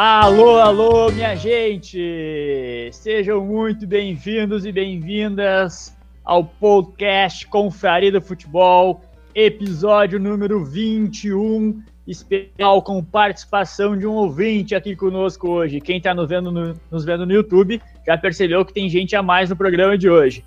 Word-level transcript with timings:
Alô, 0.00 0.58
alô, 0.58 1.10
minha 1.10 1.34
gente! 1.34 2.88
Sejam 2.92 3.44
muito 3.44 3.84
bem-vindos 3.84 4.64
e 4.64 4.70
bem-vindas 4.70 5.92
ao 6.24 6.44
podcast 6.44 7.44
Confraria 7.48 8.12
do 8.12 8.22
Futebol, 8.22 9.00
episódio 9.34 10.20
número 10.20 10.64
21, 10.64 11.82
especial 12.06 12.80
com 12.80 13.02
participação 13.02 13.98
de 13.98 14.06
um 14.06 14.12
ouvinte 14.12 14.72
aqui 14.72 14.94
conosco 14.94 15.50
hoje. 15.50 15.80
Quem 15.80 15.96
está 15.96 16.14
nos 16.14 16.28
vendo 16.28 16.52
no, 16.52 16.76
nos 16.88 17.04
vendo 17.04 17.26
no 17.26 17.32
YouTube 17.32 17.82
já 18.06 18.16
percebeu 18.16 18.64
que 18.64 18.72
tem 18.72 18.88
gente 18.88 19.16
a 19.16 19.22
mais 19.22 19.50
no 19.50 19.56
programa 19.56 19.98
de 19.98 20.08
hoje. 20.08 20.44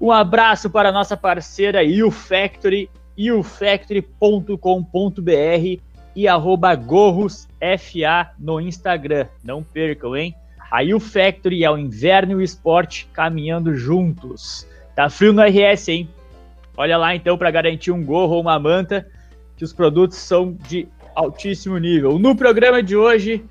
Um 0.00 0.10
abraço 0.10 0.68
para 0.68 0.88
a 0.88 0.92
nossa 0.92 1.16
parceira 1.16 1.84
YouFactory, 1.84 2.90
youfactory.com.br 3.16 5.87
e 6.14 6.26
arroba 6.26 6.74
gorrosfa 6.74 8.30
no 8.38 8.60
Instagram. 8.60 9.26
Não 9.42 9.62
percam, 9.62 10.16
hein? 10.16 10.34
A 10.70 10.82
U 10.82 11.00
Factory 11.00 11.64
é 11.64 11.70
o 11.70 11.78
inverno 11.78 12.32
e 12.32 12.34
o 12.36 12.42
esporte 12.42 13.08
caminhando 13.12 13.74
juntos. 13.74 14.66
Tá 14.94 15.08
frio 15.08 15.32
no 15.32 15.42
RS, 15.42 15.88
hein? 15.88 16.08
Olha 16.76 16.98
lá 16.98 17.14
então 17.14 17.38
para 17.38 17.50
garantir 17.50 17.90
um 17.90 18.04
gorro 18.04 18.34
ou 18.34 18.40
uma 18.40 18.58
manta, 18.58 19.06
que 19.56 19.64
os 19.64 19.72
produtos 19.72 20.18
são 20.18 20.56
de 20.68 20.86
altíssimo 21.14 21.78
nível. 21.78 22.18
No 22.18 22.36
programa 22.36 22.82
de 22.82 22.96
hoje, 22.96 23.44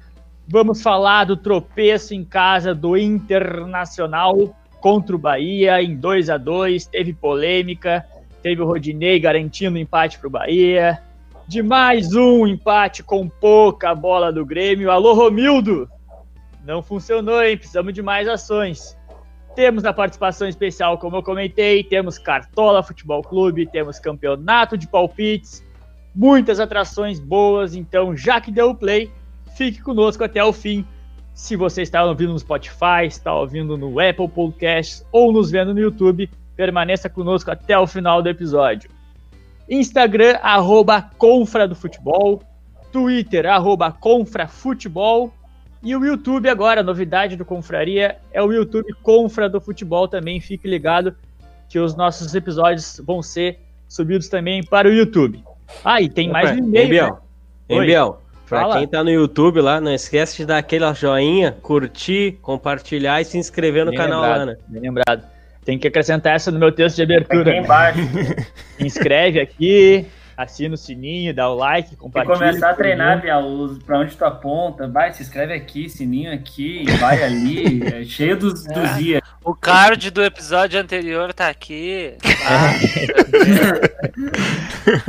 vamos 0.48 0.82
falar 0.82 1.26
do 1.26 1.36
tropeço 1.36 2.14
em 2.14 2.24
casa 2.24 2.74
do 2.74 2.96
Internacional 2.96 4.56
contra 4.80 5.16
o 5.16 5.20
Bahia 5.20 5.82
em 5.82 5.98
2 5.98 6.30
a 6.30 6.38
2 6.38 6.86
Teve 6.86 7.14
polêmica, 7.14 8.06
teve 8.42 8.62
o 8.62 8.66
Rodinei 8.66 9.20
garantindo 9.20 9.78
empate 9.78 10.20
para 10.20 10.28
o 10.28 10.32
Bahia 10.32 11.02
de 11.48 11.64
mais 11.64 12.14
um 12.14 12.46
empate 12.46 13.02
com 13.02 13.30
pouca 13.30 13.96
bola 13.96 14.34
do 14.34 14.46
Grêmio. 14.46 14.92
Alô, 14.92 15.14
Romildo! 15.14 15.90
Não 16.66 16.82
funcionou, 16.82 17.42
hein? 17.42 17.56
Precisamos 17.56 17.94
de 17.94 18.02
mais 18.02 18.28
ações. 18.28 18.98
Temos 19.56 19.86
a 19.86 19.94
participação 19.94 20.48
especial, 20.48 20.98
como 20.98 21.16
eu 21.16 21.24
comentei, 21.24 21.86
temos 21.86 22.18
Cartola 22.18 22.84
Futebol 22.84 23.22
Clube, 23.22 23.66
temos 23.66 23.98
campeonato 23.98 24.78
de 24.78 24.88
palpites, 24.88 25.64
muitas 26.14 26.60
atrações 26.60 27.18
boas. 27.18 27.76
Então, 27.76 28.16
já 28.16 28.42
que 28.42 28.52
deu 28.52 28.72
o 28.72 28.76
play, 28.76 29.10
fique 29.56 29.82
conosco 29.82 30.26
até 30.26 30.44
o 30.44 30.52
fim. 30.52 30.86
Se 31.34 31.56
você 31.56 31.82
está 31.82 32.04
ouvindo 32.04 32.34
no 32.34 32.40
Spotify, 32.40 33.06
está 33.06 33.34
ouvindo 33.34 33.78
no 33.78 34.02
Apple 34.02 34.28
Podcasts 34.28 35.06
ou 35.14 35.32
nos 35.32 35.50
vendo 35.50 35.74
no 35.74 35.80
YouTube, 35.80 36.30
permaneça 36.58 37.10
conosco 37.10 37.50
até 37.50 37.80
o 37.80 37.88
final 37.88 38.22
do 38.22 38.28
episódio. 38.28 38.97
Instagram, 39.70 40.38
arroba 40.42 41.02
Confra 41.18 41.68
do 41.68 41.76
Futebol. 41.76 42.42
Twitter, 42.92 43.46
arroba 43.46 43.92
Confra 43.92 44.48
Futebol. 44.48 45.34
E 45.84 45.96
o 45.96 46.04
YouTube 46.04 46.50
agora, 46.50 46.82
a 46.82 46.84
novidade 46.84 47.36
do 47.36 47.46
Confraria 47.46 48.18
é 48.32 48.42
o 48.42 48.52
YouTube 48.52 48.94
Confra 49.04 49.48
do 49.48 49.62
Futebol 49.62 50.08
também. 50.08 50.40
Fique 50.40 50.68
ligado 50.68 51.16
que 51.70 51.80
os 51.80 51.96
nossos 51.96 52.34
episódios 52.34 53.02
vão 53.06 53.22
ser 53.22 53.60
subidos 53.88 54.28
também 54.28 54.64
para 54.64 54.88
o 54.88 54.92
YouTube. 54.92 55.44
Ah, 55.84 56.02
e 56.02 56.10
tem 56.10 56.30
mais 56.30 56.52
um 56.52 56.58
e-mail. 56.58 56.90
Biel, 56.90 57.20
né? 57.70 57.86
Biel, 57.86 58.22
pra 58.48 58.62
Fala. 58.62 58.78
quem 58.78 58.88
tá 58.88 59.04
no 59.04 59.12
YouTube 59.12 59.62
lá, 59.62 59.80
não 59.80 59.94
esquece 59.94 60.38
de 60.38 60.46
dar 60.46 60.58
aquele 60.58 60.92
joinha, 60.94 61.52
curtir, 61.62 62.40
compartilhar 62.42 63.22
e 63.22 63.26
se 63.26 63.38
inscrever 63.38 63.86
no 63.86 63.92
bem 63.92 64.00
canal 64.00 64.22
lembrado, 64.22 64.40
lá, 64.40 64.46
né? 64.46 64.58
Bem 64.68 64.82
lembrado. 64.82 65.37
Tem 65.68 65.78
que 65.78 65.86
acrescentar 65.86 66.34
essa 66.34 66.50
no 66.50 66.58
meu 66.58 66.72
texto 66.72 66.96
de 66.96 67.04
abertura. 67.04 67.52
Aqui 67.52 67.60
embaixo. 67.60 68.00
Inscreve 68.80 69.42
aqui, 69.42 70.06
assina 70.38 70.76
o 70.76 70.78
sininho, 70.78 71.34
dá 71.34 71.50
o 71.50 71.56
like, 71.56 71.94
compartilha. 71.98 72.36
E 72.36 72.38
começar 72.38 72.70
a 72.70 72.74
treinar, 72.74 73.20
Biel, 73.20 73.78
pra 73.86 74.00
onde 74.00 74.16
tu 74.16 74.24
aponta. 74.24 74.88
Vai, 74.88 75.12
se 75.12 75.24
inscreve 75.24 75.54
aqui, 75.54 75.90
sininho 75.90 76.34
aqui, 76.34 76.86
vai 77.02 77.22
ali, 77.22 77.84
é 77.94 78.06
cheio 78.06 78.38
dos, 78.38 78.66
é. 78.66 78.74
dos 78.74 78.96
dias. 78.96 79.22
O 79.44 79.54
card 79.54 80.10
do 80.10 80.24
episódio 80.24 80.80
anterior 80.80 81.34
tá 81.34 81.50
aqui. 81.50 82.16
Ah. 82.48 82.72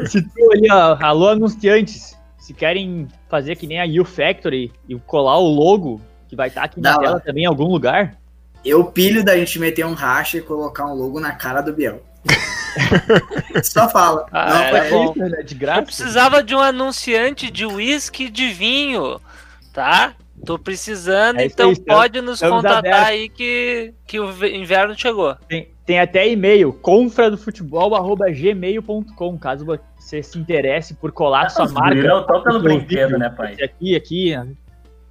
se 0.08 0.20
tu 0.22 0.52
ali, 0.52 0.72
ó, 0.72 0.98
alô 1.00 1.28
anunciantes, 1.28 2.18
se 2.36 2.52
querem 2.52 3.06
fazer 3.28 3.54
que 3.54 3.68
nem 3.68 3.80
a 3.80 4.02
U 4.02 4.04
Factory 4.04 4.72
e 4.88 4.96
colar 4.96 5.38
o 5.38 5.46
logo, 5.46 6.00
que 6.28 6.34
vai 6.34 6.48
estar 6.48 6.62
tá 6.62 6.66
aqui 6.66 6.80
na 6.80 6.98
tela 6.98 7.20
também 7.20 7.44
em 7.44 7.46
algum 7.46 7.66
lugar, 7.66 8.18
eu 8.64 8.84
pilho 8.84 9.24
da 9.24 9.36
gente 9.36 9.58
meter 9.58 9.86
um 9.86 9.94
racha 9.94 10.38
e 10.38 10.42
colocar 10.42 10.86
um 10.86 10.94
logo 10.94 11.20
na 11.20 11.32
cara 11.32 11.60
do 11.60 11.72
Biel. 11.72 12.02
Só 13.62 13.88
fala. 13.88 14.26
Ah, 14.30 14.48
não, 14.48 14.62
é 14.76 14.90
bom. 14.90 15.12
Isso, 15.12 15.18
né? 15.18 15.42
De 15.42 15.54
graça. 15.54 15.80
Eu 15.80 15.84
precisava 15.84 16.42
de 16.42 16.54
um 16.54 16.60
anunciante 16.60 17.50
de 17.50 17.64
uísque 17.64 18.28
de 18.28 18.48
vinho, 18.48 19.18
tá? 19.72 20.12
Tô 20.44 20.58
precisando, 20.58 21.40
é 21.40 21.46
então 21.46 21.70
aí, 21.70 21.80
pode 21.80 22.20
nos 22.20 22.40
contatar 22.40 22.78
abertos. 22.78 23.08
aí 23.08 23.28
que, 23.28 23.92
que 24.06 24.20
o 24.20 24.30
inverno 24.46 24.96
chegou. 24.96 25.34
Tem, 25.48 25.68
tem 25.84 25.98
até 25.98 26.28
e-mail, 26.28 26.72
confradofutebol.gmail.com, 26.72 29.38
caso 29.38 29.64
você 29.64 30.22
se 30.22 30.38
interesse 30.38 30.94
por 30.94 31.10
colar 31.10 31.46
ah, 31.46 31.48
sua 31.48 31.68
marca. 31.68 32.00
Não, 32.02 32.24
tô 32.24 32.40
pelo 32.42 32.60
brinquedo, 32.60 33.18
né, 33.18 33.28
pai? 33.30 33.56
Aqui, 33.60 33.96
aqui, 33.96 34.32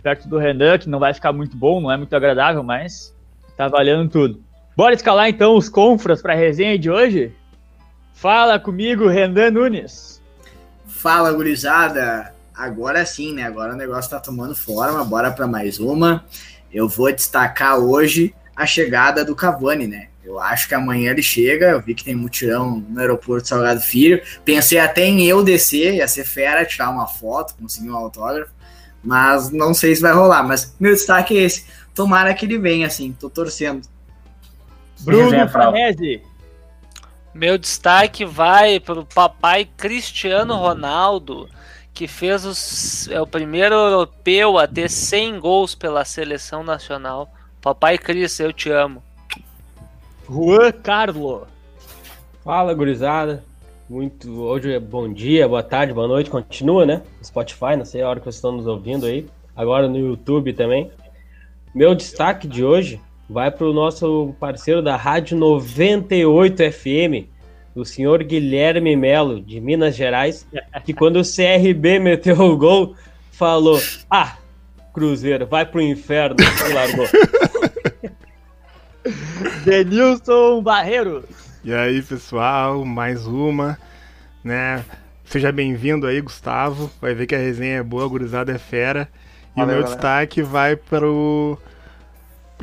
perto 0.02 0.30
do 0.30 0.38
Renan, 0.38 0.78
que 0.78 0.88
não 0.88 1.00
vai 1.00 1.14
ficar 1.14 1.34
muito 1.34 1.58
bom, 1.58 1.82
não 1.82 1.92
é 1.92 1.98
muito 1.98 2.16
agradável, 2.16 2.64
mas 2.64 3.14
Tá 3.58 3.68
valendo 3.68 4.08
tudo. 4.08 4.44
Bora 4.76 4.94
escalar 4.94 5.28
então 5.28 5.56
os 5.56 5.68
confras 5.68 6.22
para 6.22 6.34
a 6.34 6.36
resenha 6.36 6.78
de 6.78 6.92
hoje? 6.92 7.34
Fala 8.14 8.60
comigo, 8.60 9.08
Renan 9.08 9.50
Nunes. 9.50 10.22
Fala, 10.86 11.32
gurizada. 11.34 12.34
Agora 12.56 13.04
sim, 13.04 13.34
né? 13.34 13.44
Agora 13.44 13.74
o 13.74 13.76
negócio 13.76 14.12
tá 14.12 14.20
tomando 14.20 14.56
forma. 14.56 15.04
Bora 15.04 15.32
para 15.32 15.48
mais 15.48 15.80
uma. 15.80 16.24
Eu 16.72 16.88
vou 16.88 17.12
destacar 17.12 17.80
hoje 17.80 18.34
a 18.56 18.68
chegada 18.68 19.26
do 19.26 19.36
Cavani, 19.36 19.88
né? 19.88 20.10
Eu 20.24 20.40
acho 20.40 20.68
que 20.68 20.76
amanhã 20.76 21.12
ele 21.12 21.24
chega. 21.24 21.70
Eu 21.70 21.82
vi 21.82 21.96
que 21.96 22.04
tem 22.04 22.16
mutirão 22.16 22.84
no 22.90 23.00
aeroporto 23.00 23.48
Salgado 23.48 23.82
Filho. 23.82 24.22
Pensei 24.46 24.78
até 24.78 25.06
em 25.06 25.26
eu 25.26 25.44
descer, 25.44 25.96
ia 25.96 26.08
ser 26.08 26.26
fera, 26.26 26.66
tirar 26.66 26.92
uma 26.92 27.08
foto, 27.08 27.56
conseguir 27.56 27.90
um 27.90 27.96
autógrafo. 27.96 28.52
Mas 29.04 29.52
não 29.52 29.74
sei 29.74 29.96
se 29.96 30.02
vai 30.02 30.14
rolar. 30.14 30.44
Mas 30.44 30.76
meu 30.80 30.94
destaque 30.94 31.38
é 31.38 31.44
esse. 31.44 31.66
Tomara 31.98 32.32
que 32.36 32.46
ele 32.46 32.60
venha, 32.60 32.86
assim, 32.86 33.12
tô 33.12 33.28
torcendo. 33.28 33.88
Bruno 35.00 35.50
Franese. 35.50 36.22
Meu 37.34 37.58
destaque 37.58 38.24
vai 38.24 38.80
para 38.80 39.00
o 39.00 39.06
papai 39.06 39.66
Cristiano 39.66 40.56
Ronaldo, 40.58 41.50
que 41.96 42.08
fez 42.08 42.46
os, 42.46 43.08
é 43.10 43.20
o 43.20 43.26
primeiro 43.26 43.74
europeu 43.74 44.60
a 44.60 44.68
ter 44.68 44.92
100 44.92 45.40
gols 45.40 45.74
pela 45.74 46.06
seleção 46.06 46.64
nacional. 46.64 47.34
Papai 47.60 47.98
Cris, 47.98 48.40
eu 48.40 48.54
te 48.54 48.70
amo. 48.70 49.02
Juan 50.30 50.72
Carlo. 50.72 51.48
Fala, 52.44 52.76
gurizada. 52.76 53.44
Muito 53.90 54.40
hoje 54.44 54.72
é 54.72 54.80
bom 54.80 55.12
dia, 55.12 55.48
boa 55.48 55.64
tarde, 55.64 55.94
boa 55.94 56.08
noite. 56.08 56.30
Continua, 56.30 56.86
né? 56.86 57.02
Spotify, 57.24 57.76
não 57.76 57.86
sei 57.86 58.04
a 58.04 58.10
hora 58.10 58.20
que 58.20 58.26
vocês 58.26 58.36
estão 58.36 58.52
nos 58.52 58.68
ouvindo 58.68 59.08
aí. 59.08 59.28
Agora 59.56 59.88
no 59.88 59.98
YouTube 59.98 60.54
também. 60.54 60.92
Meu 61.74 61.94
destaque 61.94 62.48
de 62.48 62.64
hoje 62.64 63.00
vai 63.30 63.52
para 63.52 63.68
o 63.68 63.74
nosso 63.74 64.34
parceiro 64.40 64.82
da 64.82 64.96
Rádio 64.96 65.38
98 65.38 66.72
FM, 66.72 67.28
o 67.76 67.86
senhor 67.86 68.24
Guilherme 68.24 68.96
Melo, 68.96 69.42
de 69.42 69.60
Minas 69.60 69.96
Gerais, 69.96 70.48
que 70.86 70.94
quando 70.94 71.20
o 71.20 71.24
CRB 71.24 72.00
meteu 72.00 72.40
o 72.40 72.58
gol, 72.58 72.96
falou: 73.32 73.80
Ah, 74.10 74.38
Cruzeiro, 74.94 75.46
vai 75.46 75.66
pro 75.66 75.82
inferno, 75.82 76.38
e 76.40 76.74
largou. 76.74 77.06
Denilson 79.64 80.62
Barreiros. 80.62 81.26
E 81.64 81.74
aí, 81.74 82.02
pessoal, 82.02 82.84
mais 82.84 83.28
uma, 83.28 83.78
né? 84.44 84.84
Seja 85.26 85.52
bem-vindo 85.52 86.08
aí, 86.08 86.22
Gustavo. 86.22 86.90
Vai 87.02 87.14
ver 87.14 87.28
que 87.28 87.36
a 87.36 87.38
resenha 87.38 87.80
é 87.80 87.84
boa, 87.84 88.06
a 88.06 88.08
gurizada 88.08 88.54
é 88.54 88.58
fera. 88.58 89.10
E 89.56 89.60
Valeu, 89.60 89.76
o 89.76 89.78
meu 89.78 89.84
galera. 89.84 89.96
destaque 89.96 90.42
vai 90.42 90.76
para 90.76 91.06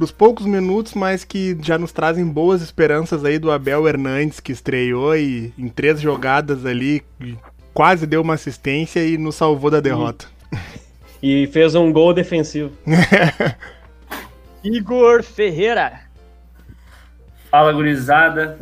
os 0.00 0.10
poucos 0.10 0.46
minutos, 0.46 0.94
mas 0.94 1.24
que 1.24 1.56
já 1.62 1.78
nos 1.78 1.92
trazem 1.92 2.26
boas 2.26 2.62
esperanças 2.62 3.24
aí 3.24 3.38
do 3.38 3.50
Abel 3.50 3.86
Hernandes, 3.86 4.40
que 4.40 4.52
estreou 4.52 5.16
e 5.16 5.52
em 5.56 5.68
três 5.68 6.00
jogadas 6.00 6.66
ali 6.66 7.02
quase 7.72 8.06
deu 8.06 8.22
uma 8.22 8.34
assistência 8.34 9.04
e 9.04 9.18
nos 9.18 9.34
salvou 9.34 9.70
da 9.70 9.80
derrota. 9.80 10.26
E 11.26 11.46
fez 11.46 11.74
um 11.74 11.90
gol 11.90 12.12
defensivo. 12.12 12.70
Igor 14.62 15.22
Ferreira. 15.22 16.02
Fala, 17.50 17.72
gurizada. 17.72 18.58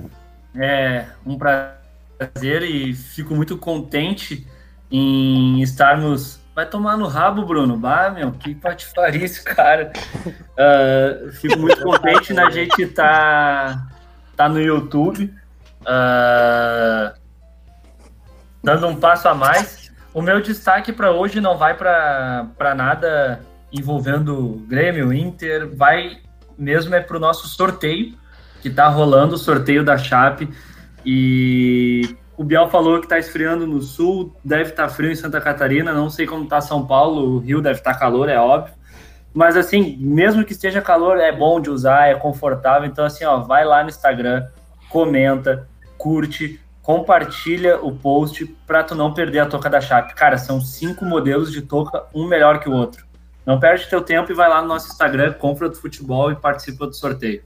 É 0.55 1.07
um 1.27 1.37
prazer 1.37 2.63
e 2.63 2.95
fico 2.95 3.35
muito 3.35 3.59
contente 3.59 4.47
em 4.93 5.61
estarmos 5.61 6.42
Vai 6.55 6.67
tomar 6.67 6.97
no 6.97 7.07
rabo, 7.07 7.47
Bruno. 7.47 7.77
Bah, 7.77 8.11
meu, 8.11 8.33
que 8.33 8.55
patifarice, 8.55 9.43
cara. 9.43 9.93
Uh, 10.27 11.33
fico 11.33 11.59
muito 11.59 11.83
contente 11.83 12.33
na 12.35 12.51
gente 12.51 12.87
tá, 12.89 13.87
tá 14.37 14.49
no 14.49 14.61
YouTube. 14.61 15.33
Uh, 15.81 17.15
dando 18.63 18.87
um 18.87 18.97
passo 18.97 19.29
a 19.29 19.35
mais. 19.35 19.91
O 20.13 20.21
meu 20.21 20.43
destaque 20.43 20.93
para 20.93 21.11
hoje 21.11 21.41
não 21.41 21.57
vai 21.57 21.75
para 21.75 22.75
nada 22.77 23.41
envolvendo 23.73 24.63
Grêmio, 24.69 25.13
Inter, 25.13 25.75
vai 25.75 26.21
mesmo 26.59 26.95
é 26.95 27.01
para 27.01 27.17
o 27.17 27.21
nosso 27.21 27.49
sorteio, 27.49 28.15
que 28.61 28.69
está 28.69 28.89
rolando 28.89 29.35
o 29.35 29.39
sorteio 29.39 29.83
da 29.83 29.97
Chape. 29.97 30.49
E 31.05 32.15
o 32.43 32.45
Biel 32.45 32.69
falou 32.69 32.99
que 32.99 33.07
está 33.07 33.21
esfriando 33.21 33.69
no 33.69 33.81
sul, 33.81 34.35
deve 34.45 34.71
estar 34.71 34.89
tá 34.89 34.93
frio 34.93 35.13
em 35.13 35.15
Santa 35.15 35.41
Catarina, 35.41 35.93
não 35.93 36.11
sei 36.11 36.27
como 36.27 36.43
está 36.43 36.61
São 36.61 36.85
Paulo, 36.85 37.37
o 37.37 37.39
Rio 37.39 37.63
deve 37.63 37.79
estar 37.79 37.93
tá 37.93 37.99
calor, 38.01 38.29
é 38.29 38.37
óbvio. 38.37 38.75
Mas 39.33 39.57
assim, 39.57 39.97
mesmo 40.01 40.45
que 40.45 40.51
esteja 40.51 40.83
calor, 40.83 41.19
é 41.19 41.31
bom 41.31 41.61
de 41.61 41.71
usar, 41.71 42.09
é 42.09 42.17
confortável. 42.17 42.89
Então, 42.89 43.05
assim, 43.05 43.25
ó, 43.25 43.39
vai 43.39 43.65
lá 43.65 43.85
no 43.85 43.91
Instagram, 43.91 44.45
comenta, 44.89 45.69
curte, 45.97 46.61
compartilha 46.83 47.79
o 47.81 47.93
post 47.93 48.45
para 48.67 48.83
tu 48.83 48.97
não 48.97 49.15
perder 49.15 49.39
a 49.39 49.47
touca 49.47 49.71
da 49.71 49.81
Chape. 49.81 50.13
Cara, 50.17 50.37
são 50.37 50.61
cinco 50.61 51.05
modelos 51.05 51.53
de 51.53 51.63
touca, 51.63 52.07
um 52.13 52.27
melhor 52.27 52.59
que 52.59 52.69
o 52.69 52.73
outro. 52.73 53.07
Não 53.47 53.61
perde 53.61 53.89
teu 53.89 54.03
tempo 54.03 54.33
e 54.33 54.35
vai 54.35 54.49
lá 54.49 54.61
no 54.61 54.67
nosso 54.67 54.89
Instagram, 54.89 55.35
compra 55.35 55.69
do 55.69 55.77
futebol 55.77 56.33
e 56.33 56.35
participa 56.35 56.89
do 56.89 56.95
sorteio. 56.95 57.45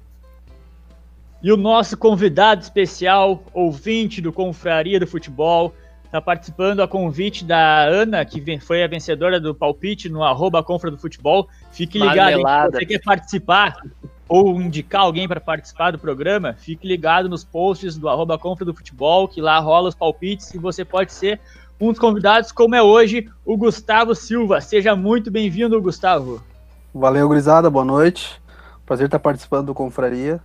E 1.46 1.52
o 1.52 1.56
nosso 1.56 1.96
convidado 1.96 2.60
especial, 2.60 3.40
ouvinte 3.54 4.20
do 4.20 4.32
Confraria 4.32 4.98
do 4.98 5.06
Futebol, 5.06 5.72
está 6.04 6.20
participando 6.20 6.81
a 6.81 6.88
convite 6.88 7.44
da 7.44 7.84
Ana, 7.84 8.25
que 8.25 8.58
foi 8.58 8.82
a 8.82 8.88
vencedora 8.88 9.38
do 9.38 9.54
palpite 9.54 10.08
no 10.08 10.25
arroba 10.25 10.60
Confra 10.60 10.90
do 10.90 10.98
Futebol. 10.98 11.48
Fique 11.70 12.00
ligado, 12.00 12.38
se 12.38 12.78
você 12.81 12.87
quer 12.87 13.00
participar 13.00 13.81
ou 14.28 14.60
indicar 14.60 15.02
alguém 15.02 15.28
para 15.28 15.40
participar 15.40 15.93
do 15.93 16.00
programa, 16.00 16.54
fique 16.54 16.84
ligado 16.84 17.28
nos 17.28 17.44
posts 17.44 17.96
do 17.96 18.08
arroba 18.08 18.37
Confra 18.37 18.64
do 18.64 18.75
Futebol, 18.75 19.28
que 19.28 19.40
lá 19.40 19.60
rola 19.60 19.88
os 19.90 19.94
palpites 19.94 20.52
e 20.52 20.58
você 20.58 20.84
pode 20.84 21.12
ser 21.12 21.38
um 21.81 21.90
dos 21.93 22.00
convidados, 22.00 22.50
como 22.50 22.75
é 22.75 22.82
hoje, 22.82 23.31
o 23.44 23.56
Gustavo 23.56 24.16
Silva. 24.16 24.60
Seja 24.60 24.96
muito 24.96 25.31
bem-vindo, 25.31 25.81
Gustavo. 25.81 26.43
Valeu, 26.93 27.28
gurizada, 27.28 27.70
boa 27.70 27.84
noite. 27.84 28.43
Prazer 28.84 29.06
estar 29.06 29.20
participando 29.20 29.66
do 29.66 29.75
Confraria. 29.75 30.40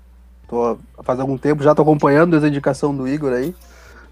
Tô 0.51 0.77
faz 1.01 1.17
algum 1.17 1.37
tempo, 1.37 1.63
já 1.63 1.73
tô 1.73 1.81
acompanhando 1.81 2.31
desde 2.31 2.47
a 2.47 2.49
indicação 2.49 2.93
do 2.93 3.07
Igor 3.07 3.31
aí. 3.31 3.55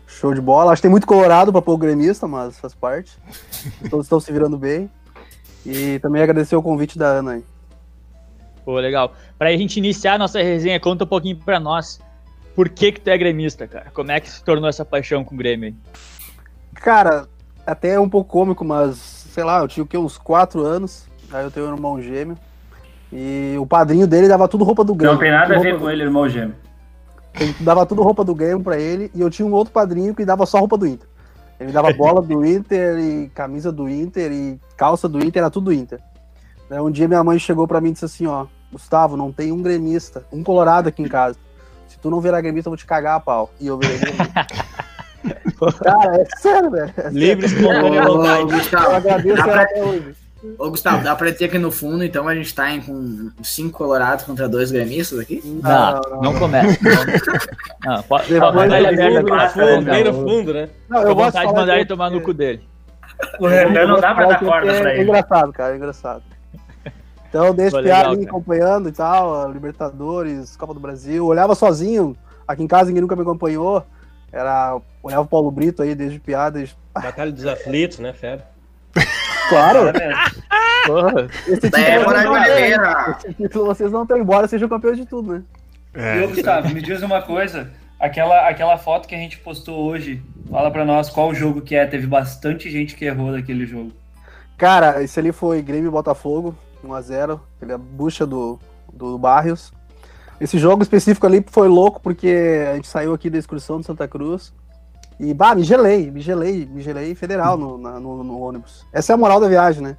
Show 0.08 0.34
de 0.34 0.40
bola. 0.40 0.72
Acho 0.72 0.80
que 0.80 0.84
tem 0.84 0.92
muito 0.92 1.06
colorado 1.06 1.52
para 1.52 1.62
pôr 1.62 1.74
o 1.74 1.78
gremista, 1.78 2.30
mas 2.30 2.58
faz 2.58 2.74
parte. 2.74 3.12
Todos 3.92 4.06
estão 4.06 4.22
se 4.22 4.32
virando 4.32 4.58
bem. 4.58 4.90
E 5.66 6.00
também 6.00 6.22
agradecer 6.22 6.56
o 6.56 6.64
convite 6.64 6.98
da 6.98 7.08
Ana 7.08 7.34
aí. 7.34 7.44
Pô, 8.64 8.80
legal. 8.80 9.14
Pra 9.38 9.52
gente 9.52 9.78
iniciar 9.78 10.14
a 10.14 10.18
nossa 10.18 10.42
resenha, 10.42 10.80
conta 10.80 11.04
um 11.04 11.08
pouquinho 11.08 11.36
pra 11.36 11.60
nós. 11.60 12.00
Por 12.56 12.70
que 12.70 12.94
que 12.94 13.02
tu 13.02 13.10
é 13.10 13.18
gremista, 13.18 13.68
cara? 13.68 13.92
Como 13.94 14.10
é 14.10 14.20
que 14.22 14.30
se 14.30 14.42
tornou 14.42 14.70
essa 14.70 14.86
paixão 14.86 15.26
com 15.26 15.36
o 15.36 15.38
Grêmio 15.38 15.68
aí? 15.68 15.76
Cara, 16.76 17.28
até 17.68 17.96
é 17.96 18.00
um 18.00 18.10
pouco 18.10 18.32
cômico, 18.32 18.64
mas 18.64 18.96
sei 18.96 19.44
lá, 19.44 19.60
eu 19.60 19.68
tinha 19.68 19.84
o 19.84 19.88
que, 19.88 19.98
uns 19.98 20.18
4 20.18 20.66
anos. 20.66 21.06
Aí 21.32 21.44
eu 21.44 21.52
tenho 21.52 21.68
um 21.68 21.74
irmão 21.74 22.02
gêmeo. 22.02 22.38
E 23.12 23.56
o 23.60 23.66
padrinho 23.66 24.06
dele 24.06 24.28
dava 24.28 24.48
tudo 24.48 24.64
roupa 24.64 24.84
do 24.84 24.94
Grêmio. 24.94 25.14
Não 25.14 25.20
tem 25.20 25.32
nada 25.32 25.56
a 25.56 25.60
ver 25.60 25.80
com 25.80 25.90
ele, 25.90 26.04
irmão 26.04 26.30
gêmeo. 26.30 26.56
Ele 27.40 27.56
dava 27.60 27.86
tudo 27.86 28.04
roupa 28.04 28.24
do 28.24 28.36
Grêmio 28.36 28.64
pra 28.64 28.78
ele. 28.78 29.12
E 29.16 29.22
eu 29.22 29.30
tinha 29.30 29.48
um 29.48 29.54
outro 29.54 29.74
padrinho 29.74 30.14
que 30.14 30.26
dava 30.26 30.46
só 30.46 30.60
roupa 30.60 30.78
do 30.78 30.86
Inter. 30.86 31.08
Ele 31.60 31.68
me 31.68 31.74
dava 31.74 31.92
bola 31.92 32.22
do 32.22 32.46
Inter 32.46 32.98
e 33.00 33.30
camisa 33.30 33.72
do 33.72 33.90
Inter 33.90 34.32
e 34.32 34.60
calça 34.78 35.10
do 35.10 35.20
Inter, 35.20 35.42
era 35.42 35.50
tudo 35.50 35.74
Inter. 35.74 36.00
Um 36.72 36.92
dia 36.92 37.08
minha 37.08 37.24
mãe 37.24 37.38
chegou 37.40 37.68
para 37.68 37.82
mim 37.82 37.90
e 37.90 37.94
disse 37.94 38.06
assim, 38.06 38.28
ó, 38.28 38.46
Gustavo, 38.72 39.18
não 39.18 39.32
tem 39.32 39.52
um 39.52 39.62
gremista, 39.62 40.24
um 40.32 40.44
colorado 40.44 40.88
aqui 40.88 41.02
em 41.02 41.08
casa. 41.08 41.38
Se 41.88 41.98
tu 42.00 42.10
não 42.10 42.22
virar 42.22 42.40
gremista, 42.42 42.70
eu 42.70 42.72
vou 42.72 42.78
te 42.78 42.86
cagar 42.86 43.16
a 43.16 43.20
pau. 43.20 43.50
E 43.60 43.68
eu 43.68 43.78
virei 43.78 43.98
gremista. 43.98 44.48
Cara, 45.84 46.22
é 46.22 46.26
sério, 46.38 46.72
velho. 46.72 46.94
É 46.96 47.10
Livre 47.10 47.46
espontânea 47.46 48.06
vontade. 48.06 48.72
Eu 48.72 48.96
agradeço 48.96 49.44
pra... 49.44 49.62
até 49.64 49.84
hoje. 49.84 50.16
Ô, 50.58 50.70
Gustavo, 50.70 51.04
dá 51.04 51.16
pra 51.16 51.32
dizer 51.32 51.50
que 51.50 51.58
no 51.58 51.70
fundo, 51.70 52.04
então, 52.04 52.28
a 52.28 52.34
gente 52.34 52.54
tá 52.56 52.72
em, 52.72 52.82
com 52.82 53.32
cinco 53.44 53.78
colorados 53.78 54.24
contra 54.24 54.48
dois 54.48 54.72
gremistas 54.72 55.20
aqui? 55.20 55.42
Não, 55.44 55.62
não, 55.62 56.02
não, 56.02 56.22
não 56.22 56.40
começa. 56.40 56.80
Não, 57.84 57.96
não 57.96 58.04
pode, 58.04 58.32
Depois 58.32 58.56
mandar 58.56 58.78
ele 58.78 58.88
aberto 58.88 59.28
no 59.28 59.50
fundo, 59.50 59.86
bem 59.86 60.04
no 60.04 60.14
fundo, 60.14 60.54
né? 60.54 60.70
Não, 60.88 61.02
eu 61.02 61.16
vontade 61.16 61.48
de 61.48 61.54
mandar 61.54 61.76
ele 61.76 61.86
tomar 61.86 62.10
no 62.10 62.22
cu 62.22 62.34
dele. 62.34 62.68
O 63.40 63.48
Renan 63.48 63.88
não 63.88 64.00
dá 64.00 64.16
pra 64.16 64.28
dar 64.28 64.40
corda 64.40 64.74
pra 64.80 64.92
ele. 64.94 65.02
É 65.02 65.04
engraçado, 65.04 65.52
cara, 65.52 65.74
é 65.74 65.76
engraçado. 65.76 66.24
Então, 67.28 67.54
deixa 67.54 67.80
o 67.80 67.84
Piá 67.84 68.08
ali 68.08 68.26
acompanhando 68.26 68.90
e 68.90 68.92
tal, 68.92 69.52
Libertadores, 69.52 70.56
Copa 70.56 70.74
do 70.74 70.80
Brasil. 70.80 71.26
Olhava 71.26 71.54
sozinho, 71.54 72.16
aqui 72.48 72.64
em 72.64 72.68
casa 72.68 72.86
ninguém 72.86 73.02
nunca 73.02 73.16
me 73.16 73.22
acompanhou. 73.22 73.86
Era, 74.32 74.80
olhava 75.04 75.24
o 75.24 75.28
Paulo 75.28 75.52
Brito 75.52 75.82
aí 75.82 75.94
desde 75.94 76.20
piada. 76.20 76.60
Desde... 76.60 76.76
Batalha 76.94 77.32
dos 77.32 77.46
aflitos, 77.46 78.00
né, 78.00 78.14
Fera? 78.14 78.48
Claro! 79.50 79.80
Porra, 80.86 81.28
esse 81.48 81.70
título, 81.70 81.84
é, 81.84 82.78
não, 82.78 83.12
esse 83.12 83.34
título 83.34 83.66
vocês 83.66 83.92
não 83.92 84.06
têm, 84.06 84.20
embora 84.20 84.48
sejam 84.48 84.70
campeões 84.70 84.98
de 84.98 85.06
tudo, 85.06 85.34
né? 85.34 85.44
É. 85.94 86.24
E, 86.24 86.28
Gustavo, 86.28 86.70
me 86.70 86.82
diz 86.82 87.02
uma 87.02 87.22
coisa. 87.22 87.70
Aquela, 88.00 88.48
aquela 88.48 88.78
foto 88.78 89.08
que 89.08 89.14
a 89.14 89.18
gente 89.18 89.38
postou 89.40 89.90
hoje, 89.90 90.24
fala 90.50 90.72
pra 90.72 90.86
nós 90.86 91.10
qual 91.10 91.34
jogo 91.34 91.62
que 91.62 91.76
é. 91.76 91.86
Teve 91.86 92.08
bastante 92.08 92.70
gente 92.70 92.96
que 92.96 93.06
errou 93.06 93.32
daquele 93.32 93.66
jogo. 93.66 93.92
Cara, 94.58 95.04
esse 95.04 95.20
ali 95.20 95.32
foi 95.32 95.62
Grêmio 95.62 95.92
Botafogo, 95.92 96.56
1x0. 96.86 97.40
Aquele 97.58 97.72
é 97.72 97.76
a 97.76 97.78
bucha 97.78 98.26
do, 98.26 98.60
do 98.94 99.18
Barrios. 99.18 99.74
Esse 100.40 100.58
jogo 100.58 100.82
específico 100.82 101.28
ali 101.28 101.44
foi 101.46 101.68
louco 101.68 102.00
porque 102.00 102.66
a 102.72 102.76
gente 102.76 102.88
saiu 102.88 103.14
aqui 103.14 103.30
da 103.30 103.38
excursão 103.38 103.80
de 103.80 103.86
Santa 103.86 104.08
Cruz. 104.08 104.54
E, 105.20 105.34
bah, 105.34 105.54
me 105.54 105.64
gelei, 105.64 106.10
me 106.10 106.22
gelei, 106.22 106.66
me 106.66 106.82
gelei 106.82 107.14
federal 107.14 107.58
no, 107.58 107.78
na, 107.78 108.00
no, 108.00 108.24
no, 108.24 108.40
ônibus. 108.40 108.86
Essa 108.94 109.12
é 109.12 109.16
a 109.16 109.18
moral 109.18 109.40
da 109.40 109.50
viagem, 109.50 109.84
né? 109.84 109.98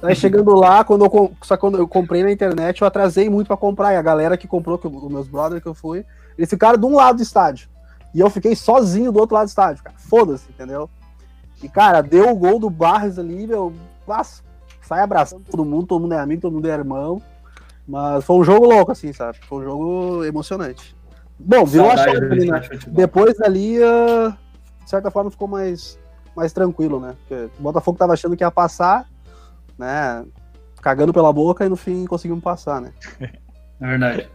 Aí 0.00 0.14
chegando 0.14 0.54
lá, 0.54 0.84
quando 0.84 1.04
eu, 1.04 1.32
só 1.42 1.56
quando 1.56 1.78
eu 1.78 1.88
comprei 1.88 2.22
na 2.22 2.30
internet, 2.30 2.80
eu 2.80 2.86
atrasei 2.86 3.28
muito 3.28 3.48
para 3.48 3.56
comprar. 3.56 3.92
E 3.92 3.96
a 3.96 4.02
galera 4.02 4.36
que 4.36 4.46
comprou, 4.46 4.78
que, 4.78 4.86
os 4.86 5.10
meus 5.10 5.26
brothers 5.26 5.60
que 5.60 5.68
eu 5.68 5.74
fui, 5.74 6.04
eles 6.38 6.48
ficaram 6.48 6.78
de 6.78 6.86
um 6.86 6.94
lado 6.94 7.16
do 7.16 7.22
estádio. 7.22 7.68
E 8.14 8.20
eu 8.20 8.30
fiquei 8.30 8.54
sozinho 8.54 9.10
do 9.10 9.18
outro 9.18 9.34
lado 9.34 9.46
do 9.46 9.48
estádio, 9.48 9.82
cara. 9.82 9.96
Foda-se, 9.98 10.48
entendeu? 10.48 10.88
E, 11.60 11.68
cara, 11.68 12.00
deu 12.00 12.30
o 12.30 12.36
gol 12.36 12.60
do 12.60 12.70
Barres 12.70 13.18
ali, 13.18 13.46
meu. 13.46 13.72
Nossa, 14.06 14.42
sai 14.80 15.00
abraçando 15.00 15.42
todo 15.50 15.64
mundo, 15.64 15.86
todo 15.86 16.02
mundo 16.02 16.14
é 16.14 16.20
amigo, 16.20 16.42
todo 16.42 16.52
mundo 16.52 16.68
é 16.68 16.72
irmão. 16.72 17.20
Mas 17.88 18.24
foi 18.24 18.36
um 18.36 18.44
jogo 18.44 18.66
louco, 18.66 18.92
assim, 18.92 19.12
sabe? 19.12 19.38
Foi 19.48 19.62
um 19.62 19.64
jogo 19.64 20.24
emocionante. 20.24 20.94
Bom, 21.38 21.64
virou 21.64 21.90
a 21.90 21.96
chave 21.96 22.50
né? 22.50 22.60
Depois 22.88 23.36
dali, 23.36 23.78
uh, 23.78 24.30
de 24.82 24.90
certa 24.90 25.10
forma, 25.10 25.30
ficou 25.30 25.46
mais, 25.46 25.98
mais 26.34 26.52
tranquilo, 26.52 27.00
né? 27.00 27.14
Porque 27.20 27.50
o 27.58 27.62
Botafogo 27.62 27.98
tava 27.98 28.14
achando 28.14 28.36
que 28.36 28.42
ia 28.42 28.50
passar, 28.50 29.06
né? 29.78 30.24
Cagando 30.80 31.12
pela 31.12 31.32
boca 31.32 31.64
e 31.64 31.68
no 31.68 31.76
fim 31.76 32.06
conseguimos 32.06 32.42
passar, 32.42 32.80
né? 32.80 32.92
É 33.78 33.86
verdade. 33.86 34.28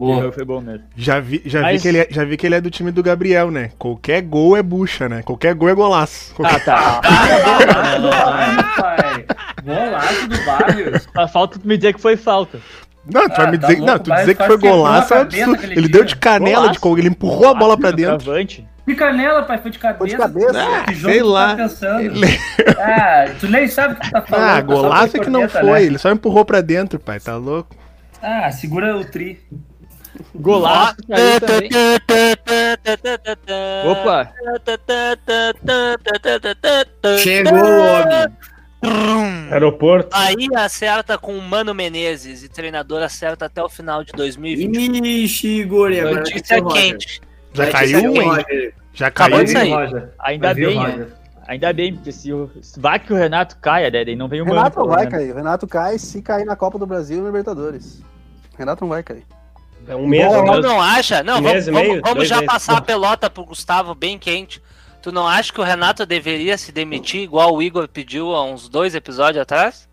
Boa. 0.00 0.32
Foi 0.32 0.44
bom 0.46 0.62
mesmo. 0.62 0.86
Já 0.96 1.20
vi, 1.20 1.42
já, 1.44 1.60
Mas... 1.60 1.74
vi 1.74 1.82
que 1.82 1.88
ele 1.88 1.98
é, 1.98 2.08
já 2.10 2.24
vi 2.24 2.36
que 2.38 2.46
ele 2.46 2.54
é 2.54 2.60
do 2.60 2.70
time 2.70 2.90
do 2.90 3.02
Gabriel, 3.02 3.50
né? 3.50 3.70
Qualquer 3.78 4.22
gol 4.22 4.56
é 4.56 4.62
bucha, 4.62 5.10
né? 5.10 5.22
Qualquer 5.22 5.54
gol 5.54 5.68
é 5.68 5.74
golaço. 5.74 6.34
Ah, 6.42 6.58
tá. 6.60 7.00
golaço 9.62 10.26
do 10.26 10.44
Barrios. 10.46 11.08
A 11.14 11.28
falta 11.28 11.58
tu 11.58 11.68
me 11.68 11.76
dizer 11.76 11.92
que 11.92 12.00
foi 12.00 12.16
falta. 12.16 12.58
Não, 13.12 13.28
tu 13.28 13.32
ah, 13.32 13.42
vai 13.42 13.50
me 13.50 13.58
tá 13.58 13.66
dizer, 13.66 13.78
louco, 13.78 13.92
não, 13.92 13.98
tu 13.98 14.14
dizer 14.14 14.34
que 14.36 14.46
foi 14.46 14.58
golaço 14.58 15.14
é 15.14 15.20
absurdo. 15.20 15.64
Ele 15.64 15.80
dia. 15.82 15.88
deu 15.88 16.04
de 16.04 16.16
canela 16.16 16.56
golaço. 16.56 16.72
de 16.72 16.78
gol, 16.78 16.98
ele 16.98 17.08
empurrou 17.08 17.38
golaço, 17.38 17.56
a 17.56 17.58
bola 17.58 17.78
pra 17.78 17.90
dentro. 17.90 18.18
Travante. 18.18 18.68
De 18.86 18.94
canela, 18.94 19.42
pai, 19.42 19.58
foi 19.58 19.70
de 19.70 19.78
cabeça. 19.78 19.98
Foi 19.98 20.08
de 20.08 20.16
cabeça. 20.16 20.62
Ah, 20.62 20.84
que 20.84 20.94
jogo 20.94 21.12
sei 21.12 21.22
lá. 21.22 21.56
Tá 21.56 22.02
ele... 22.02 22.26
Ah, 22.78 23.24
tu 23.38 23.48
nem 23.48 23.68
sabe 23.68 23.94
o 23.94 23.96
que 23.96 24.02
tu 24.02 24.10
tá 24.10 24.22
falando. 24.22 24.48
Ah, 24.48 24.60
golaço 24.60 25.16
é 25.16 25.20
que 25.20 25.30
não 25.30 25.48
foi, 25.48 25.62
né? 25.62 25.82
ele 25.84 25.98
só 25.98 26.10
empurrou 26.10 26.44
pra 26.44 26.60
dentro, 26.60 26.98
pai, 26.98 27.20
tá 27.20 27.36
louco? 27.36 27.76
Ah, 28.22 28.50
segura 28.50 28.96
o 28.96 29.04
tri. 29.04 29.40
Golaço 30.34 30.96
Opa! 33.86 34.32
Chegou 37.18 37.54
o 37.54 37.78
homem. 37.78 38.36
Aeroporto. 39.50 40.08
Aí 40.12 40.46
acerta 40.56 41.18
com 41.18 41.36
o 41.36 41.42
Mano 41.42 41.74
Menezes 41.74 42.42
e 42.42 42.48
treinador 42.48 43.02
acerta 43.02 43.46
até 43.46 43.62
o 43.62 43.68
final 43.68 44.02
de 44.02 44.12
2020. 44.12 45.24
Ixi, 45.24 45.64
Guri, 45.64 46.00
agora 46.00 46.16
Notícia 46.16 46.64
quente. 46.64 47.20
Já 47.52 47.70
caiu, 47.70 48.14
hein? 48.14 48.72
Já 48.94 49.10
caiu, 49.10 49.40
hein? 49.40 50.08
Ainda 50.18 50.54
bem, 50.54 50.78
né? 50.78 51.06
Ainda 51.46 51.72
bem, 51.72 51.94
porque 51.94 52.12
se 52.12 52.32
o. 52.32 52.48
Vai 52.76 53.00
que 53.00 53.12
o 53.12 53.16
Renato 53.16 53.56
caia, 53.60 53.90
né? 53.90 54.04
Não 54.14 54.28
vem 54.28 54.40
o 54.40 54.44
Renato 54.44 54.78
não 54.78 54.86
vai 54.86 55.08
cair. 55.08 55.32
O 55.32 55.34
Renato 55.34 55.66
cai 55.66 55.98
se 55.98 56.22
cair 56.22 56.44
na 56.44 56.54
Copa 56.54 56.78
do 56.78 56.86
Brasil 56.86 57.20
e 57.20 57.26
Libertadores. 57.26 58.02
Renato 58.56 58.84
não 58.84 58.88
vai 58.88 59.02
cair. 59.02 59.24
É 59.88 59.96
um 59.96 60.06
mês. 60.06 60.30
Não, 60.30 60.60
não 60.60 60.80
acha? 60.80 61.24
Não, 61.24 61.38
um 61.38 61.42
vamos, 61.42 61.66
vamos, 61.66 62.00
vamos 62.02 62.28
já 62.28 62.36
meses. 62.36 62.52
passar 62.52 62.76
a 62.76 62.80
pelota 62.80 63.28
pro 63.28 63.44
Gustavo 63.44 63.96
bem 63.96 64.16
quente. 64.16 64.62
Tu 65.02 65.10
não 65.10 65.26
acha 65.26 65.52
que 65.52 65.60
o 65.60 65.64
Renato 65.64 66.04
deveria 66.04 66.58
se 66.58 66.72
demitir 66.72 67.22
igual 67.22 67.54
o 67.54 67.62
Igor 67.62 67.88
pediu 67.88 68.34
há 68.34 68.44
uns 68.44 68.68
dois 68.68 68.94
episódios 68.94 69.40
atrás? 69.40 69.88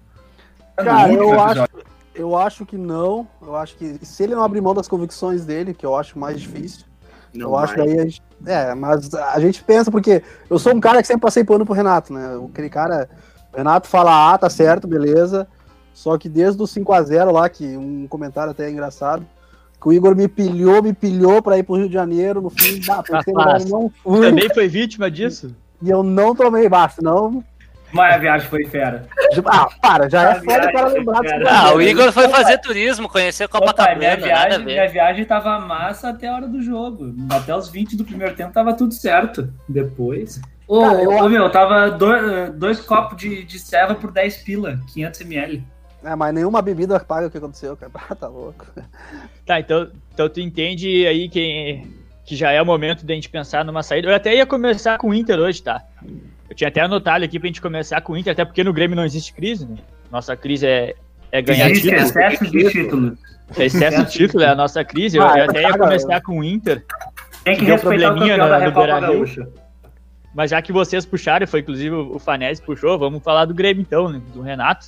Cara, 0.76 1.14
eu 1.14 1.40
acho, 1.40 1.68
eu 2.14 2.38
acho 2.38 2.66
que 2.66 2.78
não. 2.78 3.28
Eu 3.42 3.56
acho 3.56 3.76
que 3.78 4.06
se 4.06 4.24
ele 4.24 4.36
não 4.36 4.44
abrir 4.44 4.60
mão 4.60 4.74
das 4.74 4.88
convicções 4.88 5.46
dele, 5.46 5.74
que 5.74 5.86
eu 5.86 5.96
acho 5.96 6.20
mais 6.20 6.40
difícil, 6.42 6.86
não 7.34 7.48
eu 7.48 7.52
vai. 7.52 7.64
acho 7.64 7.74
que 7.76 7.82
aí 7.82 8.00
a 8.00 8.04
gente. 8.04 8.22
É, 8.46 8.76
mas 8.76 9.14
a 9.14 9.40
gente 9.40 9.64
pensa, 9.64 9.90
porque 9.90 10.22
eu 10.50 10.60
sou 10.60 10.76
um 10.76 10.80
cara 10.80 11.02
que 11.02 11.08
sempre 11.08 11.22
passei 11.22 11.44
pano 11.44 11.66
pro 11.66 11.74
Renato, 11.74 12.14
né? 12.14 12.38
Aquele 12.52 12.70
cara. 12.70 13.10
O 13.54 13.58
Renato 13.58 13.88
fala, 13.88 14.34
ah, 14.34 14.38
tá 14.38 14.50
certo, 14.50 14.88
beleza. 14.88 15.48
Só 15.94 16.16
que 16.18 16.30
desde 16.30 16.62
o 16.62 16.66
5x0 16.66 17.32
lá, 17.32 17.50
que 17.50 17.66
um 17.76 18.08
comentário 18.08 18.52
até 18.52 18.70
engraçado, 18.70 19.26
que 19.80 19.88
o 19.88 19.94
Igor 19.94 20.16
me 20.16 20.28
pilhou, 20.28 20.82
me 20.82 20.94
pilhou 20.94 21.42
pra 21.42 21.58
ir 21.58 21.64
pro 21.64 21.76
Rio 21.76 21.88
de 21.88 21.94
Janeiro, 21.94 22.42
no 22.42 22.50
fim, 22.50 22.82
bah, 22.86 23.04
pensei, 23.04 23.34
não 23.70 23.92
fui. 24.04 24.22
Também 24.22 24.50
foi 24.54 24.68
vítima 24.68 25.10
disso? 25.10 25.56
E 25.82 25.90
eu 25.90 26.02
não 26.02 26.36
tomei 26.36 26.68
baixo, 26.68 27.02
não. 27.02 27.44
Mas 27.92 28.16
a 28.16 28.18
viagem 28.18 28.50
foi 28.50 28.66
fera. 28.66 29.08
Ah, 29.46 29.68
para, 29.82 30.10
já 30.10 30.32
é 30.32 30.36
foda 30.36 30.72
viagem, 30.72 30.94
lembrar 30.94 31.22
disso. 31.22 31.48
Ah, 31.48 31.74
o? 31.74 31.82
Igor 31.82 32.12
foi 32.12 32.28
fazer 32.28 32.58
turismo, 32.58 33.08
conhecer 33.08 33.46
Opa, 33.46 33.60
Copacabana, 33.60 33.98
minha, 33.98 34.10
nada 34.10 34.24
a 34.24 34.28
viagem, 34.28 34.66
minha 34.66 34.88
viagem 34.90 35.26
tava 35.26 35.60
massa 35.60 36.10
até 36.10 36.28
a 36.28 36.36
hora 36.36 36.48
do 36.48 36.62
jogo. 36.62 37.16
Até 37.30 37.56
os 37.56 37.70
20 37.70 37.96
do 37.96 38.04
primeiro 38.04 38.36
tempo 38.36 38.52
tava 38.52 38.74
tudo 38.74 38.94
certo. 38.94 39.54
Depois. 39.70 40.42
Ô, 40.68 40.82
Cara, 40.82 41.02
eu 41.02 41.30
meu, 41.30 41.50
tava 41.50 41.90
dois, 41.90 42.52
dois 42.56 42.80
copos 42.82 43.18
de, 43.18 43.46
de 43.46 43.58
ceva 43.58 43.96
por 43.96 44.12
10 44.12 44.38
pila, 44.38 44.80
500ml. 44.94 45.64
É, 46.04 46.16
mas 46.16 46.34
nenhuma 46.34 46.62
bebida 46.62 47.00
paga 47.00 47.28
o 47.28 47.32
que 47.32 47.38
aconteceu, 47.38 47.76
cara. 47.76 47.92
Ah, 48.10 48.16
tá 48.16 48.28
louco. 48.28 48.66
Tá, 49.46 49.60
então, 49.60 49.90
então 50.14 50.30
tu 50.30 50.40
entende 50.40 51.06
aí 51.08 51.28
que, 51.30 51.82
que 52.26 52.36
já 52.36 52.52
é 52.52 52.62
o 52.62 52.66
momento 52.66 53.06
da 53.06 53.14
gente 53.14 53.30
pensar 53.30 53.66
numa 53.66 53.82
saída. 53.84 54.10
Eu 54.10 54.16
até 54.16 54.36
ia 54.36 54.46
começar 54.46 54.98
com 54.98 55.10
o 55.10 55.14
Inter 55.14 55.40
hoje, 55.40 55.62
tá? 55.64 55.82
Eu 56.50 56.56
tinha 56.56 56.68
até 56.70 56.82
anotado 56.82 57.26
aqui 57.26 57.40
pra 57.40 57.48
gente 57.48 57.62
começar 57.62 58.00
com 58.02 58.14
o 58.14 58.18
Inter, 58.18 58.32
até 58.34 58.46
porque 58.46 58.64
no 58.64 58.72
Grêmio 58.74 58.96
não 58.96 59.04
existe 59.06 59.34
crise, 59.34 59.66
né? 59.66 59.78
Nossa 60.12 60.36
crise 60.38 60.66
é, 60.66 60.96
é 61.32 61.42
ganhar 61.42 61.70
Existe 61.70 61.90
título. 61.90 62.02
excesso 62.08 62.44
de 62.52 62.70
títulos. 62.72 63.18
É 63.58 63.66
excesso 63.66 64.06
de 64.06 64.12
título, 64.12 64.44
é 64.44 64.48
a 64.50 64.56
nossa 64.56 64.84
crise. 64.86 65.18
Eu, 65.18 65.24
Ah, 65.24 65.40
eu 65.40 65.44
até 65.46 65.62
ia 65.62 65.78
começar 65.78 66.22
com 66.22 66.40
o 66.40 66.44
Inter, 66.44 66.86
Tem 67.44 67.56
que 67.58 67.66
Deu 67.66 67.76
respeitar 67.76 68.12
o 68.12 68.16
probleminha 68.16 68.38
no- 68.38 68.66
no 68.66 68.72
Beira-Rio. 68.74 69.54
Mas 70.34 70.52
já 70.52 70.62
que 70.62 70.72
vocês 70.72 71.06
puxaram, 71.06 71.48
foi 71.48 71.62
inclusive 71.62 71.96
o 71.96 72.16
o 72.16 72.20
Fanese 72.20 72.62
puxou, 72.62 72.98
vamos 73.00 73.24
falar 73.24 73.46
do 73.46 73.54
Grêmio 73.54 73.82
então, 73.82 74.10
né? 74.10 74.22
Do 74.34 74.42
Renato. 74.42 74.86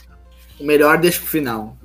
O 0.60 0.66
melhor 0.66 0.98
deixa 0.98 1.20
pro 1.20 1.30
final. 1.30 1.75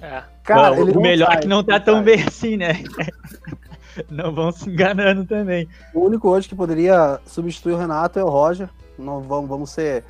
É. 0.00 0.22
Cara, 0.42 0.74
Bom, 0.74 0.82
ele 0.82 0.98
o 0.98 1.00
melhor 1.00 1.26
sai, 1.28 1.36
é 1.36 1.40
que 1.40 1.48
não 1.48 1.62
tá 1.62 1.78
tão 1.78 1.96
sai. 1.96 2.04
bem 2.04 2.24
assim, 2.26 2.56
né? 2.56 2.82
Não 4.10 4.34
vão 4.34 4.50
se 4.50 4.70
enganando 4.70 5.24
também. 5.26 5.68
O 5.92 6.00
único 6.00 6.26
hoje 6.26 6.48
que 6.48 6.54
poderia 6.54 7.20
substituir 7.26 7.74
o 7.74 7.76
Renato 7.76 8.18
é 8.18 8.24
o 8.24 8.28
Roger. 8.28 8.68
Não 8.98 9.20
vamos, 9.20 9.50
vamos 9.50 9.70
ser. 9.70 10.02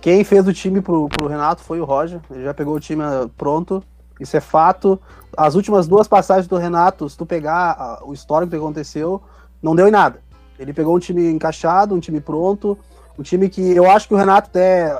Quem 0.00 0.24
fez 0.24 0.48
o 0.48 0.54
time 0.54 0.80
pro, 0.80 1.08
pro 1.08 1.26
Renato 1.26 1.62
foi 1.62 1.78
o 1.78 1.84
Roger. 1.84 2.20
Ele 2.30 2.44
já 2.44 2.54
pegou 2.54 2.74
o 2.74 2.80
time 2.80 3.02
ah, 3.02 3.28
pronto. 3.36 3.82
Isso 4.18 4.36
é 4.36 4.40
fato. 4.40 4.98
As 5.36 5.54
últimas 5.54 5.86
duas 5.86 6.08
passagens 6.08 6.46
do 6.46 6.56
Renato, 6.56 7.08
se 7.10 7.16
tu 7.16 7.26
pegar 7.26 7.76
ah, 7.78 8.00
o 8.04 8.14
histórico 8.14 8.50
que 8.50 8.56
aconteceu, 8.56 9.22
não 9.62 9.76
deu 9.76 9.86
em 9.86 9.90
nada. 9.90 10.20
Ele 10.58 10.72
pegou 10.72 10.96
um 10.96 10.98
time 10.98 11.30
encaixado, 11.30 11.94
um 11.94 12.00
time 12.00 12.20
pronto, 12.20 12.78
um 13.18 13.22
time 13.22 13.48
que 13.50 13.72
eu 13.72 13.90
acho 13.90 14.08
que 14.08 14.14
o 14.14 14.16
Renato 14.16 14.48
até 14.48 14.98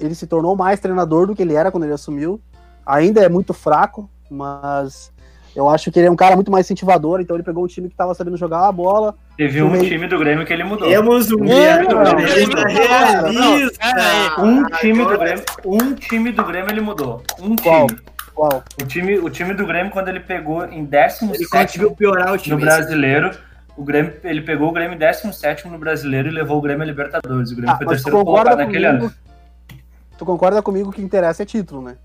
ele 0.00 0.14
se 0.14 0.26
tornou 0.26 0.56
mais 0.56 0.80
treinador 0.80 1.26
do 1.26 1.34
que 1.34 1.42
ele 1.42 1.54
era 1.54 1.70
quando 1.70 1.84
ele 1.84 1.92
assumiu. 1.92 2.40
Ainda 2.84 3.20
é 3.22 3.28
muito 3.28 3.52
fraco, 3.54 4.08
mas 4.30 5.12
eu 5.54 5.68
acho 5.68 5.90
que 5.90 5.98
ele 5.98 6.06
é 6.06 6.10
um 6.10 6.16
cara 6.16 6.34
muito 6.36 6.50
mais 6.50 6.66
incentivador, 6.66 7.20
então 7.20 7.34
ele 7.34 7.42
pegou 7.42 7.64
um 7.64 7.66
time 7.66 7.88
que 7.88 7.94
estava 7.94 8.14
sabendo 8.14 8.36
jogar 8.36 8.66
a 8.68 8.72
bola. 8.72 9.14
Teve 9.36 9.62
um 9.62 9.70
Meio- 9.70 9.84
time 9.84 10.06
do 10.06 10.18
Grêmio 10.18 10.46
que 10.46 10.52
ele 10.52 10.64
mudou. 10.64 10.86
Temos 10.88 11.30
um 11.32 11.44
É, 11.44 11.78
Grêmio 11.84 11.98
realista. 11.98 12.56
não, 12.56 12.70
realista. 13.56 14.42
Um 14.42 14.64
time 14.78 15.04
do 15.04 15.18
Grêmio, 15.18 15.44
um 15.64 15.94
time 15.94 16.32
do 16.32 16.44
Grêmio 16.44 16.70
ele 16.70 16.80
mudou. 16.80 17.22
Um 17.40 17.56
Qual? 17.56 17.86
time. 17.86 18.00
Qual? 18.34 18.62
O 18.82 18.86
time, 18.86 19.18
o 19.18 19.30
time 19.30 19.54
do 19.54 19.66
Grêmio 19.66 19.90
quando 19.90 20.08
ele 20.08 20.20
pegou 20.20 20.64
em 20.66 20.84
17 20.84 21.34
Ele 21.34 21.46
conseguiu 21.48 21.90
piorar 21.92 22.28
o 22.28 22.32
no 22.32 22.38
time. 22.38 22.60
Brasileiro, 22.60 23.30
o 23.76 23.82
Grêmio, 23.82 24.12
ele 24.22 24.42
pegou 24.42 24.68
o 24.68 24.72
Grêmio 24.72 24.94
em 24.94 24.98
17 24.98 25.66
no 25.68 25.78
Brasileiro 25.78 26.28
e 26.28 26.30
levou 26.30 26.58
o 26.58 26.60
Grêmio 26.60 26.82
a 26.82 26.86
Libertadores. 26.86 27.50
O 27.50 27.56
Grêmio 27.56 27.72
Ah, 27.74 27.78
foi 27.78 27.86
terceiro 27.86 28.22
colocado 28.24 28.58
naquele 28.58 28.86
comigo? 28.86 29.04
ano. 29.06 29.14
Tu 30.18 30.24
concorda 30.24 30.62
comigo 30.62 30.90
que 30.92 31.02
interessa 31.02 31.42
é 31.42 31.46
título, 31.46 31.82
né? 31.82 31.96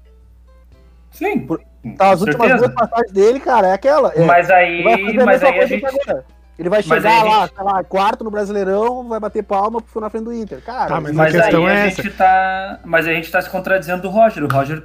Sim. 1.12 1.39
Por- 1.46 1.62
Tá, 1.98 2.12
as 2.12 2.22
últimas 2.22 2.48
certeza. 2.48 2.68
duas 2.68 2.75
passagens 2.80 3.12
dele, 3.12 3.39
cara, 3.39 3.70
é 3.70 3.74
aquela. 3.74 4.13
É, 4.13 4.24
Mas 4.24 4.48
ele 4.51 4.84
vai 4.84 4.94
fazer 5.00 5.08
aí, 5.10 5.20
a 5.20 5.25
mas 5.25 5.41
mesma 5.41 5.50
aí 5.50 5.60
a 5.62 5.65
gente. 5.65 5.80
que 5.80 5.86
agora. 5.88 6.25
Ele 6.60 6.70
vai 6.70 6.84
chegar 6.84 7.20
a 7.22 7.24
lá, 7.24 7.41
gente- 7.48 7.56
sei 7.56 7.63
lá, 7.63 7.84
quarto 7.84 8.24
no 8.24 8.30
Brasileirão, 8.30 9.08
vai 9.10 9.20
bater 9.20 9.41
palma 9.44 9.82
porque 9.82 9.91
foi 9.91 10.00
na 10.03 10.12
frente 10.12 10.25
do 10.25 10.34
Inter. 10.34 10.62
Cara, 10.63 10.89
Tá, 10.89 11.01
mas 11.01 11.12
Mas 11.12 11.34
a 11.36 11.41
questão 11.41 11.65
aí 11.65 11.72
é 11.74 11.75
a 11.82 11.86
essa. 11.88 12.03
gente 12.03 12.15
tá. 12.15 12.80
Mas 12.86 13.08
a 13.08 13.13
gente 13.13 13.32
tá 13.32 13.41
se 13.41 13.50
contradizendo 13.50 14.03
do 14.03 14.10
Roger. 14.10 14.44
O 14.44 14.48
Roger 14.48 14.84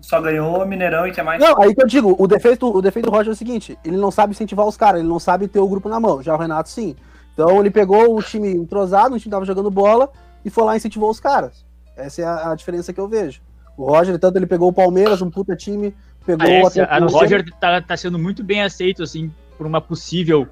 só 0.00 0.20
ganhou 0.20 0.62
o 0.62 0.64
Mineirão 0.64 1.04
e 1.04 1.10
que 1.10 1.20
mais. 1.20 1.40
Não, 1.42 1.60
aí 1.60 1.74
que 1.74 1.82
eu 1.82 1.86
digo, 1.88 2.14
o 2.16 2.28
defeito, 2.28 2.72
o 2.72 2.80
defeito 2.80 3.06
do 3.10 3.12
Roger 3.16 3.30
é 3.30 3.32
o 3.32 3.36
seguinte, 3.36 3.76
ele 3.84 3.96
não 3.96 4.12
sabe 4.12 4.30
incentivar 4.30 4.64
os 4.64 4.76
caras, 4.76 5.00
ele 5.00 5.08
não 5.08 5.18
sabe 5.18 5.48
ter 5.48 5.58
o 5.58 5.66
grupo 5.66 5.88
na 5.88 5.98
mão. 5.98 6.22
Já 6.22 6.32
o 6.32 6.38
Renato 6.38 6.68
sim. 6.68 6.94
Então 7.34 7.58
ele 7.58 7.72
pegou 7.72 8.16
o 8.16 8.22
time 8.22 8.54
entrosado, 8.54 9.16
o 9.16 9.18
time 9.18 9.32
tava 9.32 9.44
jogando 9.44 9.68
bola 9.68 10.08
e 10.44 10.48
foi 10.50 10.62
lá 10.62 10.74
e 10.74 10.76
incentivou 10.76 11.10
os 11.10 11.18
caras. 11.18 11.64
Essa 12.00 12.22
é 12.22 12.24
a, 12.24 12.52
a 12.52 12.54
diferença 12.54 12.92
que 12.92 13.00
eu 13.00 13.08
vejo. 13.08 13.40
O 13.76 13.84
Roger, 13.84 14.18
tanto 14.18 14.36
ele 14.36 14.46
pegou 14.46 14.68
o 14.68 14.72
Palmeiras, 14.72 15.22
um 15.22 15.30
puta 15.30 15.56
time, 15.56 15.94
pegou 16.26 16.46
Ah, 16.46 16.64
o 16.64 16.66
esse, 16.66 16.80
a, 16.80 16.98
o 16.98 17.06
Roger 17.08 17.44
tá, 17.58 17.80
tá 17.80 17.96
sendo 17.96 18.18
muito 18.18 18.44
bem 18.44 18.62
aceito, 18.62 19.02
assim, 19.02 19.32
por 19.56 19.66
uma 19.66 19.80
possível 19.80 20.46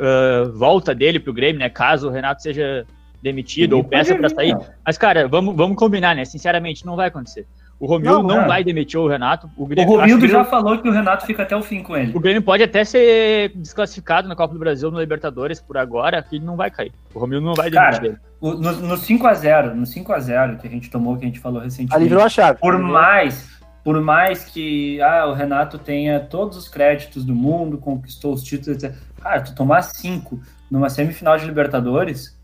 ah, 0.00 0.50
volta 0.54 0.94
dele 0.94 1.20
pro 1.20 1.32
Grêmio, 1.32 1.58
né? 1.58 1.68
Caso 1.68 2.08
o 2.08 2.10
Renato 2.10 2.42
seja 2.42 2.86
demitido 3.22 3.74
ou 3.74 3.82
Ninguém 3.82 3.98
peça 3.98 4.16
vir, 4.16 4.30
sair. 4.30 4.52
não. 4.52 4.64
Mas, 4.84 4.98
cara, 4.98 5.28
vamos, 5.28 5.54
vamos 5.54 5.76
combinar, 5.76 6.14
né? 6.14 6.24
Sinceramente, 6.24 6.84
não 6.84 6.96
vai 6.96 7.08
acontecer. 7.08 7.46
O 7.82 7.86
Romildo 7.86 8.18
Não, 8.18 8.22
não, 8.22 8.40
não. 8.42 8.46
vai 8.48 8.62
demitir 8.62 9.00
o 9.00 9.08
Renato. 9.08 9.50
O 9.56 9.64
O 9.64 9.66
Grêmio, 9.66 9.90
acho 9.94 10.00
Romildo 10.02 10.24
que 10.26 10.30
já 10.30 10.44
falou 10.44 10.78
que 10.78 10.88
o 10.88 10.92
Renato 10.92 11.26
fica 11.26 11.42
até 11.42 11.56
o 11.56 11.62
fim 11.62 11.82
com 11.82 11.96
ele. 11.96 12.16
o 12.16 12.20
Grêmio 12.20 12.40
pode 12.40 12.62
até 12.62 12.84
ser 12.84 13.50
desclassificado 13.56 14.28
na 14.28 14.36
Copa 14.36 14.54
do 14.54 14.60
Brasil, 14.60 14.88
no 14.90 15.00
Libertadores, 15.00 15.60
por 15.60 15.76
agora, 15.76 16.22
que 16.22 16.36
ele 16.36 16.44
não 16.44 16.54
vai 16.56 16.70
cair. 16.70 16.92
O 17.12 17.18
Romildo 17.18 17.44
não 17.44 17.54
vai 17.54 17.68
demitir 17.70 17.92
Cara, 18.00 18.06
ele. 18.06 18.16
O- 18.40 18.52
No, 18.54 18.72
no 18.72 18.96
5x0, 18.96 19.74
no 19.74 19.84
5x0 19.84 20.58
que 20.60 20.66
a 20.68 20.70
gente 20.70 20.88
tomou, 20.90 21.16
que 21.16 21.24
a 21.24 21.26
gente 21.26 21.40
falou 21.40 21.58
Ali 21.58 21.70
recentemente. 21.70 22.08
virou 22.08 22.22
a 22.24 22.28
chave. 22.28 22.60
Por 22.60 22.78
mais, 22.78 23.48
por 23.82 24.00
mais 24.00 24.44
que 24.44 25.02
ah, 25.02 25.26
o 25.26 25.32
Renato 25.32 25.76
tenha 25.76 26.20
todos 26.20 26.56
os 26.56 26.68
créditos 26.68 27.24
do 27.24 27.34
mundo, 27.34 27.78
conquistou 27.78 28.32
os 28.32 28.44
títulos, 28.44 28.80
etc. 28.80 28.94
Cara, 29.20 29.40
tu 29.40 29.56
tomar 29.56 29.82
cinco 29.82 30.40
numa 30.70 30.88
semifinal 30.88 31.36
de 31.36 31.46
Libertadores, 31.46 32.40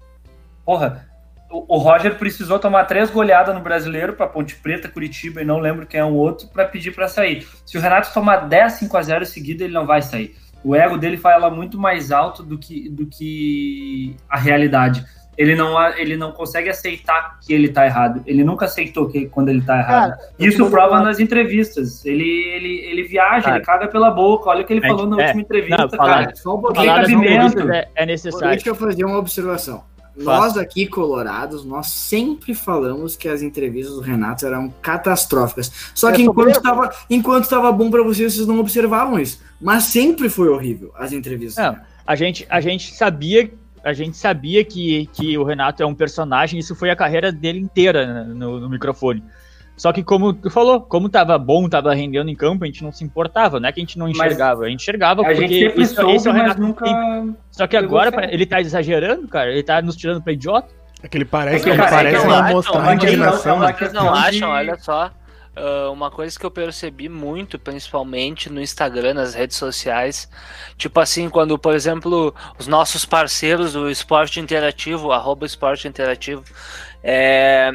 porra, 0.65 1.08
o, 1.51 1.77
o 1.77 1.79
Roger 1.79 2.17
precisou 2.17 2.59
tomar 2.59 2.85
três 2.85 3.11
goleadas 3.11 3.55
no 3.55 3.61
brasileiro 3.61 4.13
para 4.13 4.27
Ponte 4.27 4.57
Preta, 4.57 4.89
Curitiba 4.89 5.41
e 5.41 5.45
não 5.45 5.59
lembro 5.59 5.87
quem 5.87 6.01
é 6.01 6.05
o 6.05 6.15
outro, 6.15 6.49
para 6.49 6.65
pedir 6.65 6.95
para 6.95 7.09
sair. 7.09 7.47
Se 7.65 7.79
o 7.79 7.81
Renato 7.81 8.13
tomar 8.13 8.49
10 8.49 8.73
5 8.75 8.97
a 8.97 9.03
0 9.03 9.27
seguida, 9.27 9.65
ele 9.65 9.73
não 9.73 9.87
vai 9.87 10.03
sair. 10.03 10.35
O 10.63 10.75
ego 10.75 10.99
dele 10.99 11.17
fala 11.17 11.49
muito 11.49 11.79
mais 11.79 12.11
alto 12.13 12.43
do 12.43 12.59
que, 12.59 12.89
do 12.89 13.07
que 13.07 14.15
a 14.29 14.37
realidade. 14.37 15.05
Ele 15.39 15.55
não, 15.55 15.81
ele 15.95 16.17
não 16.17 16.33
consegue 16.33 16.69
aceitar 16.69 17.39
que 17.39 17.55
ele 17.55 17.69
tá 17.69 17.87
errado. 17.87 18.21
Ele 18.27 18.43
nunca 18.43 18.65
aceitou 18.65 19.09
que 19.09 19.27
quando 19.27 19.51
ele 19.51 19.63
tá 19.63 19.79
errado. 19.79 20.11
Cara, 20.11 20.31
Isso 20.37 20.69
prova 20.69 20.97
dou- 20.97 21.05
nas 21.05 21.21
entrevistas. 21.21 22.05
Ele, 22.05 22.25
ele, 22.25 22.81
ele 22.91 23.03
viaja, 23.05 23.45
Cara, 23.45 23.57
ele 23.57 23.65
caga 23.65 23.87
pela 23.87 24.11
boca. 24.11 24.51
Olha 24.51 24.63
o 24.63 24.67
que 24.67 24.73
ele 24.73 24.85
é, 24.85 24.89
falou 24.89 25.07
na 25.07 25.23
é, 25.23 25.27
última 25.27 25.43
entrevista, 25.43 25.83
não, 25.83 25.91
falar- 25.91 26.25
cara. 26.25 26.35
Só 26.35 26.57
um 26.57 26.61
pouquinho. 26.61 26.87
Falar 26.87 27.05
é, 27.73 27.89
é 27.95 28.07
necessário. 28.07 28.49
Deixa 28.49 28.69
eu 28.69 28.75
fazer 28.75 29.05
uma 29.05 29.17
observação. 29.17 29.85
Nós 30.19 30.57
aqui, 30.57 30.87
colorados, 30.87 31.65
nós 31.65 31.89
sempre 31.89 32.55
falamos 32.55 33.17
que 33.17 33.29
as 33.29 33.43
entrevistas 33.43 33.95
do 33.95 34.01
Renato 34.01 34.47
eram 34.47 34.73
catastróficas. 34.83 35.71
Só 35.95 36.11
É 36.11 36.13
que 36.13 36.23
enquanto 36.23 36.57
estava 36.57 36.91
enquanto 37.09 37.49
tava 37.49 37.71
bom 37.73 37.91
para 37.91 38.03
vocês, 38.03 38.35
vocês 38.35 38.47
não 38.47 38.59
observavam 38.59 39.19
isso. 39.19 39.41
Mas 39.61 39.85
sempre 39.85 40.29
foi 40.29 40.49
horrível 40.49 40.93
as 40.97 41.13
entrevistas. 41.13 41.65
Não, 41.65 41.79
a 42.07 42.17
gente, 42.17 42.47
a 42.49 42.61
gente 42.61 42.95
sabia, 42.95 43.51
a 43.85 43.93
gente 43.93 44.17
sabia 44.17 44.65
que, 44.65 45.07
que 45.13 45.37
o 45.37 45.45
Renato 45.45 45.83
é 45.83 45.87
um 45.87 45.95
personagem, 45.95 46.59
isso 46.59 46.75
foi 46.75 46.91
a 46.91 46.97
carreira 46.97 47.31
dele 47.31 47.61
inteira 47.61 48.25
no, 48.25 48.61
no 48.61 48.69
microfone. 48.69 49.23
Só 49.79 49.93
que 49.93 50.03
como 50.03 50.35
tu 50.35 50.51
falou, 50.51 50.81
como 50.83 51.09
tava 51.09 51.39
bom, 51.39 51.69
tava 51.69 51.95
rendendo 51.95 52.29
em 52.29 52.35
campo, 52.35 52.65
a 52.65 52.67
gente 52.67 52.83
não 52.83 52.93
se 52.93 53.03
importava, 53.05 53.59
não 53.59 53.69
é 53.69 53.73
que 53.73 53.81
a 53.81 53.83
gente 53.85 53.99
não 53.99 54.09
enxergava, 54.09 54.65
a 54.65 54.69
gente 54.69 54.81
enxergava 54.83 55.23
A 55.23 55.25
porque 55.25 55.47
gente 55.47 55.81
isso, 55.81 55.95
soube, 55.95 56.15
esse 56.17 56.27
é 56.29 56.31
o 56.31 56.35
mas 56.35 56.43
Renato 56.43 56.61
nunca... 56.61 56.85
tem- 56.85 57.37
Só 57.51 57.67
que 57.67 57.77
agora 57.77 58.29
ele 58.31 58.45
tá 58.45 58.61
exagerando, 58.61 59.27
cara, 59.29 59.51
ele 59.53 59.63
tá 59.63 59.81
nos 59.81 59.97
tirando 59.97 60.21
pra 60.21 60.33
idiota. 60.33 60.69
É 61.03 61.07
que 61.09 61.17
ele 61.17 61.25
parece, 61.25 61.57
É 61.57 61.61
que, 61.63 61.69
ele 61.71 61.79
cara, 61.79 61.91
parece 61.91 62.17
é 62.17 62.21
que 62.21 62.27
não 62.27 62.35
acho, 62.35 62.55
mostrar 62.55 62.81
mas 62.81 62.99
que 62.99 63.07
indignação. 63.07 63.59
não- 63.61 63.67
né? 63.69 63.73
Vocês 63.79 63.93
não 63.93 64.13
de- 64.13 64.19
acham, 64.19 64.51
olha 64.51 64.77
só, 64.81 65.11
ah, 65.55 65.91
uma 65.93 66.11
coisa 66.11 66.37
que 66.37 66.45
eu 66.45 66.51
percebi 66.51 67.09
muito, 67.09 67.57
principalmente 67.57 68.51
no 68.51 68.61
Instagram, 68.61 69.15
nas 69.15 69.33
redes 69.33 69.57
sociais, 69.57 70.29
tipo 70.77 70.99
assim, 70.99 71.29
quando, 71.31 71.57
por 71.57 71.73
exemplo, 71.75 72.35
os 72.59 72.67
nossos 72.67 73.05
parceiros 73.05 73.75
do 73.75 73.89
Esporte 73.89 74.41
Interativo, 74.41 75.13
arroba 75.13 75.47
Esporte 75.47 75.87
Interativo, 75.87 76.43
é, 77.03 77.71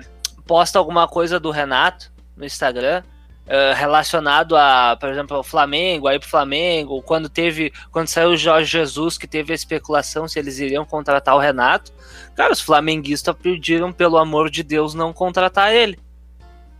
posta 0.45 0.79
alguma 0.79 1.07
coisa 1.07 1.39
do 1.39 1.51
Renato 1.51 2.11
no 2.35 2.45
Instagram, 2.45 3.03
eh, 3.45 3.73
relacionado 3.73 4.55
a, 4.55 4.95
por 4.97 5.09
exemplo, 5.09 5.35
ao 5.35 5.43
Flamengo, 5.43 6.07
aí 6.07 6.17
pro 6.17 6.29
Flamengo, 6.29 7.01
quando 7.01 7.27
teve, 7.27 7.73
quando 7.91 8.07
saiu 8.07 8.29
o 8.29 8.37
Jorge 8.37 8.71
Jesus, 8.71 9.17
que 9.17 9.27
teve 9.27 9.51
a 9.51 9.55
especulação 9.55 10.27
se 10.27 10.39
eles 10.39 10.59
iriam 10.59 10.85
contratar 10.85 11.35
o 11.35 11.39
Renato, 11.39 11.91
cara, 12.35 12.53
os 12.53 12.61
flamenguistas 12.61 13.35
pediram, 13.35 13.91
pelo 13.91 14.17
amor 14.17 14.49
de 14.49 14.63
Deus, 14.63 14.93
não 14.93 15.11
contratar 15.11 15.73
ele. 15.73 15.99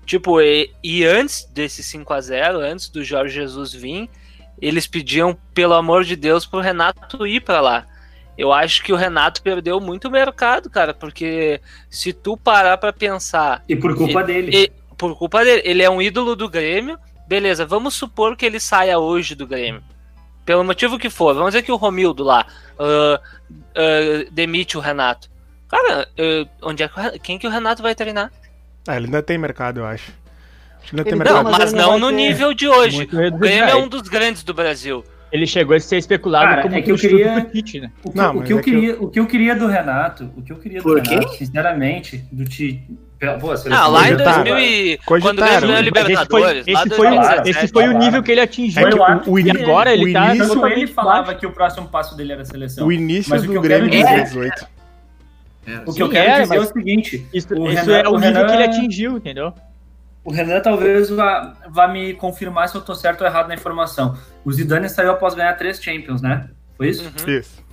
Tipo, 0.06 0.42
e, 0.42 0.74
e 0.84 1.06
antes 1.06 1.46
desse 1.46 1.84
5 1.84 2.14
a 2.14 2.22
0 2.22 2.60
antes 2.60 2.90
do 2.90 3.04
Jorge 3.04 3.36
Jesus 3.36 3.74
vir, 3.74 4.10
eles 4.62 4.88
pediam, 4.88 5.38
pelo 5.54 5.74
amor 5.74 6.04
de 6.04 6.16
Deus, 6.16 6.46
pro 6.46 6.60
Renato 6.60 7.28
ir 7.28 7.42
para 7.42 7.60
lá. 7.60 7.86
Eu 8.38 8.52
acho 8.52 8.84
que 8.84 8.92
o 8.92 8.96
Renato 8.96 9.42
perdeu 9.42 9.80
muito 9.80 10.10
mercado, 10.10 10.70
cara, 10.70 10.94
porque 10.94 11.62
se 11.90 12.12
tu 12.14 12.36
parar 12.36 12.78
para 12.78 12.92
pensar 12.92 13.64
E 13.70 13.76
por 13.76 13.96
culpa 13.96 14.24
dele. 14.24 14.52
e- 14.66 14.72
por 14.98 15.16
culpa 15.18 15.44
dele. 15.44 15.62
Ele 15.66 15.84
é 15.84 15.90
um 15.90 16.02
ídolo 16.02 16.36
do 16.36 16.50
Grêmio. 16.50 16.98
Beleza, 17.28 17.66
vamos 17.66 17.94
supor 17.94 18.36
que 18.36 18.46
ele 18.46 18.60
saia 18.60 18.98
hoje 19.00 19.36
do 19.36 19.46
Grêmio. 19.46 19.84
Pelo 20.46 20.64
motivo 20.64 20.98
que 21.00 21.10
for. 21.10 21.34
Vamos 21.34 21.52
dizer 21.52 21.62
que 21.64 21.72
o 21.72 21.76
Romildo 21.76 22.24
lá 22.24 22.46
uh, 22.80 23.16
uh, 23.18 24.32
demite 24.32 24.78
o 24.78 24.82
Renato. 24.82 25.30
Cara, 25.70 26.08
uh, 26.20 26.50
onde 26.62 26.84
é 26.84 26.88
que, 26.88 27.20
quem 27.20 27.38
que 27.40 27.48
o 27.48 27.50
Renato 27.50 27.82
vai 27.82 27.96
treinar? 27.96 28.32
Ah, 28.88 28.96
ele 28.98 29.06
ainda 29.06 29.24
tem 29.24 29.38
mercado, 29.38 29.80
eu 29.80 29.86
acho. 29.86 30.12
Acho 30.82 30.90
que 30.90 30.96
ainda 30.96 31.04
tem 31.04 31.14
Não, 31.14 31.20
mercado. 31.20 31.44
mas 31.52 31.72
ele 31.72 31.82
não 31.82 31.84
não 31.84 31.92
vai 31.92 32.00
no 32.00 32.08
ter- 32.10 32.16
nível 32.16 32.54
de 32.54 32.68
hoje. 32.68 33.04
O 33.04 33.38
Grêmio 33.38 33.64
é. 33.70 33.76
um 33.76 33.88
dos 33.88 34.02
grandes 34.08 34.44
do 34.44 34.54
Brasil. 34.54 35.04
Ele 35.34 35.48
chegou 35.48 35.76
a 35.76 35.80
ser 35.80 35.98
especulado 35.98 36.46
Cara, 36.48 36.62
como 36.62 36.76
é 36.76 36.82
que 36.84 36.92
eu 36.92 36.96
queria- 36.96 37.40
do 37.40 37.50
Tite, 37.50 37.80
né? 37.82 37.92
O 38.04 38.12
que, 38.12 38.18
Não, 38.18 38.38
o 38.38 38.44
que 38.44 38.54
eu 38.54 38.60
é 38.60 38.62
que 38.62 38.72
queria, 38.72 39.02
o 39.02 39.08
que 39.10 39.20
eu 39.20 39.26
queria 39.26 39.56
do 39.56 39.66
Renato, 39.66 40.30
o 40.38 40.44
que 40.44 40.52
eu 40.54 40.58
queria 40.58 40.78
do 40.78 40.84
Por 40.84 41.02
quê? 41.02 41.16
Renato, 41.16 41.34
sinceramente, 41.38 42.24
do 42.32 42.46
Tite. 42.46 42.84
Pô, 43.40 43.52
Ah, 43.72 43.88
lá 43.88 44.10
em 44.10 44.12
Cogitaram. 44.12 44.44
2000 44.44 44.60
e... 44.60 44.98
Cogitaram. 45.06 45.22
Quando 45.22 45.40
o 45.40 45.42
ganhou 45.42 45.56
a 45.56 45.62
Mas 45.64 46.10
esse 46.10 46.26
foi, 46.30 46.42
Libertadores. 46.44 46.68
esse 46.68 46.90
foi, 46.90 47.08
o, 47.08 47.12
2017, 47.12 47.50
esse 47.50 47.68
foi 47.74 47.88
o 47.88 47.98
nível 47.98 48.22
que 48.24 48.32
ele 48.34 48.42
atingiu. 48.42 48.88
É 48.88 48.92
que 48.92 48.98
o 48.98 49.02
o, 49.02 49.16
o 49.34 49.36
que 49.44 49.50
ini- 49.50 49.64
agora 49.64 49.94
ele 49.94 50.10
o 50.10 50.14
tá 50.14 50.36
início, 50.36 50.68
ele 50.68 50.88
falava 50.88 51.34
que 51.34 51.46
o 51.48 51.52
próximo 51.52 51.88
passo 51.88 52.16
dele 52.18 52.34
era 52.34 52.42
a 52.42 52.46
seleção. 52.46 52.86
o 52.86 52.92
início 52.92 53.30
Mas 53.30 53.44
o 53.44 53.48
que 53.48 53.54
do 53.54 53.62
quero 53.62 53.88
Grêmio 53.88 53.88
em 53.88 54.04
dizer- 54.04 54.16
2018. 54.30 54.68
É, 55.66 55.78
O 55.78 55.86
que 55.86 55.92
Sim, 55.94 56.02
eu 56.02 56.10
quero 56.10 56.30
é, 56.30 56.42
dizer 56.42 56.56
é 56.56 56.60
o 56.60 56.66
seguinte: 56.66 57.26
Isso, 57.34 57.48
O 57.54 57.68
é 57.70 58.08
o 58.10 58.14
o 58.16 58.20
nível 58.20 58.46
que 58.46 58.52
ele 58.54 58.64
atingiu, 58.64 59.18
entendeu? 59.18 59.54
O 60.24 60.32
Renan 60.32 60.62
talvez 60.62 61.10
vá, 61.10 61.54
vá 61.70 61.88
me 61.88 62.14
confirmar 62.14 62.70
se 62.70 62.76
eu 62.76 62.82
tô 62.82 62.96
certo 62.96 63.22
ou 63.22 63.28
errado 63.28 63.48
na 63.48 63.56
informação. 63.56 64.18
O 64.46 64.52
Zidane 64.52 64.90
saiu 64.90 65.12
após 65.12 65.34
ganhar 65.34 65.54
três 65.54 65.82
Champions, 65.82 66.22
né? 66.22 66.50
Foi 66.78 66.90
isso? 66.90 67.04
Uhum. 67.04 67.38
Isso. 67.38 67.64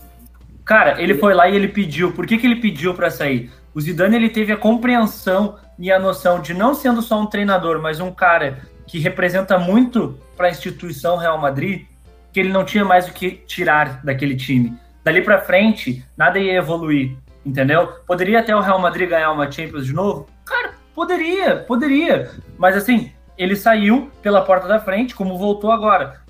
Cara, 0.65 1.01
ele 1.01 1.15
foi 1.15 1.35
lá 1.35 1.49
e 1.49 1.57
ele 1.57 1.69
pediu. 1.69 2.13
Por 2.13 2.27
que, 2.27 2.39
que 2.39 2.47
ele 2.47 2.61
pediu 2.61 2.95
pra 2.95 3.11
sair? 3.11 3.51
O 3.73 3.81
Zidane 3.81 4.17
ele 4.17 4.29
teve 4.29 4.53
a 4.53 4.57
compreensão 4.57 5.57
e 5.79 5.91
a 5.91 5.99
noção 5.99 6.41
de 6.41 6.53
não 6.53 6.75
sendo 6.75 7.01
só 7.01 7.21
um 7.21 7.27
treinador, 7.27 7.81
mas 7.81 8.01
um 8.01 8.13
cara 8.13 8.59
que 8.87 8.99
representa 8.99 9.59
muito 9.59 10.19
para 10.37 10.49
a 10.49 10.51
instituição 10.51 11.17
Real 11.17 11.39
Madrid, 11.39 11.87
que 12.33 12.41
ele 12.41 12.53
não 12.53 12.65
tinha 12.65 12.85
mais 12.85 13.09
o 13.09 13.13
que 13.13 13.31
tirar 13.31 14.05
daquele 14.05 14.37
time. 14.37 14.77
Dali 15.05 15.23
pra 15.23 15.41
frente, 15.41 16.05
nada 16.17 16.39
ia 16.39 16.55
evoluir, 16.55 17.17
entendeu? 17.47 17.87
Poderia 18.07 18.41
até 18.41 18.55
o 18.55 18.61
Real 18.61 18.79
Madrid 18.79 19.09
ganhar 19.09 19.31
uma 19.31 19.51
Champions 19.51 19.87
de 19.87 19.93
novo? 19.93 20.27
Cara, 20.45 20.73
poderia, 20.95 21.57
poderia. 21.57 22.31
Mas 22.59 22.77
assim, 22.77 23.13
ele 23.37 23.57
saiu 23.57 24.11
pela 24.23 24.43
porta 24.43 24.69
da 24.69 24.79
frente, 24.79 25.15
como 25.15 25.39
voltou 25.39 25.71
agora. 25.73 26.21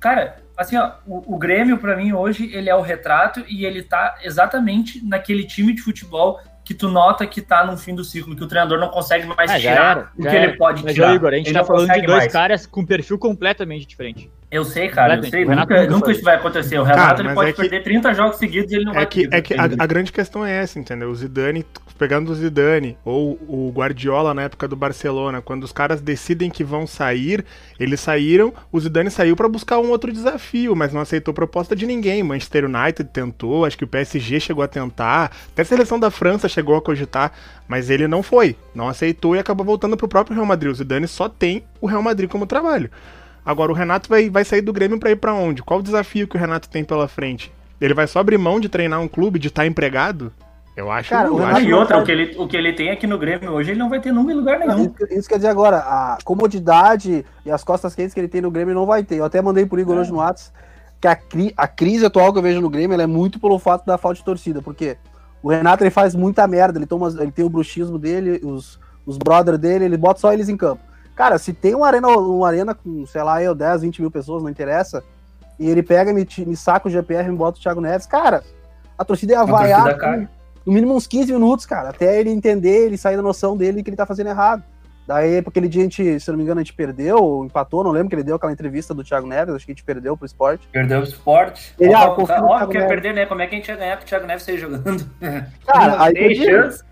Cara, 0.00 0.36
assim, 0.56 0.76
ó, 0.76 0.92
o, 1.06 1.34
o 1.34 1.38
Grêmio, 1.38 1.78
pra 1.78 1.96
mim, 1.96 2.12
hoje, 2.12 2.50
ele 2.54 2.68
é 2.68 2.74
o 2.74 2.80
retrato 2.80 3.42
e 3.48 3.64
ele 3.64 3.82
tá 3.82 4.16
exatamente 4.22 5.04
naquele 5.04 5.44
time 5.44 5.72
de 5.74 5.82
futebol 5.82 6.40
que 6.64 6.72
tu 6.72 6.88
nota 6.88 7.26
que 7.26 7.42
tá 7.42 7.62
no 7.66 7.76
fim 7.76 7.94
do 7.94 8.02
ciclo, 8.02 8.34
que 8.34 8.42
o 8.42 8.48
treinador 8.48 8.78
não 8.80 8.88
consegue 8.88 9.26
mais 9.26 9.50
Ah, 9.50 9.58
tirar 9.60 9.90
era, 9.90 10.08
o 10.16 10.22
que 10.22 10.28
era. 10.28 10.44
ele 10.44 10.56
pode 10.56 10.82
Mas, 10.82 10.94
tirar. 10.94 11.14
Igor, 11.14 11.30
a 11.32 11.36
gente 11.36 11.48
Ele 11.48 11.58
tá 11.58 11.64
falando 11.64 11.92
de 11.92 12.00
dois 12.00 12.18
mais. 12.20 12.32
caras 12.32 12.66
com 12.66 12.86
perfil 12.86 13.18
completamente 13.18 13.84
diferente. 13.86 14.30
Eu 14.54 14.64
sei, 14.64 14.88
cara, 14.88 15.16
eu 15.16 15.22
sei. 15.24 15.44
Renato 15.44 15.72
Nunca, 15.72 15.86
nunca 15.88 16.12
isso 16.12 16.22
vai 16.22 16.36
acontecer. 16.36 16.78
O 16.78 16.84
Renato 16.84 17.16
Cara, 17.16 17.20
ele 17.28 17.34
pode 17.34 17.50
é 17.50 17.52
que- 17.52 17.60
perder 17.62 17.82
30 17.82 18.14
jogos 18.14 18.36
seguidos 18.36 18.70
e 18.70 18.76
ele 18.76 18.84
não 18.84 18.92
É 18.92 18.96
vai 18.96 19.06
que, 19.06 19.22
perder 19.28 19.36
é 19.36 19.42
que 19.42 19.54
a, 19.54 19.64
a 19.64 19.86
grande 19.86 20.12
questão 20.12 20.46
é 20.46 20.52
essa, 20.62 20.78
entendeu? 20.78 21.10
O 21.10 21.14
Zidane, 21.14 21.66
pegando 21.98 22.30
o 22.30 22.34
Zidane, 22.36 22.96
ou 23.04 23.32
o 23.48 23.72
Guardiola 23.74 24.32
na 24.32 24.42
época 24.42 24.68
do 24.68 24.76
Barcelona, 24.76 25.42
quando 25.42 25.64
os 25.64 25.72
caras 25.72 26.00
decidem 26.00 26.50
que 26.50 26.62
vão 26.62 26.86
sair, 26.86 27.44
eles 27.80 27.98
saíram, 27.98 28.54
o 28.70 28.78
Zidane 28.78 29.10
saiu 29.10 29.34
pra 29.34 29.48
buscar 29.48 29.80
um 29.80 29.90
outro 29.90 30.12
desafio, 30.12 30.76
mas 30.76 30.92
não 30.92 31.00
aceitou 31.00 31.34
proposta 31.34 31.74
de 31.74 31.84
ninguém. 31.84 32.22
Manchester 32.22 32.64
United 32.66 33.08
tentou, 33.12 33.64
acho 33.64 33.76
que 33.76 33.82
o 33.84 33.88
PSG 33.88 34.38
chegou 34.38 34.62
a 34.62 34.68
tentar, 34.68 35.32
até 35.52 35.62
a 35.62 35.64
seleção 35.64 35.98
da 35.98 36.12
França 36.12 36.48
chegou 36.48 36.76
a 36.76 36.80
cogitar, 36.80 37.32
mas 37.66 37.90
ele 37.90 38.06
não 38.06 38.22
foi, 38.22 38.54
não 38.72 38.88
aceitou 38.88 39.34
e 39.34 39.40
acabou 39.40 39.66
voltando 39.66 39.96
pro 39.96 40.06
próprio 40.06 40.34
Real 40.36 40.46
Madrid. 40.46 40.70
O 40.70 40.74
Zidane 40.76 41.08
só 41.08 41.28
tem 41.28 41.64
o 41.80 41.86
Real 41.88 42.02
Madrid 42.02 42.30
como 42.30 42.46
trabalho. 42.46 42.88
Agora 43.44 43.70
o 43.70 43.74
Renato 43.74 44.08
vai, 44.08 44.30
vai 44.30 44.44
sair 44.44 44.62
do 44.62 44.72
Grêmio 44.72 44.98
pra 44.98 45.10
ir 45.10 45.16
pra 45.16 45.34
onde? 45.34 45.62
Qual 45.62 45.80
o 45.80 45.82
desafio 45.82 46.26
que 46.26 46.36
o 46.36 46.40
Renato 46.40 46.68
tem 46.68 46.82
pela 46.84 47.06
frente? 47.08 47.52
Ele 47.80 47.92
vai 47.92 48.06
só 48.06 48.20
abrir 48.20 48.38
mão 48.38 48.58
de 48.58 48.68
treinar 48.68 49.00
um 49.00 49.08
clube, 49.08 49.38
de 49.38 49.48
estar 49.48 49.66
empregado? 49.66 50.32
Eu 50.76 50.90
acho. 50.90 51.10
Cara, 51.10 51.28
eu 51.28 51.44
acho 51.44 51.60
e 51.66 51.72
outra, 51.74 51.98
o 51.98 52.04
que, 52.04 52.10
ele, 52.10 52.34
o 52.36 52.48
que 52.48 52.56
ele 52.56 52.72
tem 52.72 52.90
aqui 52.90 53.06
no 53.06 53.16
Grêmio 53.18 53.50
hoje, 53.52 53.70
ele 53.72 53.78
não 53.78 53.88
vai 53.88 54.00
ter 54.00 54.12
nunca 54.12 54.32
em 54.32 54.34
lugar 54.34 54.58
nenhum. 54.58 54.84
Isso, 54.84 55.12
isso 55.18 55.28
quer 55.28 55.36
dizer 55.36 55.48
agora, 55.48 55.76
a 55.78 56.18
comodidade 56.24 57.24
e 57.44 57.50
as 57.50 57.62
costas 57.62 57.94
quentes 57.94 58.12
que 58.14 58.20
ele 58.20 58.28
tem 58.28 58.40
no 58.40 58.50
Grêmio 58.50 58.74
não 58.74 58.86
vai 58.86 59.02
ter. 59.04 59.16
Eu 59.16 59.24
até 59.24 59.40
mandei 59.42 59.66
pro 59.66 59.78
Igor 59.78 59.96
hoje 59.98 60.10
no 60.10 60.18
WhatsApp 60.18 60.50
que 61.00 61.06
a, 61.06 61.14
cri- 61.14 61.52
a 61.56 61.68
crise 61.68 62.06
atual 62.06 62.32
que 62.32 62.38
eu 62.38 62.42
vejo 62.42 62.60
no 62.60 62.70
Grêmio 62.70 62.94
ela 62.94 63.02
é 63.02 63.06
muito 63.06 63.38
pelo 63.38 63.58
fato 63.58 63.84
da 63.84 63.98
falta 63.98 64.18
de 64.18 64.24
torcida, 64.24 64.62
porque 64.62 64.96
o 65.42 65.50
Renato 65.50 65.82
ele 65.84 65.90
faz 65.90 66.14
muita 66.14 66.46
merda, 66.48 66.78
ele, 66.78 66.86
toma, 66.86 67.08
ele 67.20 67.30
tem 67.30 67.44
o 67.44 67.50
bruxismo 67.50 67.98
dele, 67.98 68.40
os, 68.42 68.80
os 69.04 69.18
brothers 69.18 69.58
dele, 69.58 69.84
ele 69.84 69.96
bota 69.98 70.20
só 70.20 70.32
eles 70.32 70.48
em 70.48 70.56
campo. 70.56 70.80
Cara, 71.14 71.38
se 71.38 71.52
tem 71.52 71.74
uma 71.74 71.86
arena, 71.86 72.08
uma 72.08 72.48
arena 72.48 72.74
com, 72.74 73.06
sei 73.06 73.22
lá, 73.22 73.42
eu, 73.42 73.54
10, 73.54 73.82
20 73.82 74.00
mil 74.00 74.10
pessoas, 74.10 74.42
não 74.42 74.50
interessa, 74.50 75.02
e 75.58 75.68
ele 75.68 75.82
pega, 75.82 76.12
me, 76.12 76.26
me 76.38 76.56
saca 76.56 76.88
o 76.88 76.90
GPR 76.90 77.26
e 77.26 77.30
me 77.30 77.36
bota 77.36 77.58
o 77.58 77.62
Thiago 77.62 77.80
Neves, 77.80 78.06
cara, 78.06 78.42
a 78.98 79.04
torcida 79.04 79.34
ia 79.34 79.44
vaiar 79.44 80.28
no 80.66 80.72
mínimo 80.72 80.94
uns 80.94 81.06
15 81.06 81.32
minutos, 81.32 81.66
cara, 81.66 81.90
até 81.90 82.18
ele 82.18 82.30
entender, 82.30 82.86
ele 82.86 82.96
sair 82.96 83.16
da 83.16 83.22
noção 83.22 83.56
dele 83.56 83.82
que 83.82 83.90
ele 83.90 83.96
tá 83.96 84.06
fazendo 84.06 84.30
errado. 84.30 84.62
Daí, 85.06 85.42
porque 85.42 85.58
aquele 85.58 85.70
dia 85.70 85.82
a 85.82 85.84
gente, 85.84 86.18
se 86.18 86.30
não 86.30 86.38
me 86.38 86.42
engano, 86.42 86.60
a 86.60 86.62
gente 86.62 86.72
perdeu, 86.72 87.18
ou 87.18 87.44
empatou, 87.44 87.84
não 87.84 87.90
lembro 87.90 88.08
que 88.08 88.14
ele 88.14 88.22
deu 88.22 88.36
aquela 88.36 88.52
entrevista 88.52 88.94
do 88.94 89.04
Thiago 89.04 89.26
Neves, 89.26 89.54
acho 89.54 89.66
que 89.66 89.72
a 89.72 89.74
gente 89.74 89.84
perdeu 89.84 90.16
pro 90.16 90.24
esporte. 90.24 90.66
Perdeu 90.72 91.00
o 91.00 91.02
esporte. 91.02 91.74
Ele, 91.78 91.92
ah, 91.92 92.08
Óbvio, 92.08 92.40
no 92.40 92.46
óbvio 92.46 92.68
que 92.70 92.78
ia 92.78 92.86
perder, 92.86 93.12
né? 93.12 93.26
Como 93.26 93.42
é 93.42 93.46
que 93.46 93.54
a 93.54 93.58
gente 93.58 93.68
ia 93.68 93.76
ganhar 93.76 93.98
com 93.98 94.02
o 94.02 94.06
Thiago 94.06 94.26
Neves 94.26 94.44
sair 94.44 94.56
jogando? 94.56 95.04
Cara, 95.66 95.88
Não 95.92 96.00
aí 96.00 96.14
tem 96.14 96.34
chance. 96.36 96.82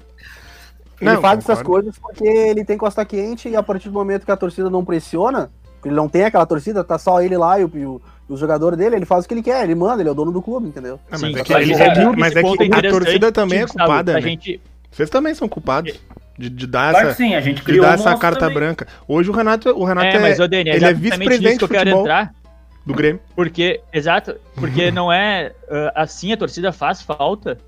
Ele 1.05 1.15
Não, 1.15 1.21
faz 1.21 1.39
essas 1.41 1.59
concordo. 1.63 1.93
coisas 1.93 1.99
porque 1.99 2.25
ele 2.27 2.65
tem 2.65 2.79
costa 2.79 3.05
quente 3.05 3.49
e 3.49 3.57
a 3.57 3.63
partir 3.63 3.89
do 3.89 3.95
momento 3.95 4.25
que 4.25 4.31
a 4.33 4.37
torcida 4.37 4.71
não 4.71 4.85
pressiona, 4.85 5.51
porque 5.75 5.89
ele 5.89 5.97
não 5.97 6.09
tem 6.09 6.25
aquela 6.25 6.47
torcida, 6.47 6.85
tá 6.85 6.99
só 6.99 7.21
ele 7.21 7.37
lá 7.37 7.59
e 7.59 7.65
o, 7.65 7.71
e 7.75 7.85
o, 7.85 8.01
e 8.29 8.33
o 8.33 8.37
jogador 8.37 8.77
dele, 8.77 8.97
ele 8.97 9.05
faz 9.05 9.25
o 9.25 9.29
que 9.29 9.35
ele 9.35 9.43
quer, 9.43 9.65
ele 9.65 9.75
manda, 9.75 10.01
ele 10.03 10.09
é 10.09 10.13
o 10.13 10.15
dono 10.15 10.31
do 10.33 10.41
clube, 10.41 10.69
entendeu? 10.69 10.99
Ah, 11.11 11.19
mas 11.19 11.21
Sim, 11.21 11.39
é 11.39 11.43
que, 11.43 11.53
ele- 11.53 11.73
é 11.75 12.17
mas 12.17 12.37
é 12.37 12.43
que 12.43 12.75
a 12.87 12.91
torcida 12.91 13.33
também 13.33 13.61
é 13.63 13.67
culpada, 13.67 14.13
a 14.13 14.15
né? 14.15 14.21
gente, 14.21 14.61
Vocês 14.91 15.11
também 15.11 15.35
são 15.35 15.49
culpados 15.49 15.99
de, 16.39 16.49
de 16.49 16.67
dar 16.67 16.93
Claro 16.93 17.09
essa, 17.09 17.17
sim, 17.17 17.35
a 17.35 17.41
gente 17.41 17.65
de 17.65 17.81
dar 17.81 17.95
essa 17.95 18.15
carta 18.17 18.41
também. 18.41 18.55
branca. 18.55 18.87
Hoje 19.09 19.29
o 19.31 19.33
Renato, 19.33 19.71
o 19.71 19.85
Renato 19.85 20.07
é, 20.07 20.17
é, 20.17 20.19
mas, 20.21 20.39
é 20.41 20.45
ele 20.45 20.85
é 20.85 20.95
vice-presidente 20.95 21.59
que 21.59 21.65
eu 21.65 21.69
de 21.69 21.75
quero 21.75 21.91
futebol. 21.91 22.01
entrar, 22.03 22.35
do 22.87 22.95
Grêmio. 22.95 23.21
porque, 23.35 23.81
exato, 23.93 24.35
porque 24.55 24.91
não 24.93 25.13
é 25.13 25.53
ah, 25.69 26.03
assim, 26.03 26.33
a 26.33 26.37
torcida 26.37 26.73
faz 26.73 27.03
falta, 27.03 27.59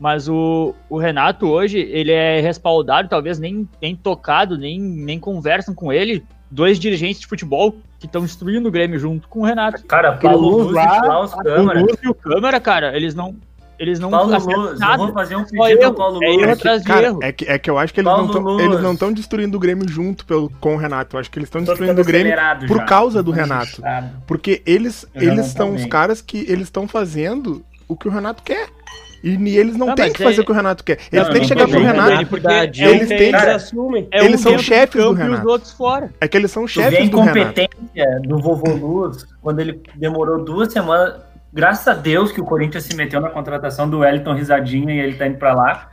mas 0.00 0.28
o, 0.28 0.74
o 0.88 0.98
Renato 0.98 1.46
hoje, 1.46 1.78
ele 1.78 2.10
é 2.10 2.40
respaldado, 2.40 3.08
talvez 3.08 3.38
nem, 3.38 3.68
nem 3.80 3.94
tocado, 3.94 4.56
nem, 4.56 4.80
nem 4.80 5.20
conversam 5.20 5.74
com 5.74 5.92
ele, 5.92 6.24
dois 6.50 6.78
dirigentes 6.78 7.20
de 7.20 7.26
futebol 7.26 7.76
que 7.98 8.06
estão 8.06 8.24
instruindo 8.24 8.68
o 8.68 8.72
Grêmio 8.72 8.98
junto 8.98 9.28
com 9.28 9.40
o 9.40 9.44
Renato. 9.44 9.84
Cara, 9.84 10.14
Paulo 10.14 10.48
Luz 10.48 10.64
Luz 10.68 10.74
lá, 10.74 10.96
e 10.96 11.00
Klaus 11.02 11.32
O 11.34 11.36
Câmara. 11.36 11.80
Luz 11.80 11.98
e 12.02 12.08
o 12.08 12.14
Câmara, 12.14 12.58
cara, 12.58 12.96
eles 12.96 13.14
não, 13.14 13.36
eles 13.78 14.00
não 14.00 14.10
Paulo 14.10 14.32
Luz, 14.32 14.46
eu 14.46 14.78
nada. 14.78 14.96
vou 14.96 15.12
fazer 15.12 15.36
um 15.36 15.44
pedido 15.44 15.84
ao 15.84 15.94
Paulo 15.94 16.24
é 16.24 16.28
Luz. 16.28 16.42
erro 16.42 16.52
atrás 16.52 16.80
de 16.80 16.86
Cara, 16.88 17.06
erro. 17.08 17.18
é 17.22 17.30
que, 17.30 17.44
é 17.44 17.58
que 17.58 17.68
eu 17.68 17.76
acho 17.78 17.92
que 17.92 18.00
eles 18.00 18.10
Paulo 18.10 18.80
não 18.82 18.92
estão 18.94 19.12
destruindo 19.12 19.58
o 19.58 19.60
Grêmio 19.60 19.86
junto 19.86 20.24
pelo, 20.24 20.48
com 20.60 20.74
o 20.74 20.78
Renato. 20.78 21.14
Eu 21.14 21.20
acho 21.20 21.30
que 21.30 21.38
eles 21.38 21.48
estão 21.48 21.62
destruindo 21.62 22.00
o 22.00 22.04
Grêmio 22.04 22.34
por 22.66 22.78
já. 22.78 22.84
causa 22.84 23.22
do 23.22 23.30
Renato. 23.30 23.82
Porque 24.26 24.62
eles, 24.64 25.06
Eu 25.14 25.30
eles 25.30 25.46
são 25.48 25.74
os 25.74 25.84
caras 25.84 26.22
que 26.22 26.38
eles 26.48 26.68
estão 26.68 26.88
fazendo 26.88 27.62
o 27.86 27.94
que 27.94 28.08
o 28.08 28.10
Renato 28.10 28.42
quer. 28.42 28.68
E, 29.22 29.56
eles 29.58 29.76
não 29.76 29.88
Não, 29.88 29.94
têm 29.94 30.06
mas 30.06 30.16
que 30.16 30.22
fazer 30.22 30.38
é- 30.38 30.42
o 30.42 30.44
que 30.46 30.52
o 30.52 30.54
Renato 30.54 30.82
quer. 30.82 30.98
Não, 31.12 31.18
Eles 31.20 31.28
têm 31.32 31.40
que 31.42 31.48
chegar 31.48 31.68
pro 31.68 31.78
Renato. 31.80 32.26
Porque 32.26 32.46
eles 32.48 33.08
têm- 33.08 33.18
Eles 33.28 33.44
assumem. 33.44 34.08
é 34.10 34.24
eles 34.24 34.40
um 34.40 34.42
são 34.42 34.58
chefes 34.58 35.02
do 35.02 35.08
campo 35.10 35.20
e 35.20 35.24
os 35.24 35.30
Renato. 35.30 35.48
outros 35.48 35.72
fora. 35.72 36.10
É 36.20 36.26
que 36.28 36.36
eles 36.36 36.50
são 36.50 36.64
a 36.64 36.68
chefes 36.68 37.08
do 37.10 37.20
Renato. 37.20 37.38
incompetência 37.38 38.20
do 38.22 38.38
vovô 38.38 38.70
Luz 38.74 39.26
quando 39.42 39.60
ele 39.60 39.80
demorou 39.96 40.42
duas 40.44 40.72
semanas. 40.72 41.20
Graças 41.52 41.86
a 41.88 41.94
Deus 41.94 42.30
que 42.32 42.40
o 42.40 42.44
Corinthians 42.44 42.84
se 42.84 42.94
meteu 42.96 43.20
na 43.20 43.28
contratação 43.28 43.88
do 43.90 43.98
Wellington 43.98 44.34
Risadinha 44.34 44.94
e 44.94 44.98
ele 45.00 45.14
tá 45.16 45.26
indo 45.26 45.36
pra 45.36 45.52
lá. 45.52 45.90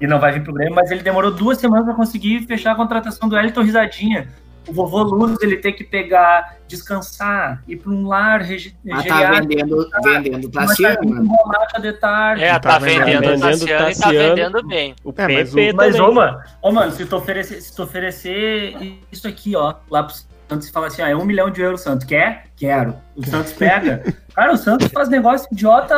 E 0.00 0.06
não 0.06 0.20
vai 0.20 0.30
vir 0.32 0.44
pro 0.44 0.52
Grêmio, 0.52 0.74
mas 0.74 0.90
ele 0.90 1.02
demorou 1.02 1.30
duas 1.32 1.56
semanas 1.58 1.86
pra 1.86 1.94
conseguir 1.94 2.40
fechar 2.46 2.72
a 2.72 2.74
contratação 2.74 3.28
do 3.28 3.34
Wellington 3.34 3.62
Risadinha. 3.62 4.28
O 4.66 4.72
vovô 4.72 5.02
Luz 5.02 5.36
ele 5.42 5.56
tem 5.58 5.72
que 5.72 5.84
pegar, 5.84 6.56
descansar, 6.66 7.62
ir 7.68 7.76
pra 7.76 7.92
um 7.92 8.06
lar 8.08 8.40
regi- 8.42 8.74
Mas 8.84 9.04
tá 9.06 9.30
vendendo, 9.30 9.88
vendendo 10.02 10.50
tá 10.50 10.66
Tassiano, 10.66 11.10
né? 11.10 11.20
com 11.20 11.26
bolacha 11.26 11.80
de 11.80 11.92
tarde. 11.92 12.42
É, 12.44 12.52
Tá 12.54 12.60
tá, 12.60 12.78
vendendo- 12.78 13.04
vendendo, 13.06 13.20
vendendo 13.22 13.40
Tassiano 13.40 13.90
e 13.90 13.94
tá 13.94 14.02
Tassiano. 14.02 14.34
vendendo 14.34 14.66
bem. 14.66 14.94
O 15.04 15.14
É, 15.16 15.28
mas 15.28 15.54
o- 15.54 15.76
Mas, 15.76 16.00
ô, 16.00 16.12
mano, 16.12 16.38
ô, 16.62 16.72
mano, 16.72 16.90
se 16.92 17.04
tu 17.06 17.16
oferecer, 17.16 17.60
se 17.60 17.74
tu 17.74 17.82
oferecer 17.82 18.76
isso 19.12 19.28
aqui, 19.28 19.54
ó, 19.54 19.74
lá 19.90 20.02
pro 20.02 20.14
Santos 20.48 20.68
e 20.68 20.72
falar 20.72 20.86
assim, 20.88 21.02
ó, 21.02 21.06
é 21.06 21.16
um 21.16 21.24
milhão 21.24 21.50
de 21.50 21.60
euros, 21.60 21.80
Santos, 21.80 22.06
quer? 22.06 22.44
Quero. 22.56 22.94
O 23.16 23.24
Santos 23.26 23.52
pega. 23.54 24.02
Cara, 24.34 24.52
o 24.52 24.56
Santos 24.56 24.88
faz 24.88 25.08
negócio 25.08 25.48
idiota. 25.52 25.94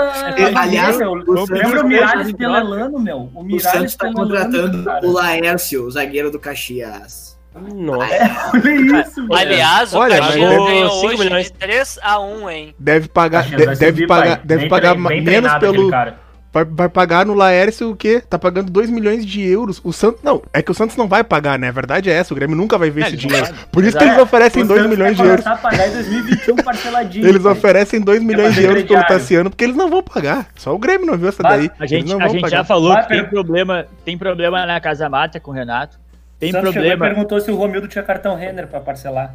Aliás, 0.56 0.96
meu. 0.98 1.12
o 1.12 1.24
Santos- 1.24 1.50
Lembra 1.50 1.84
o 1.84 1.88
Miralles 1.88 2.32
pelelando, 2.32 2.98
meu? 2.98 3.30
O 3.34 3.40
O 3.40 3.44
Miralles 3.44 3.62
Santos 3.62 3.96
tá 3.96 4.12
contratando 4.12 4.84
cara. 4.84 5.06
o 5.06 5.12
Laércio, 5.12 5.84
o 5.86 5.90
zagueiro 5.90 6.30
do 6.30 6.38
Caxias. 6.38 7.27
Nossa. 7.54 8.06
Olha 8.54 9.00
isso, 9.00 9.26
velho. 9.26 9.34
Aliás, 9.34 9.94
Olha, 9.94 10.16
o 10.16 10.18
mas 10.20 10.26
Caxias 10.28 10.48
ganhou 10.50 10.66
ganhou 10.66 10.90
cinco 10.90 11.06
hoje 11.06 11.24
milhões. 11.24 11.46
de 11.46 11.52
3x1, 11.58 12.50
hein? 12.52 12.74
Deve 12.78 13.08
pagar, 13.08 13.44
de- 13.44 13.56
deve 13.56 13.76
subir, 13.76 14.06
pagar, 14.06 14.36
pai. 14.36 14.40
deve 14.44 14.60
Bem 14.62 14.68
pagar 14.68 14.94
bem 14.96 15.22
menos 15.22 15.52
pelo. 15.54 15.90
Vai, 16.50 16.64
vai 16.64 16.88
pagar 16.88 17.26
no 17.26 17.34
Laércio 17.34 17.90
o 17.90 17.96
quê? 17.96 18.22
Tá 18.26 18.38
pagando 18.38 18.70
2 18.72 18.88
milhões 18.88 19.24
de 19.26 19.42
euros. 19.46 19.80
O 19.84 19.92
Santos. 19.92 20.22
Não, 20.22 20.40
é 20.52 20.62
que 20.62 20.70
o 20.70 20.74
Santos 20.74 20.96
não 20.96 21.06
vai 21.06 21.22
pagar, 21.22 21.58
né? 21.58 21.68
A 21.68 21.72
verdade 21.72 22.08
é 22.08 22.14
essa. 22.14 22.32
O 22.32 22.36
Grêmio 22.36 22.56
nunca 22.56 22.78
vai 22.78 22.88
ver 22.90 23.02
É, 23.02 23.06
esse 23.08 23.16
dinheiro. 23.18 23.46
não 23.48 23.54
Por 23.70 23.84
isso 23.84 23.94
Mas 23.96 24.02
que 24.02 24.08
é, 24.08 24.12
eles 24.14 24.22
oferecem 24.22 24.62
o 24.62 24.66
2 24.66 24.80
Santos 24.82 24.96
milhões 24.98 25.16
de 25.16 25.22
euros. 25.22 25.46
a 25.46 25.56
pagar 25.56 25.88
em 25.88 25.92
2021 25.92 26.56
parceladinho. 26.56 27.28
Eles 27.28 27.42
pai. 27.42 27.52
oferecem 27.52 28.00
2 28.00 28.22
milhões 28.22 28.54
de 28.54 28.64
euros 28.64 28.82
pelo. 28.84 29.04
Tassiano, 29.04 29.50
porque 29.50 29.62
eles 29.64 29.76
não 29.76 29.90
vão 29.90 30.02
pagar. 30.02 30.46
Só 30.56 30.74
o 30.74 30.78
Grêmio 30.78 31.06
não 31.06 31.18
viu 31.18 31.28
essa 31.28 31.42
daí. 31.42 31.70
A 31.78 31.86
gente, 31.86 32.08
não 32.10 32.18
a 32.20 32.28
gente 32.28 32.40
pagar. 32.40 32.56
já 32.58 32.64
falou 32.64 32.94
Vai, 32.94 33.02
que 33.02 33.08
tem 33.08 33.24
problema, 33.26 33.86
tem 34.04 34.16
problema 34.16 34.64
na 34.64 34.80
Casa 34.80 35.08
Mata 35.08 35.38
com 35.38 35.50
o 35.50 35.54
Renato. 35.54 35.98
Tem 36.38 36.50
O 36.50 36.52
Santos 36.52 36.72
problema, 36.72 37.04
perguntou 37.06 37.40
se 37.40 37.50
o 37.50 37.56
Romildo 37.56 37.88
tinha 37.88 38.04
cartão 38.04 38.36
Renner 38.36 38.68
pra 38.68 38.80
parcelar. 38.80 39.34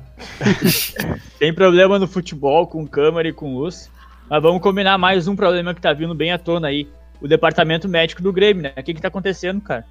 tem 1.38 1.54
problema 1.54 2.00
no 2.00 2.08
futebol 2.08 2.66
com 2.66 2.88
câmera 2.88 3.28
e 3.28 3.34
com 3.34 3.54
luz. 3.56 3.92
Mas 4.30 4.42
vamos 4.42 4.62
combinar 4.62 4.98
mais 4.98 5.28
um 5.28 5.36
problema 5.36 5.74
que 5.74 5.82
tá 5.82 5.92
vindo 5.92 6.16
bem 6.16 6.32
à 6.32 6.38
tona 6.38 6.70
aí. 6.70 6.88
O 7.22 7.28
departamento 7.28 7.90
médico 7.90 8.22
do 8.22 8.32
Grêmio, 8.32 8.64
né? 8.64 8.74
O 8.78 8.84
que 8.84 8.94
que 8.94 9.02
tá 9.02 9.10
acontecendo, 9.10 9.60
cara? 9.60 9.86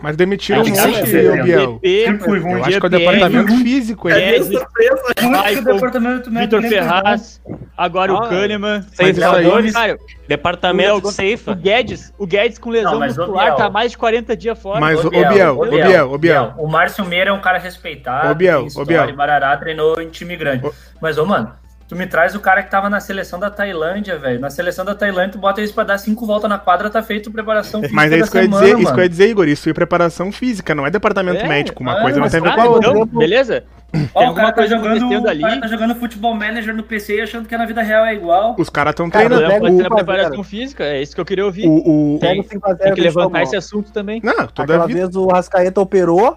Mas 0.00 0.16
demitiram 0.16 0.60
Ah, 0.60 0.64
um 0.64 0.68
monte, 0.68 1.16
ô 1.40 1.42
Biel. 1.42 1.80
Ruim. 2.24 2.52
Eu 2.52 2.64
acho 2.64 2.78
que 2.80 2.84
é 2.84 2.86
o 2.86 2.88
departamento 2.88 3.56
físico, 3.58 4.08
hein? 4.08 4.14
É, 4.16 4.40
o 4.40 5.28
Michael, 5.28 5.62
departamento 5.64 6.30
médico 6.30 6.62
Vitor. 6.62 6.70
Ferraz, 6.70 7.40
agora 7.76 8.12
o 8.12 8.16
Ah, 8.18 8.28
Kahneman. 8.28 8.86
seis 8.92 9.16
jogadores. 9.16 9.72
cara, 9.72 9.98
Departamento 10.28 11.06
o, 11.06 11.08
o 11.08 11.12
Ceifa. 11.12 11.52
Guedes, 11.54 12.12
o 12.16 12.26
Guedes 12.26 12.58
com 12.58 12.70
lesão 12.70 13.00
Não, 13.00 13.06
muscular 13.06 13.56
tá 13.56 13.68
mais 13.68 13.90
de 13.90 13.98
40 13.98 14.36
dias 14.36 14.56
fora. 14.60 14.78
Mas, 14.78 15.04
Ô, 15.04 15.08
ô 15.08 15.10
Biel, 15.10 15.58
ô 15.58 15.66
Biel, 15.66 16.12
ô 16.12 16.18
Biel. 16.18 16.54
O 16.58 16.68
Márcio 16.68 17.04
Meira 17.04 17.30
é 17.30 17.32
um 17.32 17.40
cara 17.40 17.58
respeitado. 17.58 18.30
Ô, 18.30 18.34
Biel, 18.36 18.66
história, 18.66 19.04
Biel. 19.04 19.16
Barará 19.16 19.56
treinou 19.56 20.00
em 20.00 20.08
time 20.08 20.36
grande. 20.36 20.68
Mas, 21.00 21.18
ô, 21.18 21.26
mano, 21.26 21.50
tu 21.88 21.96
me 21.96 22.06
traz 22.06 22.34
o 22.34 22.40
cara 22.40 22.62
que 22.62 22.70
tava 22.70 22.88
na 22.90 23.00
seleção 23.00 23.38
da 23.40 23.50
Tailândia, 23.50 24.18
velho. 24.18 24.38
Na 24.38 24.50
seleção 24.50 24.84
da 24.84 24.94
Tailândia, 24.94 25.32
tu 25.32 25.38
bota 25.38 25.60
eles 25.60 25.72
pra 25.72 25.84
dar 25.84 25.98
cinco 25.98 26.26
voltas 26.26 26.48
na 26.50 26.58
quadra, 26.58 26.90
tá 26.90 27.02
feito 27.02 27.30
preparação 27.30 27.80
física 27.80 27.96
Mas 27.96 28.12
é 28.12 28.16
da 28.16 28.22
isso 28.22 28.30
que 28.30 28.36
eu 28.38 28.42
ia 28.42 28.46
semana, 28.48 28.66
dizer, 28.66 28.78
isso 28.82 28.92
que 28.94 29.00
eu 29.00 29.02
ia 29.04 29.08
dizer, 29.08 29.28
Igor. 29.30 29.48
Isso 29.48 29.68
é 29.70 29.72
preparação 29.72 30.30
física, 30.30 30.74
não 30.74 30.86
é 30.86 30.90
departamento 30.90 31.44
É, 31.44 31.48
médico. 31.48 31.82
Uma 31.82 31.94
ah, 31.98 32.02
coisa 32.02 32.16
não 32.18 32.24
mas 32.24 32.32
tem 32.32 32.40
a 32.40 32.44
ver 32.44 32.54
com 32.54 32.60
a 32.60 32.64
outra. 32.68 32.90
então, 32.90 33.06
beleza? 33.06 33.64
Ó, 33.90 33.96
Tem 33.96 34.02
o 34.04 34.12
cara 34.12 34.26
alguma 34.26 34.46
tá 34.48 34.52
coisa 34.52 34.76
jogando, 34.76 35.28
ali. 35.28 35.40
cara 35.40 35.60
tá 35.62 35.66
jogando 35.66 35.94
futebol 35.94 36.34
manager 36.34 36.74
no 36.76 36.82
PC 36.82 37.16
e 37.16 37.20
achando 37.22 37.48
que 37.48 37.56
na 37.56 37.64
vida 37.64 37.80
real 37.80 38.04
é 38.04 38.14
igual. 38.14 38.54
Os 38.58 38.68
caras 38.68 38.92
estão 38.92 39.08
Cara, 39.08 39.24
O 39.24 39.28
treinando. 39.30 39.50
problema 39.50 39.66
pode 39.66 39.76
ser 39.76 39.82
na 39.82 39.88
o- 39.88 39.96
preparação 40.04 40.44
física, 40.44 40.84
é 40.84 41.00
isso 41.00 41.14
que 41.14 41.20
eu 41.22 41.24
queria 41.24 41.46
ouvir. 41.46 41.66
O, 41.66 42.16
o, 42.16 42.18
Tem- 42.20 42.38
o 42.38 42.44
5x0 42.44 42.76
Tem 42.76 42.92
que 42.94 43.00
levantar 43.00 43.42
esse 43.44 43.56
assunto 43.56 43.90
também. 43.90 44.20
Não, 44.22 44.46
toda 44.48 44.74
Aquela 44.74 44.84
a 44.84 44.86
vez 44.86 45.16
o 45.16 45.26
Rascaeta 45.28 45.80
operou. 45.80 46.36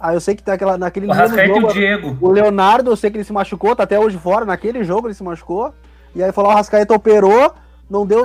Aí 0.00 0.16
eu 0.16 0.20
sei 0.20 0.34
que 0.34 0.42
tá 0.42 0.54
aquela, 0.54 0.78
naquele 0.78 1.04
O 1.06 1.08
mesmo 1.10 1.22
Rascaeta 1.22 1.52
e 1.52 1.54
jogo. 1.54 1.66
o 1.68 1.72
Diego. 1.74 2.18
O 2.20 2.30
Leonardo, 2.32 2.90
eu 2.90 2.96
sei 2.96 3.10
que 3.10 3.18
ele 3.18 3.24
se 3.24 3.32
machucou, 3.34 3.76
tá 3.76 3.82
até 3.82 3.98
hoje 4.00 4.16
fora. 4.16 4.44
Naquele 4.46 4.82
jogo 4.82 5.06
ele 5.08 5.14
se 5.14 5.22
machucou. 5.22 5.74
E 6.14 6.22
aí 6.22 6.32
falou: 6.32 6.50
o 6.50 6.54
Rascaeta 6.54 6.94
operou. 6.94 7.52
Não 7.90 8.06
deu 8.06 8.24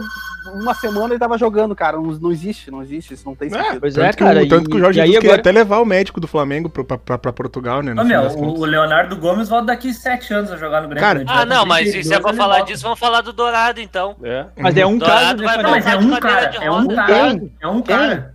uma 0.54 0.76
semana 0.76 1.14
ele 1.16 1.20
tava 1.20 1.40
jogando, 1.40 1.76
cara. 1.76 1.98
Não, 1.98 2.04
não 2.04 2.32
existe, 2.32 2.70
não 2.70 2.84
existe. 2.84 3.16
Isso 3.16 3.26
não 3.26 3.34
tem 3.36 3.48
É, 3.48 3.52
sentido. 3.52 3.80
Pois 3.80 3.96
tanto 3.96 4.06
é, 4.06 4.10
que, 4.12 4.18
cara, 4.18 4.44
o, 4.44 4.48
tanto 4.48 4.68
e- 4.68 4.72
que 4.72 4.78
o 4.78 4.80
Jorge 4.80 5.00
Jesus 5.00 5.16
queria 5.16 5.30
agora- 5.32 5.42
até 5.42 5.52
levar 5.52 5.80
o 5.80 5.86
médico 5.86 6.22
do 6.22 6.28
Flamengo 6.28 6.70
pro, 6.70 6.86
pra, 6.86 7.00
pra, 7.00 7.18
pra 7.18 7.34
Portugal, 7.34 7.82
né? 7.82 8.00
Ô, 8.00 8.04
meu, 8.06 8.22
o, 8.28 8.60
o 8.60 8.64
Leonardo 8.64 9.16
Gomes 9.18 9.50
volta 9.50 9.66
daqui 9.66 9.92
sete 9.92 10.32
anos 10.36 10.52
a 10.52 10.58
jogar 10.58 10.82
no 10.84 10.88
Grêmio. 10.90 11.02
Cara? 11.04 11.24
Ah, 11.28 11.44
não, 11.48 11.66
mas 11.66 11.90
32 11.92 12.08
se 12.08 12.14
é 12.14 12.20
pra 12.20 12.34
falar 12.36 12.58
volta. 12.58 12.72
disso, 12.72 12.84
vamos 12.84 13.00
falar 13.00 13.22
do 13.22 13.34
Dourado, 13.34 13.82
então. 13.82 14.16
É. 14.24 14.46
Mas 14.56 14.78
é 14.78 14.86
um 14.86 15.00
Dourado 15.00 15.20
caso, 15.20 15.38
né, 15.38 15.44
vai 15.48 15.58
Não, 15.58 15.64
Fernando? 15.64 15.72
mas 15.74 15.88
é 15.88 15.98
um 15.98 16.20
cara, 16.20 16.52
é 16.64 16.72
um 16.72 16.88
cara, 16.88 17.42
é 17.60 17.68
um 17.68 17.82
cara. 17.82 18.35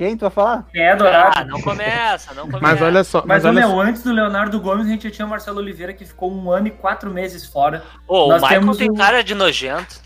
Quem 0.00 0.16
tu 0.16 0.22
vai 0.22 0.30
falar? 0.30 0.64
É 0.74 0.96
dourado? 0.96 1.34
Ah, 1.40 1.44
não 1.44 1.60
começa, 1.60 2.32
não 2.32 2.44
começa. 2.46 2.58
Mas 2.62 2.80
olha 2.80 3.04
só, 3.04 3.18
Mas, 3.26 3.26
mas, 3.26 3.44
ô, 3.44 3.48
olha 3.48 3.60
meu, 3.60 3.68
só. 3.68 3.80
antes 3.82 4.02
do 4.02 4.10
Leonardo 4.14 4.58
Gomes, 4.58 4.86
a 4.86 4.88
gente 4.88 5.02
já 5.04 5.10
tinha 5.10 5.26
o 5.26 5.28
Marcelo 5.28 5.58
Oliveira, 5.58 5.92
que 5.92 6.06
ficou 6.06 6.32
um 6.32 6.50
ano 6.50 6.68
e 6.68 6.70
quatro 6.70 7.10
meses 7.10 7.44
fora. 7.44 7.82
Ô, 8.08 8.28
o 8.30 8.32
Michael 8.32 8.48
temos 8.60 8.78
tem 8.78 8.90
um- 8.90 8.94
cara 8.94 9.22
de 9.22 9.34
nojento. 9.34 10.00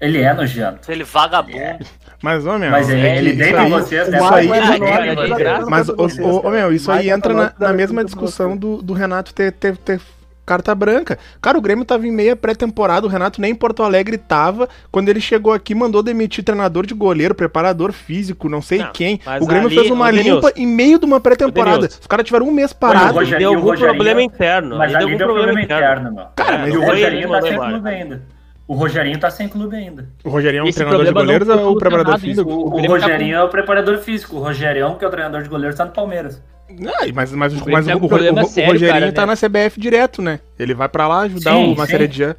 Ele 0.00 0.20
é 0.22 0.32
nojento. 0.32 0.88
Ele 0.88 1.02
vagabundo. 1.02 1.84
Mas, 2.22 2.46
ô, 2.46 2.56
meu. 2.56 2.70
Mas 2.70 2.88
ele, 2.88 3.04
é 3.04 3.18
ele 3.18 3.32
deita 3.32 3.64
vocês, 3.64 4.08
né? 4.08 4.18
isso 4.18 4.34
aí- 4.34 4.46
graça. 4.46 5.58
nós, 5.58 5.68
Mas, 5.68 5.88
ô, 5.88 6.50
meu, 6.50 6.72
isso 6.72 6.92
aí 6.92 7.10
entra 7.10 7.34
na, 7.34 7.42
nós, 7.42 7.52
na 7.58 7.72
mesma 7.72 8.04
discussão 8.04 8.56
do, 8.56 8.80
do 8.80 8.92
Renato 8.92 9.34
ter, 9.34 9.50
ter, 9.50 9.76
ter 9.78 10.00
carta 10.44 10.74
branca. 10.74 11.18
Cara, 11.40 11.56
o 11.56 11.60
Grêmio 11.60 11.84
tava 11.84 12.06
em 12.06 12.12
meia 12.12 12.36
pré-temporada, 12.36 13.06
o 13.06 13.10
Renato 13.10 13.40
nem 13.40 13.52
em 13.52 13.54
Porto 13.54 13.82
Alegre 13.82 14.18
tava. 14.18 14.68
Quando 14.90 15.08
ele 15.08 15.20
chegou 15.20 15.52
aqui, 15.52 15.74
mandou 15.74 16.02
demitir 16.02 16.44
treinador 16.44 16.86
de 16.86 16.94
goleiro, 16.94 17.34
preparador 17.34 17.92
físico, 17.92 18.48
não 18.48 18.60
sei 18.62 18.78
Não, 18.78 18.92
quem. 18.92 19.20
mas 19.24 19.42
O 19.42 19.46
Grêmio 19.46 19.66
ali- 19.68 19.76
fez 19.76 19.90
uma 19.90 20.10
limpa 20.10 20.52
em 20.56 20.66
meio 20.66 20.98
de 20.98 21.04
uma 21.06 21.20
pré-temporada. 21.20 21.86
Os 21.86 22.06
caras 22.06 22.24
tiveram 22.26 22.46
um 22.48 22.52
mês 22.52 22.70
o 22.72 22.76
parado. 22.76 23.14
Rogério- 23.14 23.38
Deu 23.38 23.52
e 23.52 23.54
o 23.54 23.58
algum 23.58 23.70
Rogerinho- 23.70 23.94
problema 23.94 24.22
interno. 24.22 24.76
Mas 24.78 24.94
ali 24.94 25.06
deu 25.06 25.18
deu 25.18 25.26
algum 25.28 25.34
problema 25.34 25.52
problema 25.58 25.62
interno, 25.62 26.00
interno. 26.10 26.14
meu. 26.16 26.24
Cara, 26.36 26.54
É, 26.54 26.58
mas 26.58 26.74
E 26.74 26.76
o 26.76 26.80
o 26.80 26.84
Rogerinho 26.86 27.28
tá 27.30 27.42
sem 27.42 27.56
clube 27.58 27.88
ainda. 27.88 28.22
O 28.66 28.74
Rogerinho 28.74 29.18
tá 29.20 29.30
sem 29.30 29.48
clube 29.48 29.76
ainda. 29.76 30.08
O 30.24 30.28
Rogerinho 30.30 30.60
é 30.60 30.64
um 30.64 30.68
Esse 30.68 30.78
treinador 30.78 31.04
de 31.06 31.12
goleiros 31.12 31.48
ou 31.50 31.72
o 31.72 31.76
preparador 31.78 32.18
solucionado 32.18 32.24
ainda. 32.24 32.50
físico? 32.50 32.50
O, 32.50 32.78
o 32.78 32.82
tá 32.82 32.88
Rogerinho 32.88 33.36
é 33.36 33.42
o 33.44 33.48
preparador 33.48 33.98
físico. 33.98 34.36
O 34.36 34.40
Rogerião, 34.40 34.94
que 34.94 35.04
é 35.04 35.08
o 35.08 35.10
treinador 35.10 35.42
de 35.42 35.48
goleiros, 35.50 35.76
tá 35.76 35.84
no 35.84 35.90
Palmeiras. 35.90 36.42
Ah, 36.86 37.04
mas, 37.14 37.32
mas, 37.32 37.52
O 37.52 37.70
mas, 37.70 37.84
Grêmio 37.84 37.84
o, 37.84 37.94
tá 37.94 37.98
com 38.00 38.06
o- 38.06 38.08
problema 38.08 38.42
o- 38.42 38.44
o 38.44 38.48
sério, 38.48 38.72
Rogerinho 38.72 39.00
cara, 39.00 39.12
tá 39.12 39.22
né? 39.22 39.26
na 39.26 39.36
CBF 39.36 39.80
direto, 39.80 40.20
né? 40.22 40.40
Ele 40.58 40.74
vai 40.74 40.88
pra 40.88 41.06
lá 41.08 41.20
ajudar 41.20 41.52
Sim, 41.52 41.72
o. 41.72 41.76
Maceredian. 41.76 42.34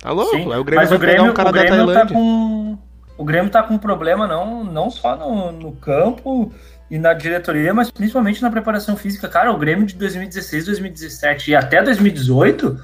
Tá 0.00 0.10
louco? 0.12 0.30
Sim, 0.36 0.52
Aí 0.52 0.58
o 0.58 0.64
Grêmio 0.64 0.76
mas 0.82 0.88
vai 0.88 0.96
o 0.98 1.00
Grêmio, 1.00 1.20
pegar 1.20 1.30
um 1.30 1.34
cara 1.34 1.48
o 1.48 1.52
da 1.52 1.58
Grêmio 1.62 1.86
tá 1.86 1.92
Tailândia. 1.92 2.14
com 2.14 2.78
o 3.18 3.24
Grêmio 3.24 3.50
tá 3.50 3.62
com 3.62 3.76
problema 3.78 4.26
não, 4.26 4.64
não 4.64 4.90
só 4.90 5.14
no, 5.14 5.52
no 5.52 5.72
campo 5.72 6.52
e 6.90 6.98
na 6.98 7.12
diretoria, 7.12 7.74
mas 7.74 7.90
principalmente 7.90 8.40
na 8.40 8.50
preparação 8.50 8.96
física. 8.96 9.28
Cara, 9.28 9.52
o 9.52 9.58
Grêmio 9.58 9.84
de 9.86 9.94
2016, 9.96 10.64
2017 10.64 11.50
e 11.50 11.54
até 11.54 11.82
2018, 11.82 12.78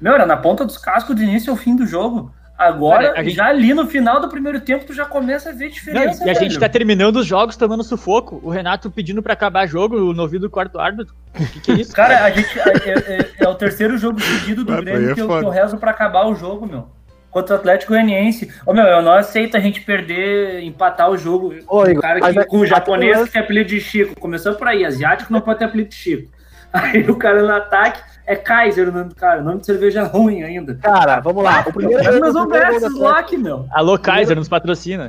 meu, 0.00 0.14
era 0.14 0.26
na 0.26 0.36
ponta 0.36 0.64
dos 0.64 0.76
cascos 0.76 1.14
do 1.14 1.22
início 1.22 1.50
ao 1.52 1.56
fim 1.56 1.76
do 1.76 1.86
jogo. 1.86 2.32
Agora, 2.62 3.08
Cara, 3.08 3.20
a 3.20 3.24
gente- 3.24 3.34
já 3.36 3.46
ali 3.46 3.74
no 3.74 3.86
final 3.86 4.20
do 4.20 4.28
primeiro 4.28 4.60
tempo, 4.60 4.84
tu 4.84 4.92
já 4.92 5.04
começa 5.04 5.50
a 5.50 5.52
ver 5.52 5.66
Não, 5.66 5.70
diferença, 5.72 6.24
e 6.26 6.30
a 6.30 6.34
gente 6.34 6.58
tá 6.58 6.68
terminando 6.68 7.16
os 7.16 7.26
jogos 7.26 7.56
tomando 7.56 7.82
sufoco. 7.84 8.40
O 8.42 8.50
Renato 8.50 8.90
pedindo 8.90 9.22
pra 9.22 9.32
acabar 9.32 9.66
jogo 9.66 10.12
no 10.12 10.22
ouvido 10.22 10.42
do 10.42 10.50
quarto 10.50 10.78
árbitro. 10.78 11.14
O 11.38 11.44
que, 11.46 11.60
que 11.60 11.72
é 11.72 11.74
isso? 11.76 11.92
Cara, 11.94 12.24
a 12.24 12.30
gente 12.30 12.58
é, 12.58 12.88
é- 12.88 13.30
é 13.44 13.48
o 13.48 13.54
terceiro 13.54 13.96
jogo 13.98 14.20
seguido 14.20 14.64
do 14.64 14.72
Ah, 14.72 14.80
Grêmio 14.80 15.10
é 15.10 15.14
que 15.14 15.20
eu, 15.20 15.28
que 15.28 15.44
eu 15.44 15.50
rezo 15.50 15.76
pra 15.78 15.90
acabar 15.90 16.26
o 16.26 16.34
jogo, 16.34 16.66
meu. 16.66 16.88
Contra 17.30 17.54
o 17.56 17.58
Atlético 17.58 17.92
Goianiense. 17.92 18.52
Ô, 18.66 18.74
meu, 18.74 18.84
eu 18.84 19.00
não 19.00 19.12
aceito 19.14 19.56
a 19.56 19.60
gente 19.60 19.80
perder, 19.80 20.62
empatar 20.64 21.10
o 21.10 21.16
jogo. 21.16 21.54
Ô, 21.66 21.84
Igor, 21.86 21.98
o 21.98 22.00
cara 22.02 22.20
que, 22.20 22.44
com 22.44 22.58
o 22.58 22.66
japonês 22.66 23.24
que 23.24 23.30
tem 23.32 23.40
apelido 23.42 23.70
de 23.70 23.80
Chico. 23.80 24.20
Começou 24.20 24.54
por 24.54 24.68
aí, 24.68 24.84
asiático 24.84 25.32
não 25.32 25.40
pode 25.40 25.58
ter 25.60 25.64
apelido 25.64 25.88
de 25.88 25.94
Chico. 25.94 26.30
Aí 26.72 27.02
o 27.08 27.16
cara 27.16 27.42
no 27.42 27.52
ataque 27.52 28.00
é 28.26 28.36
Kaiser 28.36 28.88
o 28.88 28.92
nome 28.92 29.08
do 29.10 29.14
cara, 29.14 29.42
nome 29.42 29.60
de 29.60 29.66
cerveja 29.66 30.04
ruim 30.04 30.42
ainda. 30.42 30.74
Cara, 30.76 31.20
vamos 31.20 31.42
lá. 31.44 31.64
O 31.66 31.72
primeiro, 31.72 32.02
nós 32.20 32.30
o 32.30 32.32
vamos 32.32 32.56
esses 32.56 32.74
Atlético, 32.84 32.98
lock, 33.00 33.36
meu. 33.36 33.66
Alô, 33.72 33.98
Kaiser, 33.98 34.36
nos 34.36 34.48
patrocina. 34.48 35.08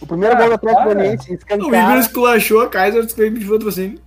o 0.00 0.06
primeiro 0.06 0.36
gol 0.36 0.48
do 0.48 0.54
Atlético. 0.54 0.84
Goianiense, 0.84 1.38
O 1.52 1.74
Igor 1.74 1.96
esculachou 1.98 2.60
a 2.62 2.68
Kaiser 2.68 3.06
que 3.06 3.20
ele 3.20 3.30
pediu 3.32 3.52
patrocínio. 3.52 3.98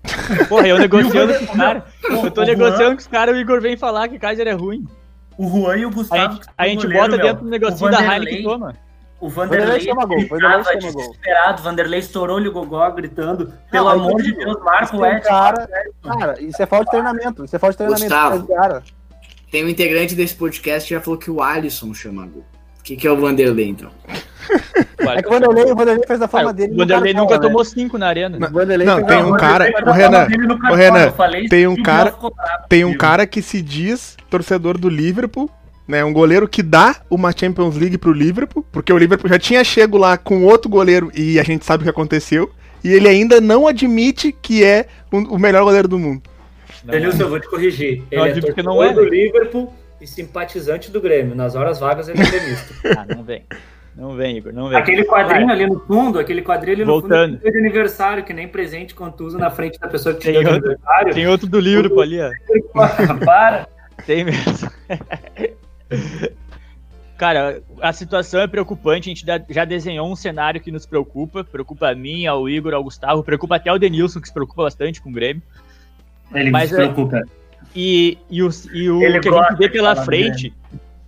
Porra, 0.49 0.67
eu 0.67 0.77
negociando 0.79 1.33
o 1.33 1.37
com 1.39 1.43
os 1.45 1.57
caras. 1.57 1.83
Eu 2.09 2.31
tô 2.31 2.41
o 2.41 2.45
negociando 2.45 2.95
com 2.95 3.01
os 3.01 3.07
caras 3.07 3.35
e 3.35 3.37
o 3.37 3.41
Igor 3.41 3.61
vem 3.61 3.77
falar 3.77 4.07
que 4.07 4.19
Kaiser 4.19 4.47
é 4.47 4.51
ruim. 4.53 4.85
O 5.37 5.47
Juan 5.49 5.77
e 5.77 5.85
o 5.85 5.89
A 5.89 5.91
Gustavo. 5.91 6.33
gente, 6.33 6.45
que 6.45 6.53
a 6.57 6.67
gente 6.67 6.81
goleiro, 6.83 7.03
bota 7.03 7.17
meu. 7.17 7.25
dentro 7.25 7.43
do 7.43 7.49
negocinho 7.49 7.87
O 7.87 7.91
da 7.91 7.97
Vanderlei- 7.97 8.17
Heineken 8.19 8.39
e 8.39 8.43
toma. 8.43 8.75
O 9.25 9.29
Vanderlei 9.29 9.65
Vanderlei 9.67 9.87
chama 9.87 10.05
gol, 10.05 10.27
Vanderlei 10.27 10.63
chama 10.81 10.91
gol. 10.91 11.01
desesperado, 11.01 11.61
o 11.61 11.63
Vanderlei 11.63 11.99
estourou-lhe 12.01 12.47
o 12.49 12.51
gogó 12.51 12.91
gritando, 12.91 13.53
pelo 13.71 13.87
amor 13.87 14.21
de 14.21 14.33
Deus, 14.35 14.61
marca 14.61 14.97
o 14.97 15.05
Edson. 15.05 15.17
Escancara. 15.17 15.69
Cara, 16.03 16.41
isso 16.43 16.61
é 16.61 16.65
falta 16.65 16.85
de 16.85 16.91
treinamento. 16.91 17.45
Isso 17.45 17.55
é 17.55 17.59
falta 17.59 17.71
de 17.73 17.77
treinamento. 17.77 18.03
Gustavo. 18.41 18.47
Cara, 18.47 18.83
Tem 19.49 19.63
um 19.63 19.69
integrante 19.69 20.13
desse 20.13 20.35
podcast 20.35 20.87
que 20.89 20.93
já 20.93 20.99
falou 20.99 21.17
que 21.17 21.31
o 21.31 21.41
Alisson 21.41 21.93
chama 21.93 22.25
gol. 22.25 22.43
O 22.79 22.83
que, 22.83 22.97
que 22.97 23.07
é 23.07 23.11
o 23.11 23.15
Vanderlei, 23.17 23.69
então? 23.69 23.89
é 24.99 25.21
que 25.21 25.27
o 25.27 25.31
Vanderlei, 25.31 25.71
o 25.71 25.75
Vanderlei 25.75 26.05
fez 26.05 26.19
da 26.19 26.27
forma 26.27 26.49
Ah, 26.49 26.53
dele. 26.53 26.73
o 26.73 26.77
Vanderlei 26.77 27.13
nunca 27.13 27.29
cartão, 27.29 27.49
tomou 27.49 27.63
cinco 27.63 27.97
na 27.97 28.07
arena. 28.07 28.37
né? 28.37 28.47
O 28.47 28.51
Vanderlei 28.51 28.85
Não, 28.85 28.95
fez 28.95 29.07
tem 29.07 29.23
um 29.23 29.37
cara-. 29.37 29.69
Ô, 29.87 29.91
Renan, 29.91 30.27
ô, 30.69 30.75
Renan, 30.75 31.11
falei, 31.11 31.47
tem 31.47 31.65
um 31.65 31.73
o 31.75 31.81
cara- 31.83 32.13
Tem 32.67 32.83
um 32.83 32.97
cara 32.97 33.25
que 33.25 33.41
se 33.41 33.61
diz 33.61 34.17
torcedor 34.29 34.77
do 34.77 34.89
Liverpool, 34.89 35.49
né? 35.87 36.03
Um 36.03 36.13
goleiro 36.13 36.47
que 36.47 36.61
dá 36.63 36.97
uma 37.09 37.31
Champions 37.35 37.75
League 37.77 37.97
pro 37.97 38.11
Liverpool, 38.11 38.65
porque 38.71 38.91
o 38.93 38.97
Liverpool 38.97 39.29
já 39.29 39.37
tinha 39.39 39.63
chego 39.63 39.97
lá 39.97 40.17
com 40.17 40.43
outro 40.43 40.69
goleiro 40.69 41.11
e 41.15 41.39
a 41.39 41.43
gente 41.43 41.65
sabe 41.65 41.81
o 41.81 41.83
que 41.85 41.89
aconteceu. 41.89 42.49
E 42.83 42.91
ele 42.91 43.07
ainda 43.07 43.39
não 43.39 43.65
admite 43.67 44.31
que 44.31 44.63
é 44.63 44.87
o 45.11 45.17
o 45.35 45.39
melhor 45.39 45.63
goleiro 45.63 45.87
do 45.87 45.97
mundo. 45.99 46.21
Denilson, 46.83 47.21
eu 47.23 47.29
vou 47.29 47.39
te 47.39 47.47
corrigir. 47.49 48.03
Ele 48.11 48.21
é 48.21 48.23
admito 48.25 48.47
que 48.53 48.61
torcedor 48.61 48.75
não 48.75 48.83
é, 48.83 48.93
do? 48.93 49.03
Liverpool 49.05 49.73
e 50.01 50.05
simpatizante 50.07 50.91
do 50.91 50.99
Grêmio. 50.99 51.33
Nas 51.33 51.55
horas 51.55 51.79
vagas 51.79 52.09
ele 52.09 52.21
é 52.21 52.25
gremista. 52.29 52.73
Ah, 52.99 53.05
não 53.15 53.23
vem. 53.23 53.43
Não 53.95 54.15
vem, 54.15 54.37
Igor, 54.37 54.51
não 54.51 54.69
vem. 54.69 54.77
aquele 54.79 55.03
quadrinho 55.05 55.51
ali 55.51 55.67
no 55.67 55.79
fundo, 55.81 56.17
aquele 56.17 56.41
quadrinho 56.41 56.77
ali 56.77 56.83
no 56.85 56.93
Voltando. 56.99 57.35
fundo 57.37 57.47
é 57.47 57.51
de 57.51 57.57
aniversário, 57.59 58.23
que 58.23 58.33
nem 58.33 58.47
presente 58.47 58.95
contuso 58.95 59.37
na 59.37 59.51
frente 59.51 59.79
da 59.79 59.87
pessoa 59.87 60.15
que 60.15 60.21
te 60.21 60.23
Tem 60.25 60.33
deu 60.33 60.41
de 60.43 60.49
outro- 60.49 60.65
aniversário. 60.71 61.13
Tem 61.13 61.27
outro 61.27 61.47
do 61.47 61.59
livro 61.59 62.01
ali, 62.01 62.19
ó. 62.19 62.31
Para. 63.23 63.67
Tem 64.07 64.25
mesmo. 64.25 64.69
Cara, 67.17 67.61
a 67.81 67.93
situação 67.93 68.41
é 68.41 68.47
preocupante. 68.47 69.09
A 69.09 69.13
gente 69.13 69.25
já- 69.49 69.65
desenhou 69.65 70.11
um 70.11 70.15
cenário 70.15 70.59
que 70.59 70.71
nos 70.71 70.85
preocupa. 70.85 71.43
Preocupa 71.43 71.89
a 71.89 71.95
mim, 71.95 72.25
ao 72.25 72.49
Igor, 72.49 72.73
ao 72.73 72.83
Gustavo. 72.83 73.23
Preocupa 73.23 73.55
até 73.55 73.71
o 73.71 73.77
Denilson, 73.77 74.19
que 74.19 74.27
se 74.27 74.33
preocupa 74.33 74.63
bastante 74.63 75.01
com 75.01 75.09
o 75.09 75.13
Grêmio. 75.13 75.41
Ele 76.33 76.51
Mas 76.51 76.69
se 76.69 76.75
é- 76.75 76.77
preocupa. 76.79 77.21
E, 77.75 78.17
e, 78.29 78.43
o, 78.43 78.49
e 78.73 78.89
o 78.89 79.01
Ele 79.01 79.19
que 79.19 79.29
a 79.29 79.31
gente 79.31 79.57
vê 79.57 79.69
pela 79.69 79.95
frente. 79.95 80.53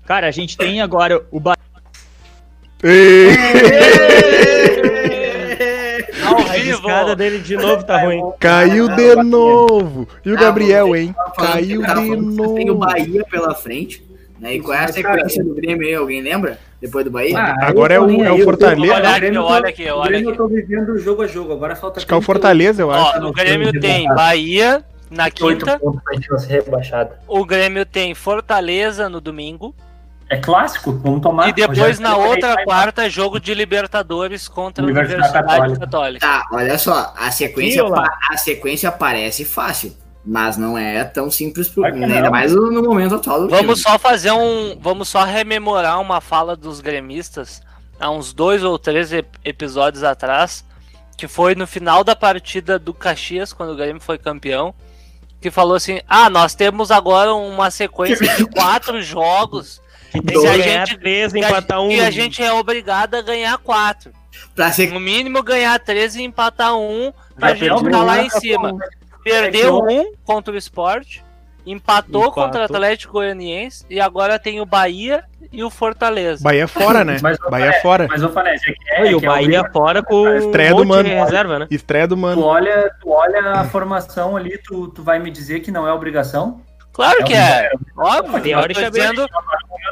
Cara, 0.05 0.27
a 0.27 0.31
gente 0.31 0.57
tem 0.57 0.81
agora 0.81 1.25
o 1.31 1.39
Bahia. 1.39 1.57
Ei! 2.83 3.35
escada 6.85 7.15
dele 7.15 7.39
de 7.39 7.55
novo 7.55 7.83
tá 7.83 8.01
ruim. 8.01 8.21
Caiu 8.39 8.87
de 8.89 9.15
novo. 9.23 10.07
E 10.23 10.31
o 10.31 10.35
Gabriel, 10.37 10.95
hein? 10.95 11.13
falando 11.35 11.53
Caiu 11.53 11.81
de 11.81 11.87
você 11.87 12.53
Tem 12.53 12.69
o 12.69 12.73
novo. 12.73 12.79
Bahia 12.79 13.23
pela 13.25 13.55
frente. 13.55 14.04
Né? 14.39 14.55
E 14.55 14.61
qual 14.61 14.77
é 14.77 14.83
a 14.83 14.87
sequência 14.89 15.43
do 15.43 15.53
Grêmio 15.55 15.87
aí? 15.87 15.95
Alguém 15.95 16.21
lembra? 16.21 16.59
Depois 16.81 17.05
do 17.05 17.11
Bahia? 17.11 17.37
Ah, 17.39 17.67
Agora 17.67 17.93
é 17.93 17.97
tô 17.97 18.05
o- 18.05 18.23
é 18.23 18.31
o 18.31 18.43
Fortaleza. 18.43 18.93
Olha 18.93 19.13
Grêmio 19.19 19.41
aqui, 19.41 19.51
olha 19.53 19.69
aqui, 19.69 19.89
olha 19.89 20.09
Grêmio 20.09 20.29
aqui. 20.29 20.39
Eu 20.39 20.47
tô 20.47 20.47
vivendo 20.53 20.97
jogo 20.99 21.21
a 21.23 21.27
jogo. 21.27 21.53
Agora 21.53 21.75
falta. 21.75 21.99
Acho 21.99 22.05
que 22.07 22.13
é 22.13 22.17
o 22.17 22.19
30 22.19 22.25
Fortaleza, 22.25 22.81
eu 22.81 22.91
acho. 22.91 23.17
Ó, 23.17 23.19
no 23.21 23.31
Grêmio 23.33 23.71
tem 23.79 24.07
Bahia 24.09 24.83
na 25.09 25.25
28 25.25 25.65
quinta, 25.65 25.79
o 27.27 27.45
Grêmio 27.45 27.85
tem 27.85 28.13
Fortaleza 28.13 29.07
no 29.09 29.21
domingo, 29.21 29.73
É 30.29 30.37
clássico? 30.37 30.91
Vamos 30.91 31.21
tomar. 31.21 31.47
e 31.49 31.53
depois 31.53 31.97
Já- 31.97 32.03
na 32.03 32.17
outra 32.17 32.63
quarta, 32.63 33.09
jogo 33.09 33.39
de 33.39 33.53
Libertadores 33.53 34.47
contra 34.47 34.83
a 34.83 34.85
Universidade 34.85 35.21
Universidade 35.21 35.47
Católica. 35.47 35.79
Católica. 35.79 36.27
Tá, 36.27 36.47
olha 36.51 36.77
só, 36.77 37.13
a 37.17 37.31
sequência, 37.31 37.83
Sim, 37.85 37.93
a 38.31 38.37
sequência 38.37 38.91
parece 38.91 39.45
fácil, 39.45 39.93
mas 40.25 40.57
não 40.57 40.77
é 40.77 41.03
tão 41.03 41.29
simples 41.29 41.67
pro, 41.69 41.83
ainda 41.85 42.29
mais 42.31 42.51
no 42.51 42.81
momento 42.83 43.15
atual 43.15 43.41
do 43.41 43.49
Vamos 43.49 43.79
time. 43.79 43.91
só 43.91 43.99
fazer 43.99 44.31
um. 44.31 44.77
Vamos 44.79 45.07
só 45.07 45.23
rememorar 45.23 45.99
uma 46.01 46.19
fala 46.19 46.55
dos 46.55 46.79
gremistas 46.81 47.61
há 47.99 48.09
uns 48.09 48.33
dois 48.33 48.63
ou 48.63 48.77
três 48.79 49.13
ep- 49.13 49.37
episódios 49.45 50.03
atrás, 50.03 50.65
que 51.17 51.27
foi 51.27 51.55
no 51.55 51.65
final 51.67 52.03
da 52.03 52.15
partida 52.15 52.77
do 52.79 52.93
Caxias, 52.93 53.53
quando 53.53 53.71
o 53.71 53.75
Grêmio 53.75 54.01
foi 54.01 54.17
campeão, 54.17 54.73
que 55.39 55.51
falou 55.51 55.75
assim: 55.75 55.99
Ah, 56.07 56.29
nós 56.29 56.55
temos 56.55 56.89
agora 56.91 57.33
uma 57.33 57.69
sequência 57.71 58.27
de 58.35 58.45
quatro 58.51 59.01
jogos 59.01 59.79
Que 60.11 60.21
tem 60.21 60.35
Se 60.37 60.41
que 60.41 60.47
a 60.47 60.57
ganhar 60.57 60.85
gente- 60.87 60.99
três, 60.99 61.33
e 61.33 61.43
a, 61.43 61.47
empatar 61.49 61.81
um. 61.81 61.91
e 61.91 61.99
a 62.01 62.09
gente 62.09 62.41
é 62.43 62.51
obrigado 62.51 63.15
a 63.15 63.21
ganhar 63.21 63.57
quatro. 63.59 64.11
Pra 64.53 64.71
ser 64.71 64.91
No 64.91 64.99
mínimo 64.99 65.41
ganhar 65.43 65.79
três 65.79 66.15
e 66.15 66.23
empatar 66.23 66.75
um 66.77 67.13
pra 67.37 67.49
Já 67.49 67.55
gente 67.55 67.83
ficar 67.85 68.03
lá 68.03 68.21
em 68.23 68.29
cima. 68.29 68.73
Perdeu 69.25 69.89
É 69.89 69.93
um 69.93 70.13
contra 70.23 70.53
o 70.53 70.57
Sport, 70.57 71.17
empatou, 71.65 72.21
Empatou. 72.21 72.31
contra 72.31 72.61
o 72.61 72.63
Atlético 72.65 73.13
Goianiense 73.13 73.83
e 73.89 73.99
agora 73.99 74.37
tem 74.37 74.61
o 74.61 74.65
Bahia 74.65 75.23
e 75.51 75.63
o 75.63 75.69
Fortaleza. 75.71 76.43
Bahia 76.43 76.67
fora, 76.67 77.03
né? 77.03 77.17
Mas, 77.23 77.37
Bahia 77.49 77.65
Fanese, 77.67 77.81
fora. 77.81 78.07
Mas 78.07 78.23
o 78.23 78.29
Fanese, 78.29 78.75
é 78.89 79.01
é, 79.07 79.11
E 79.11 79.15
o 79.15 79.17
é 79.17 79.21
Bahia 79.25 79.47
Grêmio. 79.61 79.71
fora 79.73 80.03
com 80.03 80.27
estreia 80.35 80.73
um 80.75 80.77
do 80.77 80.85
Mano. 80.85 81.09
reserva, 81.09 81.59
né? 81.59 81.67
Estreia 81.71 82.07
do 82.07 82.15
Tu 82.15 82.19
mano. 82.21 82.41
olha, 82.43 82.91
tu 83.01 83.09
olha 83.09 83.51
a 83.53 83.63
formação 83.65 84.37
ali, 84.37 84.57
tu, 84.59 84.89
tu 84.89 85.01
vai 85.03 85.17
me 85.17 85.31
dizer 85.31 85.61
que 85.61 85.71
não 85.71 85.87
é 85.87 85.91
obrigação? 85.91 86.61
Claro 86.93 87.23
que 87.25 87.33
é. 87.33 87.71
Óbvio, 87.97 88.41
Teoricamente. 88.41 89.21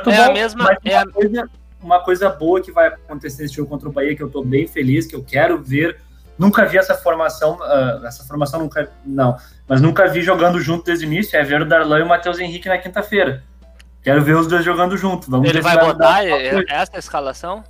É 0.07 0.17
a 0.17 0.31
mesma- 0.31 0.63
mas 0.65 0.77
é 0.85 0.95
a- 0.97 1.03
uma, 1.03 1.11
coisa, 1.11 1.49
uma 1.81 1.99
coisa 2.03 2.29
boa 2.29 2.61
que 2.61 2.71
vai 2.71 2.87
acontecer 2.87 3.41
nesse 3.41 3.55
jogo 3.55 3.69
contra 3.69 3.89
o 3.89 3.91
Bahia, 3.91 4.15
que 4.15 4.23
eu 4.23 4.29
tô 4.29 4.43
bem 4.43 4.67
feliz, 4.67 5.05
que 5.07 5.15
eu 5.15 5.23
quero 5.23 5.61
ver. 5.61 5.97
Nunca 6.37 6.65
vi 6.65 6.77
essa 6.77 6.95
formação, 6.95 7.59
ah, 7.61 8.01
essa 8.05 8.23
formação 8.23 8.59
nunca, 8.59 8.89
não, 9.05 9.37
mas 9.67 9.81
nunca 9.81 10.07
vi 10.07 10.21
jogando 10.21 10.59
junto 10.59 10.85
desde 10.85 11.05
o 11.05 11.07
início, 11.07 11.37
é 11.37 11.43
ver 11.43 11.61
o 11.61 11.65
Darlan 11.65 11.99
e 11.99 12.01
o 12.03 12.07
Matheus 12.07 12.39
Henrique 12.39 12.67
na 12.67 12.77
quinta-feira. 12.77 13.43
Quero 14.01 14.21
ver 14.21 14.35
os 14.35 14.47
dois 14.47 14.65
jogando 14.65 14.97
junto. 14.97 15.29
Vamos 15.29 15.47
ele 15.47 15.61
vai 15.61 15.77
botar 15.77 16.23
essa 16.67 16.97
escalação? 16.97 17.63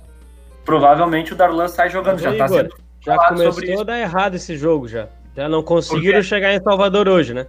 Provavelmente 0.64 1.32
o 1.32 1.36
Darlan 1.36 1.68
sai 1.68 1.90
jogando, 1.90 2.18
já 2.18 2.30
tá 2.30 2.46
Igor, 2.46 2.48
sendo 2.48 2.76
Já 3.04 3.18
começou 3.28 3.52
sobre 3.52 3.72
isso. 3.72 3.80
a 3.82 3.84
dar 3.84 4.00
errado 4.00 4.34
esse 4.34 4.56
jogo 4.56 4.88
já. 4.88 5.08
Já 5.36 5.48
não 5.48 5.62
conseguiram 5.62 6.22
chegar 6.22 6.52
em 6.54 6.62
Salvador 6.62 7.08
hoje, 7.08 7.34
né? 7.34 7.46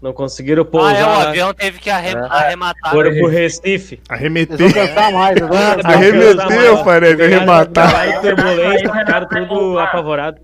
Não 0.00 0.14
conseguiram 0.14 0.62
Ah, 0.62 0.64
pousar. 0.64 0.96
é, 0.96 1.04
o 1.04 1.08
lá. 1.08 1.28
avião 1.28 1.52
teve 1.52 1.78
que 1.78 1.90
arre- 1.90 2.12
É. 2.16 2.26
arrematar. 2.30 2.90
Foram 2.90 3.12
pro 3.12 3.28
Recife. 3.28 4.00
Eles 4.10 4.94
vão 4.94 5.12
mais. 5.12 5.36
eles 5.36 5.48
vão 5.48 5.58
mais. 5.58 5.84
Arremeteu, 5.84 6.84
parece. 6.84 7.22
Arrematar. 7.22 7.94
Aí 7.96 8.12
turbulência, 8.20 8.92
ficaram 8.94 9.28
tudo 9.28 9.78
apavorado. 9.78 10.40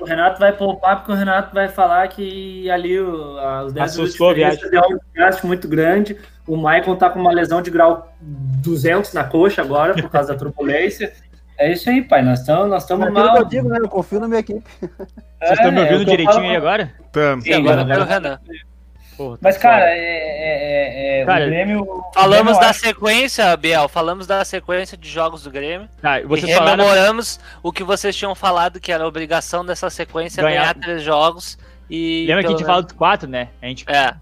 O 0.00 0.04
Renato, 0.04 0.36
o 0.36 0.38
vai 0.38 0.52
poupar 0.52 0.96
porque 0.98 1.10
o 1.10 1.14
Renato 1.16 1.52
vai 1.52 1.68
falar 1.68 2.06
que 2.06 2.70
ali 2.70 3.00
o, 3.00 3.36
os 3.66 3.72
10 3.72 3.74
minutos 3.74 3.74
de 3.74 3.80
Assustou 4.02 4.30
a 4.30 4.32
diferença 4.34 4.70
deu 4.70 4.82
um 4.82 4.98
desgaste 5.12 5.44
muito 5.46 5.66
grande. 5.66 6.16
O 6.46 6.56
Maicon 6.56 6.94
tá 6.94 7.10
com 7.10 7.18
uma 7.18 7.32
lesão 7.32 7.60
de 7.60 7.70
grau 7.70 8.12
200 8.20 9.12
na 9.12 9.24
coxa 9.24 9.60
agora 9.60 9.94
por 9.94 10.08
causa 10.08 10.32
da 10.32 10.38
turbulência. 10.38 11.12
É 11.58 11.72
isso 11.72 11.90
aí, 11.90 12.00
pai. 12.00 12.22
Nós 12.22 12.40
estamos 12.40 12.68
nós 12.70 12.82
É 12.82 12.84
estamos 12.84 13.12
mal. 13.12 13.36
eu 13.38 13.44
digo, 13.44 13.68
né? 13.68 13.78
Eu 13.80 13.88
confio 13.88 14.20
na 14.20 14.28
minha 14.28 14.40
equipe. 14.40 14.62
Vocês 14.80 15.52
estão 15.58 15.72
me 15.72 15.78
É, 15.80 15.82
ouvindo 15.82 15.98
é 15.98 16.02
o 16.02 16.04
direitinho 16.06 16.48
aí 16.50 16.56
agora? 16.56 16.92
Tamo. 17.12 17.42
E 17.44 17.52
agora 17.52 17.82
Sim, 17.82 17.88
pelo 17.88 18.04
Renan. 18.04 18.38
Porra, 19.20 19.36
tá 19.36 19.40
Mas, 19.42 19.58
cara, 19.58 19.84
é, 19.84 19.98
é- 19.98 21.20
é- 21.20 21.24
Cara, 21.26 21.44
o 21.44 21.48
Grêmio. 21.50 21.82
o 21.82 22.12
Falamos 22.14 22.56
Grêmio, 22.56 22.60
da 22.66 22.72
sequência, 22.72 23.54
Biel, 23.58 23.86
falamos 23.86 24.26
da 24.26 24.42
sequência 24.46 24.96
de 24.96 25.10
jogos 25.10 25.42
do 25.42 25.50
Grêmio. 25.50 25.90
Tá, 26.00 26.22
vocês 26.22 26.50
e 26.50 26.54
falaram 26.54 26.82
rememoramos 26.84 27.38
o 27.62 27.70
que 27.70 27.84
vocês 27.84 28.16
tinham 28.16 28.34
falado, 28.34 28.80
que 28.80 28.90
era 28.90 29.04
a 29.04 29.06
obrigação 29.06 29.62
dessa 29.62 29.90
sequência 29.90 30.42
Ganhar. 30.42 30.60
ganhar 30.60 30.74
três 30.74 31.02
jogos. 31.02 31.58
E 31.90 32.24
Lembra 32.26 32.44
que 32.44 32.48
a 32.48 32.50
gente 32.52 32.64
fala 32.64 32.82
dos 32.82 32.92
quatro, 32.94 33.28
né? 33.28 33.48
A 33.60 33.66
gente 33.66 33.84
menos- 33.86 34.00
É, 34.02 34.14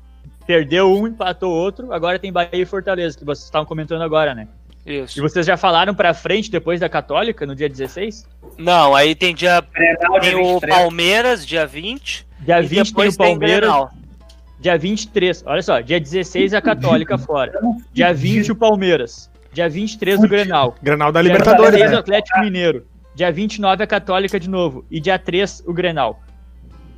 perdeu 0.45 0.93
um, 0.93 1.07
empatou 1.07 1.53
outro, 1.53 1.93
agora 1.93 2.19
tem 2.19 2.33
Bahia 2.33 2.49
e 2.53 2.65
Fortaleza, 2.67 3.17
que 3.17 3.25
vocês 3.25 3.45
estavam 3.45 3.67
comentando 3.67 4.03
agora, 4.03 4.35
né? 4.35 4.49
E 4.85 4.99
isso. 5.03 5.23
vocês 5.23 5.47
já 5.47 5.57
falaram 5.57 5.95
pra 5.95 6.13
frente 6.13 6.51
depois 6.51 6.81
da 6.81 6.89
Católica, 6.89 7.47
no 7.47 7.55
dia 7.55 7.69
16? 7.69 8.27
Não, 8.57 8.97
aí 8.97 9.15
tem 9.15 9.33
dia 9.33 9.63
Grenal, 9.73 10.19
tem 10.19 10.35
o 10.35 10.55
23. 10.55 10.75
Palmeiras, 10.75 11.47
dia 11.47 11.65
20. 11.65 12.27
Dia 12.41 12.59
e 12.61 12.67
20 12.67 12.93
tem 12.95 13.09
o 13.09 13.17
Palmeiras, 13.17 13.61
Grenal. 13.61 13.91
Dia 14.61 14.77
23, 14.77 15.45
olha 15.47 15.63
só, 15.63 15.81
dia 15.81 16.01
16 16.01 16.55
a 16.55 16.61
Católica 16.61 17.17
fora, 17.19 17.53
dia 17.93 18.13
20 18.13 18.53
o 18.53 18.57
Palmeiras, 18.57 19.31
dia 19.53 19.69
23 19.69 20.21
o 20.21 20.29
Grenal, 20.29 20.75
Granal 20.83 21.13
da 21.13 21.23
dia 21.23 21.33
Libertadores, 21.33 21.73
16 21.73 21.91
o 21.91 21.95
né? 21.95 21.99
Atlético 22.01 22.41
Mineiro, 22.41 22.87
dia 23.15 23.31
29 23.33 23.83
a 23.83 23.87
Católica 23.87 24.39
de 24.39 24.49
novo, 24.49 24.85
e 24.91 25.01
dia 25.01 25.19
3 25.19 25.63
o 25.67 25.73
Grenal. 25.73 26.21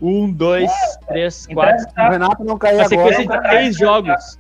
Um, 0.03 0.33
dois, 0.33 0.71
três, 1.07 1.47
quatro. 1.49 1.85
O 1.95 2.11
Renato 2.11 2.43
não 2.43 2.57
cair 2.57 2.77
Uma 2.77 2.87
agora. 2.87 3.13
sequência 3.13 3.27
de 3.27 3.43
três 3.49 3.77
jogos. 3.77 4.39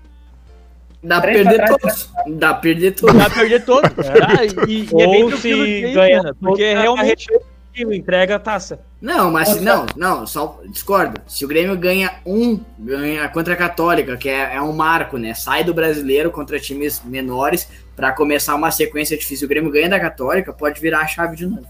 Dá 1.02 1.20
pra 1.20 1.32
perder 1.32 1.64
todos. 1.66 2.10
Dá 2.28 2.48
pra 2.54 2.60
perder 2.60 2.92
todos. 2.92 3.14
Dá 3.16 3.24
pra 3.26 3.40
perder 3.40 3.64
todos. 3.64 3.90
tá? 3.90 4.44
E, 4.66 4.88
e 4.90 5.02
é 5.02 5.06
bem 5.06 5.24
Ou 5.24 5.30
tranquilo 5.30 5.36
se 5.36 5.92
Renan, 5.94 6.34
porque 6.40 6.74
todos, 6.74 7.42
entrega 7.76 8.36
a 8.36 8.38
taça. 8.38 8.80
Não, 9.00 9.30
mas 9.30 9.48
se, 9.48 9.60
não, 9.60 9.86
não, 9.96 10.26
só 10.26 10.60
discordo. 10.68 11.20
Se 11.26 11.44
o 11.44 11.48
Grêmio 11.48 11.76
ganha 11.76 12.12
um, 12.26 12.60
ganha 12.78 13.28
contra 13.28 13.54
a 13.54 13.56
Católica, 13.56 14.16
que 14.16 14.28
é, 14.28 14.56
é 14.56 14.60
um 14.60 14.72
marco, 14.72 15.16
né? 15.16 15.32
Sai 15.34 15.64
do 15.64 15.72
brasileiro 15.72 16.30
contra 16.30 16.58
times 16.60 17.02
menores 17.04 17.68
pra 17.96 18.12
começar 18.12 18.54
uma 18.54 18.70
sequência 18.70 19.16
difícil. 19.16 19.46
O 19.46 19.48
Grêmio 19.48 19.70
ganha 19.70 19.88
da 19.88 20.00
Católica, 20.00 20.52
pode 20.52 20.80
virar 20.80 21.00
a 21.00 21.06
chave 21.06 21.36
de 21.36 21.46
novo. 21.46 21.66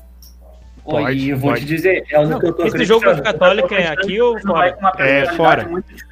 Oi, 0.82 1.02
Pode, 1.02 1.18
e 1.18 1.28
eu 1.30 1.36
vou 1.36 1.50
pode. 1.50 1.60
te 1.60 1.66
dizer, 1.66 2.04
é 2.10 2.18
o 2.18 2.38
que 2.40 2.46
eu 2.46 2.52
tô 2.54 2.64
Esse 2.64 2.84
jogo 2.84 3.04
contra 3.04 3.20
a 3.20 3.32
Católica 3.32 3.74
é 3.74 3.88
aqui 3.88 4.20
ou 4.20 4.34
Não 4.42 4.54
vai 4.54 4.70
fora? 4.72 4.74
com 4.74 4.80
uma 4.80 5.06
É, 5.06 5.26
fora. 5.34 5.68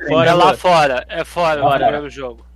Fora, 0.06 0.30
É 0.30 0.34
lá 0.34 0.54
fora. 0.56 1.06
é 1.08 1.24
fora, 1.24 1.60
Fora. 1.62 2.02
o 2.02 2.10
jogo. 2.10 2.46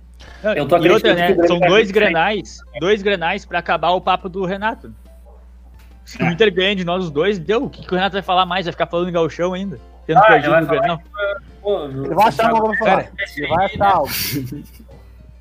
Eu 0.55 0.67
tô 0.67 0.77
e 0.77 0.89
outra, 0.89 1.13
né? 1.15 1.35
São 1.47 1.57
vai 1.59 1.69
dois 1.69 1.89
grenais, 1.89 2.57
dois 2.79 3.01
grenais 3.01 3.45
pra 3.45 3.59
acabar 3.59 3.91
o 3.91 3.99
papo 4.01 4.29
do 4.29 4.45
Renato. 4.45 4.93
Se 6.05 6.21
o 6.21 6.29
Inter 6.29 6.53
ganha 6.53 6.75
de 6.75 6.83
nós 6.83 7.05
os 7.05 7.11
dois, 7.11 7.39
deu. 7.39 7.65
O 7.65 7.69
que, 7.69 7.81
que 7.85 7.93
o 7.93 7.95
Renato 7.95 8.13
vai 8.13 8.21
falar 8.21 8.45
mais? 8.45 8.65
Vai 8.65 8.71
ficar 8.73 8.87
falando 8.87 9.09
em 9.09 9.13
gauchão 9.13 9.53
ainda? 9.53 9.79
Tendo 10.05 10.17
Ah, 10.19 10.23
perdido 10.23 10.59
no 10.59 10.65
falar 10.67 10.79
Grenal? 10.79 11.01
Ele 12.05 12.13
vai 12.15 12.27
achar 12.27 12.49
algo 12.49 12.67
pra 12.69 12.77
falar. 12.77 13.11
Ele 13.37 13.47
vai 13.47 13.65
achar 13.65 13.91
algo. 13.93 14.09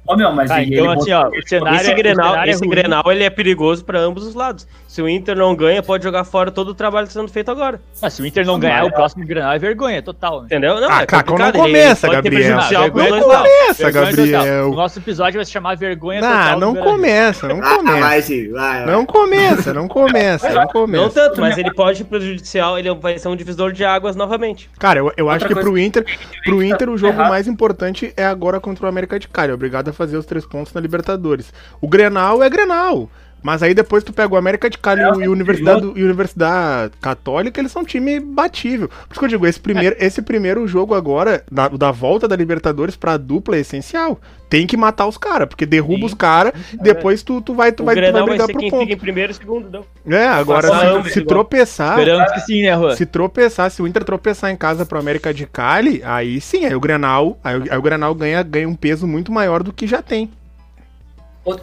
Ô, 0.06 0.16
meu, 0.16 0.32
mas 0.32 0.48
Tá, 0.48 0.60
ele- 0.60 0.74
então 0.74 0.92
ele 0.92 1.00
assim, 1.00 1.12
ó, 1.12 1.28
o 1.28 1.48
cenário, 1.48 1.76
Esse 1.80 1.90
é- 1.90 1.92
o 1.92 1.96
Grenal, 1.96 2.30
cenário 2.30 2.50
é 2.50 2.54
esse. 2.54 2.66
Grenal 2.66 3.02
ele 3.06 3.22
é 3.24 3.30
perigoso 3.30 3.84
para 3.84 4.00
ambos 4.00 4.26
os 4.26 4.34
lados. 4.34 4.66
Se 4.88 5.00
o 5.00 5.08
Inter 5.08 5.36
não 5.36 5.54
ganha, 5.54 5.80
pode 5.82 6.02
jogar 6.02 6.24
fora 6.24 6.50
todo 6.50 6.68
o 6.70 6.74
trabalho 6.74 7.06
que 7.06 7.12
está 7.12 7.20
sendo 7.20 7.32
feito 7.32 7.50
agora. 7.50 7.80
Ah, 8.02 8.10
se 8.10 8.20
o 8.20 8.26
Inter 8.26 8.44
não 8.44 8.58
ganhar, 8.58 8.84
o 8.84 8.90
próximo 8.92 9.24
Grenal 9.24 9.52
é 9.52 9.58
vergonha 9.60 10.02
total, 10.02 10.40
né? 10.40 10.46
Entendeu? 10.46 10.80
Não, 10.80 10.90
Ah, 10.90 11.02
é 11.02 11.06
Caco, 11.06 11.38
não 11.38 11.52
começa, 11.52 12.08
Gabriel. 12.08 12.58
vergonha 12.60 13.10
lados. 13.10 13.48
Começa, 13.48 13.84
total. 13.92 14.04
Gabriel. 14.06 14.70
O 14.70 14.74
nosso 14.74 14.98
episódio 14.98 15.38
vai 15.38 15.44
se 15.44 15.52
chamar 15.52 15.76
Vergonha 15.76 16.20
Não, 16.20 16.28
Total. 16.28 16.58
não 16.60 16.74
começa, 16.74 17.48
não 17.48 17.62
Ah, 17.62 17.76
começa. 17.76 18.00
vai 18.00 18.20
vai, 18.20 18.48
vai. 18.50 18.86
Não 18.86 19.06
começa, 19.06 19.72
não 19.72 19.88
começa, 19.88 20.48
não 20.50 20.60
Não 20.62 20.66
começa. 20.68 21.10
tanto, 21.10 21.40
mas 21.40 21.56
ele 21.56 21.72
pode 21.72 22.02
ir 22.02 22.04
prejudicial, 22.04 22.76
ele 22.78 22.92
vai 22.94 23.18
ser 23.18 23.28
um 23.28 23.36
divisor 23.36 23.72
de 23.72 23.84
águas 23.84 24.16
novamente. 24.16 24.68
Cara, 24.78 24.98
eu, 24.98 25.12
eu 25.16 25.30
acho 25.30 25.44
Outra 25.44 25.48
que 25.48 25.54
coisa 25.54 25.68
pro 25.70 25.78
Inter, 25.78 26.04
pro 26.44 26.62
Inter 26.62 26.90
o 26.90 26.98
jogo 26.98 27.18
mais 27.18 27.46
importante 27.46 28.12
é 28.16 28.24
agora 28.26 28.60
contra 28.60 28.84
o 28.84 28.88
América 28.88 29.18
de 29.18 29.28
Cali. 29.28 29.52
Obrigado 29.52 29.88
a 29.88 29.91
fazer 29.92 30.16
os 30.16 30.26
três 30.26 30.44
pontos 30.46 30.72
na 30.72 30.80
Libertadores. 30.80 31.52
O 31.80 31.88
Grenal 31.88 32.42
é 32.42 32.50
Grenal. 32.50 33.10
Mas 33.42 33.62
aí 33.62 33.74
depois 33.74 34.04
tu 34.04 34.12
pega 34.12 34.32
o 34.32 34.36
América 34.36 34.70
de 34.70 34.78
Cali 34.78 35.00
e 35.02 35.04
o- 35.06 35.22
e 35.22 35.28
Universidade, 35.28 35.84
e 35.96 36.00
a 36.00 36.04
Universidade 36.04 36.92
Católica, 37.00 37.60
eles 37.60 37.72
são 37.72 37.82
um 37.82 37.84
time 37.84 38.20
batível. 38.20 38.88
Por 38.88 39.10
isso 39.10 39.18
que 39.18 39.24
eu 39.24 39.28
digo, 39.28 39.46
esse 39.46 39.58
primeiro, 39.60 39.96
esse 39.98 40.22
primeiro 40.22 40.66
jogo 40.68 40.94
agora, 40.94 41.42
da, 41.50 41.68
da 41.68 41.90
volta 41.90 42.28
da 42.28 42.36
Libertadores 42.36 42.96
pra 42.96 43.16
dupla 43.16 43.56
é 43.56 43.60
essencial. 43.60 44.20
Tem 44.48 44.66
que 44.66 44.76
matar 44.76 45.06
os 45.06 45.16
caras, 45.16 45.48
porque 45.48 45.64
derruba 45.64 46.00
Sim. 46.00 46.04
os 46.04 46.14
caras, 46.14 46.52
depois 46.80 47.22
tu, 47.22 47.40
tu 47.40 47.54
vai, 47.54 47.72
tu 47.72 47.82
o 47.82 47.86
vai, 47.86 47.94
tu 47.96 48.02
vai 48.02 48.12
vai, 48.12 48.22
brigar 48.24 48.46
ser 48.46 48.52
pro 48.52 48.60
quem 48.60 48.70
fica 48.70 48.80
ponto. 48.82 48.92
em 48.92 48.96
primeiro 48.98 49.32
segundo, 49.34 49.70
não. 49.70 50.14
É, 50.14 50.26
agora 50.28 51.02
se, 51.04 51.10
se 51.14 51.20
tropeçar, 51.22 51.98
Esperamos 51.98 52.32
que 52.32 52.40
sim, 52.40 52.62
né, 52.62 52.74
Juan? 52.76 52.94
se 52.94 53.06
tropeçar, 53.06 53.70
se 53.70 53.80
o 53.82 53.86
Inter 53.86 54.04
tropeçar 54.04 54.50
em 54.50 54.56
casa 54.56 54.84
pro 54.84 54.98
América 54.98 55.32
de 55.32 55.46
Cali, 55.46 56.02
aí 56.04 56.38
sim, 56.40 56.66
aí 56.66 56.74
o 56.74 56.80
Grenal, 56.80 57.38
aí, 57.42 57.56
o- 57.58 57.64
aí 57.72 57.78
o 57.78 57.82
Grenal 57.82 58.14
ganha, 58.14 58.42
ganha 58.42 58.68
um 58.68 58.74
peso 58.74 59.06
muito 59.06 59.32
maior 59.32 59.62
do 59.62 59.72
que 59.72 59.86
já 59.86 60.02
tem. 60.02 60.30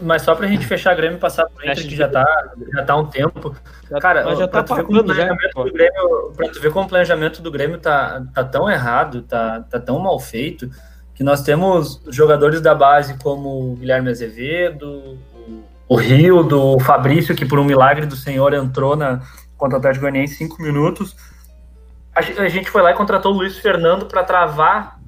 Mas 0.01 0.23
só 0.23 0.35
pra 0.35 0.47
gente 0.47 0.65
fechar 0.65 0.91
a 0.91 0.95
Grêmio 0.95 1.17
e 1.17 1.19
passar 1.19 1.45
pro 1.45 1.63
Inter, 1.63 1.87
que 1.87 1.95
já 1.95 2.09
tá, 2.09 2.25
já 2.73 2.83
tá 2.83 2.93
há 2.93 2.97
um 2.97 3.05
tempo. 3.05 3.55
Cara, 4.01 4.35
já 4.35 4.47
tá 4.47 4.61
pagando 4.61 5.13
já. 5.13 5.23
Grêmio, 5.71 6.33
pra 6.35 6.49
tu 6.49 6.59
ver 6.59 6.73
como 6.73 6.85
o 6.85 6.89
planejamento 6.89 7.41
do 7.41 7.49
Grêmio 7.49 7.77
tá, 7.77 8.21
tá 8.33 8.43
tão 8.43 8.69
errado, 8.69 9.21
tá, 9.21 9.61
tá 9.69 9.79
tão 9.79 9.97
mal 9.97 10.19
feito, 10.19 10.69
que 11.15 11.23
nós 11.23 11.43
temos 11.43 12.01
jogadores 12.09 12.59
da 12.59 12.75
base 12.75 13.17
como 13.19 13.71
o 13.71 13.75
Guilherme 13.75 14.09
Azevedo, 14.09 15.17
o 15.87 15.95
Rio, 15.95 16.43
do 16.43 16.77
Fabrício, 16.79 17.35
que 17.35 17.45
por 17.45 17.57
um 17.57 17.63
milagre 17.63 18.05
do 18.05 18.15
Senhor 18.15 18.53
entrou 18.53 18.97
na 18.97 19.21
contra 19.57 19.77
o 19.77 19.79
Atlético 19.79 20.01
Goianiense 20.01 20.35
em 20.35 20.37
cinco 20.47 20.61
minutos. 20.61 21.15
A 22.13 22.49
gente 22.49 22.69
foi 22.69 22.81
lá 22.81 22.91
e 22.91 22.95
contratou 22.95 23.33
o 23.33 23.37
Luiz 23.37 23.57
Fernando 23.57 24.05
para 24.05 24.23
travar 24.23 24.98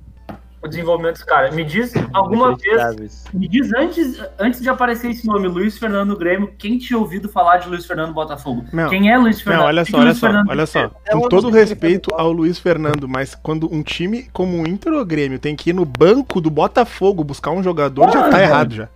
o 0.64 0.68
desenvolvimento 0.68 1.16
dos 1.16 1.24
caras. 1.24 1.56
Me 1.56 1.64
diz 1.64 1.94
alguma 2.14 2.56
vez, 2.56 3.26
me 3.34 3.48
diz 3.48 3.74
antes, 3.74 4.22
antes 4.40 4.62
de 4.62 4.70
aparecer 4.70 5.10
esse 5.10 5.26
nome, 5.26 5.48
Luiz 5.48 5.78
Fernando 5.78 6.16
Grêmio, 6.16 6.54
quem 6.58 6.78
tinha 6.78 7.00
ouvido 7.00 7.28
falar 7.28 7.58
de 7.58 7.68
Luiz 7.68 7.86
Fernando 7.86 8.14
Botafogo? 8.14 8.64
Não, 8.72 8.90
quem 8.90 9.12
é 9.12 9.18
Luiz 9.18 9.42
Fernando? 9.42 9.62
Não, 9.62 9.68
olha 9.68 9.86
só, 9.86 9.98
olha 9.98 10.14
só, 10.14 10.28
olha 10.48 10.66
só. 10.66 10.92
Com 11.12 11.28
todo 11.28 11.50
respeito 11.50 12.14
ao 12.14 12.32
Luiz 12.32 12.60
Fernando, 12.60 13.08
mas 13.08 13.34
quando 13.34 13.74
um 13.74 13.82
time 13.82 14.30
como 14.32 14.62
o 14.62 14.68
Inter 14.68 14.94
ou 14.94 15.04
Grêmio 15.04 15.40
tem 15.40 15.56
que 15.56 15.72
ir 15.72 15.74
no 15.74 15.86
banco 15.86 16.40
do 16.40 16.50
Botafogo 16.50 17.24
buscar 17.24 17.52
um 17.52 17.64
jogador, 17.64 18.10
ah, 18.10 18.12
já 18.12 18.30
tá 18.30 18.42
errado 18.42 18.76
já. 18.76 18.90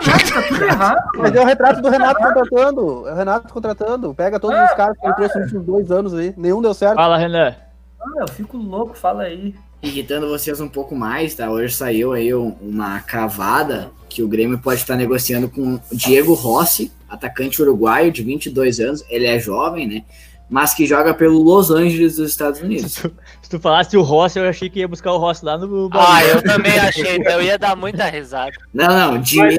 Já 0.00 0.18
tá 0.18 0.42
tudo 0.48 0.64
errado. 0.64 1.02
Mas 1.16 1.34
é 1.34 1.40
o 1.40 1.44
retrato 1.44 1.82
do 1.82 1.88
Renato 1.90 2.20
contratando. 2.20 3.08
É 3.08 3.12
o 3.12 3.16
Renato 3.16 3.52
contratando. 3.52 4.14
Pega 4.14 4.40
todos 4.40 4.56
ah, 4.56 4.64
os 4.64 4.72
caras 4.72 4.98
que 4.98 5.06
ele 5.06 5.14
trouxe 5.14 5.38
nos 5.38 5.52
últimos 5.52 5.66
dois 5.66 5.90
anos 5.90 6.14
aí. 6.14 6.34
Nenhum 6.36 6.62
deu 6.62 6.74
certo. 6.74 6.96
Fala, 6.96 7.16
Renan. 7.16 7.54
Ah, 8.00 8.20
eu 8.20 8.28
fico 8.28 8.56
louco, 8.56 8.96
fala 8.96 9.24
aí 9.24 9.54
irritando 9.82 10.28
vocês 10.28 10.60
um 10.60 10.68
pouco 10.68 10.94
mais, 10.94 11.34
tá? 11.34 11.50
Hoje 11.50 11.74
saiu 11.74 12.12
aí 12.12 12.32
uma 12.32 13.00
cravada 13.00 13.90
que 14.08 14.22
o 14.22 14.28
Grêmio 14.28 14.58
pode 14.58 14.80
estar 14.80 14.96
negociando 14.96 15.48
com 15.48 15.80
Diego 15.90 16.34
Rossi, 16.34 16.92
atacante 17.08 17.60
uruguaio 17.60 18.12
de 18.12 18.22
22 18.22 18.78
anos. 18.80 19.04
Ele 19.08 19.26
é 19.26 19.38
jovem, 19.38 19.86
né? 19.86 20.04
mas 20.52 20.74
que 20.74 20.84
joga 20.84 21.14
pelo 21.14 21.42
Los 21.42 21.70
Angeles 21.70 22.16
dos 22.16 22.30
Estados 22.30 22.60
Unidos. 22.60 23.02
Se 23.52 23.58
tu, 23.58 23.58
se 23.58 23.58
tu 23.58 23.60
falasse 23.60 23.96
o 23.96 24.02
Rossi, 24.02 24.38
eu 24.38 24.48
achei 24.48 24.70
que 24.70 24.80
ia 24.80 24.88
buscar 24.88 25.12
o 25.12 25.18
Rossi 25.18 25.44
lá 25.44 25.58
no. 25.58 25.90
Ah, 25.92 26.24
eu 26.24 26.42
também 26.42 26.78
achei, 26.78 27.16
então 27.16 27.32
eu 27.32 27.42
ia 27.42 27.58
dar 27.58 27.76
muita 27.76 28.06
risada. 28.06 28.52
Não, 28.72 28.86
não, 28.86 29.18
Diego, 29.18 29.56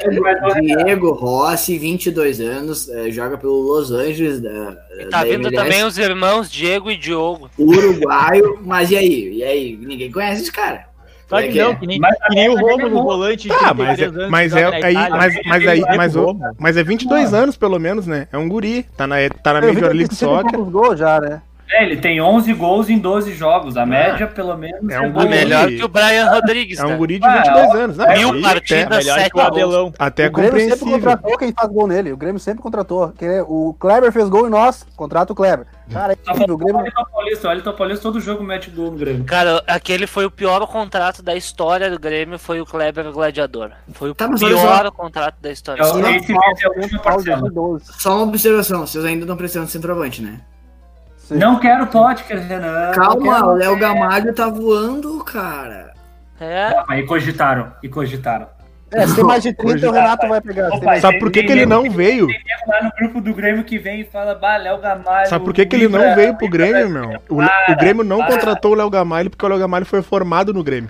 Diego 0.61 1.11
Rossi, 1.11 1.77
22 1.77 2.39
anos, 2.41 2.87
uh, 2.87 3.11
joga 3.11 3.37
pelo 3.37 3.61
Los 3.61 3.91
Angeles. 3.91 4.41
Da, 4.41 4.75
e 4.99 5.05
tá 5.05 5.23
vindo 5.23 5.47
MLS, 5.47 5.55
também 5.55 5.83
os 5.83 5.97
irmãos 5.97 6.51
Diego 6.51 6.89
e 6.89 6.97
Diogo. 6.97 7.49
Uruguaio, 7.57 8.59
mas 8.63 8.89
e 8.89 8.97
aí? 8.97 9.37
E 9.37 9.43
aí? 9.43 9.77
Ninguém 9.77 10.11
conhece 10.11 10.43
esse 10.43 10.51
cara. 10.51 10.85
Claro 11.27 11.47
que, 11.49 11.57
não, 11.59 11.75
que 11.75 11.87
nem, 11.87 11.99
mas, 11.99 12.15
que 12.15 12.35
nem 12.35 12.49
o 12.49 12.59
Romo 12.59 12.89
no 12.89 13.03
volante. 13.03 13.47
Tá, 13.47 13.73
mas, 13.73 13.99
é, 13.99 14.27
mas 14.29 14.53
é, 14.53 14.85
aí, 14.85 14.93
mas, 14.93 15.33
mas 15.45 15.67
aí, 15.67 15.81
mas, 15.81 16.15
o, 16.15 16.37
mas 16.59 16.77
é 16.77 16.83
22 16.83 17.33
anos 17.33 17.57
pelo 17.57 17.79
menos, 17.79 18.05
né? 18.05 18.27
É 18.31 18.37
um 18.37 18.47
guri, 18.47 18.83
tá 18.95 19.07
na, 19.07 19.15
tá 19.41 19.53
na 19.53 19.61
Major 19.61 19.93
League 19.93 20.13
Soccer. 20.13 20.59
Gol 20.59 20.95
já, 20.95 21.19
né? 21.19 21.41
É, 21.71 21.83
ele 21.83 21.97
tem 21.97 22.21
11 22.21 22.53
gols 22.53 22.89
em 22.89 22.97
12 22.97 23.33
jogos. 23.33 23.77
A 23.77 23.85
média, 23.85 24.27
pelo 24.27 24.55
menos, 24.55 24.89
é 24.89 24.99
um 24.99 25.11
guri. 25.11 25.29
melhor 25.29 25.67
que 25.67 25.83
o 25.83 25.87
Brian 25.87 26.29
Rodrigues. 26.29 26.79
É 26.79 26.85
um 26.85 26.97
guri 26.97 27.19
de 27.19 27.27
22 27.27 27.47
ah, 27.47 27.77
anos. 27.77 27.97
Não, 27.97 28.07
mil 28.07 28.41
partidas, 28.41 29.05
7 29.05 29.29
gols. 29.31 29.93
Até 29.97 30.27
o 30.27 30.31
Grêmio 30.31 30.69
sempre 30.69 30.91
contratou 30.91 31.37
quem 31.37 31.53
faz 31.53 31.69
gol 31.69 31.87
nele. 31.87 32.11
O 32.11 32.17
Grêmio 32.17 32.39
sempre 32.39 32.61
contratou. 32.61 33.13
O 33.47 33.73
Kleber 33.79 34.11
fez 34.11 34.29
gol 34.29 34.47
em 34.47 34.49
nós, 34.49 34.85
contrata 34.95 35.33
o 35.33 35.35
Kleber. 35.35 35.65
Cara, 35.91 36.13
é 36.13 36.15
incrível, 36.15 36.55
o 36.55 36.57
Grêmio... 36.57 36.81
Olha 36.81 36.91
o 36.97 37.11
Paulista, 37.11 37.49
olha 37.49 37.59
o 37.59 37.73
Paulista, 37.73 38.01
todo 38.03 38.19
jogo 38.19 38.43
mete 38.43 38.69
gol 38.69 38.91
no 38.91 38.97
Grêmio. 38.97 39.25
Cara, 39.25 39.63
aquele 39.67 40.07
foi 40.07 40.25
o 40.25 40.31
pior 40.31 40.65
contrato 40.65 41.21
da 41.21 41.35
história 41.35 41.89
do 41.89 41.99
Grêmio, 41.99 42.39
foi 42.39 42.61
o 42.61 42.65
Kleber 42.65 43.11
Gladiador. 43.11 43.71
Foi 43.93 44.09
o 44.09 44.15
tá, 44.15 44.29
pior 44.29 44.91
contrato 44.91 45.35
da 45.41 45.51
história. 45.51 45.81
É, 45.81 45.85
Só 47.99 48.15
uma 48.15 48.23
observação, 48.23 48.85
vocês 48.87 49.03
ainda 49.03 49.21
estão 49.21 49.35
precisando 49.35 49.65
de 49.65 49.71
centroavante, 49.71 50.21
né? 50.21 50.39
Sim. 51.23 51.35
Não 51.35 51.57
quero 51.57 51.87
Potker, 51.87 52.39
Renan. 52.39 52.91
Calma, 52.91 53.45
o 53.45 53.53
Léo 53.53 53.79
Gamalho 53.79 54.33
tá 54.33 54.49
voando, 54.49 55.23
cara. 55.23 55.93
É. 56.39 56.83
Aí 56.89 57.03
cogitaram, 57.03 57.71
e 57.81 57.87
cogitaram. 57.87 58.47
É, 58.91 59.07
se 59.07 59.15
tem 59.15 59.23
mais 59.23 59.41
de 59.41 59.53
30, 59.55 59.89
o 59.89 59.91
Renato 59.91 60.27
vai 60.27 60.41
pegar. 60.41 60.67
Opa, 60.69 60.99
Sabe 60.99 61.19
por 61.19 61.31
que, 61.31 61.43
que 61.43 61.51
ele 61.51 61.65
não 61.65 61.89
veio? 61.89 62.27
Tem 62.27 62.37
lá 62.67 62.83
no 62.83 62.91
grupo 62.91 63.21
do 63.21 63.33
Grêmio 63.33 63.63
que 63.63 63.79
vem 63.79 64.01
e 64.01 64.03
fala, 64.03 64.35
bah, 64.35 64.57
Léo 64.57 64.79
Gamalho. 64.79 65.29
Sabe 65.29 65.45
por 65.45 65.53
que, 65.53 65.65
que 65.65 65.75
ele 65.77 65.87
não 65.87 66.13
veio 66.13 66.35
pro 66.35 66.49
Grêmio, 66.49 66.89
meu? 66.89 67.21
O, 67.29 67.41
o 67.41 67.75
Grêmio 67.77 68.03
não 68.03 68.23
contratou 68.25 68.73
o 68.73 68.75
Léo 68.75 68.89
Gamalho 68.89 69.29
porque 69.29 69.45
o 69.45 69.49
Léo 69.49 69.59
Gamalho 69.59 69.85
foi 69.85 70.01
formado 70.01 70.53
no 70.53 70.63
Grêmio. 70.63 70.89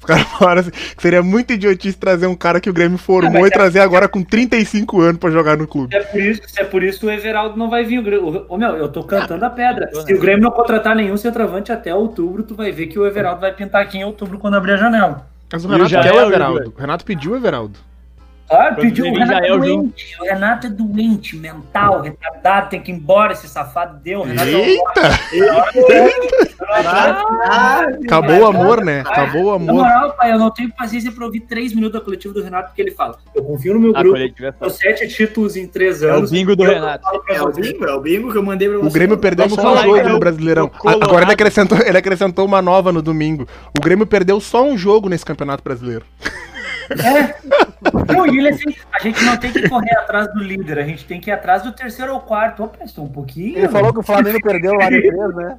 Os 0.00 0.06
caras 0.06 0.22
falaram 0.38 0.60
assim, 0.62 0.70
que 0.70 1.02
seria 1.02 1.22
muito 1.22 1.52
idiotice 1.52 1.96
trazer 1.96 2.26
um 2.26 2.34
cara 2.34 2.60
que 2.60 2.70
o 2.70 2.72
Grêmio 2.72 2.98
formou 2.98 3.44
ah, 3.44 3.46
e 3.46 3.50
é 3.50 3.50
trazer 3.50 3.80
agora 3.80 4.08
com 4.08 4.22
35 4.22 5.00
anos 5.00 5.18
pra 5.18 5.30
jogar 5.30 5.56
no 5.56 5.66
clube. 5.66 5.94
É 5.94 6.00
por 6.00 6.20
isso, 6.20 6.42
é 6.56 6.64
por 6.64 6.82
isso 6.82 7.00
que 7.00 7.06
o 7.06 7.10
Everaldo 7.10 7.56
não 7.56 7.68
vai 7.68 7.84
vir. 7.84 8.00
O, 8.00 8.46
o, 8.48 8.56
meu, 8.56 8.76
eu 8.76 8.88
tô 8.88 9.04
cantando 9.04 9.44
a 9.44 9.50
pedra. 9.50 9.90
Se 10.06 10.14
o 10.14 10.18
Grêmio 10.18 10.42
não 10.42 10.50
contratar 10.50 10.96
nenhum 10.96 11.16
centroavante 11.16 11.70
até 11.70 11.94
outubro, 11.94 12.42
tu 12.42 12.54
vai 12.54 12.72
ver 12.72 12.86
que 12.86 12.98
o 12.98 13.06
Everaldo 13.06 13.42
vai 13.42 13.52
pintar 13.52 13.82
aqui 13.82 13.98
em 13.98 14.04
outubro 14.04 14.38
quando 14.38 14.54
abrir 14.54 14.72
a 14.72 14.76
janela. 14.76 15.26
Mas 15.52 15.64
o 15.64 15.68
Renato 15.68 15.90
quer 15.90 16.12
o 16.12 16.20
Everaldo. 16.20 16.74
O 16.76 16.80
Renato 16.80 17.04
pediu 17.04 17.32
o 17.32 17.36
Everaldo. 17.36 17.89
Ah, 18.50 18.74
pediu 18.74 19.06
o 19.06 19.14
Renato 19.14 19.44
é 19.44 19.58
doente. 19.58 20.16
O 20.20 20.24
Renato 20.24 20.66
é 20.66 20.70
doente, 20.70 21.36
mental, 21.36 22.02
retardado, 22.02 22.68
tem 22.70 22.80
que 22.82 22.90
ir 22.90 22.96
embora, 22.96 23.32
esse 23.32 23.48
safado 23.48 23.98
deu. 24.02 24.22
Renato 24.22 24.48
Eita! 24.48 25.00
Acabou 28.04 28.40
o 28.40 28.46
amor, 28.46 28.84
né? 28.84 29.00
Acabou 29.00 29.44
o 29.44 29.50
amor. 29.50 29.66
Na 29.66 29.72
moral, 29.72 30.16
pai, 30.16 30.32
eu 30.32 30.38
não 30.38 30.50
tenho 30.50 30.72
paciência 30.72 31.12
pra 31.12 31.24
ouvir 31.24 31.40
três 31.40 31.72
minutos 31.72 31.98
da 31.98 32.04
coletiva 32.04 32.34
do 32.34 32.42
Renato, 32.42 32.68
porque 32.68 32.82
ele 32.82 32.90
fala: 32.90 33.16
Eu 33.34 33.42
confio 33.44 33.74
no 33.74 33.80
meu 33.80 33.92
grupo, 33.92 34.16
é 34.16 34.68
sete 34.68 35.08
títulos 35.08 35.56
em 35.56 35.66
três 35.66 36.02
anos. 36.02 36.30
É 36.30 36.34
o 36.34 36.38
bingo 36.38 36.56
do 36.56 36.64
Renato. 36.64 37.06
É 37.28 37.42
o 37.42 37.52
bingo, 37.52 37.84
é 37.84 37.94
o 37.94 38.00
bingo 38.00 38.32
que 38.32 38.38
eu 38.38 38.42
mandei 38.42 38.68
pra 38.68 38.78
você. 38.78 38.88
O 38.88 38.90
Grêmio 38.90 39.18
perdeu 39.18 39.48
só 39.48 39.74
um 39.74 39.82
jogo 39.82 40.08
no 40.08 40.18
Brasileirão. 40.18 40.70
Agora 40.84 41.24
ele 41.24 41.32
acrescentou, 41.32 41.78
ele 41.78 41.98
acrescentou 41.98 42.44
uma 42.44 42.60
nova 42.60 42.92
no 42.92 43.00
domingo. 43.00 43.46
O 43.76 43.80
Grêmio 43.80 44.06
perdeu 44.06 44.40
só 44.40 44.64
um 44.64 44.76
jogo 44.76 45.08
nesse 45.08 45.24
Campeonato 45.24 45.62
Brasileiro. 45.62 46.04
É. 46.90 48.12
Não, 48.12 48.26
e 48.26 48.38
ele 48.38 48.48
assim, 48.48 48.74
a 48.92 49.02
gente 49.02 49.24
não 49.24 49.36
tem 49.36 49.52
que 49.52 49.68
correr 49.68 49.96
atrás 49.96 50.32
do 50.32 50.40
líder, 50.40 50.78
a 50.78 50.84
gente 50.84 51.04
tem 51.04 51.20
que 51.20 51.30
ir 51.30 51.32
atrás 51.32 51.62
do 51.62 51.72
terceiro 51.72 52.12
ou 52.12 52.20
quarto. 52.20 52.64
Opa, 52.64 52.84
estou 52.84 53.04
um 53.04 53.08
pouquinho. 53.08 53.58
Ele 53.58 53.68
falou 53.68 53.92
que 53.92 54.00
o 54.00 54.02
Flamengo 54.02 54.40
perdeu 54.42 54.74
lá 54.74 54.90
de 54.90 55.00
3, 55.00 55.34
né? 55.36 55.58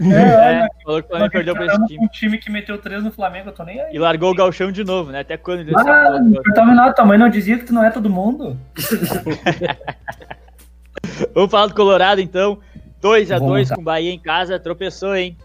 É, 0.00 0.64
é, 0.64 0.66
falou 0.84 1.02
que 1.02 1.06
o 1.06 1.10
Flamengo 1.10 1.32
perdeu 1.32 1.54
pra 1.54 1.66
esse 1.66 1.86
time. 1.86 2.04
Um 2.04 2.08
time 2.08 2.38
que 2.38 2.50
meteu 2.50 2.78
3 2.78 3.02
no 3.02 3.10
Flamengo, 3.10 3.48
eu 3.48 3.52
tô 3.52 3.64
nem 3.64 3.80
aí. 3.80 3.94
E 3.94 3.98
largou 3.98 4.30
o 4.30 4.34
galchão 4.34 4.72
de 4.72 4.84
novo, 4.84 5.10
né? 5.10 5.20
Até 5.20 5.36
quando 5.36 5.60
ele 5.60 5.72
Ah, 5.76 6.18
não, 6.20 6.92
tua 6.92 7.04
mãe 7.04 7.18
não 7.18 7.28
dizia 7.28 7.58
que 7.58 7.64
tu 7.64 7.74
não 7.74 7.84
é 7.84 7.90
todo 7.90 8.10
mundo. 8.10 8.58
Vamos 11.34 11.50
falar 11.50 11.66
do 11.66 11.74
Colorado 11.74 12.20
então. 12.20 12.58
2x2 13.02 13.74
com 13.74 13.80
o 13.80 13.84
Bahia 13.84 14.12
em 14.12 14.18
casa, 14.18 14.58
tropeçou, 14.58 15.14
hein? 15.14 15.36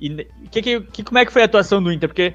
E 0.00 0.26
que, 0.50 0.60
que, 0.60 0.80
que, 0.80 1.02
como 1.02 1.18
é 1.18 1.24
que 1.24 1.32
foi 1.32 1.42
a 1.42 1.46
atuação 1.46 1.82
do 1.82 1.92
Inter? 1.92 2.08
Porque 2.08 2.34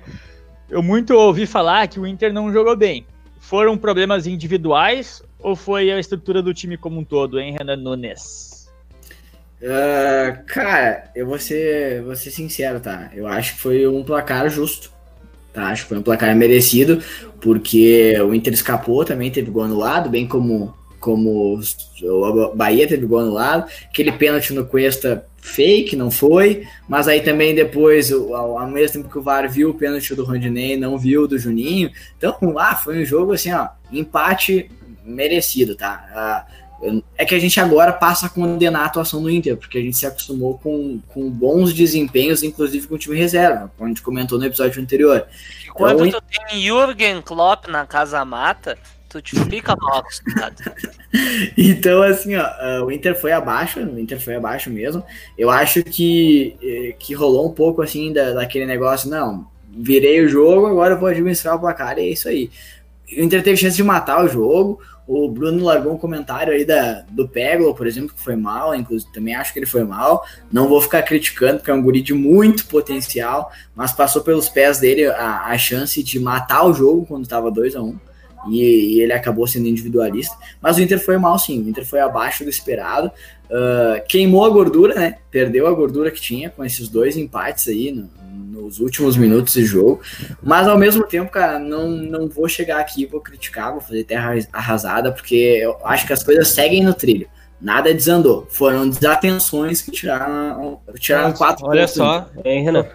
eu 0.70 0.84
muito 0.84 1.14
ouvi 1.14 1.46
falar 1.46 1.88
que 1.88 2.00
o 2.00 2.06
Inter 2.06 2.34
não 2.34 2.52
jogou 2.52 2.76
bem. 2.76 3.06
Foram 3.40 3.78
problemas 3.78 4.28
individuais 4.28 5.24
ou 5.40 5.56
foi 5.56 5.92
a 5.92 6.00
estrutura 6.00 6.42
do 6.42 6.54
time 6.54 6.78
como 6.78 7.00
um 7.00 7.04
todo, 7.04 7.40
hein, 7.40 7.56
Renan 7.58 7.78
Nunes? 7.78 8.70
Uh, 9.62 10.44
cara, 10.46 11.12
eu 11.16 11.26
vou 11.26 11.40
ser, 11.40 12.02
vou 12.04 12.16
ser 12.16 12.32
sincero, 12.32 12.80
tá? 12.80 13.10
Eu 13.14 13.28
acho 13.28 13.56
que 13.56 13.62
foi 13.62 13.88
um 13.88 14.04
placar 14.04 14.50
justo. 14.50 14.92
Tá? 15.52 15.70
Acho 15.70 15.84
que 15.84 15.90
foi 15.90 15.98
um 15.98 16.04
placar 16.04 16.34
merecido, 16.36 17.02
porque 17.42 18.16
o 18.22 18.34
Inter 18.34 18.54
escapou, 18.54 19.04
também 19.04 19.32
teve 19.32 19.50
gol 19.50 19.64
anulado, 19.64 20.10
bem 20.10 20.28
como 20.28 20.76
como 21.00 21.60
o 22.02 22.56
Bahia 22.56 22.88
teve 22.88 23.06
gol 23.06 23.20
anulado, 23.20 23.70
aquele 23.90 24.12
pênalti 24.12 24.54
no 24.54 24.66
Cuesta 24.66 25.26
fake, 25.42 25.96
não 25.96 26.12
foi, 26.12 26.68
mas 26.88 27.08
aí 27.08 27.22
também 27.22 27.56
depois, 27.56 28.12
ao, 28.12 28.68
mesmo 28.68 28.98
tempo 28.98 29.10
que 29.10 29.18
o 29.18 29.22
VAR 29.22 29.50
viu 29.50 29.70
o 29.70 29.74
pênalti 29.74 30.14
do 30.14 30.26
Rondinei, 30.26 30.78
não 30.78 30.98
viu 30.98 31.28
do 31.28 31.40
Juninho, 31.40 31.92
então 32.18 32.36
lá 32.42 32.72
ah, 32.72 32.76
foi 32.76 33.02
um 33.02 33.06
jogo 33.06 33.34
assim, 33.34 33.52
ó, 33.54 33.70
empate 33.92 34.70
merecido, 35.04 35.76
tá? 35.76 36.06
Ah, 36.14 36.46
é 37.18 37.26
que 37.26 37.36
a 37.36 37.40
gente 37.40 37.60
agora 37.60 37.92
passa 37.92 38.28
a 38.28 38.30
condenar 38.30 38.84
a 38.84 38.86
atuação 38.86 39.22
do 39.22 39.30
Inter, 39.30 39.58
porque 39.58 39.78
a 39.78 39.82
gente 39.82 39.98
se 39.98 40.06
acostumou 40.06 40.58
com, 40.58 41.02
com 41.10 41.30
bons 41.30 41.74
desempenhos, 41.74 42.42
inclusive 42.42 42.88
com 42.88 42.96
o 42.96 42.98
time 42.98 43.18
reserva, 43.18 43.72
como 43.76 43.86
a 43.86 43.90
gente 43.90 44.02
comentou 44.02 44.40
no 44.40 44.46
episódio 44.46 44.82
anterior. 44.82 45.26
Quando 45.74 46.06
então, 46.06 46.22
tu 46.22 46.28
tem 46.28 46.62
Jürgen 46.62 47.22
Klopp 47.22 47.68
na 47.68 47.86
casa 47.86 48.24
mata, 48.24 48.78
Tu 49.10 49.22
te 49.22 49.40
fica 49.46 49.76
mal 49.76 49.98
acostumado. 49.98 50.56
então, 51.58 52.04
assim, 52.04 52.36
ó, 52.36 52.46
uh, 52.46 52.86
o 52.86 52.92
Inter 52.92 53.20
foi 53.20 53.32
abaixo, 53.32 53.80
o 53.80 54.00
Inter 54.00 54.22
foi 54.22 54.36
abaixo 54.36 54.70
mesmo. 54.70 55.04
Eu 55.36 55.50
acho 55.50 55.84
que, 55.84 56.56
eh, 56.62 56.96
que 57.00 57.16
rolou 57.16 57.50
um 57.50 57.52
pouco, 57.52 57.82
assim, 57.82 58.14
da, 58.14 58.34
daquele 58.34 58.68
negócio, 58.68 59.10
não, 59.10 59.48
virei 59.68 60.22
o 60.24 60.30
jogo, 60.30 60.68
agora 60.68 60.94
eu 60.94 61.00
vou 61.00 61.10
administrar 61.10 61.56
o 61.56 61.60
placar, 61.60 61.98
e 61.98 62.02
é 62.02 62.10
isso 62.10 62.30
aí. 62.30 62.52
O 63.18 63.22
Inter 63.22 63.42
teve 63.42 63.58
chance 63.58 63.76
de 63.76 63.84
matar 63.84 64.24
o 64.24 64.28
jogo, 64.28 64.80
o 65.08 65.28
Bruno 65.28 65.66
largou 65.66 65.92
um 65.92 65.98
comentário 65.98 66.54
aí 66.54 66.64
da, 66.64 67.04
do 67.10 67.28
Peglo, 67.28 67.74
por 67.74 67.88
exemplo, 67.88 68.14
que 68.14 68.22
foi 68.22 68.36
mal, 68.36 68.76
inclusive 68.76 69.12
também 69.12 69.34
acho 69.34 69.52
que 69.52 69.58
ele 69.58 69.66
foi 69.66 69.84
mal. 69.84 70.24
Não 70.52 70.68
vou 70.68 70.80
ficar 70.80 71.02
criticando, 71.02 71.58
porque 71.58 71.72
é 71.72 71.74
um 71.74 71.82
guri 71.82 72.00
de 72.00 72.14
muito 72.14 72.68
potencial, 72.68 73.52
mas 73.76 73.92
passou 73.92 74.22
pelos 74.22 74.50
pés 74.50 74.80
dele 74.80 75.08
a, 75.08 75.46
a 75.46 75.58
chance 75.58 76.04
de 76.04 76.20
matar 76.20 76.64
o 76.64 76.76
jogo 76.76 77.08
quando 77.08 77.24
estava 77.24 77.50
2 77.50 77.76
a 77.76 77.82
1 77.82 77.88
um. 77.88 78.09
E, 78.48 78.96
e, 78.96 79.02
ele 79.02 79.14
acabou 79.14 79.48
sendo 79.48 79.68
individualista. 79.68 80.36
Mas 80.62 80.78
o 80.78 80.82
Inter 80.82 81.00
foi 81.04 81.18
mal 81.18 81.38
sim, 81.38 81.62
o 81.62 81.70
Inter 81.70 81.86
foi 81.86 82.00
abaixo 82.00 82.44
do 82.44 82.50
esperado. 82.50 83.12
Uh, 83.50 84.06
queimou 84.08 84.46
a 84.46 84.50
gordura, 84.50 84.94
né? 84.94 85.18
Perdeu 85.32 85.68
a 85.68 85.74
gordura 85.74 86.12
que 86.12 86.22
tinha 86.22 86.50
com 86.50 86.64
esses 86.64 86.88
dois 86.88 87.18
empates 87.18 87.68
aí 87.68 87.92
no, 87.92 88.10
nos 88.70 88.80
últimos 88.80 89.18
minutos 89.18 89.54
de 89.54 89.66
jogo. 89.66 90.02
Mas 90.42 90.68
ao 90.68 90.78
mesmo 90.78 91.04
tempo, 91.04 91.32
cara, 91.32 91.58
não, 91.58 91.90
não 91.90 92.28
vou 92.28 92.48
chegar 92.48 92.80
aqui, 92.80 93.06
vou 93.06 93.20
criticar, 93.20 93.72
vou 93.72 93.82
fazer 93.82 94.04
terra 94.04 94.36
arrasada, 94.54 95.12
porque 95.12 95.36
eu 95.36 95.78
acho 95.84 96.06
que 96.06 96.14
as 96.14 96.24
coisas 96.24 96.48
seguem 96.50 96.84
no 96.84 96.94
trilho. 96.94 97.28
Nada 97.60 97.94
desandou. 97.94 98.48
Foram 98.50 98.88
desatenções 98.88 99.82
que 99.82 99.92
tiraram, 99.92 100.80
tiraram 100.96 101.34
quatro 101.34 101.68
Olha 101.68 101.88
só, 101.88 102.30
hein, 102.46 102.64
Renan? 102.64 102.86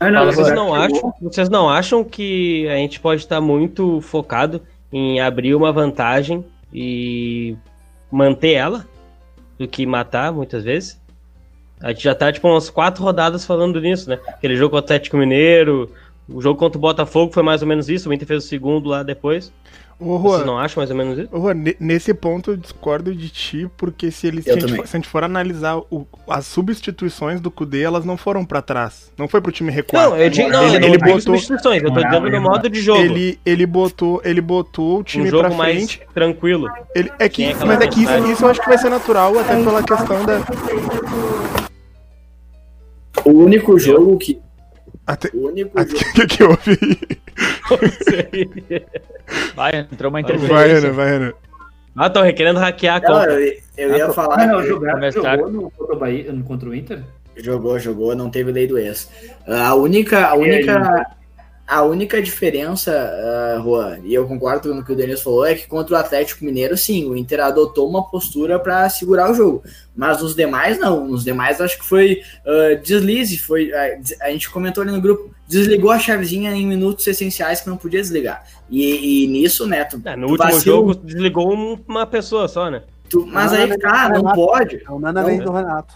Não, 0.00 0.26
vocês, 0.26 0.54
não 0.54 0.72
acham, 0.72 1.14
vocês 1.20 1.48
não 1.48 1.68
acham 1.68 2.04
que 2.04 2.68
a 2.68 2.76
gente 2.76 3.00
pode 3.00 3.22
estar 3.22 3.40
muito 3.40 4.00
focado 4.00 4.62
em 4.92 5.20
abrir 5.20 5.54
uma 5.54 5.72
vantagem 5.72 6.44
e 6.72 7.56
manter 8.10 8.52
ela 8.52 8.86
do 9.58 9.66
que 9.66 9.86
matar 9.86 10.32
muitas 10.32 10.64
vezes? 10.64 11.00
A 11.80 11.92
gente 11.92 12.04
já 12.04 12.14
tá 12.14 12.32
tipo 12.32 12.48
umas 12.48 12.70
quatro 12.70 13.02
rodadas 13.02 13.44
falando 13.44 13.80
nisso, 13.80 14.08
né? 14.08 14.20
Aquele 14.28 14.56
jogo 14.56 14.70
contra 14.70 14.82
o 14.82 14.84
Atlético 14.84 15.16
Mineiro, 15.16 15.90
o 16.28 16.40
jogo 16.40 16.58
contra 16.58 16.78
o 16.78 16.80
Botafogo 16.80 17.32
foi 17.32 17.42
mais 17.42 17.62
ou 17.62 17.68
menos 17.68 17.88
isso, 17.88 18.08
o 18.08 18.12
Inter 18.12 18.26
fez 18.26 18.44
o 18.44 18.46
segundo 18.48 18.88
lá 18.88 19.02
depois. 19.02 19.52
Ô, 19.98 20.18
Juan, 20.18 20.38
Você 20.38 20.44
não 20.44 20.58
acha 20.58 20.80
mais 20.80 20.90
ou 20.90 20.96
menos 20.96 21.18
isso? 21.18 21.28
Ô, 21.30 21.40
Juan, 21.40 21.54
nesse 21.78 22.12
ponto 22.12 22.52
eu 22.52 22.56
discordo 22.56 23.14
de 23.14 23.28
ti, 23.28 23.70
porque 23.76 24.10
se, 24.10 24.26
ele, 24.26 24.42
se, 24.42 24.50
a, 24.50 24.58
gente 24.58 24.74
for, 24.74 24.86
se 24.86 24.96
a 24.96 24.98
gente 24.98 25.08
for 25.08 25.22
analisar 25.22 25.76
o, 25.76 26.06
as 26.28 26.46
substituições 26.46 27.40
do 27.40 27.50
Kudê, 27.50 27.82
elas 27.82 28.04
não 28.04 28.16
foram 28.16 28.44
para 28.44 28.60
trás. 28.60 29.12
Não 29.16 29.28
foi 29.28 29.40
pro 29.40 29.52
time 29.52 29.70
recuar. 29.70 30.10
Não, 30.10 30.16
eu 30.16 30.28
digo, 30.28 30.48
não, 30.48 30.66
ele, 30.66 30.84
eu 30.84 30.88
ele 30.88 30.98
botou 30.98 31.20
substituições, 31.20 31.82
eu 31.82 31.92
tô 31.92 32.02
dizendo 32.02 32.30
no 32.30 32.40
modo 32.40 32.68
de 32.68 32.80
jogo. 32.80 33.00
Ele, 33.00 33.38
ele, 33.46 33.64
botou, 33.64 34.20
ele 34.24 34.40
botou 34.40 35.00
o 35.00 35.04
time 35.04 35.24
um 35.24 35.28
jogo 35.28 35.48
pra 35.48 35.56
frente. 35.56 35.98
mais 35.98 36.12
tranquilo. 36.12 36.68
Ele, 36.94 37.12
é 37.18 37.28
que, 37.28 37.44
é 37.44 37.54
mas 37.54 37.80
é 37.80 37.86
que 37.86 38.02
isso, 38.02 38.32
isso 38.32 38.44
eu 38.44 38.50
acho 38.50 38.60
que 38.60 38.68
vai 38.68 38.78
ser 38.78 38.90
natural, 38.90 39.38
até 39.38 39.54
pela 39.54 39.82
questão 39.82 40.24
da. 40.24 40.40
O 43.24 43.30
único 43.30 43.78
jogo 43.78 44.18
que 44.18 44.40
até, 45.06 45.30
o 45.34 45.48
único 45.48 45.78
até, 45.78 45.90
jogo... 45.90 46.04
que, 46.14 46.26
que 46.26 46.44
houve? 46.44 46.78
vai, 49.54 49.76
entrou 49.76 50.10
uma 50.10 50.20
interferência. 50.20 50.54
Vai, 50.54 50.70
Ana, 50.70 50.92
vai, 50.92 51.16
Ana. 51.16 51.34
Ah, 51.94 52.08
tô 52.08 52.22
querendo 52.32 52.58
hackear 52.58 52.96
a 52.96 53.00
conta. 53.00 53.26
Não, 53.26 53.38
eu, 53.38 53.54
eu 53.76 53.96
ia 53.96 54.06
ah, 54.06 54.12
falar. 54.12 54.46
Não, 54.46 54.62
jogar, 54.62 55.10
jogou 55.10 55.50
no, 55.50 55.70
contra, 55.70 55.94
o 55.94 55.98
Bahia, 55.98 56.42
contra 56.46 56.68
o 56.68 56.74
Inter? 56.74 57.02
Jogou, 57.36 57.78
jogou, 57.78 58.14
não 58.14 58.30
teve 58.30 58.52
lei 58.52 58.66
do 58.66 58.78
ex. 58.78 59.10
A 59.46 59.74
única, 59.74 60.26
a 60.26 60.34
única, 60.34 61.06
a 61.66 61.82
única 61.82 62.20
diferença, 62.20 62.90
uh, 62.90 63.62
Juan, 63.62 63.98
e 64.04 64.12
eu 64.12 64.26
concordo 64.26 64.68
com 64.68 64.78
o 64.80 64.84
que 64.84 64.92
o 64.92 64.96
Denis 64.96 65.22
falou, 65.22 65.46
é 65.46 65.54
que 65.54 65.66
contra 65.66 65.94
o 65.94 65.98
Atlético 65.98 66.44
Mineiro, 66.44 66.76
sim, 66.76 67.08
o 67.08 67.16
Inter 67.16 67.40
adotou 67.40 67.88
uma 67.88 68.08
postura 68.08 68.58
para 68.58 68.88
segurar 68.90 69.30
o 69.30 69.34
jogo. 69.34 69.62
Mas 69.94 70.20
nos 70.20 70.34
demais, 70.34 70.78
não. 70.78 71.06
Nos 71.06 71.24
demais, 71.24 71.60
acho 71.60 71.78
que 71.78 71.84
foi 71.84 72.22
uh, 72.44 72.82
deslize. 72.82 73.38
Foi, 73.38 73.70
uh, 73.70 74.02
a 74.22 74.30
gente 74.30 74.50
comentou 74.50 74.82
ali 74.82 74.90
no 74.90 75.00
grupo, 75.00 75.30
desligou 75.46 75.90
a 75.90 75.98
chavezinha 75.98 76.50
em 76.52 76.66
minutos 76.66 77.06
essenciais 77.06 77.60
que 77.60 77.68
não 77.68 77.76
podia 77.76 78.00
desligar. 78.00 78.44
E, 78.68 79.24
e 79.24 79.26
nisso, 79.28 79.66
né? 79.66 79.84
Tu, 79.84 80.00
é, 80.04 80.16
no 80.16 80.26
tu 80.26 80.32
último 80.32 80.50
vacilo, 80.52 80.76
jogo, 80.76 80.94
desligou 80.94 81.52
uma 81.86 82.06
pessoa 82.06 82.48
só, 82.48 82.70
né? 82.70 82.82
Tu, 83.08 83.26
mas 83.26 83.52
aí, 83.52 83.78
cara, 83.78 84.20
não 84.20 84.32
pode. 84.32 84.82
O 84.88 84.98
Nana 84.98 85.22
vem 85.22 85.38
do 85.38 85.52
Renato. 85.52 85.94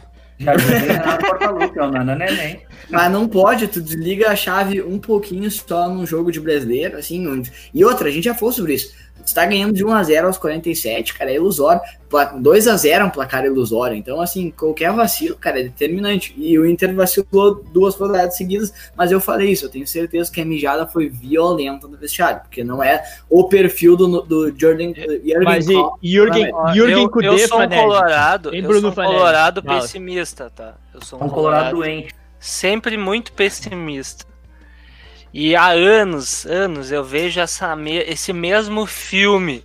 Mas 2.91 3.11
não 3.13 3.27
pode, 3.27 3.69
tu 3.69 3.81
desliga 3.81 4.31
a 4.31 4.37
chave 4.37 4.83
um 4.83 4.99
pouquinho 4.99 5.51
só 5.51 5.89
num 5.89 6.07
jogo 6.07 6.31
de 6.31 6.41
brasileiro, 6.41 6.99
assim. 6.99 7.43
E 7.73 7.85
outra, 7.85 8.09
a 8.09 8.11
gente 8.11 8.25
já 8.25 8.35
falou 8.35 8.53
sobre 8.53 8.75
isso. 8.75 8.95
Você 9.27 9.35
tá 9.35 9.45
ganhando 9.45 9.75
de 9.75 9.85
1x0 9.85 10.25
aos 10.25 10.39
47, 10.39 11.13
cara, 11.15 11.33
é 11.33 11.35
ilusório. 11.35 11.81
2x0 12.09 12.89
é 12.89 13.05
um 13.05 13.11
placar 13.11 13.45
ilusório. 13.45 13.97
Então, 13.97 14.21
assim, 14.21 14.53
qualquer 14.53 14.93
vacilo, 14.93 15.35
cara, 15.35 15.59
é 15.59 15.65
determinante. 15.65 16.33
E 16.37 16.57
o 16.57 16.65
Inter 16.65 16.95
vacilou 16.95 17.65
duas 17.73 17.97
rodadas 17.97 18.37
seguidas, 18.37 18.73
mas 18.97 19.11
eu 19.11 19.21
falei 19.21 19.51
isso, 19.51 19.65
eu 19.65 19.69
tenho 19.69 19.85
certeza 19.85 20.31
que 20.31 20.41
a 20.41 20.45
mijada 20.45 20.87
foi 20.87 21.09
violenta 21.09 21.89
no 21.89 21.97
vestiário, 21.97 22.41
porque 22.43 22.63
não 22.63 22.81
é 22.81 23.03
o 23.29 23.49
perfil 23.49 23.97
do, 23.97 24.23
do 24.23 24.57
Jordan 24.57 24.93
Jürgen 24.95 25.45
Mas 25.45 25.69
e 25.69 25.75
Jürgen, 26.03 26.53
Jürgen 26.73 27.09
eu, 27.13 27.23
eu 27.23 27.39
sou 27.39 27.61
um 27.61 27.69
colorado, 27.69 28.55
eu 28.55 28.81
sou 28.81 28.91
um 28.91 28.95
colorado 28.95 29.63
pessimista, 29.63 30.51
tá? 30.55 30.75
Eu 30.95 31.03
sou 31.03 31.21
um, 31.21 31.25
um 31.25 31.29
colorado 31.29 31.77
doente. 31.77 32.15
Sempre 32.39 32.97
muito 32.97 33.33
pessimista. 33.33 34.25
E 35.39 35.55
há 35.55 35.67
anos, 35.67 36.47
anos 36.47 36.91
eu 36.91 37.05
vejo 37.05 37.41
essa, 37.41 37.77
esse 38.07 38.33
mesmo 38.33 38.87
filme 38.87 39.63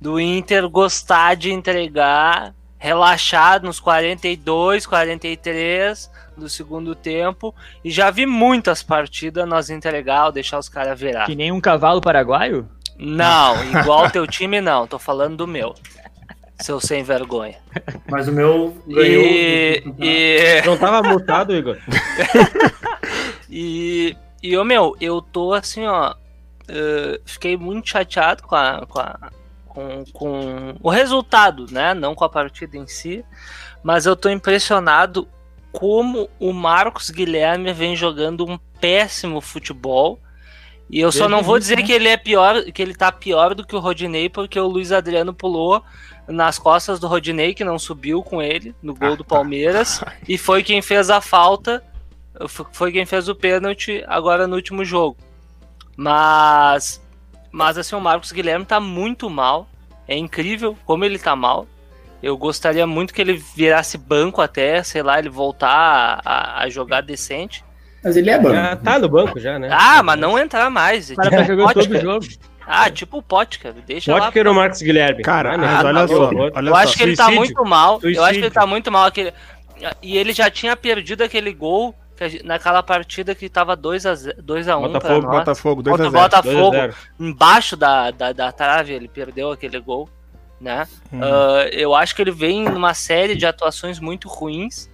do 0.00 0.18
Inter 0.18 0.66
gostar 0.70 1.36
de 1.36 1.52
entregar 1.52 2.54
relaxado 2.78 3.64
nos 3.64 3.78
42, 3.78 4.86
43 4.86 6.10
do 6.34 6.48
segundo 6.48 6.94
tempo 6.94 7.54
e 7.84 7.90
já 7.90 8.10
vi 8.10 8.24
muitas 8.24 8.82
partidas 8.82 9.46
nós 9.46 9.68
entregar 9.68 10.24
ou 10.24 10.32
deixar 10.32 10.58
os 10.58 10.70
caras 10.70 10.98
virar. 10.98 11.26
Que 11.26 11.36
nem 11.36 11.52
um 11.52 11.60
cavalo 11.60 12.00
paraguaio? 12.00 12.66
Não, 12.98 13.62
igual 13.66 14.08
teu 14.08 14.26
time 14.26 14.62
não, 14.62 14.86
tô 14.86 14.98
falando 14.98 15.36
do 15.36 15.46
meu. 15.46 15.74
Seu 16.58 16.80
sem 16.80 17.04
vergonha. 17.04 17.56
Mas 18.10 18.28
o 18.28 18.32
meu 18.32 18.82
ganhou. 18.86 19.24
E, 19.24 19.84
e... 20.00 20.62
Não 20.64 20.78
tava 20.78 21.06
mutado, 21.06 21.54
Igor? 21.54 21.76
e 23.50 24.16
e, 24.42 24.56
ô, 24.56 24.64
meu, 24.64 24.96
eu 25.00 25.22
tô 25.22 25.52
assim, 25.52 25.86
ó. 25.86 26.14
Uh, 26.62 27.20
fiquei 27.26 27.56
muito 27.56 27.88
chateado 27.88 28.42
com, 28.44 28.54
a, 28.54 28.86
com, 28.86 28.98
a, 29.00 29.30
com, 29.66 30.04
com 30.12 30.74
o 30.80 30.90
resultado, 30.90 31.66
né? 31.70 31.92
Não 31.94 32.14
com 32.14 32.24
a 32.24 32.28
partida 32.28 32.76
em 32.76 32.86
si. 32.86 33.24
Mas 33.82 34.06
eu 34.06 34.16
tô 34.16 34.28
impressionado 34.28 35.28
como 35.72 36.28
o 36.38 36.52
Marcos 36.52 37.10
Guilherme 37.10 37.72
vem 37.72 37.96
jogando 37.96 38.46
um 38.46 38.58
péssimo 38.80 39.40
futebol. 39.40 40.20
E 40.90 41.00
eu 41.00 41.10
só 41.10 41.26
não 41.26 41.42
vou 41.42 41.58
dizer 41.58 41.82
que 41.82 41.92
ele 41.92 42.08
é 42.08 42.18
pior, 42.18 42.64
que 42.64 42.82
ele 42.82 42.94
tá 42.94 43.10
pior 43.10 43.54
do 43.54 43.66
que 43.66 43.74
o 43.74 43.78
Rodinei, 43.78 44.28
porque 44.28 44.60
o 44.60 44.66
Luiz 44.66 44.92
Adriano 44.92 45.32
pulou 45.32 45.82
nas 46.28 46.58
costas 46.58 47.00
do 47.00 47.06
Rodinei, 47.06 47.54
que 47.54 47.64
não 47.64 47.78
subiu 47.78 48.22
com 48.22 48.42
ele 48.42 48.74
no 48.82 48.94
gol 48.94 49.16
do 49.16 49.24
Palmeiras, 49.24 50.04
e 50.28 50.36
foi 50.36 50.62
quem 50.62 50.82
fez 50.82 51.08
a 51.08 51.20
falta 51.20 51.82
foi 52.72 52.92
quem 52.92 53.06
fez 53.06 53.28
o 53.28 53.34
pênalti 53.34 54.02
agora 54.06 54.46
no 54.46 54.56
último 54.56 54.84
jogo. 54.84 55.16
Mas, 55.96 57.02
mas 57.50 57.76
assim, 57.76 57.94
o 57.94 58.00
Marcos 58.00 58.32
Guilherme 58.32 58.64
tá 58.64 58.80
muito 58.80 59.28
mal. 59.28 59.68
É 60.08 60.16
incrível 60.16 60.76
como 60.84 61.04
ele 61.04 61.18
tá 61.18 61.36
mal. 61.36 61.66
Eu 62.22 62.36
gostaria 62.36 62.86
muito 62.86 63.12
que 63.12 63.20
ele 63.20 63.34
virasse 63.34 63.98
banco 63.98 64.40
até, 64.40 64.82
sei 64.82 65.02
lá, 65.02 65.18
ele 65.18 65.28
voltar 65.28 66.20
a, 66.24 66.62
a 66.62 66.68
jogar 66.68 67.00
decente. 67.00 67.64
Mas 68.02 68.16
ele 68.16 68.30
é 68.30 68.38
banco. 68.38 68.54
Já 68.54 68.76
tá 68.76 68.98
no 68.98 69.08
banco 69.08 69.38
já, 69.38 69.58
né? 69.58 69.68
Ah, 69.70 70.02
mas 70.02 70.18
não 70.18 70.38
entrar 70.38 70.70
mais. 70.70 71.10
O 71.10 71.16
cara 71.16 71.30
tá 71.30 71.42
jogando 71.44 71.74
todo 71.74 71.90
o 71.90 72.00
jogo. 72.00 72.26
Ah, 72.64 72.88
tipo 72.90 73.18
o 73.18 73.22
Potker, 73.22 73.74
deixa 73.86 74.16
Potker 74.16 74.44
lá. 74.44 74.50
ou 74.50 74.56
Marcos 74.56 74.80
Guilherme? 74.80 75.22
Cara, 75.22 75.58
mas 75.58 75.84
olha 75.84 76.08
só. 76.08 76.30
Olha 76.54 76.68
eu 76.68 76.76
acho 76.76 76.96
que 76.96 77.02
ele 77.02 77.16
tá 77.16 77.30
muito 77.30 77.64
mal. 77.64 78.00
Suicídio. 78.00 78.20
Eu 78.20 78.24
acho 78.24 78.38
que 78.38 78.44
ele 78.44 78.50
tá 78.50 78.66
muito 78.66 78.90
mal. 78.90 79.06
Aquele... 79.06 79.32
E 80.00 80.16
ele 80.16 80.32
já 80.32 80.48
tinha 80.48 80.76
perdido 80.76 81.22
aquele 81.24 81.52
gol 81.52 81.94
naquela 82.44 82.82
partida 82.82 83.34
que 83.34 83.48
tava 83.48 83.76
2x1 83.76 84.78
um 84.78 84.92
Botafogo, 84.92 85.26
Botafogo, 85.28 85.82
2x0. 85.82 86.10
Botafogo, 86.10 86.76
embaixo 87.18 87.76
da, 87.76 88.10
da, 88.10 88.32
da 88.32 88.52
trave, 88.52 88.92
ele 88.92 89.08
perdeu 89.08 89.50
aquele 89.50 89.78
gol, 89.80 90.08
né? 90.60 90.86
Hum. 91.12 91.20
Uh, 91.20 91.68
eu 91.72 91.94
acho 91.94 92.14
que 92.14 92.22
ele 92.22 92.30
vem 92.30 92.64
numa 92.64 92.94
série 92.94 93.34
de 93.34 93.46
atuações 93.46 93.98
muito 93.98 94.28
ruins. 94.28 94.90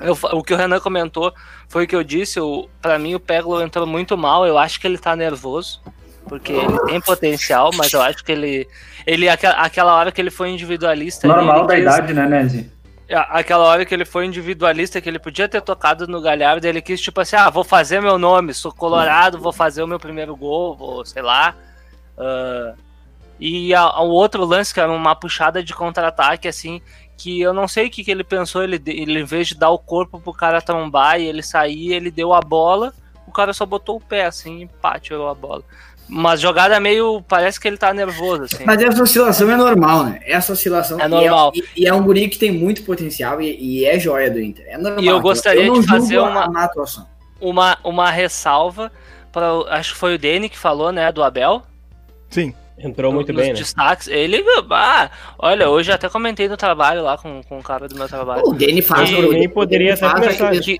Eu, 0.00 0.16
o 0.32 0.42
que 0.42 0.54
o 0.54 0.56
Renan 0.56 0.80
comentou 0.80 1.32
foi 1.68 1.84
o 1.84 1.86
que 1.86 1.96
eu 1.96 2.04
disse. 2.04 2.38
Para 2.80 2.98
mim, 2.98 3.14
o 3.14 3.20
Peglo 3.20 3.60
entrou 3.60 3.86
muito 3.86 4.16
mal. 4.16 4.46
Eu 4.46 4.56
acho 4.56 4.80
que 4.80 4.86
ele 4.86 4.98
tá 4.98 5.14
nervoso, 5.16 5.82
porque 6.26 6.52
ele 6.52 6.78
tem 6.86 7.00
potencial, 7.00 7.70
mas 7.74 7.92
eu 7.92 8.00
acho 8.00 8.24
que 8.24 8.32
ele. 8.32 8.68
ele 9.06 9.28
aquela, 9.28 9.54
aquela 9.54 9.94
hora 9.94 10.12
que 10.12 10.20
ele 10.20 10.30
foi 10.30 10.50
individualista. 10.50 11.26
Normal 11.26 11.66
da 11.66 11.74
quis, 11.74 11.82
idade, 11.82 12.14
né, 12.14 12.26
Nezi? 12.26 12.79
É, 13.10 13.16
aquela 13.28 13.64
hora 13.64 13.84
que 13.84 13.92
ele 13.92 14.04
foi 14.04 14.24
individualista, 14.24 15.00
que 15.00 15.08
ele 15.08 15.18
podia 15.18 15.48
ter 15.48 15.60
tocado 15.60 16.06
no 16.06 16.20
Galhardo, 16.20 16.64
ele 16.64 16.80
quis 16.80 17.00
tipo 17.00 17.20
assim, 17.20 17.34
ah, 17.34 17.50
vou 17.50 17.64
fazer 17.64 18.00
meu 18.00 18.16
nome, 18.16 18.54
sou 18.54 18.72
colorado, 18.72 19.36
vou 19.36 19.52
fazer 19.52 19.82
o 19.82 19.86
meu 19.86 19.98
primeiro 19.98 20.36
gol, 20.36 20.76
vou, 20.76 21.04
sei 21.04 21.20
lá. 21.20 21.56
Uh, 22.16 22.78
e 23.40 23.74
o 23.74 24.10
outro 24.10 24.44
lance, 24.44 24.72
que 24.72 24.78
era 24.78 24.92
uma 24.92 25.16
puxada 25.16 25.60
de 25.60 25.74
contra-ataque, 25.74 26.46
assim, 26.46 26.80
que 27.18 27.40
eu 27.40 27.52
não 27.52 27.66
sei 27.66 27.88
o 27.88 27.90
que, 27.90 28.04
que 28.04 28.12
ele 28.12 28.22
pensou, 28.22 28.62
ele, 28.62 28.80
ele 28.86 29.18
em 29.18 29.24
vez 29.24 29.48
de 29.48 29.56
dar 29.56 29.70
o 29.70 29.78
corpo 29.78 30.20
pro 30.20 30.32
cara 30.32 30.62
trombar 30.62 31.20
e 31.20 31.24
ele 31.24 31.42
sair, 31.42 31.92
ele 31.92 32.12
deu 32.12 32.32
a 32.32 32.40
bola, 32.40 32.94
o 33.26 33.32
cara 33.32 33.52
só 33.52 33.66
botou 33.66 33.96
o 33.96 34.00
pé, 34.00 34.26
assim, 34.26 34.62
e 34.62 34.66
pá, 34.68 35.00
tirou 35.00 35.28
a 35.28 35.34
bola. 35.34 35.64
Mas 36.10 36.40
jogada 36.40 36.78
meio. 36.80 37.22
Parece 37.22 37.60
que 37.60 37.68
ele 37.68 37.76
tá 37.76 37.94
nervoso, 37.94 38.42
assim. 38.42 38.64
Mas 38.64 38.82
essa 38.82 39.02
oscilação 39.02 39.50
é 39.50 39.56
normal, 39.56 40.04
né? 40.04 40.20
Essa 40.26 40.52
oscilação 40.52 41.00
é 41.00 41.06
normal. 41.06 41.52
E 41.54 41.60
é, 41.60 41.62
e, 41.62 41.82
e 41.82 41.86
é 41.86 41.94
um 41.94 42.02
guri 42.02 42.28
que 42.28 42.38
tem 42.38 42.50
muito 42.50 42.82
potencial 42.82 43.40
e, 43.40 43.56
e, 43.58 43.84
é 43.84 43.98
joia 43.98 44.30
do 44.30 44.40
Inter. 44.40 44.66
É 44.68 44.76
normal. 44.76 45.02
E 45.02 45.06
eu 45.06 45.20
gostaria 45.20 45.66
eu 45.66 45.80
de 45.80 45.86
fazer 45.86 46.18
uma, 46.18 46.50
uma, 47.40 47.78
uma 47.84 48.10
ressalva 48.10 48.90
para. 49.32 49.46
Acho 49.68 49.92
que 49.92 49.98
foi 49.98 50.14
o 50.16 50.18
Dene 50.18 50.48
que 50.48 50.58
falou, 50.58 50.90
né? 50.90 51.12
Do 51.12 51.22
Abel. 51.22 51.62
Sim. 52.28 52.52
Entrou 52.82 53.12
muito 53.12 53.32
bem, 53.34 53.48
né? 53.48 53.52
destaques. 53.52 54.08
Ele, 54.08 54.42
ah, 54.70 55.10
olha, 55.38 55.68
hoje 55.68 55.92
até 55.92 56.08
comentei 56.08 56.48
no 56.48 56.56
trabalho 56.56 57.02
lá 57.02 57.18
com, 57.18 57.42
com 57.42 57.58
o 57.58 57.62
cara 57.62 57.86
do 57.86 57.94
meu 57.94 58.08
trabalho. 58.08 58.42
O 58.46 58.54
Danny 58.54 58.80
faz, 58.80 59.12
o 59.12 59.32
mim, 59.32 59.48
poderia 59.50 59.94
até 59.94 60.08
começar. 60.08 60.46
aqueles, 60.46 60.64
Que, 60.64 60.78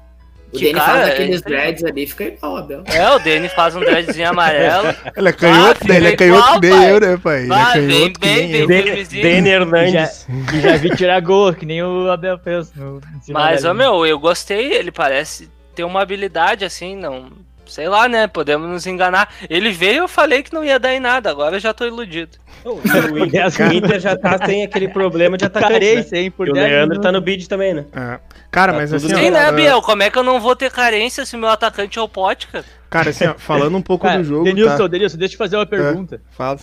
o 0.53 0.59
que 0.59 0.65
Danny 0.67 0.75
cara, 0.75 0.93
faz 0.93 1.09
é 1.09 1.13
aqueles 1.13 1.41
incrível. 1.41 1.61
dreads 1.63 1.85
ali, 1.85 2.07
fica 2.07 2.25
igual, 2.25 2.57
Abel. 2.59 2.83
É, 2.87 3.11
o 3.11 3.19
Danny 3.19 3.49
faz 3.51 3.77
um 3.77 3.81
dreadzinho 3.81 4.29
amarelo. 4.29 4.95
Ele 5.17 5.29
é 5.29 5.33
canhoto, 5.33 5.81
Ah, 5.85 5.89
né? 5.89 5.97
Ele 5.97 6.09
é 6.09 6.17
canhoto 6.17 6.61
nem 6.61 6.83
eu, 6.85 7.01
né, 7.01 7.17
pai? 7.23 7.43
Ele 7.45 7.53
é 7.53 7.57
Ah, 7.57 7.73
bem, 7.75 7.89
canhoto 7.89 8.21
que 8.21 8.27
bem, 8.29 8.37
nem 8.37 8.67
bem, 8.67 8.81
eu. 8.89 8.97
bem. 8.97 9.05
Dene 9.23 9.49
Hernandes. 9.49 10.27
E 10.55 10.61
já 10.61 10.77
vi 10.77 10.91
tirar 10.97 11.21
gol, 11.21 11.55
que 11.55 11.65
nem 11.67 11.83
o 11.83 12.11
Abel 12.11 12.39
fez. 12.39 12.73
No, 12.75 12.95
no 12.95 13.01
Mas, 13.31 13.65
ô 13.65 13.73
meu, 13.75 14.05
eu 14.07 14.19
gostei, 14.19 14.73
ele 14.73 14.91
parece 14.91 15.49
ter 15.75 15.85
uma 15.85 16.03
habilidade 16.03 16.65
assim, 16.65 16.97
não. 16.97 17.31
Sei 17.71 17.89
lá, 17.89 18.09
né? 18.09 18.27
Podemos 18.27 18.69
nos 18.69 18.87
enganar. 18.87 19.33
Ele 19.49 19.71
veio 19.73 20.01
eu 20.03 20.09
falei 20.09 20.43
que 20.43 20.53
não 20.53 20.65
ia 20.65 20.79
dar 20.79 20.95
em 20.95 21.01
nada, 21.01 21.31
agora 21.31 21.57
eu 21.57 21.61
já 21.61 21.73
tô 21.73 21.87
iludido. 21.87 22.39
O 22.65 22.79
Inter, 22.87 23.69
o 23.71 23.73
Inter 23.73 24.01
já 24.01 24.17
tá 24.17 24.39
sem 24.45 24.63
aquele 24.63 24.89
problema 24.89 25.39
de 25.39 25.47
atacante, 25.47 25.73
né? 25.73 25.79
Carência, 25.81 26.17
hein, 26.19 26.31
por 26.31 26.47
E 26.47 26.51
o 26.51 26.55
10 26.55 26.67
Leandro 26.67 26.89
minutos. 26.91 27.03
tá 27.03 27.13
no 27.13 27.21
bid 27.21 27.49
também, 27.49 27.73
né? 27.73 27.87
É. 27.95 28.19
Cara, 28.51 28.73
Tá 28.73 28.79
mas 28.79 28.93
assim. 28.93 29.09
Sim, 29.09 29.29
ó, 29.29 29.31
né, 29.31 29.53
Biel? 29.53 29.81
Como 29.81 30.03
é 30.03 30.11
que 30.11 30.19
eu 30.19 30.23
não 30.23 30.41
vou 30.41 30.55
ter 30.55 30.71
carência 30.71 31.25
se 31.25 31.37
o 31.37 31.39
meu 31.39 31.49
atacante 31.49 31.99
é 31.99 32.03
o 32.03 32.09
Pote, 32.09 32.49
cara? 32.49 32.65
cara, 32.91 33.11
assim, 33.11 33.25
ó, 33.27 33.35
falando 33.39 33.77
um 33.77 33.83
pouco 33.83 34.05
Cara, 34.07 34.19
do 34.19 34.25
jogo, 34.25 34.45
Denilson, 34.45 34.77
tá? 34.77 34.87
Denilson, 34.89 35.17
deixa 35.17 35.33
eu 35.35 35.37
te 35.37 35.39
fazer 35.39 35.57
uma 35.57 35.65
pergunta. 35.67 36.21
Fala. 36.33 36.59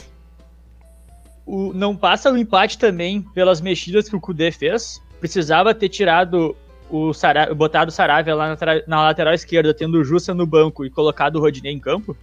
O, 1.45 1.71
não 1.73 1.95
passa 1.95 2.29
o 2.31 2.37
empate 2.37 2.77
também 2.77 3.21
pelas 3.33 3.61
mexidas 3.61 4.09
que 4.09 4.15
o 4.15 4.19
Kudê 4.19 4.51
fez? 4.51 5.01
Precisava 5.19 5.73
ter 5.73 5.87
tirado 5.89 6.55
o 6.89 7.13
Sara, 7.13 7.53
botado 7.53 7.89
o 7.89 7.93
Saravia 7.93 8.35
lá 8.35 8.49
na, 8.49 8.55
tra- 8.57 8.83
na 8.87 9.03
lateral 9.03 9.33
esquerda, 9.33 9.73
tendo 9.73 9.97
o 9.99 10.03
Jussa 10.03 10.33
no 10.33 10.45
banco 10.47 10.85
e 10.85 10.89
colocado 10.89 11.37
o 11.37 11.39
Rodinei 11.39 11.73
em 11.73 11.79
campo? 11.79 12.17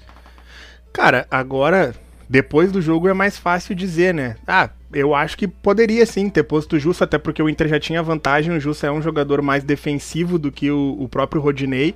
Cara, 0.93 1.27
agora, 1.31 1.95
depois 2.29 2.71
do 2.71 2.81
jogo 2.81 3.09
é 3.09 3.12
mais 3.12 3.37
fácil 3.37 3.75
dizer, 3.75 4.15
né? 4.15 4.37
Ah, 4.47 4.71
eu 4.93 5.15
acho 5.15 5.37
que 5.37 5.49
poderia 5.49 6.07
sim 6.07 6.29
ter 6.31 6.45
posto 6.45 6.77
o 6.77 6.79
Jussa, 6.79 7.05
até 7.05 7.19
porque 7.19 7.43
o 7.43 7.49
Inter 7.49 7.69
já 7.69 7.81
tinha 7.81 8.03
vantagem. 8.03 8.55
O 8.57 8.61
Jussa 8.61 8.87
é 8.87 8.91
um 8.93 9.03
jogador 9.03 9.43
mais 9.43 9.65
defensivo 9.65 10.39
do 10.39 10.53
que 10.53 10.71
o, 10.71 10.97
o 11.01 11.09
próprio 11.09 11.43
Rodinei. 11.43 11.95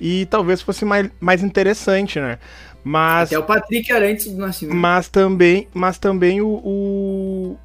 E 0.00 0.26
talvez 0.26 0.62
fosse 0.62 0.84
mais, 0.84 1.10
mais 1.20 1.42
interessante, 1.42 2.20
né? 2.20 2.38
Mas, 2.84 3.32
Até 3.32 3.38
o 3.38 3.44
Patrick 3.44 3.90
era 3.92 4.06
antes 4.08 4.26
do 4.32 4.38
Nascimento. 4.38 4.76
mas 4.76 5.08
também, 5.08 5.68
mas 5.74 5.98
também 5.98 6.40
o, 6.40 6.48
o, 6.64 7.58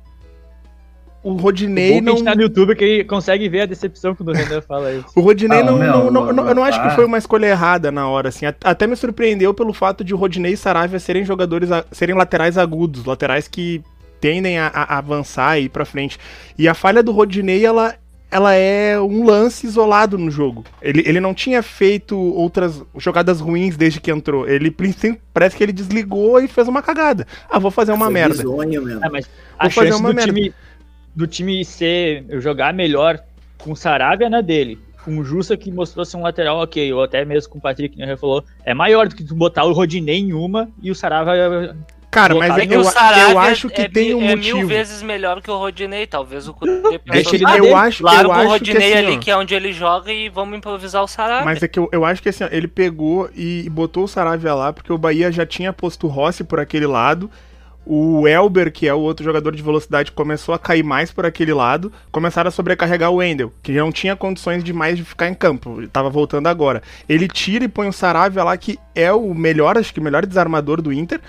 o 1.24 1.32
O 1.32 1.36
Rodinei 1.36 1.93
que 1.93 1.97
a 1.99 2.01
não. 2.01 2.13
gente 2.15 2.26
tá 2.26 2.36
no 2.36 2.41
YouTube 2.41 2.76
que 2.76 2.84
ele 2.84 3.03
consegue 3.03 3.47
ver 3.49 3.61
a 3.61 3.65
decepção 3.65 4.15
quando 4.15 4.30
o 4.30 4.34
Renan 4.34 4.61
fala 4.61 4.91
isso. 4.93 5.05
O 5.15 5.22
Rodinei 5.22 5.59
Ah, 5.59 5.63
não, 5.63 5.78
não, 5.78 6.11
não, 6.11 6.34
não- 6.34 6.47
eu 6.47 6.55
não 6.55 6.63
acho 6.63 6.82
que 6.82 6.88
ah. 6.88 6.91
foi 6.95 7.05
uma 7.05 7.17
escolha 7.17 7.47
errada 7.47 7.91
na 7.91 8.07
hora, 8.07 8.30
assim. 8.30 8.45
At- 8.45 8.57
Até 8.63 8.88
me 8.88 8.95
surpreendeu 8.95 9.53
pelo 9.53 9.74
fato 9.74 10.03
de 10.03 10.13
o 10.13 10.17
Rodinei 10.17 10.53
e 10.53 10.57
Saravia 10.57 10.99
serem 10.99 11.26
jogadores, 11.26 11.72
a- 11.72 11.86
serem 11.91 12.15
laterais 12.15 12.57
agudos, 12.57 13.03
laterais 13.05 13.47
que 13.47 13.82
tendem 14.22 14.57
a, 14.59 14.67
a 14.67 14.97
avançar 14.97 15.57
e 15.59 15.63
ir 15.65 15.70
pra 15.70 15.86
frente. 15.86 16.17
E 16.57 16.67
a 16.67 16.74
falha 16.74 17.01
do 17.01 17.11
Rodinei, 17.13 17.65
ela, 17.65 17.95
ela 18.30 18.53
é 18.53 18.99
um 18.99 19.26
lance 19.26 19.65
isolado 19.65 20.17
no 20.17 20.30
jogo. 20.30 20.63
Ele, 20.82 21.01
ele 21.05 21.20
não 21.22 21.34
tinha 21.34 21.63
feito 21.63 22.17
outras 22.17 22.84
jogadas 22.97 23.39
ruins 23.39 23.76
desde 23.78 23.99
que 24.01 24.11
entrou. 24.11 24.47
Ele 24.47 24.76
parece 25.34 25.55
que 25.55 25.63
ele 25.63 25.72
desligou 25.72 26.39
e 26.41 26.47
fez 26.47 26.67
uma 26.67 26.82
cagada. 26.82 27.26
Ah, 27.49 27.59
vou 27.59 27.72
fazer 27.72 27.91
uma 27.93 28.05
Foi 28.05 28.13
merda. 28.13 28.36
bizonho 28.36 28.82
mesmo. 28.84 28.99
Ah, 29.03 29.09
mas 29.09 29.30
a 29.57 29.63
Vou 29.65 29.72
fazer 29.72 29.93
uma 29.95 30.09
do 30.09 30.15
merda. 30.15 30.34
time, 30.34 30.53
do 31.20 31.28
time 31.28 31.65
ser, 31.65 32.24
jogar 32.39 32.74
melhor 32.74 33.20
com 33.57 33.74
o 33.74 33.76
Saravia 33.76 34.30
na 34.30 34.39
dele, 34.39 34.80
com 35.03 35.17
o 35.17 35.24
Jussa 35.26 35.57
que 35.57 35.70
mostrou 35.70 36.05
ser 36.05 36.15
um 36.15 36.22
lateral 36.22 36.59
ok, 36.59 36.93
ou 36.93 37.03
até 37.03 37.26
mesmo 37.26 37.51
com 37.51 37.57
o 37.57 37.61
Patrick, 37.61 37.97
que 37.97 38.05
nem 38.05 38.15
falou, 38.15 38.41
é 38.63 38.74
maior 38.74 39.05
do 39.05 39.15
que 39.15 39.26
tu 39.26 39.36
botar 39.36 39.65
o 39.65 39.74
Rodinei 39.74 40.17
em 40.17 40.32
uma 40.32 40.70
e 40.82 40.89
o 40.89 40.95
Saravia 40.95 41.76
Cara, 42.09 42.34
mas 42.36 42.49
eu, 42.49 42.63
É 42.63 42.67
que 42.67 42.74
o 42.74 42.80
eu 42.80 42.84
Saravia 42.86 43.39
acho 43.39 43.70
que 43.70 43.82
é, 43.82 43.89
tem 43.89 44.15
um 44.15 44.24
é 44.24 44.36
motivo. 44.36 44.59
mil 44.59 44.67
vezes 44.67 45.03
melhor 45.03 45.41
que 45.41 45.51
o 45.51 45.57
Rodinei, 45.57 46.07
talvez 46.07 46.47
o 46.47 46.53
Kudê 46.55 46.99
Deixa 47.05 47.36
ele 47.36 47.45
Ah, 47.45 47.57
eu 47.57 47.76
acho, 47.76 48.01
Larga 48.01 48.24
eu 48.24 48.30
o 48.30 48.32
acho 48.32 48.41
que 48.43 48.47
Rodinei 48.47 48.93
assim, 48.93 49.05
ali, 49.05 49.17
ó, 49.17 49.20
que 49.20 49.32
é 49.32 49.38
onde 49.38 49.53
ele 49.53 49.74
joga, 49.74 50.13
e 50.13 50.30
vamos 50.30 50.57
improvisar 50.57 51.03
o 51.03 51.07
Saravia. 51.07 51.45
Mas 51.45 51.61
é 51.61 51.67
que 51.67 51.78
eu, 51.78 51.89
eu 51.91 52.05
acho 52.05 52.24
que 52.24 52.30
assim, 52.30 52.45
ó, 52.45 52.47
ele 52.49 52.67
pegou 52.67 53.30
e, 53.36 53.65
e 53.65 53.70
botou 53.70 54.05
o 54.05 54.07
Saravia 54.07 54.55
lá, 54.55 54.72
porque 54.72 54.91
o 54.91 54.97
Bahia 54.97 55.32
já 55.32 55.45
tinha 55.45 55.74
posto 55.74 56.07
o 56.07 56.09
Rossi 56.09 56.45
por 56.45 56.61
aquele 56.61 56.88
lado. 56.88 57.30
O 57.86 58.27
Elber, 58.27 58.71
que 58.71 58.88
é 58.88 58.93
o 58.93 58.99
outro 58.99 59.23
jogador 59.23 59.55
de 59.55 59.63
velocidade, 59.63 60.11
começou 60.11 60.53
a 60.53 60.59
cair 60.59 60.84
mais 60.84 61.11
por 61.11 61.25
aquele 61.25 61.53
lado. 61.53 61.91
Começaram 62.11 62.47
a 62.47 62.51
sobrecarregar 62.51 63.09
o 63.09 63.15
Wendel, 63.15 63.51
que 63.63 63.71
não 63.71 63.91
tinha 63.91 64.15
condições 64.15 64.63
de 64.63 64.71
mais 64.71 64.97
de 64.97 65.03
ficar 65.03 65.27
em 65.27 65.34
campo. 65.34 65.75
Ele 65.80 65.88
tava 65.88 66.09
voltando 66.09 66.47
agora. 66.47 66.84
Ele 67.07 67.27
tira 67.27 67.65
e 67.65 67.67
põe 67.67 67.88
o 67.88 67.93
Saravia 67.93 68.43
lá, 68.43 68.55
que 68.57 68.77
é 68.93 69.11
o 69.11 69.34
melhor, 69.34 69.77
acho 69.77 69.93
que 69.93 69.99
o 69.99 70.03
melhor 70.03 70.25
desarmador 70.25 70.82
do 70.82 70.93
Inter. 70.93 71.19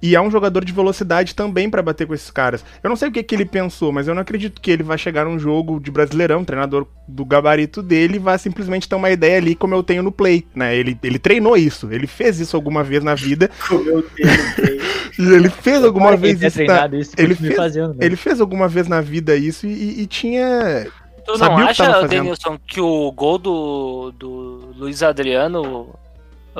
E 0.00 0.14
é 0.14 0.20
um 0.20 0.30
jogador 0.30 0.64
de 0.64 0.72
velocidade 0.72 1.34
também 1.34 1.70
pra 1.70 1.82
bater 1.82 2.06
com 2.06 2.14
esses 2.14 2.30
caras. 2.30 2.64
Eu 2.82 2.88
não 2.90 2.96
sei 2.96 3.08
o 3.08 3.12
que, 3.12 3.22
que 3.22 3.34
ele 3.34 3.44
pensou, 3.46 3.90
mas 3.92 4.06
eu 4.06 4.14
não 4.14 4.22
acredito 4.22 4.60
que 4.60 4.70
ele 4.70 4.82
vai 4.82 4.98
chegar 4.98 5.24
num 5.24 5.38
jogo 5.38 5.80
de 5.80 5.90
brasileirão, 5.90 6.44
treinador 6.44 6.86
do 7.08 7.24
gabarito 7.24 7.82
dele, 7.82 8.16
e 8.16 8.18
vai 8.20 8.38
simplesmente 8.38 8.88
ter 8.88 8.94
uma 8.94 9.10
ideia 9.10 9.38
ali 9.38 9.54
como 9.54 9.74
eu 9.74 9.82
tenho 9.82 10.02
no 10.02 10.12
play, 10.12 10.46
né? 10.54 10.76
Ele, 10.76 10.98
ele 11.02 11.18
treinou 11.18 11.56
isso, 11.56 11.88
ele 11.90 12.06
fez 12.06 12.38
isso 12.40 12.56
alguma 12.56 12.82
vez 12.84 13.02
na 13.02 13.14
vida, 13.14 13.50
Como 13.68 13.88
eu 13.88 14.02
tenho, 14.02 14.28
e 15.18 15.34
ele 15.34 15.48
fez 15.48 15.82
alguma 15.82 16.08
Para 16.08 16.16
vez 16.16 16.42
isso. 16.42 16.44
Na, 16.44 16.50
treinado 16.50 16.96
isso, 16.96 17.12
ele 17.16 17.34
fez- 17.34 17.56
fazendo, 17.56 17.94
né? 17.94 18.06
ele 18.06 18.16
fez 18.16 18.40
alguma 18.40 18.68
vez 18.68 18.88
na 18.88 19.00
vida 19.00 19.36
isso 19.36 19.66
e, 19.66 20.02
e 20.02 20.06
tinha. 20.06 20.86
Tu 21.24 21.38
sabia 21.38 21.64
não 21.64 21.74
tava 21.74 21.98
acha. 21.98 22.08
Denilson, 22.08 22.58
que 22.66 22.80
o 22.80 23.10
gol 23.10 23.38
do, 23.38 24.12
do 24.12 24.74
Luiz 24.76 25.02
Adriano 25.02 25.94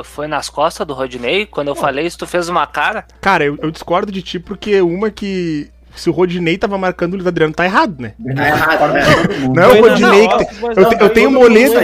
foi 0.05 0.27
nas 0.27 0.49
costas 0.49 0.87
do 0.87 0.95
Rodinei? 0.95 1.47
Quando 1.47 1.69
eu 1.69 1.75
falei 1.75 2.07
isso, 2.07 2.19
tu 2.19 2.27
fez 2.27 2.49
uma 2.49 2.67
cara? 2.67 3.05
Cara, 3.21 3.45
eu, 3.45 3.59
eu 3.63 3.71
discordo 3.71 4.11
de 4.13 4.23
ti 4.23 4.39
porque 4.39 4.81
uma 4.81 5.11
que. 5.11 5.69
Se 5.95 6.11
o 6.11 6.13
Rodinei 6.13 6.59
tava 6.59 6.77
marcando 6.77 7.15
o 7.15 7.17
Luiz 7.17 7.27
Adriano, 7.27 7.55
tá 7.55 7.65
errado, 7.65 7.97
né? 7.99 8.13
Tá 8.37 8.47
errado, 8.49 8.93
né? 8.93 9.03
Não 9.55 9.63
é 9.63 9.67
o 9.69 9.81
Rodinei 9.81 10.29
que. 10.29 10.37
tem- 10.45 10.49
Eu, 10.77 10.89
te- 10.91 10.97
eu 11.05 11.09
tenho 11.11 11.31
moledo. 11.31 11.75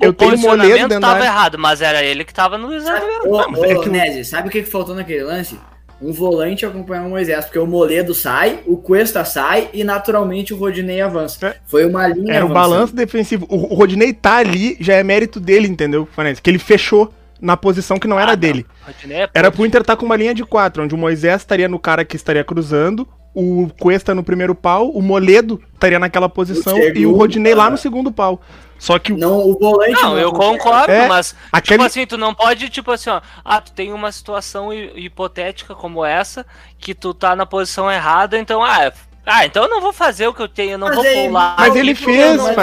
Eu 0.00 0.10
o 0.10 0.12
tenho 0.12 0.30
posicionamento 0.32 0.88
dentro 0.88 1.00
tava 1.00 1.24
errado, 1.24 1.58
mas 1.60 1.80
era 1.80 2.02
ele 2.02 2.24
que 2.24 2.34
tava 2.34 2.58
no 2.58 2.66
Luiz 2.66 2.84
Adriano. 2.84 3.24
Ô, 3.30 3.40
é 3.64 3.76
ô, 3.76 3.80
que 3.80 3.88
Nézio, 3.88 4.24
sabe 4.24 4.48
o 4.48 4.50
que, 4.50 4.62
que 4.62 4.68
faltou 4.68 4.96
naquele 4.96 5.22
lance? 5.22 5.56
Um 6.00 6.12
volante 6.12 6.66
acompanhar 6.66 7.04
o 7.04 7.10
Moisés, 7.10 7.44
porque 7.44 7.60
o 7.60 7.64
Moledo 7.68 8.12
sai, 8.12 8.58
o 8.66 8.76
Cuesta 8.76 9.24
sai 9.24 9.68
e 9.72 9.84
naturalmente 9.84 10.52
o 10.52 10.56
Rodinei 10.56 11.00
avança. 11.00 11.46
É. 11.46 11.54
Foi 11.64 11.86
uma 11.86 12.08
linha 12.08 12.34
Era 12.34 12.44
o 12.44 12.48
avançando. 12.50 12.70
balanço 12.72 12.96
defensivo. 12.96 13.46
O, 13.48 13.72
o 13.72 13.74
Rodinei 13.76 14.12
tá 14.12 14.38
ali, 14.38 14.76
já 14.80 14.94
é 14.94 15.04
mérito 15.04 15.38
dele, 15.38 15.68
entendeu, 15.68 16.08
Fanese? 16.16 16.42
Que 16.42 16.50
ele 16.50 16.58
fechou 16.58 17.14
na 17.42 17.56
posição 17.56 17.98
que 17.98 18.06
não 18.08 18.18
era 18.18 18.30
Ah, 18.32 18.34
não. 18.34 18.40
dele. 18.40 18.64
Rodinei 18.86 19.22
é 19.22 19.28
Era 19.34 19.50
pro 19.50 19.66
Inter 19.66 19.80
estar 19.82 19.96
com 19.96 20.06
uma 20.06 20.16
linha 20.16 20.32
de 20.34 20.44
quatro, 20.44 20.82
onde 20.84 20.94
o 20.94 20.98
Moisés 20.98 21.42
estaria 21.42 21.68
no 21.68 21.78
cara 21.78 22.04
que 22.04 22.16
estaria 22.16 22.44
cruzando, 22.44 23.06
o 23.34 23.68
Cuesta 23.80 24.14
no 24.14 24.22
primeiro 24.22 24.54
pau, 24.54 24.88
o 24.90 25.02
Moledo 25.02 25.60
estaria 25.74 25.98
naquela 25.98 26.28
posição 26.28 26.76
segundo, 26.76 26.96
e 26.98 27.04
o 27.06 27.12
Rodinei 27.14 27.54
lá 27.54 27.64
cara. 27.64 27.70
no 27.72 27.78
segundo 27.78 28.12
pau. 28.12 28.40
Só 28.78 28.98
que 28.98 29.12
o, 29.12 29.16
Não, 29.16 29.38
o 29.48 29.58
volante 29.58 29.92
Não, 30.02 30.18
eu 30.18 30.28
acompanha. 30.28 30.58
concordo, 30.58 30.90
É, 30.92 31.06
mas 31.08 31.36
aquele- 31.52 31.78
tipo 31.78 31.86
assim, 31.86 32.06
tu 32.06 32.16
não 32.18 32.34
pode, 32.34 32.68
tipo 32.68 32.90
assim, 32.90 33.10
ó, 33.10 33.20
ah, 33.44 33.60
tu 33.60 33.72
tem 33.72 33.92
uma 33.92 34.10
situação 34.10 34.72
hi- 34.72 34.92
hipotética 34.96 35.74
como 35.74 36.04
essa, 36.04 36.44
que 36.78 36.92
tu 36.94 37.14
tá 37.14 37.36
na 37.36 37.46
posição 37.46 37.90
errada, 37.90 38.36
então, 38.38 38.62
ah, 38.62 38.84
é- 38.86 38.92
ah, 39.24 39.46
então 39.46 39.62
eu 39.64 39.70
não 39.70 39.80
vou 39.80 39.92
fazer 39.92 40.26
o 40.26 40.34
que 40.34 40.42
eu 40.42 40.48
tenho, 40.48 40.72
eu 40.72 40.78
não 40.78 40.88
Mas 40.88 40.96
vou 40.96 41.04
pular. 41.04 41.54
Mas 41.58 41.74
e 41.74 41.78
ele 41.78 41.94
fez, 41.94 42.40
é 42.40 42.42
o 42.42 42.54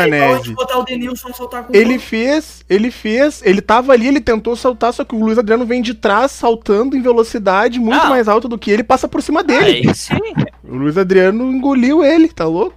com 1.64 1.74
ele 1.74 1.98
fez, 1.98 2.66
ele 2.70 2.92
fez, 2.92 3.42
ele 3.46 3.62
tava 3.62 3.94
ali, 3.94 4.08
ele 4.08 4.20
tentou 4.20 4.56
saltar, 4.58 4.92
só 4.92 5.06
que 5.06 5.16
o 5.16 5.20
Luiz 5.20 5.38
Adriano 5.38 5.66
vem 5.66 5.82
de 5.82 5.94
trás, 5.94 6.32
saltando 6.32 6.98
em 6.98 7.02
velocidade 7.02 7.80
muito 7.80 7.96
Não. 8.04 8.10
mais 8.10 8.28
alta 8.28 8.48
do 8.48 8.58
que 8.58 8.70
ele, 8.70 8.84
passa 8.84 9.08
por 9.08 9.22
cima 9.22 9.42
dele. 9.42 9.88
Aí 9.88 9.96
sim. 9.96 10.18
O 10.64 10.76
Luiz 10.76 10.98
Adriano 10.98 11.50
engoliu 11.50 12.04
ele, 12.04 12.28
tá 12.28 12.46
louco? 12.46 12.76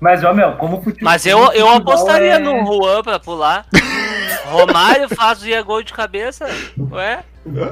Mas, 0.00 0.22
ó, 0.22 0.32
meu, 0.32 0.52
como 0.52 0.76
futebol. 0.76 1.00
Mas 1.02 1.26
eu, 1.26 1.38
eu 1.52 1.68
apostaria 1.68 2.34
é- 2.34 2.38
no 2.38 2.64
Juan 2.66 3.02
pra 3.02 3.18
pular. 3.18 3.66
Romário 4.46 5.08
fazia 5.08 5.60
gol 5.62 5.82
de 5.82 5.92
cabeça, 5.92 6.46
ué? 6.92 7.24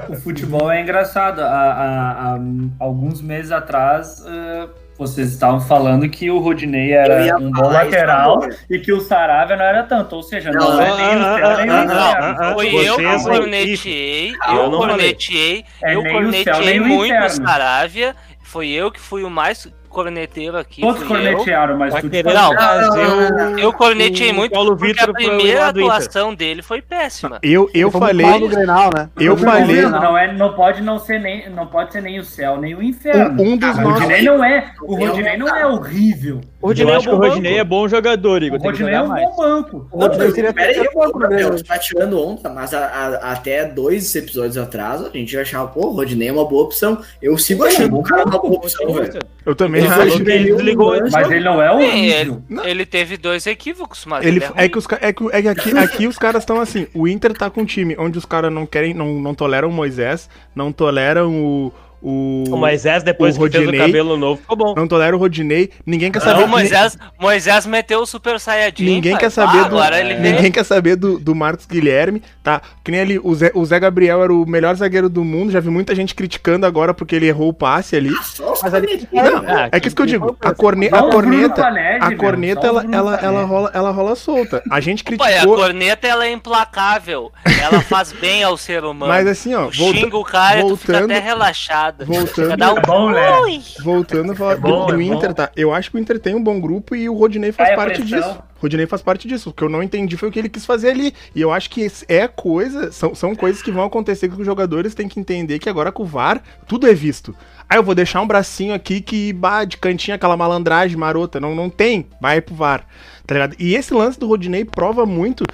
O 0.08 0.16
futebol 0.16 0.70
é 0.70 0.80
engraçado. 0.80 1.40
Há, 1.40 1.44
há- 1.46 2.34
há 2.34 2.38
alguns 2.80 3.20
meses 3.20 3.52
atrás, 3.52 4.24
eh, 4.26 4.68
vocês 4.96 5.32
estavam 5.32 5.60
falando 5.60 6.08
que 6.08 6.30
o 6.30 6.38
Rodinei 6.38 6.92
era 6.92 7.36
um 7.38 7.50
bom 7.50 7.68
lateral 7.68 8.40
e 8.70 8.78
que 8.78 8.92
o 8.92 9.00
Saravia 9.00 9.56
não 9.56 9.64
era 9.64 9.82
tanto. 9.82 10.16
Ou 10.16 10.22
seja, 10.22 10.50
não, 10.52 10.76
Não, 10.76 10.80
é 10.80 10.86
nem 10.96 11.16
o 11.18 11.36
céu 11.36 11.56
nem 11.56 11.70
o 11.70 11.84
inferno. 11.84 12.54
Foi 12.54 12.74
eu 12.74 12.96
que 12.96 13.22
corneteei, 13.24 14.32
eu 14.32 14.70
corneteei, 14.70 15.64
É 15.82 15.94
eu 15.94 16.02
nem 16.02 16.16
o 16.16 16.32
céu, 16.32 16.54
corneteei 16.54 16.64
nem 16.64 16.80
o 16.80 16.86
muito 16.86 17.24
o. 17.24 17.30
Saravia, 17.30 18.14
foi 18.42 18.68
eu 18.68 18.90
que 18.90 19.00
fui 19.00 19.24
o 19.24 19.30
mais 19.30 19.68
corneteiro 19.94 20.58
aqui, 20.58 20.80
Todos 20.82 21.00
eu. 21.00 21.08
cornetearam, 21.08 21.78
mas 21.78 21.94
Tá 21.94 22.00
tu 22.00 22.10
querendo 22.10 22.34
Não, 22.34 22.50
o, 22.50 23.58
Eu 23.58 23.72
cornetei 23.72 24.30
o 24.30 24.34
muito 24.34 24.52
Paulo 24.52 24.76
porque 24.76 24.92
Vitor 24.92 25.10
a 25.10 25.12
primeira 25.12 25.68
atuação 25.68 26.34
dele 26.34 26.60
foi 26.62 26.82
péssima. 26.82 27.38
Eu, 27.42 27.70
eu 27.72 27.90
falei. 27.90 28.26
no 28.38 28.48
Grenal, 28.48 28.90
né? 28.94 29.08
Eu 29.18 29.36
Não, 29.36 29.42
falei. 29.44 29.82
Não, 29.82 30.18
é, 30.18 30.32
não 30.32 30.52
pode 30.54 30.82
não 30.82 30.98
ser 30.98 31.18
nem, 31.20 31.48
não 31.48 31.66
pode 31.66 31.92
ser 31.92 32.02
nem 32.02 32.18
o 32.18 32.24
céu 32.24 32.58
nem 32.58 32.74
o 32.74 32.82
inferno. 32.82 33.40
Um- 33.42 33.52
um 33.52 33.56
dos 33.56 33.76
o 33.78 33.80
nossos- 33.80 34.00
Rodinei 34.02 34.22
não 34.22 34.44
é, 34.44 34.72
o 34.82 34.94
Rodinei 34.96 35.36
não 35.36 35.48
é 35.56 35.66
horrível. 35.66 36.40
O 36.64 36.68
Rodinei, 36.68 36.92
eu 36.94 36.96
acho 36.96 37.08
que 37.10 37.14
o 37.14 37.18
Rodinei 37.18 37.58
é 37.58 37.64
bom 37.64 37.86
jogador, 37.86 38.42
Igor. 38.42 38.58
O 38.58 38.62
Rodinei 38.62 38.94
é 38.94 39.02
um 39.02 39.08
bom 39.14 39.36
banco. 39.36 39.86
O 39.92 39.98
Rodinei 40.00 40.30
seria 40.30 40.48
aí, 40.48 40.54
terceiro 40.54 40.90
banco 40.94 41.20
tu 41.58 41.64
tá 41.64 41.78
tirando 41.78 42.18
onda, 42.18 42.48
mas 42.48 42.72
a- 42.72 42.86
a- 42.86 43.32
até 43.32 43.66
dois 43.66 44.14
episódios 44.14 44.56
atrás 44.56 45.02
a 45.02 45.10
gente 45.10 45.36
achava, 45.36 45.68
pô, 45.68 45.88
o 45.88 45.92
Rodinei 45.92 46.28
é 46.28 46.32
uma 46.32 46.46
boa 46.46 46.64
opção. 46.64 47.02
Eu 47.20 47.36
sigo 47.36 47.64
achando 47.64 47.98
o 47.98 48.02
cara 48.02 48.24
uma 48.24 48.38
boa 48.38 48.54
opção, 48.54 48.90
velho. 48.94 49.18
Eu 49.44 49.54
também 49.54 49.82
Ele 49.82 49.90
falou 49.90 50.06
que 50.20 50.30
ele 50.30 50.52
desligou 50.54 50.96
Mas 51.12 51.30
ele 51.30 51.44
não 51.44 51.60
é 51.62 51.68
Sim, 51.68 51.74
horrível. 51.76 52.42
ele, 52.48 52.60
ele 52.70 52.86
teve 52.86 53.18
dois 53.18 53.46
equívocos, 53.46 54.06
mas 54.06 54.24
Ele, 54.24 54.38
ele, 54.38 54.46
é, 54.56 54.66
que 54.66 54.78
os, 54.78 54.86
é 55.02 55.12
que, 55.12 55.24
é 55.32 55.42
que 55.42 55.48
aqui, 55.48 55.76
aqui 55.78 56.06
os 56.06 56.16
caras 56.16 56.42
estão 56.44 56.58
assim. 56.62 56.86
O 56.94 57.06
Inter 57.06 57.34
tá 57.34 57.50
com 57.50 57.60
um 57.60 57.64
time 57.66 57.94
onde 57.98 58.16
os 58.16 58.24
caras 58.24 58.50
não 58.50 58.64
querem, 58.64 58.94
não, 58.94 59.20
não 59.20 59.34
toleram 59.34 59.68
o 59.68 59.72
Moisés, 59.72 60.30
não 60.54 60.72
toleram 60.72 61.30
o. 61.30 61.72
O, 62.06 62.44
O 62.50 62.56
Moisés, 62.58 63.02
depois 63.02 63.34
o 63.34 63.40
que 63.40 63.50
fez 63.50 63.62
o 63.62 63.66
Rodinei- 63.66 63.86
cabelo 63.86 64.16
novo, 64.18 64.38
ficou 64.42 64.54
bom. 64.54 64.74
Não 64.76 64.86
toleram 64.86 65.16
o 65.16 65.20
Rodinei. 65.20 65.70
Ninguém 65.86 66.12
quer 66.12 66.18
Não, 66.18 66.26
saber. 66.26 66.44
o 66.44 66.48
Moisés, 66.48 66.98
Moisés 67.18 67.64
meteu 67.64 68.00
o 68.00 68.06
Super 68.06 68.38
Saiyajin. 68.38 68.84
Ninguém 68.84 69.12
pai. 69.12 69.20
quer 69.22 69.30
saber 69.30 69.60
Ah, 69.60 69.62
do. 69.68 69.76
Agora 69.78 69.98
ele 69.98 70.14
veio. 70.14 70.34
Ninguém 70.34 70.52
quer 70.52 70.64
saber 70.64 70.96
do, 70.96 71.18
do 71.18 71.34
Marcos 71.34 71.64
Guilherme, 71.64 72.22
tá? 72.42 72.60
Que 72.84 72.90
nem 72.90 73.00
ali, 73.00 73.18
o 73.18 73.34
Zé, 73.34 73.50
o 73.54 73.64
Zé 73.64 73.80
Gabriel 73.80 74.22
era 74.22 74.34
o 74.34 74.44
melhor 74.46 74.74
zagueiro 74.76 75.08
do 75.08 75.24
mundo. 75.24 75.50
Já 75.50 75.60
vi 75.60 75.70
muita 75.70 75.94
gente 75.94 76.14
criticando 76.14 76.66
agora 76.66 76.92
porque 76.92 77.16
ele 77.16 77.26
errou 77.26 77.48
o 77.48 77.54
passe 77.54 77.96
ali. 77.96 78.10
Os 78.10 78.38
Mas 78.62 78.74
ali- 78.74 78.86
canetinhas, 78.86 79.32
Não, 79.32 79.40
velho. 79.40 79.68
é 79.72 79.80
que 79.80 79.86
isso 79.88 79.96
que 79.96 80.02
eu 80.02 80.06
digo. 80.06 80.36
A, 80.42 80.52
corne, 80.52 80.88
a 80.92 81.02
corneta. 81.04 81.62
A 82.02 82.14
corneta, 82.16 82.66
ela, 82.66 82.84
ela, 82.92 83.16
ela, 83.16 83.44
rola, 83.44 83.70
ela 83.72 83.90
rola 83.90 84.14
solta. 84.14 84.62
A 84.70 84.78
gente 84.78 85.02
Pai, 85.04 85.32
a 85.32 85.38
criticou. 85.38 85.56
corneta 85.56 86.06
ela 86.06 86.26
é 86.26 86.32
implacável. 86.32 87.32
Ela 87.62 87.80
faz 87.80 88.12
bem 88.12 88.42
ao 88.42 88.56
ser 88.58 88.84
humano. 88.84 89.10
Mas 89.10 89.26
assim, 89.26 89.54
ó, 89.54 89.68
volta- 89.70 89.98
Xinga 89.98 90.16
o 90.18 90.24
cara 90.24 90.60
e 90.60 90.66
tu 90.68 90.76
fica 90.76 90.92
voltando- 90.98 91.10
até 91.12 91.20
relaxado. 91.20 91.93
Voltando- 91.98 92.50
um 92.50 92.76
É 92.78 92.80
bom, 92.80 93.10
né? 93.10 93.62
Voltando 93.82 94.32
a 94.32 94.34
falar 94.34 94.52
É 94.52 94.56
bom, 94.56 94.86
do, 94.86 94.94
do 94.94 95.00
é. 95.00 95.04
Inter, 95.04 95.34
tá? 95.34 95.50
Eu 95.56 95.72
acho 95.72 95.90
que 95.90 95.96
o 95.96 96.00
Inter 96.00 96.18
tem 96.18 96.34
um 96.34 96.42
bom 96.42 96.60
grupo 96.60 96.94
e 96.94 97.08
o 97.08 97.14
Rodinei 97.14 97.52
faz 97.52 97.74
parte 97.74 98.02
disso. 98.02 98.30
O 98.58 98.62
Rodinei 98.62 98.86
faz 98.86 99.02
parte 99.02 99.28
disso. 99.28 99.50
O 99.50 99.52
que 99.52 99.62
eu 99.62 99.68
não 99.68 99.82
entendi 99.82 100.16
foi 100.16 100.28
o 100.28 100.32
que 100.32 100.38
ele 100.38 100.48
quis 100.48 100.64
fazer 100.64 100.90
ali. 100.90 101.14
E 101.34 101.40
eu 101.40 101.52
acho 101.52 101.68
que 101.70 101.86
é 102.08 102.26
coisa, 102.26 102.90
são, 102.92 103.14
são 103.14 103.34
coisas 103.34 103.62
que 103.62 103.70
vão 103.70 103.84
acontecer 103.84 104.28
que 104.28 104.40
os 104.40 104.46
jogadores 104.46 104.94
têm 104.94 105.08
que 105.08 105.20
entender 105.20 105.58
que 105.58 105.68
agora 105.68 105.92
com 105.92 106.02
o 106.02 106.06
VAR, 106.06 106.42
tudo 106.66 106.86
é 106.86 106.94
visto. 106.94 107.34
Ah, 107.68 107.76
eu 107.76 107.82
vou 107.82 107.94
deixar 107.94 108.20
um 108.20 108.26
bracinho 108.26 108.74
aqui 108.74 109.00
que, 109.00 109.32
bah, 109.32 109.64
de 109.64 109.76
cantinho, 109.78 110.14
aquela 110.14 110.36
malandragem 110.36 110.96
marota. 110.96 111.40
Não, 111.40 111.54
não 111.54 111.70
tem, 111.70 112.06
vai 112.20 112.40
pro 112.40 112.54
VAR. 112.54 112.86
Tá 113.26 113.34
ligado? 113.34 113.56
E 113.58 113.74
esse 113.74 113.92
lance 113.94 114.18
do 114.20 114.26
Rodinei 114.28 114.64
prova 114.66 115.06
muito 115.06 115.44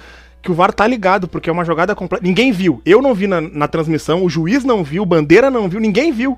que 0.41 0.51
o 0.51 0.53
VAR 0.55 0.73
tá 0.73 0.87
ligado, 0.87 1.27
porque 1.27 1.49
é 1.49 1.53
uma 1.53 1.63
jogada 1.65 1.93
completa. 1.95 2.25
Ninguém 2.25 2.51
viu. 2.51 2.81
Eu 2.85 3.01
não 3.01 3.13
vi 3.13 3.27
na, 3.27 3.39
na 3.41 3.67
transmissão, 3.67 4.23
o 4.23 4.29
juiz 4.29 4.63
não 4.63 4.83
viu, 4.83 5.03
o 5.03 5.05
Bandeira 5.05 5.49
não 5.51 5.69
viu, 5.69 5.79
ninguém 5.79 6.11
viu. 6.11 6.37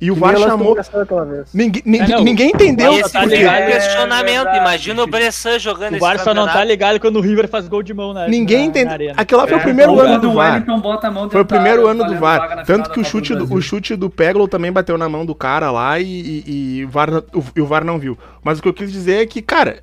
E 0.00 0.10
o 0.10 0.16
VAR 0.16 0.32
Ninguém 0.32 0.48
lançou 0.48 0.76
chamou. 0.82 1.44
Ninguém, 1.54 1.82
ninguém, 1.86 2.12
É, 2.12 2.16
não, 2.16 2.24
ninguém 2.24 2.50
entendeu. 2.50 2.90
o 2.90 2.98
Esse 2.98 3.12
tá 3.12 3.22
o 3.22 3.24
ligado. 3.24 3.54
É 3.54 3.66
questionamento. 3.70 4.34
verdade. 4.34 4.58
Imagina 4.58 5.02
o 5.04 5.06
Bressan 5.06 5.58
jogando 5.60 5.92
O 5.92 5.94
esse 5.94 6.00
VAR 6.00 6.18
só 6.18 6.34
não 6.34 6.44
tá 6.46 6.64
ligado 6.64 6.98
quando 6.98 7.16
o 7.18 7.20
River 7.20 7.46
faz 7.46 7.68
gol 7.68 7.84
de 7.84 7.94
mão 7.94 8.12
na 8.12 8.26
Ninguém 8.26 8.64
entendeu. 8.66 9.12
Aquele 9.16 9.40
lá 9.40 9.46
foi 9.46 9.56
É, 9.58 9.60
o 9.60 9.62
primeiro 9.62 9.92
ou 9.92 10.00
ano 10.00 10.18
do 10.20 10.30
o 10.30 10.34
VAR. 10.34 10.54
Wellington 10.54 10.80
bota 10.80 11.06
a 11.06 11.10
mão 11.12 11.30
Foi 11.30 11.40
o 11.42 11.44
primeiro 11.44 11.86
ano 11.86 12.04
do 12.04 12.16
VAR. 12.16 12.64
Tanto 12.66 12.90
que 12.90 12.98
o 12.98 13.04
chute 13.04 13.32
do, 13.32 13.44
o 13.54 13.62
chute 13.62 13.94
do 13.94 14.10
Peglo 14.10 14.48
também 14.48 14.72
bateu 14.72 14.98
na 14.98 15.08
mão 15.08 15.24
do 15.24 15.36
cara 15.36 15.70
lá 15.70 16.00
e, 16.00 16.04
e- 16.04 16.78
e 16.80 16.84
o, 16.84 16.88
VAR, 16.88 17.08
o, 17.32 17.44
e 17.54 17.60
o 17.60 17.66
VAR 17.66 17.84
não 17.84 17.96
viu. 17.96 18.18
Mas 18.42 18.58
o 18.58 18.62
que 18.62 18.68
eu 18.68 18.74
quis 18.74 18.90
dizer 18.90 19.22
é 19.22 19.26
que, 19.26 19.40
cara, 19.40 19.82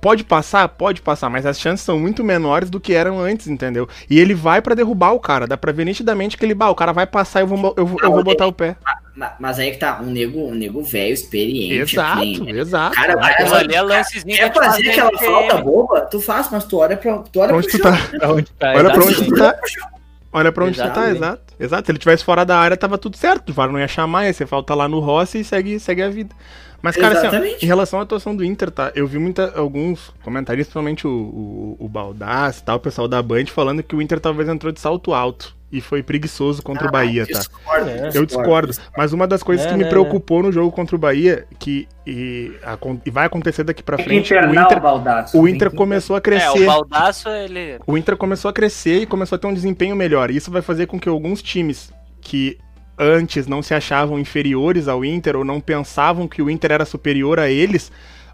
pode 0.00 0.24
passar? 0.24 0.68
Pode 0.68 1.00
passar, 1.02 1.28
mas 1.28 1.44
as 1.46 1.58
chances 1.60 1.84
são 1.84 1.98
muito 1.98 2.22
menores 2.24 2.70
do 2.70 2.78
que 2.80 2.94
eram 2.94 3.20
antes, 3.20 3.46
entendeu? 3.48 3.88
E 4.08 4.18
ele 4.18 4.34
vai 4.34 4.60
pra 4.62 4.74
derrubar 4.74 5.12
o 5.12 5.20
cara. 5.20 5.46
Dá 5.46 5.56
pra 5.56 5.72
ver 5.72 5.84
nitidamente 5.84 6.36
que 6.36 6.44
ele, 6.44 6.54
bah, 6.54 6.68
o 6.70 6.74
cara 6.74 6.92
vai 6.92 7.06
passar 7.06 7.40
e 7.40 7.42
eu 7.42 7.46
vou, 7.46 7.74
eu, 7.76 7.86
vou- 7.86 7.98
eu 8.02 8.10
vou 8.12 8.22
botar 8.24 8.46
o 8.46 8.52
pé. 8.52 8.76
Ma- 9.16 9.34
Mas 9.40 9.58
aí 9.58 9.72
que 9.72 9.78
tá, 9.78 10.00
um 10.00 10.06
nego, 10.06 10.38
um 10.46 10.54
nego 10.54 10.82
velho, 10.82 11.12
experiente. 11.12 11.94
Exato, 11.94 12.18
assim, 12.20 12.50
exato. 12.50 12.94
Cara, 12.94 13.16
vai 13.16 13.32
Aquilo 13.32 13.54
ali 13.54 13.74
é 13.74 13.82
lancezinho 13.82 14.36
Quer 14.36 14.54
fazer 14.54 14.88
aquela 14.90 15.10
NTM. 15.10 15.26
falta 15.32 15.56
boba? 15.62 16.00
Tu 16.02 16.20
faz, 16.20 16.48
mas 16.52 16.64
tu 16.64 16.78
olha 16.78 16.96
pra, 16.96 17.18
tu 17.18 17.40
olha 17.40 17.48
Pra 17.48 17.56
onde 17.56 17.66
tu 17.68 17.78
chão. 17.78 17.92
tá? 17.92 17.98
Pra 18.18 18.32
onde 18.32 18.50
tá? 18.52 18.68
Olha 18.74 18.90
pra 18.92 19.02
onde 19.04 19.12
exatamente. 19.12 19.28
tu 19.74 19.80
tá. 19.80 19.88
Olha 20.30 20.52
pra 20.52 20.64
onde 20.64 20.74
tu 20.74 20.78
tá, 20.78 20.84
Exatamente. 20.86 21.16
exato. 21.16 21.42
Exato. 21.58 21.86
Se 21.86 21.90
ele 21.92 21.98
tivesse 21.98 22.22
fora 22.24 22.44
da 22.44 22.56
área, 22.58 22.76
tava 22.76 22.96
tudo 22.98 23.16
certo. 23.16 23.48
O 23.48 23.52
VAR 23.52 23.72
não 23.72 23.80
ia 23.80 23.88
chamar, 23.88 24.26
ia 24.26 24.32
ser 24.32 24.46
falta 24.46 24.72
lá 24.74 24.86
no 24.86 25.00
Rossi 25.00 25.40
e 25.40 25.44
segue, 25.44 25.80
segue 25.80 26.02
a 26.02 26.08
vida. 26.10 26.32
Mas, 26.80 26.96
cara, 26.96 27.18
assim, 27.18 27.36
ó, 27.36 27.64
em 27.64 27.66
relação 27.66 27.98
à 27.98 28.02
atuação 28.02 28.34
do 28.36 28.44
Inter, 28.44 28.70
tá? 28.70 28.92
Eu 28.94 29.06
vi 29.06 29.18
muita, 29.18 29.52
alguns 29.58 30.12
comentários, 30.22 30.66
principalmente 30.66 31.06
o, 31.06 31.10
o, 31.10 31.76
o 31.80 31.88
Baldassi 31.88 32.60
e 32.60 32.64
tal, 32.64 32.76
o 32.76 32.80
pessoal 32.80 33.08
da 33.08 33.20
Band, 33.20 33.46
falando 33.46 33.82
que 33.82 33.96
o 33.96 34.00
Inter 34.02 34.20
talvez 34.20 34.48
entrou 34.48 34.72
de 34.72 34.78
salto 34.80 35.12
alto 35.12 35.56
e 35.70 35.80
foi 35.82 36.02
preguiçoso 36.02 36.62
contra 36.62 36.88
o 36.88 36.90
Bahia, 36.90 37.26
tá? 37.26 37.38
Discordo, 37.40 37.90
É. 37.90 38.10
Eu 38.14 38.24
discordo. 38.24 38.72
Mas 38.96 39.12
uma 39.12 39.26
das 39.26 39.42
coisas 39.42 39.66
É, 39.66 39.68
que 39.70 39.76
me 39.76 39.84
né, 39.84 39.90
preocupou 39.90 40.42
no 40.42 40.50
jogo 40.52 40.70
contra 40.72 40.96
o 40.96 40.98
Bahia, 40.98 41.46
que 41.58 41.86
e, 42.06 42.52
acon- 42.62 42.98
e 43.04 43.10
vai 43.10 43.26
acontecer 43.26 43.64
daqui 43.64 43.82
que 43.82 44.02
frente, 44.02 44.32
o 44.32 44.54
Inter, 44.54 44.80
Baldasso. 44.80 45.38
o 45.38 45.46
Inter 45.48 45.70
começou 45.70 46.14
a 46.16 46.18
É, 46.18 46.22
crescer. 46.22 46.62
o 46.62 46.64
Baldaço, 46.66 47.28
ele. 47.28 47.78
O 47.86 47.98
Inter 47.98 48.16
começou 48.16 48.48
a 48.48 48.52
crescer 48.52 49.02
e 49.02 49.06
começou 49.06 49.36
a 49.36 49.38
ter 49.38 49.46
um 49.46 49.52
desempenho 49.52 49.94
melhor. 49.94 50.30
E 50.30 50.36
isso 50.36 50.50
vai 50.50 50.62
fazer 50.62 50.86
com 50.86 50.98
que 50.98 51.08
alguns 51.08 51.42
times 51.42 51.92
que 52.20 52.56
antes 52.98 53.46
não 53.46 53.62
se 53.62 53.74
achavam 53.74 54.18
inferiores 54.18 54.88
ao 54.88 55.04
Inter 55.04 55.36
ou 55.36 55.44
não 55.44 55.60
pensavam 55.60 56.26
que 56.28 56.42
o 56.42 56.50
Inter 56.50 56.72
era 56.72 56.84
superior 56.84 57.38
a 57.38 57.48
eles, 57.50 57.90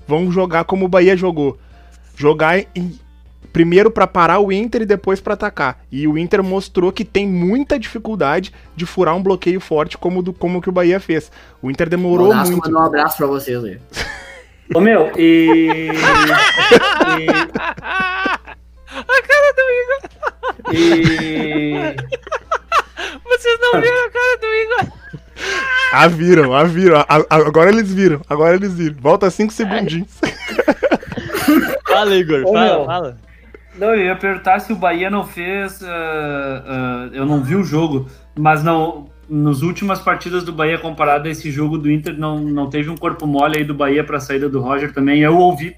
vão 0.07 0.31
jogar 0.33 0.65
como 0.65 0.85
o 0.85 0.89
Bahia 0.89 1.17
jogou. 1.17 1.59
Jogar 2.17 2.59
em- 2.75 2.99
primeiro 3.53 3.91
pra 3.91 4.07
parar 4.07 4.41
o 4.41 4.51
Inter 4.51 4.83
e 4.83 4.87
depois 4.87 5.21
pra 5.21 5.35
atacar. 5.35 5.81
E 5.91 6.09
o 6.09 6.19
Inter 6.19 6.43
mostrou 6.43 6.91
que 6.91 7.05
tem 7.05 7.27
muita 7.27 7.79
dificuldade 7.79 8.53
de 8.75 8.85
furar 8.85 9.15
um 9.15 9.23
bloqueio 9.23 9.61
forte 9.61 9.97
como 9.97 10.23
do 10.23 10.33
como 10.33 10.61
que 10.61 10.69
o 10.69 10.73
Bahia 10.73 10.99
fez. 10.99 11.31
O 11.63 11.71
Inter 11.71 11.89
demorou 11.89 12.35
muito. 12.35 12.57
mandou 12.59 12.81
um 12.81 12.85
abraço 12.85 13.17
pra 13.17 13.27
vocês 13.27 13.63
aí. 13.65 13.79
Ô 14.75 14.81
meu, 14.81 15.13
e. 15.17 15.91
e... 17.21 17.27
E. 20.73 21.97
Vocês 23.25 23.59
não 23.61 23.81
viram 23.81 24.07
a 24.07 24.11
cara 24.11 24.39
do 24.41 24.47
Igor? 24.47 24.93
Ah, 25.93 26.09
viram, 26.09 26.55
ah, 26.55 26.65
viram. 26.65 26.99
Ah, 27.01 27.07
ah, 27.09 27.37
agora 27.37 27.71
eles 27.71 27.93
viram, 27.93 28.21
agora 28.29 28.57
eles 28.57 28.75
viram. 28.75 28.97
Volta 29.01 29.31
cinco 29.31 29.53
segundinhos. 29.53 30.09
Fala, 31.89 32.15
Igor, 32.17 32.43
Ô, 32.45 32.53
fala, 32.53 32.65
meu. 32.65 32.85
fala. 32.85 33.19
Não, 33.77 33.95
eu 33.95 34.07
ia 34.07 34.17
perguntar 34.17 34.61
se 34.61 34.73
o 34.73 34.77
Bahia 34.77 35.11
não 35.11 35.25
fez. 35.25 35.83
ah, 35.83 36.65
ah, 36.67 37.09
eu 37.13 37.25
não 37.27 37.43
vi 37.43 37.57
o 37.57 37.65
jogo, 37.65 38.09
mas 38.35 38.63
não. 38.63 39.13
Nas 39.27 39.63
últimas 39.63 40.01
partidas 40.01 40.45
do 40.45 40.53
Bahia, 40.53 40.77
comparado 40.79 41.27
a 41.27 41.31
esse 41.31 41.51
jogo 41.51 41.79
do 41.79 41.91
Inter, 41.91 42.15
não, 42.19 42.39
não 42.41 42.69
teve 42.69 42.91
um 42.91 42.97
corpo 42.97 43.27
mole 43.27 43.57
aí 43.57 43.65
do 43.65 43.73
Bahia 43.73 44.05
para 44.05 44.19
a 44.19 44.21
saída 44.21 44.51
do 44.51 44.61
Roger 44.61 44.93
também. 44.93 45.23
Eu 45.23 45.39
ouvi, 45.39 45.75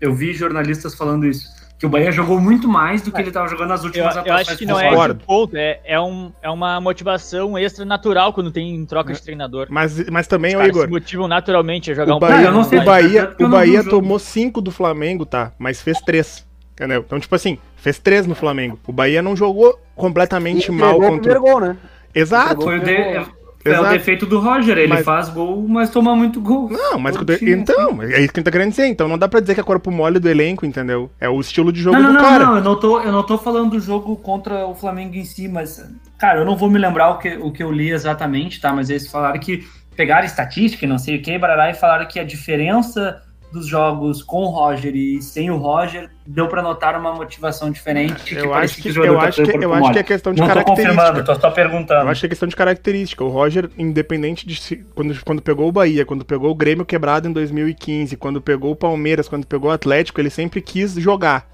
eu 0.00 0.12
vi 0.12 0.34
jornalistas 0.34 0.96
falando 0.96 1.24
isso. 1.24 1.46
Que 1.78 1.86
o 1.86 1.88
Bahia 1.88 2.10
jogou 2.10 2.40
muito 2.40 2.66
mais 2.66 3.02
do 3.02 3.12
que 3.12 3.20
ele 3.20 3.28
estava 3.28 3.46
jogando 3.46 3.68
nas 3.68 3.80
Eu, 3.82 3.86
últimas 3.86 4.14
eu 4.16 4.20
atuações 4.22 4.48
acho 4.48 4.58
que 4.58 4.66
não 4.66 4.80
é 4.80 4.92
esse 4.92 5.14
ponto, 5.14 5.56
é, 5.56 5.80
é, 5.84 6.00
um, 6.00 6.32
é 6.42 6.50
uma 6.50 6.80
motivação 6.80 7.56
extra 7.56 7.84
natural 7.84 8.32
quando 8.32 8.50
tem 8.50 8.84
troca 8.84 9.12
de 9.12 9.22
treinador. 9.22 9.68
Mas, 9.70 10.08
mas 10.10 10.26
também, 10.26 10.56
Os 10.56 10.66
Igor, 10.66 10.82
se 10.86 10.90
motivam 10.90 11.28
naturalmente 11.28 11.92
a 11.92 11.94
jogar 11.94 12.14
O 12.14 12.16
um 12.16 12.18
Bahia, 12.18 12.36
Não, 12.38 12.44
eu 12.44 12.52
não 12.52 12.64
sei, 12.64 12.80
o 12.80 12.84
Bahia, 12.84 13.32
eu 13.38 13.46
o 13.46 13.50
Bahia 13.50 13.84
tomou 13.84 14.18
5 14.18 14.60
do 14.60 14.72
Flamengo, 14.72 15.24
tá? 15.24 15.52
Mas 15.56 15.80
fez 15.80 16.00
3. 16.00 16.46
Entendeu? 16.72 17.04
Então, 17.06 17.18
tipo 17.20 17.34
assim, 17.34 17.58
fez 17.76 17.98
3 17.98 18.26
no 18.26 18.34
Flamengo. 18.34 18.78
O 18.86 18.92
Bahia 18.92 19.22
não 19.22 19.36
jogou 19.36 19.78
completamente 19.94 20.72
mal 20.72 20.96
Entregou 20.96 21.06
o 21.06 21.10
contra. 21.10 21.32
primeiro 21.32 21.40
gol, 21.40 21.60
né? 21.60 21.76
Exato. 22.14 22.62
Foi 22.62 22.78
o, 22.78 22.82
de- 22.82 23.37
é 23.64 23.80
o 23.80 23.88
defeito 23.88 24.24
do 24.26 24.38
Roger. 24.38 24.76
Ele 24.78 24.88
Mas- 24.88 25.04
faz 25.04 25.28
gol, 25.28 25.66
mas 25.68 25.90
toma 25.90 26.14
muito 26.16 26.40
gol. 26.40 26.68
Não, 26.70 26.98
mas 26.98 27.16
então, 27.42 28.02
é 28.02 28.06
isso 28.06 28.32
que 28.32 28.40
a 28.40 28.40
gente 28.40 28.42
tá 28.44 28.50
querendo 28.50 28.70
dizer. 28.70 28.86
Então 28.86 29.08
não 29.08 29.18
dá 29.18 29.28
pra 29.28 29.40
dizer 29.40 29.54
que 29.54 29.60
é 29.60 29.64
corpo 29.64 29.90
mole 29.90 30.18
do 30.18 30.28
elenco, 30.28 30.64
entendeu? 30.64 31.10
É 31.20 31.28
o 31.28 31.40
estilo 31.40 31.72
de 31.72 31.80
jogo 31.80 31.96
Não, 31.96 32.02
não, 32.04 32.12
do 32.12 32.14
não, 32.14 32.22
cara. 32.24 32.46
não, 32.46 32.56
eu 32.56 32.62
não, 32.62 32.76
tô, 32.78 33.00
eu 33.00 33.12
não 33.12 33.22
tô 33.22 33.36
falando 33.38 33.70
do 33.70 33.80
jogo 33.80 34.16
contra 34.16 34.66
o 34.66 34.74
Flamengo 34.74 35.14
em 35.16 35.24
si, 35.24 35.48
mas, 35.48 35.84
cara, 36.18 36.40
eu 36.40 36.44
não 36.44 36.56
vou 36.56 36.70
me 36.70 36.78
lembrar 36.78 37.10
o 37.10 37.18
que, 37.18 37.36
o 37.36 37.50
que 37.52 37.62
eu 37.62 37.70
li 37.72 37.90
exatamente, 37.90 38.60
tá? 38.60 38.72
Mas 38.72 38.90
eles 38.90 39.10
falaram 39.10 39.38
que 39.38 39.66
pegaram 39.96 40.24
estatística 40.24 40.84
e 40.84 40.88
não 40.88 40.98
sei 40.98 41.16
o 41.16 41.22
que, 41.22 41.36
barará, 41.38 41.70
e 41.70 41.74
falaram 41.74 42.06
que 42.06 42.20
a 42.20 42.24
diferença 42.24 43.20
dos 43.52 43.66
jogos 43.66 44.22
com 44.22 44.42
o 44.42 44.50
Roger 44.50 44.94
e 44.94 45.22
sem 45.22 45.50
o 45.50 45.56
Roger 45.56 46.10
deu 46.26 46.48
pra 46.48 46.62
notar 46.62 46.98
uma 46.98 47.14
motivação 47.14 47.70
diferente. 47.70 48.34
que 48.34 48.34
Eu 48.34 48.52
acho 48.52 48.80
que, 48.80 48.90
jogador 48.90 49.14
eu 49.14 49.20
acho 49.20 49.42
que, 49.42 49.64
eu 49.64 49.72
acho 49.72 49.92
que 49.92 49.98
é 49.98 50.02
questão 50.02 50.32
de 50.34 50.40
Não 50.40 50.48
tô 50.48 50.54
característica. 50.54 50.94
confirmando, 50.94 51.24
tô 51.24 51.34
só 51.34 51.50
perguntando. 51.50 52.02
Eu 52.02 52.08
acho 52.08 52.20
que 52.20 52.26
é 52.26 52.28
questão 52.28 52.48
de 52.48 52.56
característica. 52.56 53.24
O 53.24 53.28
Roger, 53.28 53.70
independente 53.78 54.46
de 54.46 54.60
se, 54.60 54.76
quando, 54.94 55.24
quando 55.24 55.40
pegou 55.42 55.68
o 55.68 55.72
Bahia, 55.72 56.04
quando 56.04 56.24
pegou 56.24 56.50
o 56.50 56.54
Grêmio 56.54 56.84
quebrado 56.84 57.28
em 57.28 57.32
2015, 57.32 58.16
quando 58.16 58.40
pegou 58.40 58.72
o 58.72 58.76
Palmeiras, 58.76 59.28
quando 59.28 59.46
pegou 59.46 59.70
o 59.70 59.72
Atlético, 59.72 60.20
ele 60.20 60.30
sempre 60.30 60.60
quis 60.60 60.94
jogar. 60.94 61.48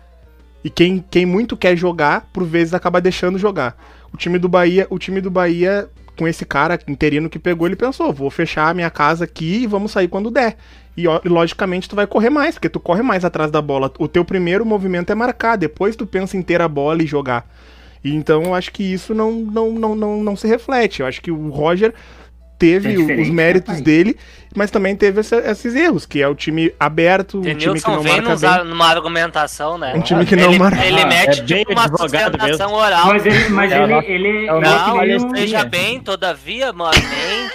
E 0.65 0.71
quem, 0.71 1.05
quem 1.11 1.27
muito 1.27 1.57
quer 1.57 1.77
jogar, 1.77 2.29
por 2.33 2.45
vezes 2.45 2.75
acaba 2.75 3.01
deixando 3.01 3.39
jogar. 3.39 3.77
O 4.13 4.17
time 4.17 4.39
do 4.39 4.49
Bahia, 4.49 4.87
o 4.91 4.99
time 4.99 5.21
do 5.21 5.31
Bahia 5.31 5.89
com 6.17 6.27
esse 6.27 6.45
cara 6.45 6.79
interino 6.87 7.29
que 7.29 7.39
pegou, 7.39 7.67
ele 7.67 7.77
pensou, 7.77 8.13
vou 8.13 8.31
fechar 8.31 8.69
a 8.69 8.75
minha 8.75 8.91
casa 8.91 9.25
aqui 9.25 9.63
e 9.63 9.67
vamos 9.67 9.93
sair 9.93 10.09
quando 10.09 10.31
der. 10.31 10.57
E, 10.97 11.05
logicamente 11.29 11.89
tu 11.89 11.97
vai 11.97 12.07
correr 12.07 12.31
mais, 12.31 12.55
porque 12.55 12.69
tu 12.69 12.79
corre 12.79 13.03
mais 13.03 13.25
atrás 13.25 13.51
da 13.51 13.61
bola. 13.61 13.93
O 13.99 14.07
teu 14.07 14.25
primeiro 14.25 14.65
movimento 14.65 15.11
é 15.11 15.15
marcar, 15.15 15.57
depois 15.57 15.97
tu 15.97 16.07
pensa 16.07 16.37
em 16.37 16.43
ter 16.43 16.61
a 16.61 16.69
bola 16.69 17.03
e 17.03 17.07
jogar. 17.07 17.47
E 18.05 18.15
então 18.15 18.43
eu 18.43 18.55
acho 18.55 18.71
que 18.71 18.83
isso 18.83 19.15
não, 19.15 19.33
não, 19.33 19.73
não, 19.73 19.97
não, 19.97 20.23
não 20.23 20.37
se 20.37 20.47
reflete. 20.47 21.01
Eu 21.01 21.07
acho 21.07 21.23
que 21.23 21.31
o 21.31 21.49
Roger 21.49 21.95
teve 22.65 22.95
É 22.95 23.21
os 23.23 23.29
méritos 23.31 23.69
né, 23.69 23.75
pai? 23.75 23.83
dele, 23.83 24.17
mas 24.57 24.71
também 24.71 24.95
teve 24.97 25.21
essa- 25.21 25.39
esses 25.51 25.75
erros, 25.75 26.07
que 26.07 26.23
é 26.23 26.29
o 26.29 26.35
time 26.35 26.73
aberto, 26.79 27.39
um 27.39 27.55
time 27.55 27.81
que 27.81 27.89
não 27.91 28.01
vem 28.01 28.13
marca 28.15 28.31
nos 28.31 28.41
bem. 28.41 28.65
numa 28.65 28.87
argumentação, 28.89 29.77
né? 29.77 29.93
Um 29.97 30.01
time 30.01 30.25
que 30.25 30.37
não 30.37 30.51
ele, 30.51 30.59
marca. 30.59 30.85
Ele 30.85 31.01
Ah, 31.03 31.07
mete 31.07 31.41
é 31.41 31.43
bem 31.43 31.59
tipo 31.65 31.73
uma 31.73 31.89
sustentação 31.99 32.73
oral. 32.73 33.07
Mas 33.09 33.27
ele, 33.27 33.49
mas 33.49 33.73
É 33.73 33.81
o 33.81 33.85
ele, 33.85 33.95
ele, 34.07 34.47
é 34.47 34.53
o 34.53 34.57
ele 34.59 34.67
nosso 34.69 34.77
é 34.77 34.85
que 34.85 34.91
nem 34.91 34.99
palestrinha. 34.99 35.33
o- 35.33 35.35
Esteja 35.37 35.65
bem, 35.65 36.01
todavia, 36.01 36.73
moralmente. 36.73 37.05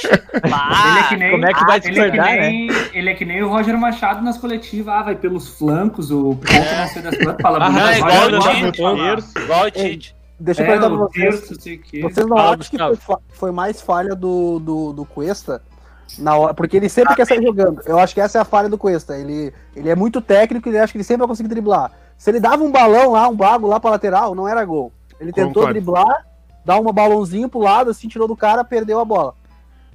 Ele 0.39 0.99
é 0.99 1.03
que 1.09 1.15
nem, 1.17 1.31
como 1.31 1.45
é 1.45 1.53
que 1.53 1.65
vai 1.65 1.77
ele 1.77 1.77
é 1.77 1.79
que 1.79 1.89
discordar, 1.89 2.35
nem, 2.39 2.69
ele 2.93 3.09
é 3.09 3.13
que 3.15 3.25
nem 3.25 3.43
o 3.43 3.49
Roger 3.49 3.77
Machado 3.77 4.21
nas 4.23 4.37
coletivas, 4.37 4.93
ah, 4.93 5.01
vai 5.03 5.15
pelos 5.15 5.47
flancos, 5.57 6.11
o 6.11 6.35
ponto 6.35 6.75
não 6.77 6.87
sei 6.87 7.01
das 7.01 7.17
quantas, 7.17 7.41
fala 7.41 7.57
Ah, 7.61 7.67
é 7.67 7.71
vai 7.71 7.97
igual 7.99 8.27
o 8.27 8.39
Tite. 8.39 8.77
falar. 8.81 9.17
Igual 9.43 9.65
o 9.65 9.71
Tite. 9.71 10.15
Deixa 10.39 10.61
eu 10.61 10.65
É, 10.65 10.67
perguntar 10.69 10.89
pra 10.89 11.07
vocês. 11.07 11.79
quê. 11.83 12.01
Vocês 12.01 12.25
não 12.25 12.37
Fala, 12.37 12.55
acham 12.57 12.89
que 12.95 13.01
foi, 13.01 13.17
foi 13.29 13.51
mais 13.51 13.81
falha 13.81 14.15
do, 14.15 14.59
do, 14.59 14.93
do 14.93 15.05
Cuesta? 15.05 15.61
Na 16.17 16.35
hora, 16.35 16.53
porque 16.53 16.77
ele 16.77 16.89
sempre 16.89 17.15
quer 17.15 17.25
sair 17.27 17.43
jogando. 17.43 17.81
Eu 17.85 17.99
acho 17.99 18.13
que 18.15 18.21
essa 18.21 18.39
é 18.39 18.41
a 18.41 18.45
falha 18.45 18.67
do 18.69 18.77
Cuesta. 18.77 19.17
Ele, 19.17 19.53
ele 19.75 19.89
é 19.89 19.95
muito 19.95 20.21
técnico 20.21 20.67
e 20.67 20.71
ele 20.71 20.79
acha 20.79 20.91
que 20.91 20.97
ele 20.97 21.03
sempre 21.03 21.19
vai 21.19 21.27
conseguir 21.27 21.49
driblar. 21.49 21.91
Se 22.17 22.31
ele 22.31 22.39
dava 22.39 22.63
um 22.63 22.71
balão 22.71 23.11
lá, 23.11 23.27
um 23.27 23.35
bago 23.35 23.67
lá 23.67 23.79
pra 23.79 23.91
lateral, 23.91 24.33
não 24.33 24.47
era 24.47 24.63
gol. 24.65 24.91
Ele 25.19 25.31
tentou 25.31 25.53
Concordo. 25.63 25.73
driblar, 25.73 26.25
dar 26.65 26.79
um 26.79 26.91
balãozinho 26.91 27.47
pro 27.47 27.59
lado, 27.59 27.91
assim, 27.91 28.07
tirou 28.07 28.27
do 28.27 28.35
cara, 28.35 28.63
perdeu 28.63 28.99
a 28.99 29.05
bola. 29.05 29.35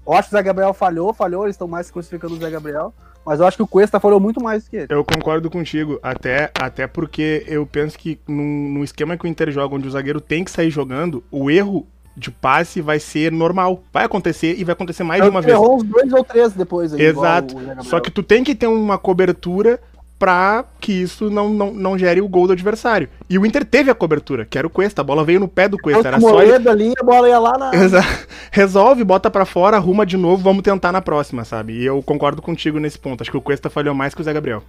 Eu 0.07 0.13
acho 0.13 0.29
que 0.29 0.35
o 0.35 0.39
Zé 0.39 0.43
Gabriel 0.43 0.73
falhou, 0.75 1.13
falhou, 1.13 1.45
eles 1.45 1.55
estão 1.55 1.67
mais 1.67 1.91
crucificando 1.91 2.35
o 2.35 2.39
Zé 2.39 2.51
Gabriel. 2.51 2.93
Mas 3.25 3.41
eu 3.41 3.47
acho 3.47 3.57
que 3.57 3.63
o 3.63 3.67
Cuesta 3.67 3.99
falhou 3.99 4.21
muito 4.21 4.43
mais 4.43 4.65
do 4.65 4.71
que 4.71 4.77
ele. 4.77 4.87
Eu 4.91 5.05
concordo 5.05 5.51
contigo, 5.51 5.99
até, 6.03 6.51
até 6.59 6.87
porque 6.87 7.45
eu 7.47 7.67
penso 7.67 7.99
que 7.99 8.19
num, 8.29 8.69
num 8.71 8.85
esquema 8.85 9.17
que 9.17 9.25
o 9.25 9.29
Inter 9.29 9.51
joga, 9.51 9.75
onde 9.75 9.89
o 9.89 9.91
zagueiro 9.91 10.21
tem 10.21 10.45
que 10.45 10.51
sair 10.51 10.71
jogando, 10.71 11.25
o 11.31 11.51
erro 11.51 11.87
de 12.17 12.31
passe 12.31 12.81
vai 12.81 13.01
ser 13.01 13.33
normal. 13.33 13.83
Vai 13.93 14.05
acontecer 14.05 14.55
e 14.59 14.65
vai 14.65 14.73
acontecer 14.73 15.03
mais 15.03 15.23
de 15.23 15.29
uma 15.29 15.41
vez. 15.41 15.53
errou 15.55 15.77
uns 15.77 15.83
dois 15.83 16.13
ou 16.13 16.23
três 16.23 16.53
depois. 16.53 16.93
aí, 16.93 17.03
Exato. 17.03 17.57
Só 17.83 17.99
que 18.01 18.11
tu 18.11 18.23
tem 18.23 18.45
que 18.45 18.55
ter 18.55 18.67
uma 18.67 18.99
cobertura 18.99 19.81
pra 20.19 20.65
que 20.81 20.93
isso 20.93 21.29
não, 21.29 21.51
não, 21.51 21.75
não 21.75 21.99
gere 21.99 22.21
o 22.21 22.29
gol 22.29 22.47
do 22.47 22.53
adversário. 22.53 23.09
E 23.29 23.39
o 23.39 23.45
Inter 23.45 23.65
teve 23.65 23.91
a 23.91 23.95
cobertura, 23.95 24.45
que 24.45 24.57
era 24.57 24.67
o 24.67 24.71
Cuesta. 24.71 25.01
A 25.01 25.05
bola 25.05 25.25
veio 25.25 25.41
no 25.41 25.49
pé 25.49 25.69
do 25.69 25.77
Cuesta. 25.77 26.09
Era 26.09 26.21
só 26.21 26.43
ele... 26.43 26.69
Ali, 26.69 26.93
a 26.99 27.05
bola 27.05 27.29
ia 27.29 27.39
lá 27.39 27.59
na. 27.59 27.75
Exa- 27.75 28.05
Resolve, 28.51 29.05
bota 29.05 29.31
pra 29.31 29.45
fora, 29.45 29.77
arruma 29.77 30.07
de 30.07 30.17
novo, 30.17 30.43
vamos 30.43 30.63
tentar 30.63 30.93
na 30.93 31.03
próxima, 31.03 31.45
sabe? 31.45 31.75
E 31.75 31.85
eu 31.85 32.03
concordo 32.03 32.41
contigo 32.41 32.79
nesse 32.79 32.99
ponto. 32.99 33.21
Acho 33.21 33.31
que 33.31 33.37
o 33.37 33.43
Cuesta 33.43 33.69
falhou 33.69 33.95
mais 33.95 34.15
que 34.15 34.21
o 34.21 34.25
Zé 34.25 34.33
Gabriel. 34.33 34.63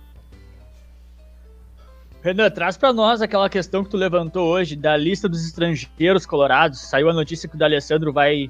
Renan, 2.22 2.50
traz 2.50 2.76
pra 2.76 2.92
nós 2.92 3.22
aquela 3.22 3.48
questão 3.48 3.84
que 3.84 3.90
tu 3.92 3.98
levantou 3.98 4.48
hoje 4.48 4.76
da 4.76 4.98
lista 4.98 5.30
dos 5.30 5.46
estrangeiros 5.46 6.26
colorados. 6.26 6.80
Saiu 6.82 7.08
a 7.08 7.14
notícia 7.14 7.48
que 7.48 7.56
o 7.56 7.60
D'Alessandro 7.60 8.12
vai, 8.12 8.50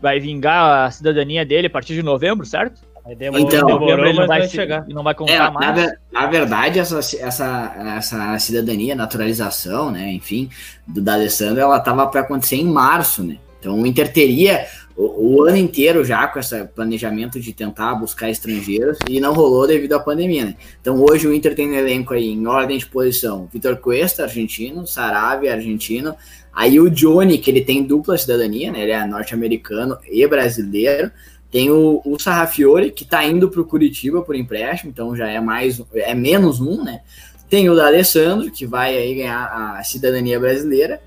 vai 0.00 0.20
vingar 0.20 0.86
a 0.86 0.90
cidadania 0.92 1.44
dele 1.44 1.66
a 1.66 1.70
partir 1.70 1.94
de 1.94 2.04
novembro, 2.04 2.46
certo? 2.46 2.80
Demorou, 3.16 3.46
Então, 3.46 3.66
demorou, 3.66 3.88
ele 3.90 4.12
não 4.12 4.14
mas 4.20 4.26
vai, 4.28 4.38
vai 4.40 4.48
se- 4.48 4.54
chegar. 4.54 4.84
e 4.88 4.94
não 4.94 5.02
vai 5.02 5.14
contar 5.14 5.32
É, 5.32 5.38
na, 5.38 5.50
mais. 5.50 5.74
ver- 5.74 5.98
na 6.12 6.26
verdade, 6.26 6.78
essa, 6.78 6.98
essa, 6.98 7.74
essa 7.96 8.38
cidadania, 8.38 8.94
naturalização, 8.94 9.90
né, 9.90 10.12
enfim, 10.12 10.48
do 10.86 11.00
D'Alessandro, 11.00 11.60
ela 11.60 11.80
tava 11.80 12.06
para 12.06 12.20
acontecer 12.20 12.56
em 12.56 12.66
março, 12.66 13.22
né? 13.24 13.38
Então 13.58 13.78
o 13.80 13.86
Inter 13.86 14.10
teria 14.12 14.66
o, 14.96 15.36
o 15.38 15.42
ano 15.44 15.56
inteiro 15.58 16.02
já 16.04 16.26
com 16.28 16.38
esse 16.38 16.64
planejamento 16.64 17.38
de 17.38 17.52
tentar 17.52 17.94
buscar 17.94 18.30
estrangeiros 18.30 18.96
e 19.08 19.20
não 19.20 19.34
rolou 19.34 19.66
devido 19.66 19.92
à 19.94 20.00
pandemia, 20.00 20.44
né? 20.46 20.54
Então 20.80 21.02
hoje 21.02 21.26
o 21.26 21.34
Inter 21.34 21.54
tem 21.54 21.68
no 21.68 21.74
elenco 21.74 22.14
aí, 22.14 22.28
em 22.28 22.46
ordem 22.46 22.78
de 22.78 22.86
posição, 22.86 23.48
Vitor 23.52 23.76
Cuesta, 23.76 24.22
argentino, 24.22 24.86
Saravia, 24.86 25.52
argentino, 25.52 26.14
aí 26.54 26.80
o 26.80 26.88
Johnny, 26.90 27.36
que 27.38 27.50
ele 27.50 27.60
tem 27.60 27.82
dupla 27.82 28.16
cidadania, 28.16 28.70
né? 28.72 28.82
Ele 28.82 28.92
é 28.92 29.06
norte-americano 29.06 29.98
e 30.10 30.26
brasileiro, 30.26 31.10
tem 31.50 31.70
o, 31.70 32.00
o 32.04 32.18
Sarrafiore, 32.18 32.92
que 32.92 33.04
tá 33.04 33.24
indo 33.24 33.50
pro 33.50 33.64
Curitiba 33.64 34.22
por 34.22 34.36
empréstimo, 34.36 34.90
então 34.90 35.16
já 35.16 35.28
é 35.28 35.40
mais 35.40 35.82
é 35.94 36.14
menos 36.14 36.60
um, 36.60 36.84
né? 36.84 37.00
Tem 37.48 37.68
o 37.68 37.74
D'Alessandro, 37.74 38.50
que 38.52 38.64
vai 38.64 38.96
aí 38.96 39.14
ganhar 39.16 39.76
a 39.76 39.82
cidadania 39.82 40.38
brasileira, 40.38 41.00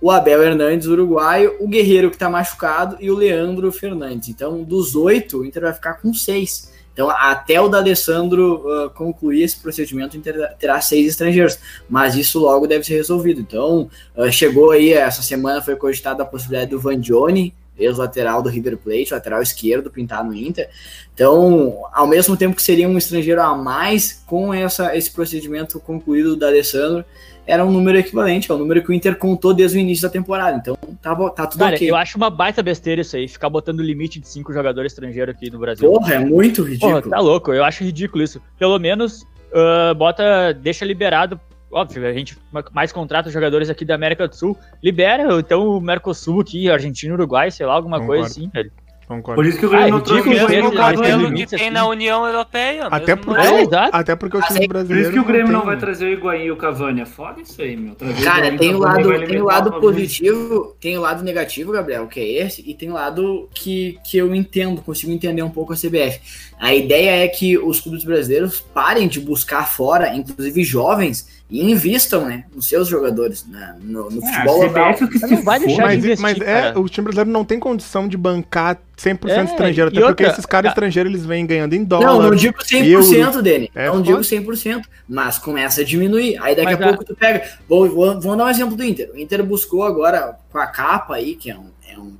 o 0.00 0.10
Abel 0.10 0.42
Hernandes, 0.42 0.86
uruguaio, 0.86 1.56
o 1.60 1.68
Guerreiro, 1.68 2.10
que 2.10 2.16
tá 2.16 2.30
machucado, 2.30 2.96
e 3.00 3.10
o 3.10 3.14
Leandro 3.14 3.70
Fernandes. 3.70 4.30
Então, 4.30 4.62
dos 4.64 4.96
oito, 4.96 5.40
o 5.40 5.44
Inter 5.44 5.64
vai 5.64 5.74
ficar 5.74 5.94
com 6.00 6.14
seis. 6.14 6.72
Então, 6.94 7.10
até 7.10 7.60
o 7.60 7.68
D'Alessandro 7.68 8.64
uh, 8.66 8.90
concluir 8.90 9.42
esse 9.42 9.60
procedimento, 9.60 10.16
o 10.16 10.18
Inter 10.18 10.56
terá 10.58 10.80
seis 10.80 11.06
estrangeiros. 11.06 11.58
Mas 11.88 12.14
isso 12.16 12.38
logo 12.38 12.66
deve 12.66 12.84
ser 12.84 12.94
resolvido. 12.94 13.42
Então, 13.42 13.90
uh, 14.16 14.32
chegou 14.32 14.70
aí, 14.70 14.94
essa 14.94 15.20
semana 15.20 15.60
foi 15.60 15.76
cogitada 15.76 16.22
a 16.22 16.26
possibilidade 16.26 16.70
do 16.70 16.80
Van 16.80 16.98
Johnny, 16.98 17.54
ex-lateral 17.80 18.42
do 18.42 18.48
River 18.48 18.76
Plate, 18.76 19.12
lateral 19.12 19.42
esquerdo, 19.42 19.90
pintar 19.90 20.24
no 20.24 20.34
Inter. 20.34 20.68
Então, 21.14 21.84
ao 21.92 22.06
mesmo 22.06 22.36
tempo 22.36 22.54
que 22.54 22.62
seria 22.62 22.88
um 22.88 22.96
estrangeiro 22.96 23.40
a 23.40 23.56
mais, 23.56 24.22
com 24.26 24.52
essa, 24.52 24.96
esse 24.96 25.10
procedimento 25.10 25.80
concluído 25.80 26.36
do 26.36 26.46
Alessandro, 26.46 27.04
era 27.46 27.64
um 27.64 27.70
número 27.72 27.98
equivalente, 27.98 28.50
é 28.50 28.54
o 28.54 28.58
número 28.58 28.82
que 28.82 28.90
o 28.90 28.92
Inter 28.92 29.16
contou 29.16 29.52
desde 29.52 29.78
o 29.78 29.80
início 29.80 30.02
da 30.02 30.08
temporada. 30.08 30.56
Então, 30.56 30.76
tá, 31.02 31.16
tá 31.30 31.46
tudo 31.46 31.60
Cara, 31.60 31.74
ok. 31.74 31.90
eu 31.90 31.96
acho 31.96 32.16
uma 32.16 32.30
baita 32.30 32.62
besteira 32.62 33.00
isso 33.00 33.16
aí, 33.16 33.26
ficar 33.26 33.50
botando 33.50 33.80
limite 33.80 34.20
de 34.20 34.28
cinco 34.28 34.52
jogadores 34.52 34.92
estrangeiros 34.92 35.34
aqui 35.34 35.50
no 35.50 35.58
Brasil. 35.58 35.90
Porra, 35.90 36.14
é 36.14 36.18
muito 36.20 36.62
Porra, 36.62 36.70
ridículo. 36.70 37.10
tá 37.10 37.18
louco, 37.18 37.52
eu 37.52 37.64
acho 37.64 37.82
ridículo 37.82 38.22
isso. 38.22 38.40
Pelo 38.58 38.78
menos 38.78 39.26
ah, 39.52 39.94
bota, 39.94 40.52
deixa 40.52 40.84
liberado. 40.84 41.40
Óbvio, 41.72 42.06
a 42.06 42.12
gente 42.12 42.36
mais 42.72 42.90
contrata 42.92 43.30
jogadores 43.30 43.70
aqui 43.70 43.84
da 43.84 43.94
América 43.94 44.26
do 44.26 44.34
Sul. 44.34 44.56
Libera, 44.82 45.38
então 45.38 45.68
o 45.68 45.80
Mercosul 45.80 46.40
aqui, 46.40 46.68
Argentina, 46.70 47.14
Uruguai, 47.14 47.50
sei 47.50 47.64
lá, 47.66 47.74
alguma 47.74 48.00
Concordo. 48.00 48.22
coisa 48.22 48.34
assim, 48.38 48.48
velho. 48.52 48.72
Concordo. 49.06 49.42
Por 49.42 49.46
isso 49.46 49.58
que 49.58 49.66
o 49.66 49.68
Ah, 49.68 49.72
Grêmio 49.72 49.88
é 49.88 49.90
não 49.90 50.00
trouxe 50.00 50.20
o 50.20 50.24
Cavani. 50.32 50.46
tem 50.52 51.10
Pelo 51.18 51.34
que 51.34 51.46
tem 51.46 51.60
assim. 51.62 51.70
na 51.70 51.84
União 51.88 52.24
Europeia. 52.24 52.86
Até 52.86 53.16
mesmo 53.16 53.24
porque, 53.24 53.40
É, 53.48 53.62
exato. 53.62 53.90
até 53.96 54.14
porque 54.14 54.36
os 54.36 54.40
Mas 54.42 54.52
times 54.52 54.76
aí- 54.76 54.86
Por 54.86 54.96
isso 54.96 55.10
que 55.12 55.18
o 55.18 55.24
Grêmio 55.24 55.52
não 55.52 55.60
tem- 55.62 55.66
vai 55.68 55.76
trazer 55.78 56.04
o 56.04 56.08
Higuaín 56.12 56.44
e 56.44 56.50
o 56.52 56.56
Cavani. 56.56 57.00
É 57.00 57.04
foda 57.06 57.40
isso 57.40 57.60
aí, 57.60 57.76
meu. 57.76 57.96
Trazer 57.96 58.22
Cara, 58.22 58.46
e 58.48 58.56
tem 58.56 58.72
o 58.72 58.78
lado, 58.78 59.26
tem 59.26 59.40
o 59.40 59.44
lado 59.46 59.70
o 59.70 59.80
positivo, 59.80 60.76
tem 60.80 60.96
o 60.96 61.00
lado 61.00 61.24
negativo, 61.24 61.72
Gabriel, 61.72 62.06
que 62.06 62.20
é 62.20 62.44
esse, 62.46 62.62
e 62.64 62.72
tem 62.72 62.88
o 62.88 62.94
lado 62.94 63.48
que, 63.52 63.98
que 64.08 64.16
eu 64.16 64.32
entendo, 64.32 64.80
consigo 64.80 65.10
entender 65.10 65.42
um 65.42 65.50
pouco 65.50 65.72
a 65.72 65.76
CBF. 65.76 66.20
A 66.60 66.72
ideia 66.72 67.24
é 67.24 67.26
que 67.26 67.58
os 67.58 67.80
clubes 67.80 68.04
brasileiros 68.04 68.60
parem 68.60 69.08
de 69.08 69.18
buscar 69.18 69.68
fora, 69.68 70.14
inclusive 70.14 70.62
jovens, 70.62 71.39
e 71.50 71.70
invistam, 71.70 72.24
né, 72.26 72.44
nos 72.54 72.68
seus 72.68 72.86
jogadores, 72.86 73.44
né, 73.46 73.74
no, 73.82 74.08
no 74.10 74.22
É, 74.22 74.26
futebol 74.32 74.62
local. 74.62 74.96
Se 74.96 75.26
não 75.26 75.42
vai 75.42 75.58
for. 75.58 75.66
deixar- 75.66 75.82
Mas, 75.82 75.98
investir, 75.98 76.22
mas 76.22 76.40
é, 76.40 76.72
o 76.78 76.88
time 76.88 77.04
brasileiro 77.04 77.30
não 77.30 77.44
tem 77.44 77.58
condição 77.58 78.06
de 78.06 78.16
bancar 78.16 78.78
100% 78.96 79.28
É, 79.28 79.44
estrangeiro, 79.44 79.88
até 79.88 80.00
porque 80.00 80.22
outra, 80.22 80.28
esses 80.28 80.46
caras 80.46 80.68
a- 80.68 80.72
estrangeiros 80.72 81.12
eles 81.12 81.26
vêm 81.26 81.44
ganhando 81.44 81.74
em 81.74 81.82
dólar. 81.82 82.06
Não, 82.06 82.22
não 82.22 82.34
digo 82.36 82.56
100% 82.62 83.42
dele. 83.42 83.70
É 83.74 83.86
não 83.88 84.00
digo 84.00 84.20
100%, 84.20 84.82
mas 85.08 85.38
começa 85.38 85.80
a 85.80 85.84
diminuir. 85.84 86.38
Aí 86.40 86.54
daqui 86.54 86.72
Mas 86.76 86.80
a 86.82 86.88
pouco 86.88 87.04
tu 87.04 87.16
pega. 87.16 87.42
Vou, 87.68 87.88
vou, 87.88 88.20
vou 88.20 88.36
dar 88.36 88.44
um 88.44 88.48
exemplo 88.48 88.76
do 88.76 88.84
Inter. 88.84 89.10
O 89.12 89.18
Inter 89.18 89.42
buscou 89.44 89.82
agora, 89.82 90.36
com 90.52 90.58
a 90.58 90.66
capa 90.66 91.16
aí, 91.16 91.34
que 91.34 91.50
é 91.50 91.56
um, 91.56 91.66
é 91.88 91.98
um, 91.98 92.02
um 92.02 92.16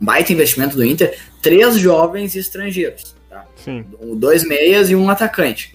baita 0.00 0.32
investimento 0.32 0.76
do 0.76 0.84
Inter, 0.84 1.16
três 1.40 1.76
jovens 1.78 2.34
estrangeiros. 2.36 3.14
Tá? 3.30 3.44
Sim. 3.56 3.84
Dois 4.16 4.46
meias 4.46 4.90
e 4.90 4.94
um 4.96 5.08
atacante. 5.08 5.74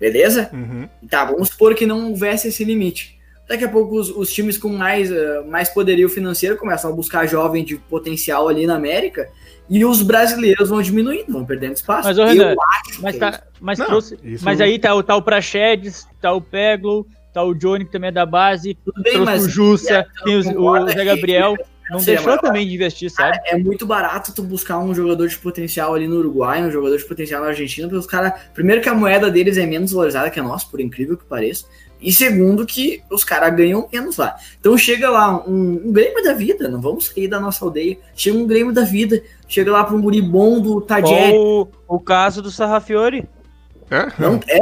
Beleza? 0.00 0.48
Uhum. 0.52 0.88
Tá, 1.08 1.26
vamos 1.26 1.48
supor 1.50 1.74
que 1.74 1.84
não 1.86 2.08
houvesse 2.08 2.48
esse 2.48 2.64
limite. 2.64 3.18
Daqui 3.46 3.64
a 3.64 3.68
pouco 3.68 3.96
os, 3.98 4.08
os 4.10 4.32
times 4.32 4.56
com 4.56 4.68
mais, 4.70 5.10
eh, 5.12 5.42
mais 5.46 5.68
poderio 5.68 6.08
financeiro 6.08 6.56
começam 6.56 6.90
a 6.90 6.94
buscar 6.94 7.26
jovem 7.26 7.64
de 7.64 7.76
potencial 7.76 8.48
ali 8.48 8.64
na 8.66 8.76
América 8.76 9.28
e 9.68 9.84
os 9.84 10.02
brasileiros 10.02 10.68
vão 10.68 10.80
diminuindo, 10.80 11.32
vão 11.32 11.44
perdendo 11.44 11.74
espaço. 11.74 12.06
Mas, 12.08 12.16
ô, 12.18 12.24
Renan, 12.24 12.52
Eu 12.52 12.56
acho 12.62 13.02
Mas, 13.02 13.16
que 13.16 13.24
é 13.24 13.30
tá, 13.30 13.42
mas, 13.60 13.78
Não, 13.78 13.86
trouxe, 13.86 14.18
isso- 14.24 14.44
mas 14.44 14.60
aí 14.60 14.78
tá, 14.78 14.94
o- 14.94 15.02
tá 15.02 15.16
o 15.16 15.22
Praxedes, 15.22 16.06
tá 16.20 16.32
o 16.32 16.40
Peglo, 16.40 17.04
tá 17.34 17.42
o 17.42 17.52
Johnny, 17.52 17.84
que 17.84 17.90
também 17.92 18.08
é 18.08 18.12
da 18.12 18.24
base, 18.24 18.74
Tudo 18.84 19.02
bem, 19.02 19.12
trouxe 19.14 19.30
mas 19.32 19.44
o 19.44 19.48
Jussa, 19.50 19.94
é, 19.94 20.06
tem 20.24 20.36
os- 20.38 20.46
concorda 20.46 20.86
o 20.86 20.88
Zé 20.90 20.94
que- 21.00 21.04
Gabriel. 21.04 21.56
Não 21.90 21.98
Sim, 21.98 22.06
deixou 22.06 22.28
mas- 22.32 22.40
também 22.40 22.66
de 22.68 22.74
investir, 22.74 23.10
sabe? 23.10 23.38
é 23.46 23.58
muito 23.58 23.84
barato 23.84 24.32
tu 24.32 24.42
buscar 24.44 24.78
um 24.78 24.94
jogador 24.94 25.26
de 25.26 25.36
potencial 25.36 25.92
ali 25.92 26.06
no 26.06 26.16
Uruguai, 26.18 26.62
um 26.62 26.70
jogador 26.70 26.96
de 26.96 27.04
potencial 27.04 27.42
na 27.42 27.48
Argentina, 27.48 27.88
porque 27.88 27.98
os 27.98 28.06
caras. 28.06 28.32
Primeiro 28.54 28.80
que 28.80 28.88
a 28.88 28.94
moeda 28.94 29.28
deles 29.30 29.56
é 29.56 29.66
menos 29.66 29.90
valorizada 29.92 30.30
que 30.30 30.38
a 30.38 30.42
nossa, 30.42 30.66
por 30.70 30.80
incrível 30.80 31.16
que 31.16 31.24
pareça. 31.24 31.64
E 32.00 32.12
segundo 32.12 32.64
que 32.64 33.02
os 33.10 33.24
caras 33.24 33.54
ganham 33.54 33.86
menos 33.92 34.16
lá. 34.16 34.34
Então 34.58 34.78
chega 34.78 35.10
lá 35.10 35.46
um, 35.46 35.82
um 35.84 35.92
Grêmio 35.92 36.22
da 36.24 36.32
vida, 36.32 36.66
não 36.68 36.80
vamos 36.80 37.08
sair 37.08 37.28
da 37.28 37.38
nossa 37.38 37.62
aldeia. 37.64 37.98
Chega 38.14 38.38
um 38.38 38.46
Grêmio 38.46 38.72
da 38.72 38.84
vida, 38.84 39.22
chega 39.48 39.70
lá 39.70 39.84
para 39.84 39.94
um 39.94 40.00
guri 40.00 40.22
bom 40.22 40.60
do 40.60 40.80
Tadier. 40.80 41.34
Ou 41.34 41.70
o 41.86 42.00
caso 42.00 42.40
do 42.40 42.50
Sarrafiore. 42.50 43.28
É? 43.90 44.06
Não 44.18 44.40
é, 44.48 44.60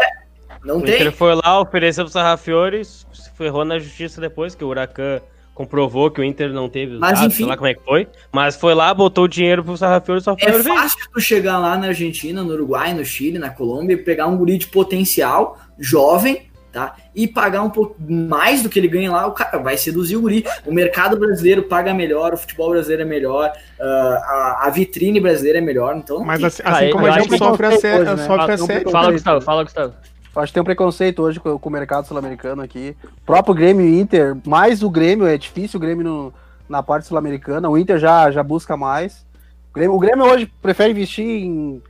não 0.64 0.78
O 0.78 0.82
tem. 0.82 0.94
Inter 0.96 1.12
foi 1.12 1.34
lá, 1.34 1.60
ofereceu 1.60 2.04
pro 2.04 2.12
Sarrafiore, 2.12 2.84
se 2.84 3.04
ferrou 3.36 3.64
na 3.64 3.78
justiça 3.78 4.20
depois, 4.20 4.54
que 4.56 4.64
o 4.64 4.68
Huracan 4.68 5.20
comprovou 5.58 6.08
que 6.08 6.20
o 6.20 6.24
Inter 6.24 6.52
não 6.52 6.68
teve 6.68 6.94
os 6.94 7.00
Mas, 7.00 7.14
dados, 7.14 7.34
enfim. 7.34 7.38
sei 7.38 7.46
lá 7.46 7.56
como 7.56 7.66
é 7.66 7.74
que 7.74 7.82
foi. 7.84 8.06
Mas 8.32 8.54
foi 8.54 8.74
lá, 8.74 8.94
botou 8.94 9.24
o 9.24 9.28
dinheiro 9.28 9.64
pro 9.64 9.76
Sarrafiore 9.76 10.22
e 10.24 10.30
o 10.30 10.36
É 10.38 10.62
fácil 10.62 10.98
tu 11.12 11.20
chegar 11.20 11.58
lá 11.58 11.76
na 11.76 11.88
Argentina, 11.88 12.44
no 12.44 12.52
Uruguai, 12.52 12.94
no 12.94 13.04
Chile, 13.04 13.40
na 13.40 13.50
Colômbia, 13.50 13.94
e 13.94 13.96
pegar 13.96 14.28
um 14.28 14.36
guri 14.36 14.56
de 14.56 14.68
potencial, 14.68 15.58
jovem, 15.76 16.48
tá? 16.72 16.94
E 17.12 17.26
pagar 17.26 17.62
um 17.62 17.70
pouco 17.70 17.96
mais 18.08 18.62
do 18.62 18.68
que 18.68 18.78
ele 18.78 18.86
ganha 18.86 19.10
lá, 19.10 19.26
o 19.26 19.32
cara 19.32 19.58
vai 19.58 19.76
seduzir 19.76 20.14
o 20.14 20.20
guri. 20.20 20.44
O 20.64 20.72
mercado 20.72 21.18
brasileiro 21.18 21.64
paga 21.64 21.92
melhor, 21.92 22.34
o 22.34 22.36
futebol 22.36 22.70
brasileiro 22.70 23.02
é 23.02 23.06
melhor, 23.06 23.50
uh, 23.50 23.82
a, 23.82 24.60
a, 24.66 24.70
vitrine 24.70 25.20
brasileira 25.20 25.58
é 25.58 25.62
melhor, 25.62 25.96
então... 25.96 26.24
Mas 26.24 26.44
assim, 26.44 26.62
assim 26.64 26.90
como 26.90 27.04
a 27.04 27.18
gente 27.18 27.36
sofre 27.36 27.66
assédio, 27.66 28.14
né? 28.14 28.26
sofre 28.26 28.52
assédio. 28.52 28.90
Fala, 28.92 29.10
Gustavo, 29.10 29.40
fala, 29.40 29.64
Gustavo. 29.64 29.94
Acho 30.36 30.46
que 30.46 30.54
tem 30.54 30.60
um 30.60 30.64
preconceito 30.64 31.22
hoje 31.22 31.40
com, 31.40 31.58
com 31.58 31.68
o 31.68 31.72
mercado 31.72 32.06
sul-americano 32.06 32.62
aqui. 32.62 32.96
O 33.04 33.26
próprio 33.26 33.54
Grêmio 33.54 33.84
e 33.84 34.00
Inter, 34.00 34.36
mais 34.46 34.82
o 34.82 34.90
Grêmio, 34.90 35.26
é 35.26 35.36
difícil 35.36 35.78
o 35.78 35.80
Grêmio 35.80 36.04
no, 36.04 36.34
na 36.68 36.82
parte 36.82 37.06
sul-americana, 37.06 37.68
o 37.68 37.78
Inter 37.78 37.98
já, 37.98 38.30
já 38.30 38.42
busca 38.42 38.76
mais. 38.76 39.26
O 39.70 39.74
Grêmio, 39.74 39.96
o 39.96 39.98
Grêmio 39.98 40.24
hoje 40.24 40.50
prefere 40.62 40.90
investir 40.90 41.24
em 41.24 41.82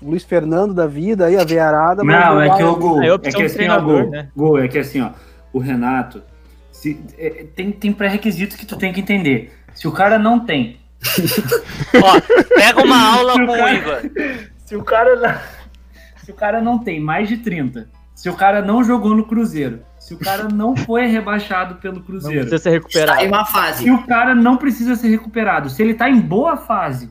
Luiz 0.00 0.22
Fernando 0.24 0.72
da 0.72 0.86
vida, 0.86 1.26
aí 1.26 1.36
a 1.36 1.44
veiarada. 1.44 2.04
Não, 2.04 2.40
é 2.40 2.56
que 2.56 2.62
o 2.62 2.76
gol. 2.76 3.02
É, 3.02 3.18
que 3.18 3.42
assim, 3.42 3.68
ó, 3.68 3.80
gol, 3.80 4.10
né? 4.10 4.28
gol, 4.36 4.58
é 4.58 4.68
que 4.68 4.78
assim, 4.78 5.00
ó, 5.00 5.10
o 5.52 5.58
Renato. 5.58 6.22
Se, 6.70 7.00
é, 7.18 7.46
tem 7.56 7.72
tem 7.72 7.92
pré-requisitos 7.92 8.56
que 8.56 8.64
tu 8.64 8.76
tem 8.76 8.92
que 8.92 9.00
entender. 9.00 9.52
Se 9.74 9.88
o 9.88 9.92
cara 9.92 10.18
não 10.18 10.38
tem. 10.38 10.78
ó, 12.02 12.20
pega 12.54 12.82
uma 12.82 13.16
aula 13.16 13.34
com 13.44 13.52
o 13.52 13.68
Igor. 13.68 14.00
Se 14.64 14.76
o 14.76 14.84
cara 14.84 15.16
não, 15.16 15.34
se 16.28 16.32
o 16.32 16.34
cara 16.34 16.60
não 16.60 16.78
tem 16.78 17.00
mais 17.00 17.26
de 17.26 17.38
30, 17.38 17.88
se 18.14 18.28
o 18.28 18.34
cara 18.34 18.60
não 18.60 18.84
jogou 18.84 19.16
no 19.16 19.24
Cruzeiro, 19.24 19.80
se 19.98 20.12
o 20.12 20.18
cara 20.18 20.46
não 20.46 20.76
foi 20.76 21.06
rebaixado 21.06 21.76
pelo 21.76 22.02
Cruzeiro. 22.02 22.40
Não 22.40 22.42
precisa 22.42 22.62
ser 22.62 22.70
recuperado. 22.70 23.12
Está 23.12 23.24
em 23.24 23.28
uma 23.28 23.46
fase. 23.46 23.84
Se 23.84 23.90
o 23.90 24.06
cara 24.06 24.34
não 24.34 24.58
precisa 24.58 24.94
ser 24.94 25.08
recuperado, 25.08 25.70
se 25.70 25.82
ele 25.82 25.94
tá 25.94 26.06
em 26.10 26.20
boa 26.20 26.58
fase 26.58 27.08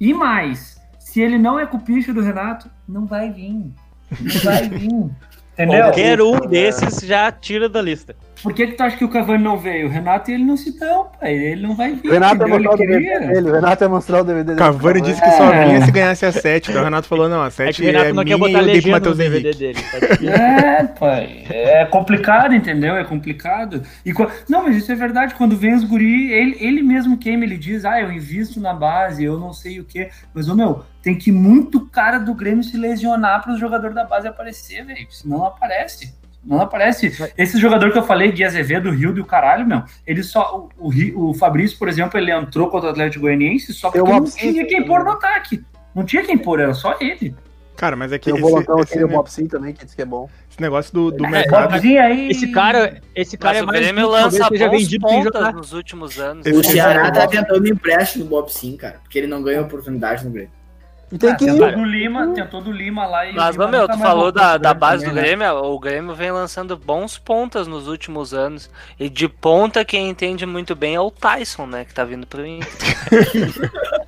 e 0.00 0.14
mais, 0.14 0.80
se 0.98 1.20
ele 1.20 1.36
não 1.36 1.60
é 1.60 1.66
cupicho 1.66 2.14
do 2.14 2.22
Renato, 2.22 2.70
não 2.88 3.04
vai 3.04 3.30
vir. 3.30 3.70
Não 4.18 4.40
vai 4.42 4.66
vir. 4.66 5.10
Entendeu? 5.52 5.82
Qualquer 5.84 6.22
um 6.22 6.40
desses 6.48 7.06
já 7.06 7.30
tira 7.30 7.68
da 7.68 7.82
lista. 7.82 8.16
Por 8.42 8.52
que, 8.52 8.66
que 8.66 8.72
tu 8.72 8.82
acha 8.82 8.96
que 8.96 9.04
o 9.04 9.08
Cavani 9.08 9.42
não 9.42 9.56
veio? 9.56 9.86
O 9.86 9.90
Renato 9.90 10.30
e 10.30 10.34
ele 10.34 10.44
não 10.44 10.56
se 10.56 10.76
dão, 10.78 11.08
pai. 11.20 11.32
Ele 11.32 11.62
não 11.62 11.76
vai 11.76 11.94
vir. 11.94 12.10
Renato 12.10 12.42
é 12.42 12.46
mostrar 12.46 12.72
o 12.72 12.76
DVD 12.76 13.18
dele. 13.20 13.50
O 13.50 13.52
Renato 13.52 13.84
é 13.84 13.88
mostrar 13.88 14.20
o 14.20 14.24
DVD 14.24 14.44
dele. 14.44 14.58
Cavani 14.58 15.00
disse 15.00 15.22
que 15.22 15.30
só 15.30 15.50
vinha 15.50 15.84
se 15.84 15.90
ganhasse 15.92 16.26
a 16.26 16.32
7. 16.32 16.70
Então 16.70 16.82
o 16.82 16.84
Renato 16.84 17.06
falou: 17.06 17.28
não, 17.28 17.42
a 17.42 17.50
7 17.50 17.82
é, 17.82 17.86
Renato 17.86 18.04
é 18.04 18.12
não 18.12 18.24
minha 18.24 18.36
quer 18.36 18.40
botar 18.40 18.62
e 18.62 18.90
eu 18.90 19.00
no 19.00 19.14
DVD 19.14 19.52
dele. 19.52 19.78
Tá 19.80 20.26
é, 20.26 20.84
pai. 20.84 21.44
É 21.48 21.84
complicado, 21.84 22.54
entendeu? 22.54 22.96
É 22.96 23.04
complicado. 23.04 23.82
E, 24.04 24.12
não, 24.48 24.64
mas 24.64 24.76
isso 24.76 24.90
é 24.90 24.94
verdade. 24.96 25.34
Quando 25.34 25.56
vem 25.56 25.74
os 25.74 25.84
guri, 25.84 26.32
ele, 26.32 26.56
ele 26.58 26.82
mesmo 26.82 27.16
queima, 27.16 27.44
ele 27.44 27.56
diz: 27.56 27.84
ah, 27.84 28.00
eu 28.00 28.10
invisto 28.10 28.60
na 28.60 28.74
base, 28.74 29.22
eu 29.22 29.38
não 29.38 29.52
sei 29.52 29.78
o 29.78 29.84
quê. 29.84 30.10
Mas, 30.34 30.48
ô 30.48 30.54
meu, 30.56 30.84
tem 31.00 31.16
que 31.16 31.30
muito 31.30 31.86
cara 31.86 32.18
do 32.18 32.34
Grêmio 32.34 32.64
se 32.64 32.76
lesionar 32.76 33.42
para 33.42 33.54
o 33.54 33.58
jogador 33.58 33.92
da 33.92 34.04
base 34.04 34.26
aparecer, 34.26 34.84
velho. 34.84 35.06
Senão 35.10 35.38
não 35.38 35.46
aparece. 35.46 36.14
Não 36.44 36.60
aparece. 36.60 37.12
Esse 37.38 37.58
jogador 37.58 37.92
que 37.92 37.98
eu 37.98 38.02
falei, 38.02 38.32
de 38.32 38.42
Azevedo, 38.42 38.90
Rio 38.90 39.16
e 39.16 39.20
o 39.20 39.24
caralho, 39.24 39.66
meu, 39.66 39.82
ele 40.06 40.22
só. 40.22 40.68
O, 40.76 40.90
o, 40.90 41.30
o 41.30 41.34
Fabrício, 41.34 41.78
por 41.78 41.88
exemplo, 41.88 42.18
ele 42.18 42.32
entrou 42.32 42.68
contra 42.68 42.88
o 42.88 42.90
Atlético 42.90 43.22
Goianiense 43.22 43.72
só 43.72 43.90
porque 43.90 44.10
não 44.10 44.24
tinha 44.24 44.66
quem 44.66 44.84
pôr 44.84 45.04
no 45.04 45.12
ataque. 45.12 45.64
Não 45.94 46.04
tinha 46.04 46.24
quem 46.24 46.36
pôr, 46.36 46.58
era 46.58 46.74
só 46.74 46.96
ele. 47.00 47.34
Cara, 47.76 47.96
mas 47.96 48.12
é 48.12 48.18
que. 48.18 48.30
Eu 48.30 48.38
vou 48.38 48.54
lançar 48.54 48.74
o 48.74 49.08
Bob 49.08 49.30
Sim 49.30 49.46
também, 49.46 49.72
que 49.72 49.84
diz 49.84 49.94
que 49.94 50.02
é 50.02 50.04
bom. 50.04 50.28
Esse 50.50 50.60
negócio 50.60 50.92
do, 50.92 51.10
do 51.10 51.24
é, 51.24 51.30
mercado. 51.30 51.74
Aí... 51.74 52.28
Esse 52.30 52.50
cara, 52.52 53.00
esse 53.14 53.36
cara 53.36 53.54
mas 53.54 53.62
é 53.62 53.66
mais. 53.66 53.78
O 53.78 53.82
Grêmio 53.82 54.08
lança 54.08 54.48
vendido 54.50 55.06
pontas 55.06 55.54
nos 55.54 55.72
últimos 55.72 56.18
anos. 56.18 56.46
O 56.46 56.62
Ceará 56.62 57.10
tá 57.10 57.26
tentando 57.26 57.66
empréstimo 57.66 58.24
do 58.24 58.30
Bob 58.30 58.52
Sim, 58.52 58.76
cara, 58.76 59.00
porque 59.02 59.18
ele 59.18 59.26
não 59.26 59.42
ganha 59.42 59.62
oportunidade 59.62 60.24
no 60.24 60.30
Grêmio. 60.30 60.61
E 61.12 61.18
tem 61.18 61.30
ah, 61.30 61.36
que 61.36 61.44
tentou 61.44 61.70
do 61.70 61.84
Lima, 61.84 62.28
tentou 62.28 62.62
do 62.62 62.72
Lima 62.72 63.06
lá 63.06 63.26
e. 63.26 63.34
Mas, 63.34 63.54
meu, 63.54 63.86
tu 63.86 63.98
falou 63.98 64.32
da, 64.32 64.56
da 64.56 64.72
base 64.72 65.04
do 65.04 65.12
né? 65.12 65.20
Grêmio, 65.20 65.44
né? 65.44 65.52
o 65.52 65.78
Grêmio 65.78 66.14
vem 66.14 66.30
lançando 66.30 66.74
bons 66.74 67.18
pontas 67.18 67.66
nos 67.66 67.86
últimos 67.86 68.32
anos. 68.32 68.70
E 68.98 69.10
de 69.10 69.28
ponta, 69.28 69.84
quem 69.84 70.08
entende 70.08 70.46
muito 70.46 70.74
bem 70.74 70.94
é 70.94 71.00
o 71.00 71.10
Tyson, 71.10 71.66
né? 71.66 71.84
Que 71.84 71.92
tá 71.92 72.02
vindo 72.02 72.26
pro 72.26 72.46
Inter. 72.46 72.70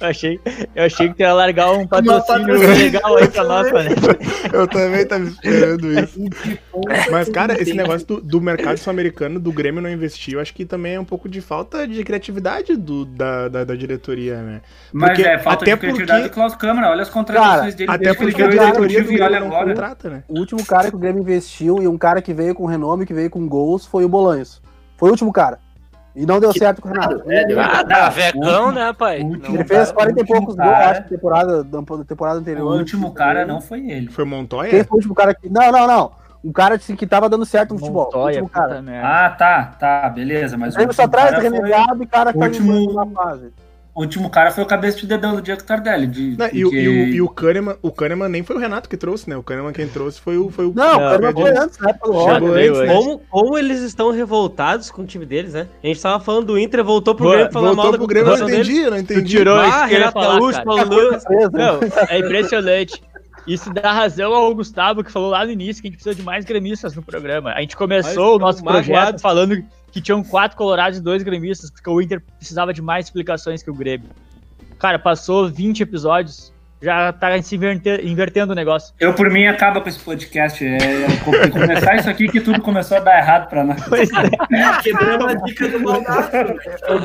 eu, 0.00 0.06
achei, 0.08 0.40
eu 0.74 0.84
achei 0.84 1.12
que 1.12 1.22
ia 1.22 1.32
largar 1.32 1.72
um 1.72 1.86
patrocínio 1.86 2.58
legal 2.58 3.16
aí 3.16 3.28
pra 3.28 3.44
nós, 3.44 3.72
né? 3.72 3.84
Eu 4.52 4.68
também 4.68 5.06
tava 5.06 5.24
esperando 5.24 5.92
isso. 5.92 6.20
Mas, 7.10 7.28
cara, 7.28 7.60
esse 7.60 7.74
negócio 7.74 8.06
do, 8.06 8.20
do 8.20 8.40
mercado 8.40 8.76
sul-americano, 8.78 9.40
do 9.40 9.52
Grêmio 9.52 9.82
não 9.82 9.90
investir, 9.90 10.34
eu 10.34 10.40
acho 10.40 10.54
que 10.54 10.64
também 10.64 10.94
é 10.94 11.00
um 11.00 11.04
pouco 11.04 11.28
de 11.28 11.40
falta 11.40 11.88
de 11.88 12.04
criatividade 12.04 12.76
do, 12.76 13.04
da, 13.04 13.48
da, 13.48 13.64
da 13.64 13.74
diretoria, 13.74 14.40
né? 14.42 14.60
Porque, 14.92 15.06
Mas 15.06 15.18
é, 15.18 15.38
falta 15.38 15.64
até 15.64 15.72
de 15.72 15.80
criatividade 15.80 16.20
porque... 16.20 16.30
do 16.30 16.34
Klaus 16.34 16.54
Câmara, 16.54 16.90
olha 16.90 17.02
as 17.02 17.10
contratações 17.10 17.58
cara, 17.58 17.72
dele. 17.72 17.90
Até 17.90 18.14
porque 18.14 18.42
a 18.42 18.48
diretoria 18.48 19.02
do 19.02 19.22
olha 19.22 19.38
agora. 19.38 19.66
Contrata, 19.66 20.10
né? 20.10 20.24
O 20.28 20.38
último 20.38 20.64
cara 20.64 20.90
que 20.90 20.96
o 20.96 20.98
Grêmio 20.98 21.22
investiu 21.22 21.82
e 21.82 21.88
um 21.88 21.98
cara 21.98 22.22
que 22.22 22.32
veio 22.32 22.54
com 22.54 22.66
renome, 22.66 23.06
que 23.06 23.14
veio 23.14 23.30
com 23.30 23.46
gols, 23.48 23.86
foi 23.86 24.04
o 24.04 24.08
Bolanhos. 24.08 24.62
Foi 24.96 25.08
o 25.08 25.12
último 25.12 25.32
cara. 25.32 25.58
E 26.14 26.24
não 26.24 26.38
deu 26.38 26.52
que 26.52 26.60
certo 26.60 26.80
com 26.80 26.88
o 26.88 26.92
Renato. 26.92 27.22
É, 27.30 27.44
deu 27.44 27.60
ah, 27.60 27.84
tá, 27.84 28.08
vecão, 28.08 28.70
né, 28.70 28.92
pai? 28.92 29.20
Ele 29.20 29.64
fez 29.64 29.90
40 29.90 30.20
e 30.20 30.24
poucos 30.24 30.54
gols, 30.54 30.68
acho, 30.68 31.00
na 31.00 31.08
temporada, 31.08 31.64
na 31.64 32.04
temporada 32.04 32.38
anterior. 32.38 32.72
O 32.72 32.78
último 32.78 33.12
cara 33.12 33.44
não 33.44 33.60
foi 33.60 33.90
ele. 33.90 34.08
Foi 34.08 34.24
Montoya? 34.24 34.70
Quem 34.70 34.84
foi 34.84 34.94
o 34.94 34.98
último 34.98 35.14
cara 35.14 35.34
que. 35.34 35.48
Não, 35.48 35.72
não, 35.72 35.86
não. 35.86 36.12
Um 36.44 36.52
cara 36.52 36.74
assim, 36.76 36.94
que 36.94 37.06
tava 37.06 37.28
dando 37.28 37.44
certo 37.46 37.72
no 37.72 37.80
futebol. 37.80 38.04
Montoya, 38.04 38.46
cara. 38.48 38.84
Ah, 39.02 39.30
tá, 39.30 39.74
tá, 39.78 40.08
beleza. 40.10 40.56
Mas 40.56 40.74
o 40.74 40.76
Grêmio 40.76 40.94
só 40.94 41.08
traz 41.08 41.42
renegado 41.42 42.02
e 42.02 42.06
cara 42.06 42.32
que 42.32 42.38
tá 42.38 42.46
último... 42.46 42.92
na 42.92 43.06
fase. 43.06 43.52
O 43.94 44.00
último 44.00 44.28
cara 44.28 44.50
foi 44.50 44.64
o 44.64 44.66
cabeça 44.66 44.98
de 44.98 45.06
dedão 45.06 45.36
do 45.36 45.40
Diego 45.40 45.62
Tardelli. 45.62 46.08
De, 46.08 46.36
não, 46.36 46.48
e, 46.52 46.64
o, 46.64 46.74
e, 46.74 46.88
o, 46.88 46.92
e 47.14 47.22
o 47.22 47.28
Kahneman, 47.28 47.76
o 47.80 47.92
Kahneman 47.92 48.28
nem 48.28 48.42
foi 48.42 48.56
o 48.56 48.58
Renato 48.58 48.88
que 48.88 48.96
trouxe, 48.96 49.30
né? 49.30 49.36
O 49.36 49.42
Kahneman 49.42 49.72
quem 49.72 49.86
trouxe 49.86 50.20
foi 50.20 50.36
o. 50.36 50.50
Foi 50.50 50.66
o 50.66 50.72
não, 50.74 50.96
o 50.96 50.98
Kahneman 50.98 51.32
foi 51.32 51.56
antes, 51.56 51.78
né? 51.78 51.92
Pelo 51.92 52.28
antes, 52.28 52.78
né? 52.80 52.86
como, 52.92 53.18
como 53.30 53.56
eles 53.56 53.80
estão 53.82 54.10
revoltados 54.10 54.90
com 54.90 55.02
o 55.02 55.06
time 55.06 55.24
deles, 55.24 55.52
né? 55.52 55.68
A 55.82 55.86
gente 55.86 56.02
tava 56.02 56.18
falando 56.18 56.46
do 56.46 56.58
Inter, 56.58 56.82
voltou 56.82 57.14
pro 57.14 57.30
Grêmio 57.30 57.52
falando 57.52 57.76
mal 57.76 57.92
pro 57.92 58.06
Grêmio, 58.06 58.32
eu 58.32 58.38
não 58.38 58.48
entendi, 58.48 58.78
eu 58.78 58.90
não 58.90 58.98
entendi. 58.98 59.22
Tu 59.22 59.28
tirou 59.28 59.56
ah, 59.56 59.84
Renato 59.84 60.18
Gaúcho, 60.18 60.60
Não, 61.52 61.80
é 62.08 62.18
impressionante. 62.18 63.00
Isso 63.46 63.72
dá 63.72 63.92
razão 63.92 64.32
ao 64.32 64.54
Gustavo, 64.54 65.04
que 65.04 65.12
falou 65.12 65.30
lá 65.30 65.44
no 65.44 65.52
início 65.52 65.82
que 65.82 65.88
a 65.88 65.90
gente 65.90 65.98
precisa 65.98 66.16
de 66.16 66.22
mais 66.22 66.44
gremistas 66.44 66.96
no 66.96 67.02
programa. 67.02 67.52
A 67.52 67.60
gente 67.60 67.76
começou 67.76 68.36
o 68.36 68.38
nosso 68.38 68.64
projeto 68.64 69.20
falando 69.20 69.62
que 69.94 70.00
tinham 70.00 70.24
quatro 70.24 70.56
colorados 70.56 70.98
e 70.98 71.00
dois 71.00 71.22
gremistas, 71.22 71.70
porque 71.70 71.88
o 71.88 72.02
Inter 72.02 72.20
precisava 72.36 72.74
de 72.74 72.82
mais 72.82 73.06
explicações 73.06 73.62
que 73.62 73.70
o 73.70 73.74
Grêmio. 73.74 74.10
Cara, 74.76 74.98
passou 74.98 75.48
20 75.48 75.84
episódios, 75.84 76.52
já 76.82 77.12
tá 77.12 77.40
se 77.40 77.54
inverter, 77.54 78.04
invertendo 78.04 78.52
o 78.52 78.56
negócio. 78.56 78.92
Eu, 78.98 79.14
por 79.14 79.30
mim, 79.30 79.46
acaba 79.46 79.80
com 79.80 79.88
esse 79.88 80.00
podcast. 80.00 80.66
É, 80.66 80.76
é 80.76 81.48
começar 81.48 81.94
isso 81.94 82.10
aqui 82.10 82.26
que 82.26 82.40
tudo 82.40 82.60
começou 82.60 82.96
a 82.96 83.00
dar 83.00 83.18
errado 83.18 83.48
pra 83.48 83.62
nós. 83.62 83.80
Pois 83.88 84.10
é. 84.10 84.82
Quebrando 84.82 85.28
a 85.28 85.34
dica 85.34 85.68
do 85.68 85.78
Baldaço. 85.78 86.28
O 86.90 86.98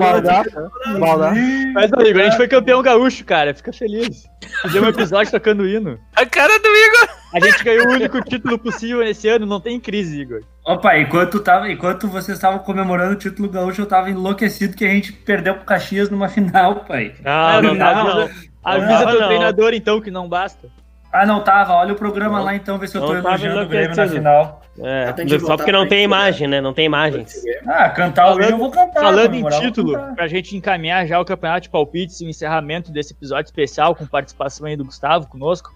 Baldaço. 1.00 1.72
Mas, 1.76 1.94
amigo, 1.94 2.20
a 2.20 2.24
gente 2.24 2.38
foi 2.38 2.48
campeão 2.48 2.82
gaúcho, 2.82 3.24
cara. 3.24 3.54
Fica 3.54 3.72
feliz. 3.72 4.28
Fizemos 4.64 4.88
um 4.88 4.92
episódio 4.92 5.32
tocando 5.32 5.68
hino. 5.68 6.00
A 6.16 6.26
cara 6.26 6.58
do 6.58 6.68
Igor. 6.68 7.19
A 7.34 7.40
gente 7.40 7.64
ganhou 7.64 7.88
o 7.88 7.92
único 7.92 8.22
título 8.22 8.58
possível 8.58 9.00
nesse 9.00 9.28
ano, 9.28 9.46
não 9.46 9.60
tem 9.60 9.80
crise, 9.80 10.22
Igor. 10.22 10.42
Opa, 10.66 10.98
enquanto, 10.98 11.40
tava, 11.40 11.72
enquanto 11.72 12.08
vocês 12.08 12.38
estavam 12.38 12.60
comemorando 12.60 13.14
o 13.14 13.18
título 13.18 13.50
gaúcho, 13.50 13.82
eu 13.82 13.86
tava 13.86 14.10
enlouquecido 14.10 14.76
que 14.76 14.86
a 14.86 14.90
gente 14.90 15.12
perdeu 15.12 15.56
pro 15.56 15.66
Caxias 15.66 16.10
numa 16.10 16.28
final, 16.28 16.78
pai. 16.86 17.14
Ah, 17.24 17.62
não, 17.62 17.74
não, 17.74 17.96
não, 17.96 18.20
não. 18.22 18.30
Avisa 18.64 19.08
teu 19.08 19.28
treinador, 19.28 19.74
então, 19.74 20.02
que 20.02 20.12
não 20.12 20.28
basta. 20.28 20.68
Ah, 21.12 21.26
não 21.26 21.44
tava. 21.44 21.74
Olha 21.74 21.94
o 21.94 21.96
programa 21.96 22.40
lá, 22.40 22.56
então, 22.56 22.78
ver 22.78 22.88
se 22.88 22.98
eu 22.98 23.02
tô 23.02 23.16
elogiando 23.16 23.62
o 23.62 23.68
Grêmio 23.68 23.96
na 23.96 24.08
final. 24.08 24.62
É, 24.82 25.14
só 25.40 25.58
porque 25.58 25.72
não 25.72 25.88
tem 25.88 26.04
imagem, 26.04 26.48
né? 26.48 26.62
Não 26.62 26.74
tem 26.74 26.86
imagens. 26.86 27.34
Ah, 27.68 27.90
cantar 27.90 28.34
o 28.34 28.42
hino 28.42 28.52
eu 28.52 28.58
vou 28.58 28.72
cantar. 28.72 29.02
Falando 29.02 29.36
em 29.36 29.44
título, 29.60 29.98
pra 30.16 30.28
gente 30.28 30.56
encaminhar 30.56 31.06
já 31.06 31.20
o 31.20 31.26
campeonato 31.26 31.62
de 31.62 31.70
palpites 31.70 32.22
e 32.22 32.26
o 32.26 32.30
encerramento 32.30 32.92
desse 32.92 33.14
episódio 33.14 33.48
especial 33.48 33.94
com 33.94 34.06
participação 34.06 34.68
aí 34.68 34.78
do 34.78 34.86
Gustavo 34.86 35.28
conosco. 35.28 35.74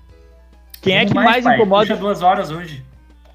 Quem 0.84 0.98
é 0.98 1.06
que 1.06 1.14
mais, 1.14 1.46
mais 1.46 1.56
incomoda? 1.56 1.88
Puxa 1.88 2.00
duas 2.00 2.22
horas 2.22 2.52
hoje. 2.52 2.84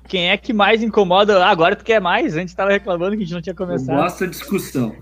Quem 0.07 0.31
é 0.31 0.37
que 0.37 0.53
mais 0.53 0.83
incomoda? 0.83 1.43
Ah, 1.43 1.51
agora 1.51 1.75
tu 1.75 1.83
quer 1.83 2.01
mais? 2.01 2.37
Antes 2.37 2.55
tava 2.55 2.71
reclamando 2.71 3.17
que 3.17 3.23
a 3.23 3.25
gente 3.25 3.35
não 3.35 3.41
tinha 3.41 3.55
começado. 3.55 3.97
Eu 3.97 4.03
gosto 4.03 4.21
da 4.21 4.27
discussão. 4.27 4.95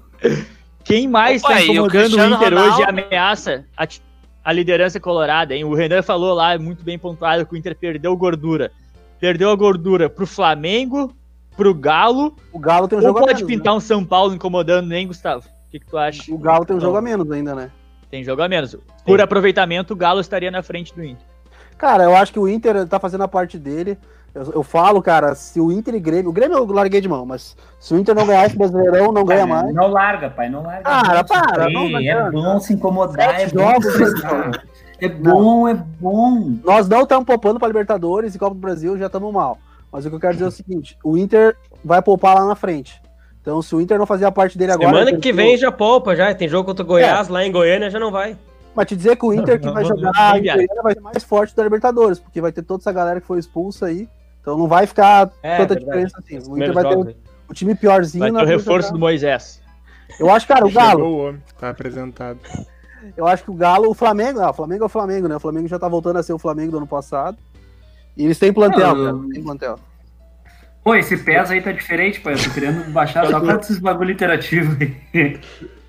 Quem 0.84 1.09
mais 1.09 1.42
Opa, 1.42 1.55
tá 1.55 1.62
incomodando 1.62 2.14
o, 2.14 2.16
o 2.16 2.26
Inter 2.26 2.55
Ronaldo... 2.55 2.61
hoje 2.61 2.80
e 2.80 2.84
ameaça 2.84 3.64
a, 3.76 3.86
a, 4.44 4.53
liderança 4.53 5.01
colorada, 5.01 5.55
hein? 5.55 5.64
O 5.64 5.74
Renan 5.74 6.03
falou 6.03 6.32
lá, 6.32 6.57
muito 6.57 6.84
bem 6.84 6.97
pontuado, 6.97 7.44
que 7.44 7.55
o 7.55 7.57
Inter 7.57 7.76
perdeu 7.76 8.16
gordura. 8.16 8.70
Perdeu 9.18 9.51
a 9.51 9.57
gordura 9.57 10.09
pro 10.09 10.26
Flamengo, 10.26 11.12
pro 11.57 11.74
Galo. 11.74 12.36
O 12.53 12.59
Galo 12.61 12.86
tem 12.86 12.97
um 12.99 13.03
Ou 13.03 13.09
jogo 13.09 13.20
pode 13.20 13.32
a 13.32 13.34
menos, 13.34 13.49
pintar 13.49 13.72
né? 13.72 13.76
um 13.78 13.80
São 13.80 14.05
Paulo 14.05 14.34
incomodando, 14.34 14.92
hein, 14.92 15.09
Gustavo? 15.09 15.44
O 15.47 15.70
que, 15.72 15.80
que 15.80 15.86
tu 15.86 15.99
acha? 15.99 16.32
O 16.32 16.38
Galo 16.38 16.64
tem 16.64 16.76
um 16.76 16.80
jogo 16.80 16.97
a 16.97 17.03
menos 17.03 17.28
ainda, 17.30 17.55
né? 17.57 17.72
Tem 18.09 18.22
jogo 18.22 18.42
a 18.42 18.49
menos. 18.49 18.76
Por 19.05 19.18
Sim. 19.18 19.24
aproveitamento, 19.24 19.92
o 19.92 19.97
Galo 19.97 20.20
estaria 20.20 20.51
na 20.51 20.62
frente 20.62 20.94
do 20.94 21.03
Inter. 21.03 21.36
Cara, 21.79 22.05
eu 22.05 22.16
acho 22.16 22.33
que 22.33 22.39
o 22.39 22.49
Inter 22.49 22.87
tá 22.87 22.99
fazendo 22.99 23.24
a 23.24 23.29
parte 23.29 23.59
dele. 23.59 23.99
Eu, 24.35 24.53
eu, 24.57 24.62
falo, 24.62 25.01
cara, 25.01 25.35
se 25.35 25.59
o 25.61 25.72
Inter 25.72 25.95
e 25.95 26.01
Grêmio. 26.01 26.29
O 26.31 26.33
Grêmio 26.33 26.59
eu 26.59 26.66
larguei 26.66 27.01
de 27.01 27.09
mão, 27.09 27.24
mas 27.24 27.57
se 27.81 27.95
o 27.95 27.99
Inter 27.99 28.14
não 28.14 28.27
ganhar 28.27 28.45
esse 28.45 28.57
brasileirão, 28.57 29.11
não 29.11 29.24
ganha 29.24 29.47
mais. 29.47 29.74
Não 29.74 29.89
larga, 29.89 30.29
pai, 30.29 30.51
não 30.51 30.62
larga. 30.62 30.83
Cara, 30.83 31.24
para. 31.24 31.70
Não, 31.70 31.89
não 31.89 31.99
é 31.99 32.31
bom 32.31 32.61
se 32.61 32.74
incomodar, 32.74 33.41
é 33.41 33.49
bom, 33.49 33.72
é 34.99 35.09
bom, 35.09 35.68
é 35.68 35.74
bom. 35.74 36.59
Nós 36.64 36.87
não 36.89 37.03
estamos 37.03 37.24
poupando 37.24 37.59
pra 37.59 37.68
Libertadores 37.68 38.35
e 38.35 38.39
Copa 38.39 38.55
do 38.55 38.61
Brasil, 38.61 38.99
já 38.99 39.07
estamos 39.07 39.33
mal. 39.33 39.59
Mas 39.91 40.05
o 40.05 40.11
que 40.11 40.16
eu 40.16 40.20
quero 40.20 40.35
dizer 40.35 40.45
é 40.45 40.49
o 40.49 40.53
seguinte: 40.53 40.99
o 41.03 41.16
Inter 41.16 41.57
vai 41.83 42.03
poupar 42.03 42.35
lá 42.35 42.47
na 42.47 42.55
frente. 42.55 43.01
Então, 43.41 43.62
se 43.62 43.74
o 43.74 43.81
Inter 43.81 43.99
não 43.99 44.07
fazer 44.07 44.27
a 44.27 44.33
parte 44.33 44.59
dele 44.59 44.72
agora. 44.72 44.89
Semana 44.89 45.16
que 45.18 45.33
vem 45.33 45.57
já 45.57 45.70
poupa, 45.70 46.16
já. 46.16 46.35
Tem 46.35 46.49
jogo 46.49 46.64
contra 46.64 46.83
o 46.83 46.87
Goiás 46.87 47.29
é. 47.29 47.33
lá 47.33 47.45
em 47.45 47.53
Goiânia, 47.53 47.89
já 47.89 47.99
não 47.99 48.11
vai. 48.11 48.37
Mas 48.77 48.87
te 48.87 48.95
dizer 48.95 49.16
que 49.16 49.24
o 49.24 49.33
Inter 49.33 49.59
que 49.59 49.70
vai 49.70 49.83
jogar 49.87 50.37
em 50.37 50.43
Goiânia 50.43 50.83
vai 50.83 50.93
ser 50.93 51.01
mais 51.01 51.24
forte 51.24 51.57
da 51.57 51.64
Libertadores, 51.64 52.18
porque 52.18 52.43
vai 52.43 52.53
ter 52.53 52.62
toda 52.62 52.83
essa 52.83 52.93
galera 52.93 53.22
que 53.22 53.27
foi 53.27 53.39
expulsa 53.39 53.87
aí. 53.87 54.07
Então 54.43 54.59
não 54.59 54.68
vai 54.68 54.87
ficar 54.87 55.31
é, 55.43 55.57
tanta 55.57 55.74
verdade. 55.74 55.85
diferença 55.85 56.18
assim. 56.18 56.51
O 56.51 56.57
Inter 56.59 56.74
vai 56.74 56.85
ter 56.85 56.97
o, 56.97 57.14
o, 57.49 57.55
time 57.55 57.74
piorzinho. 57.74 58.20
Vai 58.20 58.45
ter 58.45 58.55
o 58.55 58.59
reforço 58.59 58.93
do 58.93 58.99
Moisés. 58.99 59.62
Eu 60.20 60.29
acho, 60.29 60.47
cara, 60.47 60.66
o 60.66 60.70
Galo. 60.70 61.01
Chegou 61.01 61.14
o 61.14 61.29
homem, 61.29 61.43
tá 61.59 61.70
apresentado. 61.70 62.39
Eu 63.16 63.27
acho 63.27 63.45
que 63.45 63.51
o 63.51 63.55
Galo, 63.55 63.91
o 63.91 63.95
Flamengo, 63.95 64.41
não, 64.41 64.51
o 64.51 64.53
Flamengo 64.53 64.83
é 64.85 64.87
o 64.87 64.91
Flamengo, 64.91 65.27
né? 65.27 65.37
O 65.37 65.41
Flamengo 65.41 65.68
já 65.68 65.79
tá 65.79 65.89
voltando 65.89 66.18
a 66.18 66.22
ser 66.22 66.35
o 66.35 66.39
Flamengo 66.39 66.70
do 66.72 66.77
ano 66.77 66.87
passado. 66.87 67.39
E 68.14 68.24
eles 68.24 68.39
têm 68.39 68.53
plantel, 68.53 68.95
não, 68.95 69.20
cara, 69.20 69.33
tem 69.33 69.43
plantel. 69.43 69.79
Pô, 70.85 70.95
esse 70.95 71.16
PES 71.16 71.51
aí 71.51 71.62
tá 71.62 71.72
diferente, 71.72 72.20
pô. 72.20 72.31
Eu 72.31 72.43
tô 72.43 72.51
querendo 72.51 72.93
baixar 72.93 73.27
só 73.31 73.41
com 73.41 73.51
esses 73.53 73.79
bagulho 73.79 74.12
interativo 74.12 74.77
aí. 75.14 75.41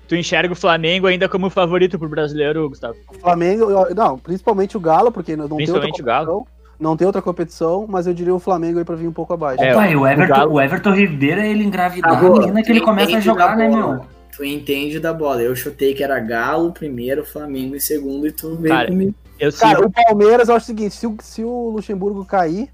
Tu 0.08 0.16
enxerga 0.16 0.52
o 0.52 0.56
Flamengo 0.56 1.06
ainda 1.06 1.28
como 1.28 1.50
favorito 1.50 1.98
pro 1.98 2.08
brasileiro, 2.08 2.66
Gustavo? 2.66 2.96
O 3.10 3.14
Flamengo, 3.14 3.66
não, 3.94 4.18
principalmente 4.18 4.74
o 4.74 4.80
Galo, 4.80 5.12
porque 5.12 5.36
não 5.36 5.46
tem 5.46 5.70
outra 5.70 5.90
competição. 5.90 6.46
Não 6.80 6.96
tem 6.96 7.06
outra 7.06 7.20
competição, 7.20 7.86
mas 7.88 8.06
eu 8.06 8.14
diria 8.14 8.34
o 8.34 8.38
Flamengo 8.38 8.78
aí 8.78 8.84
pra 8.84 8.94
vir 8.94 9.06
um 9.06 9.12
pouco 9.12 9.34
abaixo. 9.34 9.62
É, 9.62 9.72
Opa, 9.72 9.86
o, 9.88 10.06
Everton, 10.06 10.46
o, 10.46 10.52
o 10.52 10.60
Everton 10.60 10.94
Ribeiro, 10.94 11.40
ele 11.42 11.64
engravidou 11.64 12.10
a 12.10 12.38
menina 12.38 12.62
que 12.62 12.70
ele 12.70 12.80
começa 12.80 13.18
a 13.18 13.20
jogar, 13.20 13.56
né, 13.56 13.68
meu? 13.68 14.00
Tu 14.34 14.44
entende 14.44 15.00
da 15.00 15.12
bola. 15.12 15.42
Eu 15.42 15.54
chutei 15.56 15.92
que 15.92 16.02
era 16.02 16.20
Galo 16.20 16.72
primeiro, 16.72 17.24
Flamengo 17.24 17.74
em 17.74 17.80
segundo 17.80 18.26
e 18.26 18.32
tu 18.32 18.54
veio 18.54 18.74
Cara, 18.74 18.88
comigo. 18.88 19.14
Eu, 19.38 19.52
Cara, 19.52 19.84
o 19.84 19.90
Palmeiras, 19.90 20.48
eu 20.48 20.54
acho 20.54 20.64
o 20.64 20.66
seguinte, 20.66 20.94
se 20.94 21.06
o, 21.06 21.16
se 21.20 21.44
o 21.44 21.70
Luxemburgo 21.70 22.24
cair, 22.24 22.70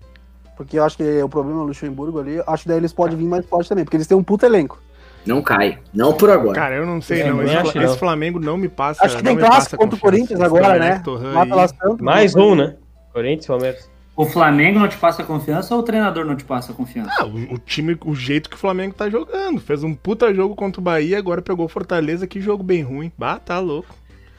porque 0.57 0.79
eu 0.79 0.85
acho 0.85 0.99
que 0.99 1.23
o 1.23 1.29
problema 1.29 1.61
é 1.61 1.63
o 1.65 1.67
Luxemburgo 1.67 2.21
ali, 2.21 2.43
acho 2.47 2.63
que 2.63 2.69
daí 2.69 2.79
eles 2.79 2.93
podem 2.93 3.17
vir 3.17 3.27
mais 3.27 3.45
forte 3.47 3.69
também, 3.69 3.85
porque 3.85 3.97
eles 3.97 4.07
têm 4.07 4.17
um 4.17 4.23
puto 4.23 4.47
elenco. 4.47 4.81
Não 5.27 5.43
cai. 5.43 5.79
Não 5.93 6.13
por 6.13 6.31
agora. 6.31 6.55
Cara, 6.55 6.75
eu 6.77 6.87
não 6.87 7.01
sei, 7.01 7.23
é, 7.23 7.31
não. 7.31 7.43
Esse, 7.43 7.79
esse, 7.79 7.99
Flamengo 7.99 8.39
não 8.39 8.57
me 8.57 8.69
passa. 8.69 9.05
Acho 9.05 9.17
que 9.17 9.23
tem 9.23 9.37
clássico 9.37 9.77
contra 9.77 9.97
o 9.97 10.01
Corinthians 10.01 10.41
agora, 10.41 10.79
né? 10.79 11.03
Mais 12.01 12.35
um, 12.35 12.55
né? 12.55 12.77
Corinthians, 13.13 13.47
Palmeiras. 13.47 13.95
O 14.17 14.27
Flamengo 14.27 14.79
não 14.79 14.87
te 14.87 14.97
passa 14.97 15.25
confiança 15.25 15.75
ou 15.75 15.81
o 15.81 15.83
treinador 15.83 16.25
não 16.25 16.37
te 16.37 16.45
passa 16.45 16.73
confiança? 16.73 17.11
Ah, 17.19 17.27
o, 17.27 17.55
o, 17.55 17.59
time, 17.59 17.99
o 18.05 18.15
jeito 18.15 18.49
que 18.49 18.55
o 18.55 18.59
Flamengo 18.59 18.95
tá 18.95 19.11
jogando. 19.11 19.61
Fez 19.61 19.83
um 19.83 19.93
puta 19.93 20.33
jogo 20.33 20.55
contra 20.55 20.81
o 20.81 20.85
Bahia, 20.85 21.19
agora 21.19 21.43
pegou 21.43 21.67
o 21.67 21.69
Fortaleza, 21.69 22.27
que 22.27 22.41
jogo 22.41 22.63
bem 22.63 22.83
ruim. 22.83 23.11
Bah, 23.19 23.41
tá 23.41 23.59
louco. 23.59 23.93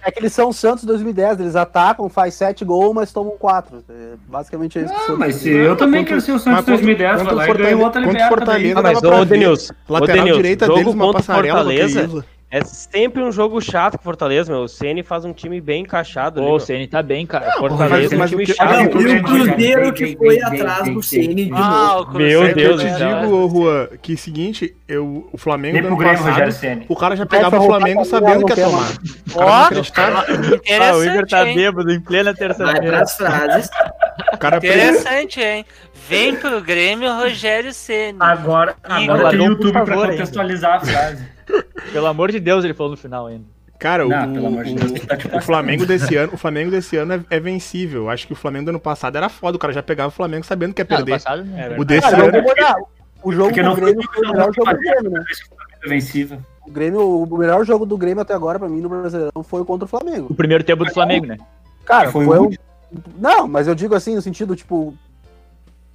É 0.06 0.12
que 0.12 0.20
eles 0.20 0.34
são 0.34 0.54
Santos 0.54 0.84
2010, 0.84 1.40
eles 1.40 1.56
atacam, 1.56 2.08
faz 2.08 2.36
sete 2.36 2.64
gols, 2.64 2.94
mas 2.94 3.12
tomam 3.12 3.36
quatro. 3.40 3.84
É, 3.90 4.14
basicamente 4.28 4.78
é 4.78 4.84
isso. 4.84 4.94
Ah, 4.94 5.16
mas 5.18 5.38
se 5.38 5.50
eu 5.50 5.76
também 5.76 6.06
quero 6.06 6.22
ser 6.22 6.34
o 6.34 6.40
Santos 6.40 6.64
2010, 6.64 7.24
vai 7.24 7.34
lá 7.34 7.50
e 7.50 7.54
ganhou 7.54 7.82
outra 7.82 8.02
liberta 8.02 8.28
Fortaleza, 8.28 8.80
ah, 8.80 8.84
mas 8.84 9.04
ô, 9.04 9.26
Denilson, 9.26 9.74
lateral 9.90 10.26
direita 10.26 10.68
deles, 10.68 10.94
uma 10.94 11.12
passarela 11.12 11.64
Fortaleza, 11.64 12.24
é 12.50 12.64
sempre 12.64 13.24
um 13.24 13.32
jogo 13.32 13.60
chato 13.60 13.98
com 13.98 14.04
Fortaleza, 14.04 14.52
meu. 14.52 14.64
O 14.64 14.68
Ceni 14.68 15.04
faz 15.04 15.26
um 15.26 15.34
time 15.34 15.60
bem 15.60 15.82
encaixado. 15.82 16.42
Pô, 16.42 16.56
o 16.56 16.60
Ceni 16.60 16.88
tá 16.88 17.02
bem, 17.02 17.26
cara. 17.26 17.48
Não, 17.48 17.60
Fortaleza 17.60 18.16
mas, 18.16 18.32
é 18.32 18.36
um 18.36 18.38
time 18.38 18.46
chato. 18.46 19.02
E 19.02 19.18
o 19.18 19.24
Cruzeiro 19.24 19.94
que 19.94 20.16
foi 20.16 20.42
atrás 20.42 20.94
do 20.94 21.02
Ceni 21.02 21.46
de 21.46 21.52
ah, 21.54 21.96
novo. 21.96 22.18
Meu 22.18 22.54
Deus, 22.54 22.84
eu 22.84 22.90
te 22.90 22.98
digo, 22.98 23.50
Juan, 23.50 23.88
que 24.02 24.16
seguinte, 24.16 24.76
eu, 24.88 25.28
o 25.32 25.38
Flamengo 25.38 25.82
do 25.82 25.88
ano 25.88 25.98
passado, 25.98 26.86
o 26.88 26.96
cara 26.96 27.16
já 27.16 27.26
pegava 27.26 27.60
o 27.60 27.66
Flamengo 27.66 28.06
sabendo 28.06 28.46
que 28.46 28.60
ia 28.60 28.66
tomar. 28.66 28.92
Ó, 29.36 29.50
ah, 29.50 30.96
o 30.98 31.04
Igor 31.04 31.28
tá 31.28 31.44
bêbado 31.46 31.92
em 31.92 32.00
plena 32.00 32.34
terça-feira. 32.34 32.80
Vai 32.80 32.90
pras 32.90 33.18
frases. 33.18 33.70
Interessante, 34.58 35.42
hein? 35.42 35.66
Vem 36.08 36.36
pro 36.36 36.62
Grêmio 36.62 37.14
Rogério 37.14 37.74
Ceni. 37.74 38.18
Agora, 38.20 38.76
agora 38.84 39.30
tem 39.30 39.44
YouTube 39.44 39.72
pra 39.72 39.86
contextualizar 39.86 40.76
a 40.76 40.80
frase. 40.80 41.26
Pelo 41.92 42.08
amor 42.08 42.32
de 42.32 42.40
Deus, 42.40 42.64
ele 42.64 42.74
falou 42.74 42.92
no 42.92 42.98
final 42.98 43.28
ainda. 43.28 43.46
Cara, 43.78 44.06
não, 44.06 44.60
o, 44.60 44.64
de 44.64 44.74
Deus, 44.74 44.94
tá 45.02 45.38
o, 45.38 45.42
Flamengo 45.42 45.86
desse 45.86 46.16
ano, 46.16 46.34
o 46.34 46.38
Flamengo 46.38 46.72
desse 46.72 46.96
ano 46.96 47.14
é, 47.14 47.36
é, 47.36 47.40
vencível. 47.40 48.10
Acho 48.10 48.26
que 48.26 48.34
o 48.34 48.36
Flamengo 48.36 48.66
do 48.66 48.70
ano 48.70 48.80
passado 48.80 49.18
era 49.18 49.28
foda, 49.28 49.58
o 49.58 49.60
cara 49.60 49.74
já 49.74 49.84
pegava 49.84 50.08
o 50.08 50.12
Flamengo 50.12 50.46
sabendo 50.46 50.74
que 50.74 50.82
ia 50.82 50.86
perder. 50.86 51.12
Não, 51.12 51.18
passado, 51.18 51.46
o 51.78 51.84
desse 51.84 52.10
cara, 52.10 52.24
ano. 52.24 52.88
O 53.22 53.32
jogo 53.32 53.50
Porque 53.50 53.64
do 53.64 53.76
Grêmio 53.76 54.04
foi 54.14 54.24
o 54.24 54.32
melhor 54.32 54.54
jogo 54.54 54.72
do 54.72 54.80
Grêmio, 54.80 55.12
né? 55.12 55.24
Vencível. 55.88 56.40
O 56.66 56.72
Grêmio, 56.72 57.24
o 57.24 57.38
melhor 57.38 57.66
jogo 57.66 57.86
do 57.86 57.98
Grêmio 57.98 58.22
até 58.22 58.34
agora, 58.34 58.58
pra 58.58 58.70
mim, 58.70 58.82
no 58.82 58.90
Brasileirão, 58.90 59.44
foi 59.44 59.66
contra 59.66 59.86
o 59.86 59.88
Flamengo. 59.88 60.28
O 60.30 60.36
primeiro 60.36 60.64
tempo 60.64 60.86
do 60.86 60.94
Flamengo, 60.94 61.26
né? 61.26 61.38
Cara, 61.86 62.12
foi, 62.12 62.26
foi 62.26 62.40
um... 62.40 62.50
Não, 63.18 63.48
mas 63.48 63.68
eu 63.68 63.76
digo 63.76 63.96
assim, 63.96 64.16
no 64.16 64.22
sentido, 64.22 64.56
tipo, 64.56 64.96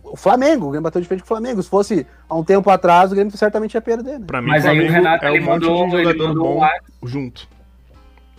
o 0.02 0.16
Flamengo, 0.16 0.66
o 0.66 0.70
Grêmio 0.70 0.82
bateu 0.82 1.00
de 1.00 1.06
frente 1.06 1.20
com 1.20 1.26
o 1.26 1.28
Flamengo. 1.28 1.62
Se 1.62 1.68
fosse 1.68 2.06
há 2.28 2.34
um 2.34 2.44
tempo 2.44 2.68
atrás, 2.70 3.12
o 3.12 3.14
Grêmio 3.14 3.36
certamente 3.36 3.74
ia 3.74 3.80
perder, 3.80 4.18
né? 4.18 4.24
Pra 4.26 4.42
mim, 4.42 4.48
Mas 4.48 4.66
aí 4.66 4.80
o 4.80 4.90
Renato 4.90 5.24
é 5.24 5.30
um 5.30 5.44
mandou, 5.44 5.84
de 5.86 5.90
jogador 5.90 6.34
bom 6.34 6.68
um 7.02 7.06
junto. 7.06 7.48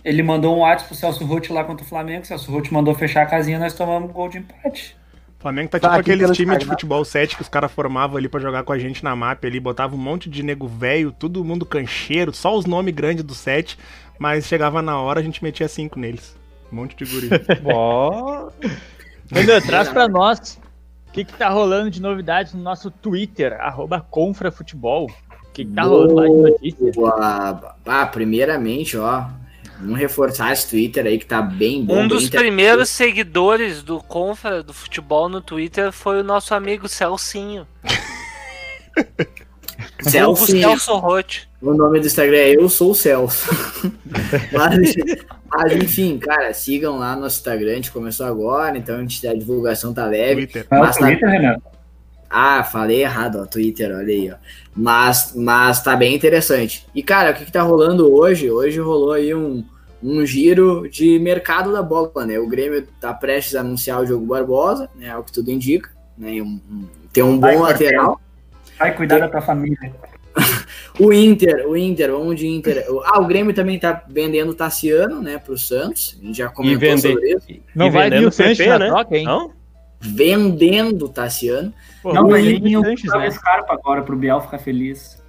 Ele 0.04 0.22
mandou 0.22 0.56
um 0.56 0.60
WhatsApp 0.60 0.88
pro 0.88 0.96
Celso 0.96 1.24
Roth 1.24 1.50
lá 1.50 1.64
contra 1.64 1.84
o 1.84 1.88
Flamengo. 1.88 2.22
O 2.22 2.26
Celso 2.26 2.50
Roth 2.50 2.70
mandou 2.70 2.94
fechar 2.94 3.22
a 3.22 3.26
casinha, 3.26 3.58
nós 3.58 3.72
tomamos 3.72 4.10
um 4.10 4.12
gol 4.12 4.28
de 4.28 4.38
empate. 4.38 4.96
O 5.38 5.42
Flamengo 5.42 5.70
tá, 5.70 5.80
tá 5.80 5.88
tipo 5.88 6.00
aqueles 6.00 6.30
times 6.36 6.58
de 6.58 6.66
futebol 6.66 7.04
7 7.04 7.36
que 7.36 7.42
os 7.42 7.48
caras 7.48 7.72
formavam 7.72 8.16
ali 8.16 8.28
para 8.28 8.40
jogar 8.40 8.62
com 8.62 8.72
a 8.72 8.78
gente 8.78 9.02
na 9.02 9.16
map 9.16 9.44
ali, 9.44 9.58
botava 9.58 9.94
um 9.94 9.98
monte 9.98 10.30
de 10.30 10.42
nego 10.42 10.68
velho, 10.68 11.10
todo 11.10 11.44
mundo 11.44 11.66
cancheiro, 11.66 12.32
só 12.32 12.56
os 12.56 12.64
nomes 12.64 12.94
grandes 12.94 13.24
do 13.24 13.34
7, 13.34 13.76
mas 14.20 14.46
chegava 14.46 14.80
na 14.80 15.00
hora 15.00 15.18
a 15.18 15.22
gente 15.22 15.42
metia 15.42 15.66
5 15.66 15.98
neles. 15.98 16.36
Um 16.72 16.76
monte 16.76 16.96
de 16.96 17.04
guri. 17.04 17.28
Ó. 17.64 18.50
Entendeu? 19.30 19.60
Traz 19.60 19.88
pra 19.88 20.08
nós 20.08 20.58
o 21.08 21.12
que, 21.12 21.24
que 21.24 21.34
tá 21.34 21.50
rolando 21.50 21.90
de 21.90 22.00
novidades 22.00 22.54
no 22.54 22.62
nosso 22.62 22.90
Twitter, 22.90 23.52
arroba 23.60 24.00
Confrafutebol? 24.00 25.06
O 25.06 25.52
que, 25.52 25.66
que 25.66 25.72
tá 25.72 25.82
rolando 25.82 26.14
lá 26.14 26.26
de 26.26 26.32
notícia? 26.32 26.92
Ah, 27.84 28.06
primeiramente, 28.06 28.96
ó, 28.96 29.26
Vamos 29.82 29.98
reforçar 29.98 30.52
esse 30.52 30.70
Twitter 30.70 31.04
aí 31.04 31.18
que 31.18 31.26
tá 31.26 31.42
bem 31.42 31.84
bom. 31.84 32.02
Um 32.02 32.08
dos 32.08 32.30
primeiros 32.30 32.88
seguidores 32.88 33.82
do 33.82 34.00
Confra 34.00 34.62
do 34.62 34.72
futebol 34.72 35.28
no 35.28 35.40
Twitter 35.40 35.90
foi 35.90 36.20
o 36.20 36.24
nosso 36.24 36.54
amigo 36.54 36.88
Celcinho. 36.88 37.66
Celcinho. 40.02 40.68
Celso 40.68 40.96
Roth. 40.96 41.46
O 41.60 41.74
nome 41.74 42.00
do 42.00 42.06
Instagram 42.06 42.36
é 42.36 42.56
Eu 42.56 42.68
Sou 42.68 42.90
o 42.90 42.94
Celso. 42.94 43.48
mas, 44.52 44.94
mas, 45.48 45.72
enfim, 45.76 46.18
cara, 46.18 46.52
sigam 46.52 46.98
lá 46.98 47.14
no 47.14 47.22
nosso 47.22 47.38
Instagram. 47.38 47.72
A 47.72 47.74
gente 47.76 47.92
começou 47.92 48.26
agora, 48.26 48.76
então 48.76 48.96
a, 48.96 49.00
gente, 49.00 49.26
a 49.26 49.34
divulgação 49.34 49.94
tá 49.94 50.06
leve. 50.06 50.46
Twitter. 50.46 50.66
Mas 50.70 50.96
tá... 50.96 51.06
Twitter, 51.06 51.28
Renato? 51.28 51.72
Ah, 52.34 52.64
falei 52.64 53.02
errado, 53.02 53.40
ó, 53.42 53.46
Twitter, 53.46 53.94
olha 53.94 54.08
aí, 54.08 54.30
ó. 54.30 54.36
Mas, 54.74 55.34
mas 55.36 55.82
tá 55.82 55.94
bem 55.94 56.14
interessante. 56.14 56.86
E, 56.94 57.02
cara, 57.02 57.30
o 57.30 57.34
que, 57.34 57.44
que 57.44 57.52
tá 57.52 57.60
rolando 57.60 58.10
hoje? 58.10 58.50
Hoje 58.50 58.80
rolou 58.80 59.12
aí 59.12 59.34
um, 59.34 59.62
um 60.02 60.24
giro 60.24 60.88
de 60.88 61.18
mercado 61.18 61.70
da 61.70 61.82
bola, 61.82 62.24
né? 62.24 62.38
O 62.38 62.48
Grêmio 62.48 62.86
tá 62.98 63.12
prestes 63.12 63.54
a 63.54 63.60
anunciar 63.60 64.00
o 64.00 64.06
jogo 64.06 64.24
Barbosa, 64.24 64.88
né? 64.96 65.08
É 65.08 65.16
o 65.16 65.22
que 65.22 65.30
tudo 65.30 65.50
indica, 65.50 65.90
né? 66.16 66.40
Um, 66.40 66.58
um, 66.70 66.88
tem 67.12 67.22
um 67.22 67.34
bom 67.34 67.40
Vai, 67.40 67.58
lateral. 67.58 68.18
Vai 68.82 68.96
cuidar 68.96 69.14
tem... 69.16 69.24
da 69.24 69.30
tua 69.30 69.40
família. 69.40 69.94
o 70.98 71.12
Inter, 71.12 71.68
o 71.68 71.76
Inter, 71.76 72.10
vamos 72.10 72.36
de 72.36 72.48
Inter. 72.48 72.84
Ah, 73.04 73.20
o 73.20 73.26
Grêmio 73.26 73.54
também 73.54 73.78
tá 73.78 74.04
vendendo 74.08 74.54
Tassiano, 74.54 75.22
né, 75.22 75.38
pro 75.38 75.56
Santos. 75.56 76.18
A 76.20 76.26
gente 76.26 76.38
já 76.38 76.48
comentou 76.48 76.80
vende... 76.80 77.02
sobre 77.02 77.34
isso. 77.34 77.46
Não 77.74 77.86
e 77.86 77.90
vai 77.90 78.10
vir 78.10 78.26
o 78.26 78.32
Santos 78.32 78.58
na 78.58 78.78
né? 78.78 78.86
troca, 78.88 79.16
hein? 79.16 79.24
Não? 79.24 79.52
Vendendo 80.00 81.08
Tassiano. 81.08 81.72
Pô, 82.02 82.12
não, 82.12 82.28
mas 82.28 82.44
ele 82.44 82.76
o 82.76 82.82
Sanches, 82.82 83.12
né? 83.12 83.30
Scarpa 83.30 83.74
agora 83.74 84.02
pro 84.02 84.16
Biel 84.16 84.40
ficar 84.40 84.58
feliz. 84.58 85.22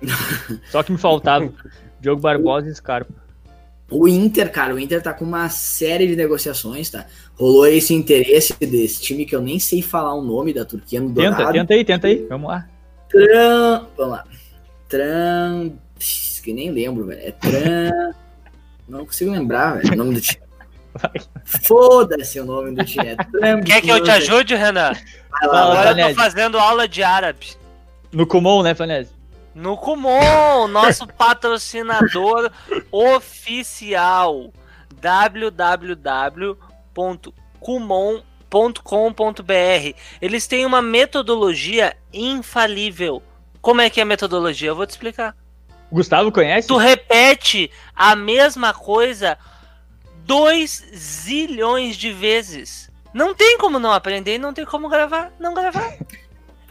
Só 0.70 0.82
que 0.82 0.92
me 0.92 0.98
faltava. 0.98 1.52
Diogo 2.00 2.22
Barbosa 2.22 2.68
e 2.68 2.74
Scarpa. 2.74 3.12
O 3.90 4.06
Inter, 4.06 4.52
cara, 4.52 4.72
o 4.72 4.78
Inter 4.78 5.02
tá 5.02 5.12
com 5.12 5.24
uma 5.24 5.48
série 5.48 6.06
de 6.06 6.14
negociações, 6.14 6.88
tá? 6.88 7.06
Rolou 7.34 7.66
esse 7.66 7.92
interesse 7.92 8.54
desse 8.60 9.02
time 9.02 9.26
que 9.26 9.34
eu 9.34 9.42
nem 9.42 9.58
sei 9.58 9.82
falar 9.82 10.14
o 10.14 10.22
nome 10.22 10.54
da 10.54 10.64
Turquia 10.64 11.00
no 11.00 11.12
Tenta, 11.12 11.30
Dourado. 11.30 11.52
tenta 11.52 11.74
aí, 11.74 11.84
tenta 11.84 12.06
aí. 12.06 12.24
Vamos 12.28 12.48
lá. 12.48 12.68
Tran... 13.10 13.86
Vamos 13.96 14.12
lá. 14.12 14.24
Tran... 14.88 15.70
Que 16.42 16.54
nem 16.54 16.70
lembro, 16.70 17.04
velho. 17.06 17.20
É 17.20 17.32
Tran... 17.32 18.12
Não 18.88 19.04
consigo 19.04 19.30
lembrar, 19.30 19.76
velho, 19.76 19.92
o 19.92 19.96
nome 19.96 20.14
do 20.14 20.20
time. 20.20 20.42
Foda-se 21.44 22.40
o 22.40 22.44
nome 22.44 22.74
do 22.74 22.84
time. 22.84 23.08
É 23.08 23.60
Quer 23.62 23.82
que 23.82 23.88
eu 23.88 24.02
te 24.02 24.10
ajude, 24.10 24.54
Renan? 24.54 24.92
Vai 25.30 25.48
lá, 25.48 25.62
Agora 25.62 26.00
eu 26.00 26.08
tô 26.08 26.14
fazendo 26.14 26.58
aula 26.58 26.88
de 26.88 27.02
árabe. 27.02 27.54
No 28.10 28.26
Kumon, 28.26 28.62
né, 28.62 28.74
Fanese? 28.74 29.12
No 29.54 29.76
Kumon, 29.76 30.66
nosso 30.68 31.06
patrocinador 31.06 32.50
oficial 32.90 34.52
www.kumon.com.br. 38.50 39.96
Eles 40.20 40.46
têm 40.46 40.66
uma 40.66 40.82
metodologia 40.82 41.96
infalível. 42.12 43.22
Como 43.60 43.80
é 43.80 43.88
que 43.88 44.00
é 44.00 44.02
a 44.02 44.06
metodologia? 44.06 44.68
Eu 44.68 44.76
vou 44.76 44.86
te 44.86 44.90
explicar. 44.90 45.36
Gustavo 45.92 46.30
conhece? 46.30 46.68
Tu 46.68 46.76
repete 46.76 47.70
a 47.94 48.14
mesma 48.14 48.72
coisa 48.72 49.36
2 50.24 50.84
zilhões 50.94 51.96
de 51.96 52.12
vezes. 52.12 52.90
Não 53.12 53.34
tem 53.34 53.58
como 53.58 53.78
não 53.78 53.92
aprender, 53.92 54.38
não 54.38 54.52
tem 54.54 54.64
como 54.64 54.88
gravar, 54.88 55.32
não 55.38 55.54
gravar. 55.54 55.94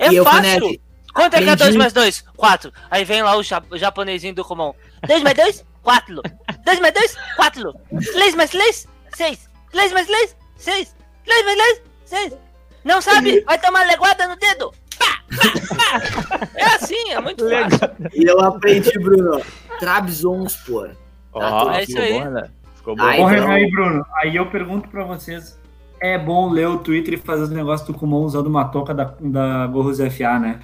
É 0.02 0.14
E 0.14 0.16
eu, 0.16 0.24
fácil. 0.24 0.42
Fenete, 0.62 0.82
Quanto 1.14 1.34
é 1.34 1.40
que 1.40 1.50
é 1.50 1.52
aprendi- 1.52 1.64
2 1.64 1.76
mais 1.76 1.92
2? 1.92 2.22
4. 2.38 2.72
Aí 2.90 3.04
vem 3.04 3.22
lá 3.22 3.36
o 3.36 3.44
japonesinho 3.44 4.34
do 4.34 4.46
comum. 4.46 4.74
2 5.06 5.22
mais 5.22 5.36
2? 5.36 5.66
4. 5.84 6.22
2 6.64 6.80
mais 6.80 6.94
2? 6.94 7.18
4. 7.36 7.74
3 8.14 8.36
mais 8.36 8.50
3? 8.50 8.88
6. 9.14 9.50
3 9.74 9.92
mais 9.92 10.08
3? 10.08 10.36
6. 10.56 10.96
3 11.30 11.46
mais 11.46 11.58
3? 11.58 11.82
6. 12.06 12.38
Não 12.84 13.02
sabe? 13.02 13.42
Vai 13.42 13.60
tomar 13.60 13.86
leguada 13.86 14.28
no 14.28 14.36
dedo. 14.36 14.72
Pá, 14.98 15.22
pá, 15.30 16.38
pá. 16.40 16.48
É 16.56 16.64
assim, 16.76 17.10
é 17.12 17.20
muito 17.22 17.48
fácil. 17.50 17.96
E 18.14 18.24
eu 18.26 18.40
aprendi, 18.42 18.92
Bruno. 19.00 19.42
Trabzonspor. 19.80 20.92
Ó, 21.34 21.72
É 21.72 21.84
isso 21.84 21.92
ficou 21.92 22.04
aí. 22.04 22.14
bom, 22.24 22.30
né? 22.32 22.50
Ficou 22.76 22.96
bom. 22.96 23.04
Ai, 23.04 23.20
Ô, 23.22 23.30
então- 23.30 23.48
Renan 23.48 23.60
e 23.60 23.72
Bruno, 23.72 24.06
aí 24.16 24.36
eu 24.36 24.46
pergunto 24.50 24.90
pra 24.90 25.04
vocês: 25.04 25.60
é 26.02 26.18
bom 26.18 26.50
ler 26.50 26.68
o 26.68 26.78
Twitter 26.80 27.14
e 27.14 27.18
fazer 27.18 27.44
os 27.44 27.50
negócios 27.50 27.88
do 27.88 27.94
Kumon 27.94 28.24
usando 28.24 28.48
uma 28.48 28.66
touca 28.70 28.94
da, 28.94 29.14
da 29.20 29.68
Gorros 29.68 30.00
FA, 30.00 30.40
né? 30.40 30.60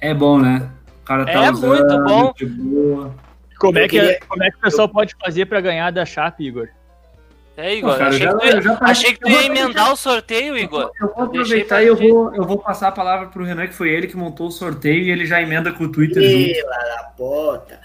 É 0.00 0.12
bom, 0.12 0.38
né? 0.38 0.70
O 1.02 1.04
cara 1.04 1.24
tá 1.24 1.32
É 1.32 1.50
usando, 1.50 2.04
muito 2.04 2.46
bom. 2.48 3.14
Como, 3.58 3.78
é 3.78 3.82
que, 3.82 3.88
queria- 3.98 4.20
como 4.28 4.42
é 4.44 4.50
que 4.50 4.56
o 4.58 4.60
pessoal 4.60 4.88
pode 4.88 5.14
fazer 5.24 5.46
pra 5.46 5.60
ganhar 5.60 5.90
da 5.90 6.04
Chape, 6.04 6.44
Igor? 6.44 6.68
É, 7.56 7.74
Igor. 7.74 7.96
Cara, 7.96 8.10
achei, 8.10 8.20
já- 8.20 8.34
que 8.34 8.50
tu 8.50 8.62
já- 8.62 8.78
achei 8.82 9.12
que 9.14 9.20
tu 9.20 9.28
ia 9.30 9.46
emendar 9.46 9.90
o 9.92 9.96
sorteio, 9.96 10.58
Igor. 10.58 10.90
Eu 11.00 11.12
vou 11.14 11.24
aproveitar 11.24 11.82
e 11.82 11.86
eu 11.86 11.96
vou, 11.96 12.34
eu 12.34 12.44
vou 12.44 12.58
passar 12.58 12.88
a 12.88 12.92
palavra 12.92 13.28
pro 13.28 13.44
Renan, 13.44 13.66
que 13.66 13.72
foi 13.74 13.88
ele 13.90 14.06
que 14.06 14.16
montou 14.16 14.48
o 14.48 14.50
sorteio 14.50 15.04
e 15.04 15.10
ele 15.10 15.24
já 15.24 15.40
emenda 15.40 15.72
com 15.72 15.84
o 15.84 15.88
Twitter 15.90 16.22
junto. 16.22 16.52
Pela 16.52 16.76
da 16.76 17.02
puta. 17.16 17.80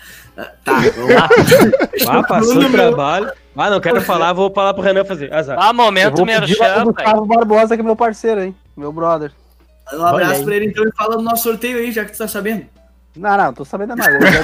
Tá, 0.65 0.73
vamos 0.95 1.15
lá. 1.15 1.29
Ah, 2.09 2.23
passou 2.23 2.61
o 2.63 2.71
trabalho. 2.71 3.31
Ah, 3.55 3.69
não 3.69 3.79
quero 3.79 4.01
falar, 4.01 4.33
vou 4.33 4.51
falar 4.51 4.73
pro 4.73 4.81
Renan 4.83 5.05
fazer. 5.05 5.31
Azar. 5.33 5.57
Ah, 5.59 5.69
Eu 5.69 5.73
momento 5.73 6.25
merchan. 6.25 6.83
Gustavo 6.85 7.25
Barbosa, 7.25 7.75
que 7.75 7.81
é 7.81 7.85
meu 7.85 7.95
parceiro, 7.95 8.41
hein? 8.41 8.55
Meu 8.75 8.91
brother. 8.91 9.31
Um 9.93 10.05
abraço 10.05 10.33
aí. 10.39 10.43
pra 10.45 10.55
ele 10.55 10.65
então 10.67 10.83
e 10.85 10.91
fala 10.95 11.15
do 11.17 11.21
nosso 11.23 11.43
sorteio 11.43 11.77
aí, 11.77 11.91
já 11.91 12.03
que 12.05 12.11
tu 12.11 12.17
tá 12.17 12.27
sabendo. 12.27 12.65
Não, 13.15 13.37
não, 13.37 13.53
tô 13.53 13.63
sabendo 13.65 13.95
nada. 13.95 14.11
Eu 14.13 14.21
já 14.21 14.41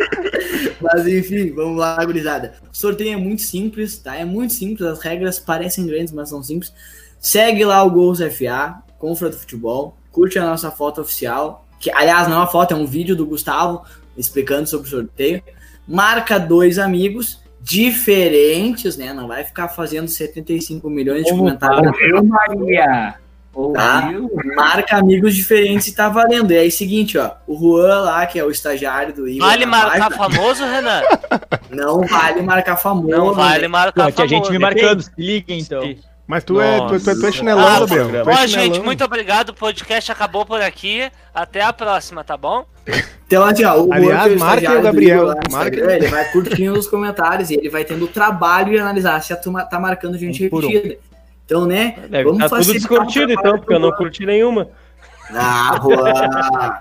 Mas 0.80 1.06
enfim, 1.06 1.52
vamos 1.52 1.78
lá, 1.78 2.02
gurizada. 2.04 2.54
O 2.72 2.76
sorteio 2.76 3.14
é 3.14 3.16
muito 3.16 3.42
simples, 3.42 3.98
tá? 3.98 4.16
É 4.16 4.24
muito 4.24 4.52
simples, 4.52 4.88
as 4.88 5.00
regras 5.00 5.38
parecem 5.38 5.86
grandes, 5.86 6.12
mas 6.12 6.28
são 6.28 6.42
simples. 6.42 6.72
Segue 7.18 7.64
lá 7.64 7.82
o 7.82 7.90
Gols 7.90 8.18
FA, 8.18 8.82
Confronto 8.98 9.36
Futebol, 9.36 9.96
curte 10.10 10.38
a 10.38 10.44
nossa 10.44 10.70
foto 10.70 11.00
oficial, 11.00 11.66
que 11.78 11.90
aliás 11.92 12.28
não 12.28 12.36
é 12.36 12.38
uma 12.38 12.46
foto, 12.46 12.72
é 12.72 12.76
um 12.76 12.86
vídeo 12.86 13.14
do 13.14 13.26
Gustavo 13.26 13.82
explicando 14.16 14.68
sobre 14.68 14.88
o 14.88 14.90
sorteio. 14.90 15.42
Marca 15.86 16.38
dois 16.38 16.78
amigos 16.78 17.40
diferentes, 17.60 18.96
né? 18.96 19.12
Não 19.12 19.28
vai 19.28 19.44
ficar 19.44 19.68
fazendo 19.68 20.08
75 20.08 20.88
milhões 20.88 21.24
de 21.24 21.30
comentários. 21.30 21.86
Ouviu, 21.86 22.24
Maria? 22.24 23.19
Tá. 23.74 24.12
Marca 24.54 24.96
amigos 24.96 25.34
diferentes 25.34 25.88
e 25.88 25.94
tá 25.94 26.08
valendo. 26.08 26.52
E 26.52 26.56
aí, 26.58 26.70
seguinte, 26.70 27.18
ó. 27.18 27.32
O 27.46 27.58
Juan 27.58 28.00
lá, 28.02 28.24
que 28.26 28.38
é 28.38 28.44
o 28.44 28.50
estagiário 28.50 29.12
do 29.12 29.28
Igor. 29.28 29.46
Vale 29.48 29.66
na 29.66 29.70
marcar 29.70 30.10
página, 30.10 30.10
famoso, 30.38 30.64
Renan? 30.64 31.02
Não 31.70 32.00
vale 32.06 32.42
marcar 32.42 32.76
famoso. 32.76 33.08
Não 33.08 33.34
vale 33.34 33.66
marcar 33.68 34.04
Pô, 34.06 34.12
tinha 34.12 34.28
gente 34.28 34.44
famoso. 34.46 34.52
me 34.52 34.58
marcando, 34.58 35.02
se 35.02 35.10
liga 35.18 35.52
então. 35.52 35.94
Mas 36.26 36.44
tu 36.44 36.60
é, 36.60 36.78
tu, 36.86 37.00
tu, 37.00 37.20
tu 37.20 37.26
é 37.26 37.32
chinelão, 37.32 37.66
Ah, 37.66 37.80
Gabriel. 37.80 38.04
programa. 38.04 38.24
Tu 38.32 38.38
é 38.38 38.42
Ó, 38.44 38.46
gente, 38.46 38.80
muito 38.80 39.02
obrigado. 39.04 39.48
O 39.48 39.54
podcast 39.54 40.12
acabou 40.12 40.46
por 40.46 40.60
aqui. 40.60 41.10
Até 41.34 41.60
a 41.60 41.72
próxima, 41.72 42.22
tá 42.22 42.36
bom? 42.36 42.64
Então, 43.26 43.44
assim, 43.44 43.64
ó, 43.64 43.80
o 43.82 43.92
Aliás, 43.92 44.30
é 44.30 44.34
estagiário 44.36 44.78
o 44.78 44.82
Gabriel, 44.82 45.26
lá. 45.26 45.34
Instagram, 45.44 45.92
Ele 45.92 46.06
vai 46.06 46.24
curtindo 46.30 46.78
os 46.78 46.86
comentários 46.86 47.50
e 47.50 47.54
ele 47.54 47.68
vai 47.68 47.84
tendo 47.84 48.04
o 48.04 48.08
trabalho 48.08 48.70
de 48.70 48.78
analisar 48.78 49.20
se 49.22 49.32
a 49.32 49.36
turma 49.36 49.64
tá 49.64 49.80
marcando 49.80 50.16
gente 50.16 50.46
Um 50.46 50.50
por 50.50 50.64
um. 50.64 50.68
Então, 51.50 51.66
né? 51.66 51.96
Deve 52.08 52.22
vamos 52.30 52.44
estar 52.44 52.60
tudo 52.60 52.72
descurtido, 52.72 53.32
então, 53.32 53.58
porque 53.58 53.74
eu 53.74 53.80
não 53.80 53.90
curti 53.90 54.24
nenhuma. 54.24 54.68
Ah, 55.34 55.80
Juan. 55.82 56.78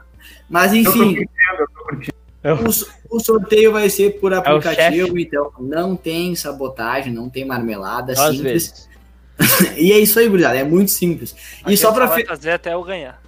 Mas, 0.47 0.73
Eu 0.73 0.83
tô 0.83 0.89
enfim, 0.91 1.15
curtindo, 1.15 1.27
eu 1.59 1.67
tô 1.67 1.83
curtindo. 1.83 3.09
o, 3.11 3.17
o 3.17 3.19
sorteio 3.19 3.71
vai 3.71 3.89
ser 3.89 4.19
por 4.19 4.31
É 4.31 4.35
aplicativo, 4.37 5.17
então 5.17 5.51
não 5.59 5.95
tem 5.95 6.35
sabotagem, 6.35 7.11
não 7.11 7.29
tem 7.29 7.45
marmelada, 7.45 8.13
Às 8.13 8.19
simples. 8.19 8.43
vezes. 8.43 8.89
E 9.77 9.91
é 9.91 9.97
isso 9.97 10.19
aí, 10.19 10.27
gurizada, 10.27 10.57
é 10.57 10.63
muito 10.63 10.91
simples. 10.91 11.35
E 11.65 11.75
só 11.77 11.91
vai 11.91 12.07
fi- 12.09 12.25
fazer 12.27 12.51
até 12.51 12.73
eu 12.73 12.83
ganhar. 12.83 13.19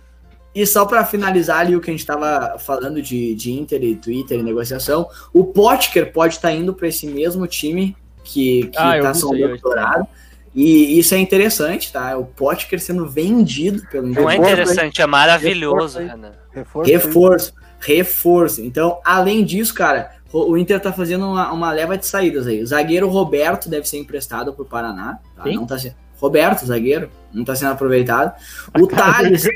E 0.53 0.65
só 0.67 0.85
pra 0.85 1.05
finalizar 1.05 1.59
ali 1.61 1.75
o 1.75 1.81
que 1.81 1.89
a 1.89 1.93
gente 1.93 2.05
tava 2.05 2.59
falando 2.59 3.01
de, 3.01 3.33
de 3.33 3.51
Inter 3.53 3.81
e 3.81 3.95
Twitter 3.95 4.37
e 4.39 4.43
negociação, 4.43 5.07
o 5.33 5.45
Potker 5.45 6.11
pode 6.11 6.35
estar 6.35 6.51
indo 6.51 6.73
pra 6.73 6.87
esse 6.89 7.07
mesmo 7.07 7.47
time 7.47 7.95
que, 8.23 8.67
que 8.67 8.77
Ah, 8.77 8.99
tá 9.01 9.13
sondando 9.13 9.57
dourado. 9.57 10.05
E 10.53 10.99
isso 10.99 11.15
é 11.15 11.17
interessante, 11.17 11.93
tá? 11.93 12.17
O 12.17 12.25
Potker 12.25 12.79
sendo 12.79 13.07
vendido 13.07 13.81
pelo 13.89 14.07
Não 14.07 14.29
é 14.29 14.35
Inter. 14.35 14.51
interessante, 14.51 15.01
é 15.01 15.05
maravilhoso. 15.05 15.99
Renan. 15.99 16.33
Reforço. 16.51 16.91
Reforço, 16.91 17.53
reforço. 17.79 18.61
Então, 18.61 18.99
além 19.05 19.45
disso, 19.45 19.73
cara, 19.73 20.11
o 20.33 20.57
Inter 20.57 20.79
tá 20.79 20.91
fazendo 20.91 21.25
uma, 21.25 21.51
uma 21.53 21.71
leva 21.71 21.97
de 21.97 22.05
saídas 22.05 22.47
aí. 22.47 22.61
O 22.61 22.67
zagueiro 22.67 23.07
Roberto 23.07 23.69
deve 23.69 23.87
ser 23.87 23.97
emprestado 23.97 24.53
pro 24.53 24.65
Paraná. 24.65 25.19
Tá? 25.35 25.45
Não 25.45 25.65
tá 25.65 25.79
sendo. 25.79 25.95
Roberto, 26.17 26.65
zagueiro, 26.65 27.09
não 27.33 27.43
tá 27.43 27.55
sendo 27.55 27.71
aproveitado. 27.71 28.33
O 28.79 28.87
Thales. 28.87 29.47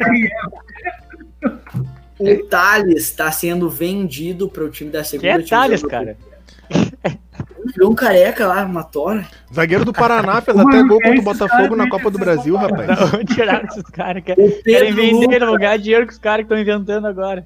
o 2.20 2.46
Thales 2.48 3.12
tá 3.12 3.32
sendo 3.32 3.70
vendido 3.70 4.50
para 4.50 4.64
o 4.64 4.70
time 4.70 4.89
da 4.89 5.00
Quem 5.00 5.10
segunda 5.10 5.30
é 5.30 5.38
divisão 5.38 5.60
Thales, 5.60 5.84
cara? 5.84 6.18
Virou 7.74 7.91
um 7.91 7.95
careca 7.95 8.47
lá, 8.47 8.63
uma 8.63 8.84
tora. 8.84 9.26
Zagueiro 9.53 9.84
do 9.86 9.91
Paraná 9.93 10.39
fez 10.41 10.57
até 10.57 10.84
gol 10.84 10.99
contra 11.01 11.20
o 11.20 11.24
Botafogo 11.24 11.76
na 11.76 11.89
Copa 11.89 12.11
do 12.11 12.18
Brasil, 12.20 12.55
rapaz. 12.55 13.13
Onde 13.13 13.34
tiraram 13.36 13.66
esses 13.68 13.84
caras? 13.84 14.24
que 14.24 14.32
O 14.34 14.63
Querem 14.63 14.93
vender, 14.93 15.26
Lucas, 15.26 15.39
não 15.41 15.55
ganhar 15.57 15.78
dinheiro 15.78 16.05
com 16.05 16.11
os 16.11 16.18
caras 16.20 16.45
que 16.45 16.53
estão 16.53 16.57
inventando 16.59 17.07
agora. 17.07 17.45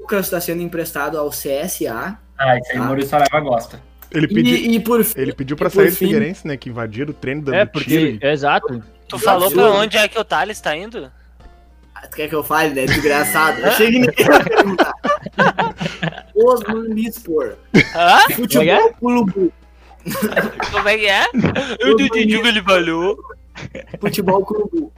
Lucas 0.00 0.28
tá 0.30 0.40
sendo 0.40 0.62
emprestado 0.62 1.16
ao 1.18 1.30
CSA. 1.30 2.18
Ah, 2.38 2.58
isso 2.58 2.72
aí 2.72 2.78
o 2.78 2.82
Ah. 2.82 2.86
Maurício 2.86 3.10
Saraiva 3.10 3.40
gosta. 3.40 3.80
Ele 4.10 4.28
pediu, 4.28 4.56
E, 4.56 4.74
e 4.76 4.80
por 4.80 5.02
fim, 5.04 5.20
ele 5.20 5.32
pediu 5.32 5.56
pra 5.56 5.70
sair 5.70 5.90
do 5.90 5.96
Figueirense, 5.96 6.46
né? 6.46 6.56
Que 6.56 6.68
invadiram 6.68 7.10
o 7.10 7.14
treino 7.14 7.42
do 7.42 7.54
É, 7.54 7.64
porque. 7.64 7.88
time. 8.16 8.18
Exato. 8.20 8.82
Tu 9.08 9.18
falou 9.18 9.50
pra 9.50 9.70
onde 9.70 9.96
é 9.96 10.06
que 10.08 10.18
o 10.18 10.24
Thales 10.24 10.60
tá 10.60 10.76
indo? 10.76 11.10
Tu 12.10 12.16
quer 12.16 12.28
que 12.28 12.34
eu 12.34 12.42
fale, 12.42 12.74
né? 12.74 12.84
Desgraçado. 12.84 13.60
Eu 13.60 13.66
achei 13.68 13.86
que 13.92 13.98
ninguém 14.00 14.26
ia 14.26 14.44
perguntar. 14.44 14.92
Osman 16.44 16.94
Lispor. 16.94 17.56
Hã? 17.94 18.34
Futebol 18.34 18.92
Clube. 18.94 19.52
Como 20.72 20.88
é 20.88 20.98
que 20.98 21.06
é? 21.06 21.26
Eu 21.78 21.96
não 21.96 22.06
entendi 22.06 22.36
o 22.36 22.42
que 22.42 22.48
ele 22.48 22.62
falou. 22.62 23.18
Futebol 24.00 24.44
Clube. 24.44 24.90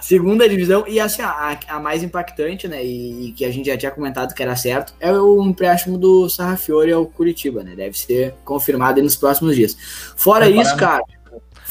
Segunda 0.00 0.48
divisão. 0.48 0.84
E 0.86 1.00
assim, 1.00 1.22
a, 1.22 1.58
a 1.68 1.80
mais 1.80 2.02
impactante, 2.02 2.68
né? 2.68 2.84
E, 2.84 3.28
e 3.28 3.32
que 3.32 3.44
a 3.44 3.50
gente 3.50 3.66
já 3.66 3.76
tinha 3.76 3.90
comentado 3.90 4.34
que 4.34 4.42
era 4.42 4.56
certo, 4.56 4.94
é 5.00 5.12
o 5.12 5.42
empréstimo 5.42 5.96
do 5.98 6.28
Sarrafiore 6.28 6.92
ao 6.92 7.06
Curitiba, 7.06 7.62
né? 7.62 7.74
Deve 7.74 7.98
ser 7.98 8.34
confirmado 8.44 8.98
aí 8.98 9.04
nos 9.04 9.16
próximos 9.16 9.56
dias. 9.56 9.76
Fora 10.16 10.48
isso, 10.48 10.76
cara. 10.76 11.02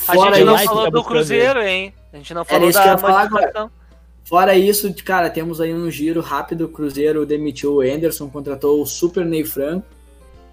A 0.08 0.14
Fora 0.14 0.36
gente 0.36 0.46
não 0.46 0.56
isso, 0.56 0.66
falou 0.66 0.84
tá 0.86 0.90
do 0.90 1.04
Cruzeiro, 1.04 1.62
hein? 1.62 1.94
A 2.14 2.18
gente 2.18 2.34
não 2.34 2.42
Era 2.42 2.50
falou 2.50 2.70
isso 2.70 2.80
que 2.80 2.88
eu 2.88 2.88
da 2.88 2.94
ia 2.94 2.98
falar 2.98 3.22
agora. 3.22 3.72
Fora 4.28 4.56
isso, 4.58 4.94
cara, 5.06 5.30
temos 5.30 5.62
aí 5.62 5.74
um 5.74 5.90
giro 5.90 6.20
rápido. 6.22 6.66
O 6.66 6.70
Cruzeiro 6.70 7.26
demitiu 7.26 7.76
o 7.76 7.82
Anderson, 7.82 8.28
contratou 8.30 8.82
o 8.82 8.86
Super 8.86 9.26
Ney 9.26 9.45
Franco. 9.45 9.86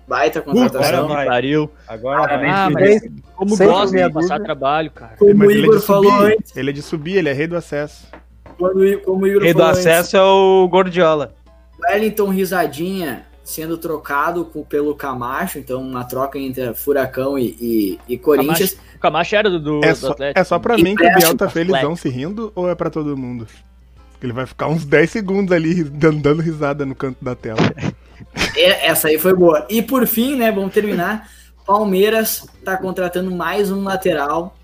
Baita 0.06 0.40
contratação. 0.42 1.06
Agora. 1.06 1.26
Pariu. 1.26 1.70
Agora 1.88 2.20
Parabéns, 2.20 2.52
Ah, 2.54 2.70
mas 2.70 3.02
como 3.34 3.56
gosta 3.56 3.96
de 4.08 4.12
passar 4.12 4.38
trabalho, 4.40 4.90
cara. 4.90 5.16
Como 5.18 5.34
Mas 5.34 5.48
o 5.48 5.50
ele 5.50 5.60
é 5.60 5.64
Igor 5.64 5.78
de 5.80 5.86
falou 5.86 6.12
subir. 6.12 6.34
antes. 6.36 6.56
Ele 6.56 6.70
é 6.70 6.72
de 6.72 6.82
subir, 6.82 7.16
ele 7.16 7.28
é 7.30 7.32
rei 7.32 7.46
do 7.46 7.56
acesso. 7.56 8.06
Quando, 8.58 9.00
como 9.00 9.24
o 9.24 9.26
Igor 9.26 9.42
Rei 9.42 9.52
do 9.54 9.58
falou 9.58 9.72
antes, 9.72 9.86
acesso 9.86 10.16
é 10.18 10.22
o 10.22 10.68
Gordiola. 10.68 11.34
Wellington 11.88 12.28
Risadinha 12.28 13.26
sendo 13.42 13.76
trocado 13.76 14.44
com- 14.44 14.62
pelo 14.62 14.94
Camacho, 14.94 15.58
então 15.58 15.80
uma 15.82 16.04
troca 16.04 16.38
entre 16.38 16.72
Furacão 16.74 17.38
e, 17.38 17.56
e, 17.60 17.98
e 18.14 18.18
Corinthians. 18.18 18.76
O 18.93 18.93
Camacho 19.04 19.36
era 19.36 19.50
do, 19.50 19.60
do, 19.60 19.84
É 19.84 19.90
do 19.90 19.96
só, 19.96 20.12
Atlético. 20.12 20.40
é 20.40 20.44
só 20.44 20.58
pra 20.58 20.78
mim 20.78 20.94
que 20.94 21.06
o 21.06 21.14
Biel 21.14 21.36
tá 21.36 21.46
felizão 21.50 21.94
se 21.94 22.08
rindo 22.08 22.50
ou 22.54 22.70
é 22.70 22.74
pra 22.74 22.88
todo 22.88 23.14
mundo? 23.14 23.46
Ele 24.22 24.32
vai 24.32 24.46
ficar 24.46 24.68
uns 24.68 24.86
10 24.86 25.10
segundos 25.10 25.52
ali 25.52 25.84
dando, 25.84 26.22
dando 26.22 26.40
risada 26.40 26.86
no 26.86 26.94
canto 26.94 27.22
da 27.22 27.34
tela. 27.34 27.58
É, 28.56 28.86
essa 28.86 29.08
aí 29.08 29.18
foi 29.18 29.34
boa. 29.34 29.66
E 29.68 29.82
por 29.82 30.06
fim, 30.06 30.36
né, 30.36 30.50
vamos 30.50 30.72
terminar. 30.72 31.28
Palmeiras 31.66 32.46
tá 32.64 32.76
contratando 32.76 33.30
mais 33.30 33.70
um 33.70 33.82
lateral, 33.82 34.56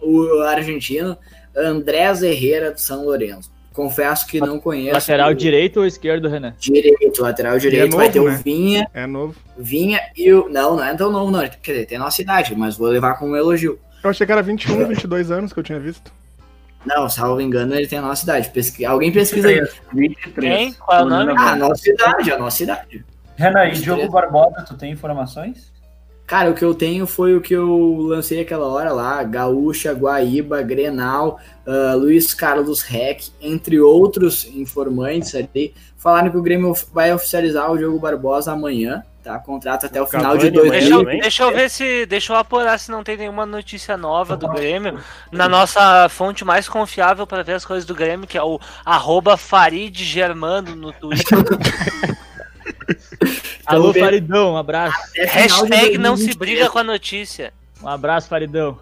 o 0.00 0.42
argentino, 0.42 1.16
Andrés 1.56 2.22
Herrera 2.22 2.72
do 2.72 2.80
São 2.80 3.04
Lourenço. 3.04 3.50
Confesso 3.78 4.26
que 4.26 4.40
não 4.40 4.58
conheço. 4.58 4.94
Lateral 4.94 5.30
o 5.30 5.34
direito 5.34 5.78
ou 5.78 5.86
esquerdo, 5.86 6.26
Renan? 6.28 6.52
Direito, 6.58 7.22
lateral 7.22 7.56
direito. 7.60 7.96
vai 7.96 8.06
novo, 8.06 8.12
ter 8.12 8.18
o 8.18 8.28
né? 8.28 8.40
Vinha, 8.44 8.90
É 8.92 9.06
novo. 9.06 9.36
Vinha 9.56 10.00
e 10.16 10.32
o. 10.32 10.48
Não, 10.48 10.74
não 10.74 10.82
é 10.82 10.92
tão 10.96 11.12
novo, 11.12 11.30
não. 11.30 11.48
Quer 11.48 11.72
dizer, 11.72 11.86
tem 11.86 11.96
nossa 11.96 12.20
idade, 12.20 12.56
mas 12.56 12.76
vou 12.76 12.88
levar 12.88 13.14
como 13.14 13.36
elogio. 13.36 13.78
Eu 14.02 14.10
achei 14.10 14.26
que 14.26 14.32
era 14.32 14.42
21, 14.42 14.84
22 14.84 15.30
anos 15.30 15.52
que 15.52 15.60
eu 15.60 15.62
tinha 15.62 15.78
visto. 15.78 16.12
Não, 16.84 17.08
salvo 17.08 17.40
engano, 17.40 17.72
ele 17.72 17.86
tem 17.86 18.00
a 18.00 18.02
nossa 18.02 18.24
idade. 18.24 18.50
Pesqui... 18.50 18.84
Alguém 18.84 19.12
pesquisa 19.12 19.46
aí. 19.46 19.64
23. 19.94 20.56
Quem? 20.56 20.72
Qual 20.72 20.98
é 20.98 21.02
o 21.04 21.08
nome? 21.08 21.32
Ah, 21.38 21.52
a 21.52 21.56
nossa 21.56 21.88
idade, 21.88 22.32
a 22.32 22.36
nossa 22.38 22.62
idade. 22.64 23.04
Renan, 23.36 23.66
e 23.66 23.72
Diogo 23.74 24.10
Barbosa, 24.10 24.64
tu 24.66 24.76
tem 24.76 24.90
informações? 24.90 25.72
Cara, 26.28 26.50
o 26.50 26.54
que 26.54 26.62
eu 26.62 26.74
tenho 26.74 27.06
foi 27.06 27.34
o 27.34 27.40
que 27.40 27.54
eu 27.54 27.96
lancei 28.02 28.38
aquela 28.40 28.66
hora 28.66 28.92
lá: 28.92 29.22
Gaúcha, 29.22 29.94
Guaíba, 29.94 30.60
Grenal, 30.60 31.40
uh, 31.66 31.96
Luiz 31.96 32.34
Carlos 32.34 32.82
Reck, 32.82 33.30
entre 33.40 33.80
outros 33.80 34.44
informantes 34.44 35.34
ali. 35.34 35.74
Falaram 35.96 36.30
que 36.30 36.36
o 36.36 36.42
Grêmio 36.42 36.74
vai 36.92 37.14
oficializar 37.14 37.72
o 37.72 37.78
Diogo 37.78 37.98
Barbosa 37.98 38.52
amanhã, 38.52 39.02
tá? 39.24 39.38
Contrato 39.38 39.86
até 39.86 40.02
o 40.02 40.06
final 40.06 40.36
de 40.36 40.50
Deixa, 40.50 40.68
2020. 40.68 41.14
eu- 41.16 41.20
deixa 41.22 41.42
eu 41.44 41.50
ver 41.50 41.70
se. 41.70 42.04
Deixa 42.04 42.32
eu 42.34 42.36
apurar 42.36 42.78
se 42.78 42.90
não 42.90 43.02
tem 43.02 43.16
nenhuma 43.16 43.46
notícia 43.46 43.96
nova 43.96 44.36
do 44.36 44.48
Grêmio. 44.48 44.98
Na 45.32 45.48
nossa 45.48 46.10
fonte 46.10 46.44
mais 46.44 46.68
confiável 46.68 47.26
para 47.26 47.42
ver 47.42 47.54
as 47.54 47.64
coisas 47.64 47.86
do 47.86 47.94
Grêmio, 47.94 48.26
que 48.26 48.36
é 48.36 48.42
o 48.42 48.60
arroba 48.84 49.38
Farid 49.38 50.04
Germano 50.04 50.76
no 50.76 50.92
Twitter. 50.92 51.38
Alô, 53.66 53.92
ver. 53.92 54.00
Faridão, 54.00 54.52
um 54.52 54.56
abraço. 54.56 54.96
Hashtag 55.16 55.98
não 55.98 56.16
se 56.16 56.26
2023. 56.26 56.36
briga 56.36 56.70
com 56.70 56.78
a 56.78 56.84
notícia. 56.84 57.52
Um 57.82 57.88
abraço, 57.88 58.28
Faridão. 58.28 58.78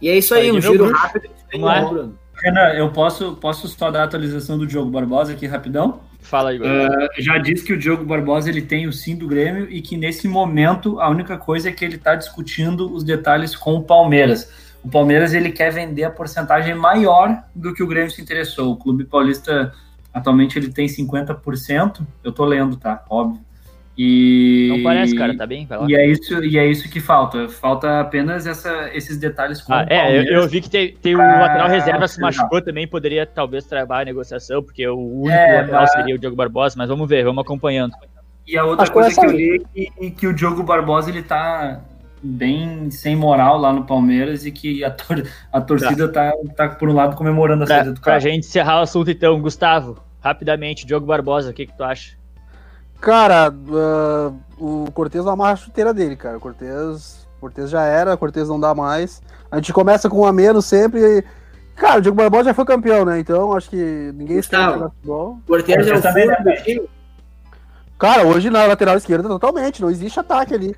E 0.00 0.08
é 0.08 0.16
isso 0.16 0.34
aí, 0.34 0.42
Aí, 0.42 0.52
um 0.52 0.60
giro 0.60 0.86
bruxo. 0.86 0.94
rápido. 0.94 1.30
Vamos 1.52 1.66
lá. 1.66 1.80
Bruno. 1.82 2.18
Renan, 2.42 2.72
eu 2.72 2.90
posso, 2.90 3.36
posso 3.36 3.68
só 3.68 3.90
dar 3.90 4.00
a 4.00 4.04
atualização 4.04 4.56
do 4.56 4.66
Diogo 4.66 4.90
Barbosa 4.90 5.32
aqui 5.32 5.46
rapidão? 5.46 6.00
Fala, 6.22 6.54
Igor. 6.54 6.66
Uh, 6.66 7.08
já 7.22 7.38
disse 7.38 7.64
que 7.64 7.72
o 7.72 7.78
Diogo 7.78 8.04
Barbosa 8.04 8.48
ele 8.48 8.62
tem 8.62 8.86
o 8.86 8.92
sim 8.92 9.16
do 9.16 9.26
Grêmio 9.26 9.68
e 9.70 9.82
que 9.82 9.96
nesse 9.96 10.26
momento 10.26 11.00
a 11.00 11.08
única 11.08 11.36
coisa 11.36 11.68
é 11.68 11.72
que 11.72 11.84
ele 11.84 11.96
está 11.96 12.14
discutindo 12.14 12.92
os 12.92 13.04
detalhes 13.04 13.54
com 13.54 13.74
o 13.74 13.82
Palmeiras. 13.82 14.50
O 14.82 14.88
Palmeiras 14.88 15.34
ele 15.34 15.50
quer 15.50 15.70
vender 15.70 16.04
a 16.04 16.10
porcentagem 16.10 16.74
maior 16.74 17.42
do 17.54 17.74
que 17.74 17.82
o 17.82 17.86
Grêmio 17.86 18.10
se 18.10 18.22
interessou. 18.22 18.72
O 18.72 18.76
Clube 18.76 19.04
Paulista 19.04 19.72
atualmente 20.12 20.58
ele 20.58 20.72
tem 20.72 20.86
50%. 20.86 22.00
Eu 22.24 22.32
tô 22.32 22.44
lendo, 22.44 22.76
tá? 22.76 23.04
Óbvio. 23.08 23.40
E 24.02 24.68
Não 24.70 24.82
parece, 24.82 25.14
cara, 25.14 25.36
tá 25.36 25.46
bem? 25.46 25.66
Vai 25.66 25.76
lá. 25.78 25.86
E 25.86 25.94
é 25.94 26.06
isso, 26.06 26.42
e 26.42 26.56
é 26.56 26.66
isso 26.66 26.88
que 26.88 27.00
falta. 27.00 27.48
Falta 27.50 28.00
apenas 28.00 28.46
essa, 28.46 28.88
esses 28.94 29.18
detalhes 29.18 29.60
com 29.60 29.74
Ah, 29.74 29.84
o 29.86 29.92
é, 29.92 30.18
eu, 30.18 30.22
eu 30.40 30.48
vi 30.48 30.62
que 30.62 30.70
tem, 30.70 30.94
tem 30.94 31.14
o 31.14 31.20
Ah, 31.20 31.40
lateral 31.40 31.68
reserva 31.68 32.08
se 32.08 32.18
machucou 32.18 32.62
também, 32.62 32.88
poderia 32.88 33.26
talvez 33.26 33.64
travar 33.66 34.00
a 34.02 34.04
negociação, 34.06 34.62
porque 34.62 34.86
o 34.88 34.96
único 34.96 35.30
É, 35.36 35.60
lateral 35.60 35.82
mas- 35.82 35.92
seria 35.92 36.14
o 36.14 36.18
Diogo 36.18 36.34
Barbosa, 36.36 36.76
mas 36.78 36.88
vamos 36.88 37.06
ver, 37.06 37.24
vamos 37.24 37.42
acompanhando. 37.44 37.92
E 38.46 38.56
a 38.56 38.64
outra 38.64 38.84
Acho 38.84 38.92
que 38.92 38.98
coisa 38.98 39.20
que 39.20 39.26
eu 39.26 39.30
li 39.32 39.62
é 39.76 39.90
que, 40.00 40.10
que 40.12 40.26
o 40.26 40.32
Diogo 40.32 40.62
Barbosa 40.62 41.10
ele 41.10 41.22
tá 41.22 41.82
bem 42.22 42.90
sem 42.90 43.16
moral 43.16 43.58
lá 43.58 43.72
no 43.72 43.84
Palmeiras 43.84 44.44
e 44.44 44.52
que 44.52 44.84
a, 44.84 44.90
tor- 44.90 45.26
a 45.52 45.60
torcida 45.60 46.08
tá. 46.08 46.32
Tá, 46.56 46.68
por 46.68 46.88
um 46.88 46.94
lado 46.94 47.16
comemorando 47.16 47.64
a 47.64 47.66
Pra, 47.66 47.76
saída 47.76 47.92
do 47.92 48.00
pra 48.00 48.12
cara. 48.12 48.20
gente 48.20 48.46
encerrar 48.46 48.80
o 48.80 48.82
assunto 48.82 49.10
então, 49.10 49.40
Gustavo, 49.40 49.98
rapidamente, 50.20 50.84
Diogo 50.86 51.06
Barbosa, 51.06 51.50
o 51.50 51.54
que, 51.54 51.66
que 51.66 51.76
tu 51.76 51.82
acha? 51.82 52.18
Cara, 53.00 53.50
ah, 53.72 54.32
o 54.58 54.90
Cortez 54.92 55.24
não 55.24 55.32
amarra 55.32 55.52
a 55.52 55.56
chuteira 55.56 55.94
dele, 55.94 56.16
cara. 56.16 56.36
O 56.36 56.40
Cortez, 56.40 57.26
Cortez 57.40 57.70
já 57.70 57.82
era, 57.84 58.14
o 58.14 58.18
Cortez 58.18 58.48
não 58.48 58.60
dá 58.60 58.74
mais. 58.74 59.22
A 59.50 59.56
gente 59.56 59.72
começa 59.72 60.08
com 60.10 60.20
um 60.20 60.26
a 60.26 60.32
menos 60.32 60.66
sempre. 60.66 61.00
e- 61.00 61.24
Cara, 61.74 61.98
o 61.98 62.02
Diego 62.02 62.14
Barbosa 62.16 62.44
já 62.50 62.54
foi 62.54 62.66
campeão, 62.66 63.06
né? 63.06 63.18
Então 63.18 63.54
acho 63.56 63.70
que 63.70 64.12
ninguém 64.14 64.36
Gustavo. 64.36 64.74
jogar 64.74 64.90
futebol. 64.90 65.38
Cortez 65.46 65.86
é 65.88 65.94
o 65.94 66.02
também, 66.02 66.26
né. 66.26 66.36
Cara, 67.98 68.26
hoje 68.26 68.50
na 68.50 68.64
lateral 68.66 68.96
esquerda 68.96 69.28
totalmente, 69.28 69.80
não 69.80 69.90
existe 69.90 70.20
ataque 70.20 70.54
ali. 70.54 70.76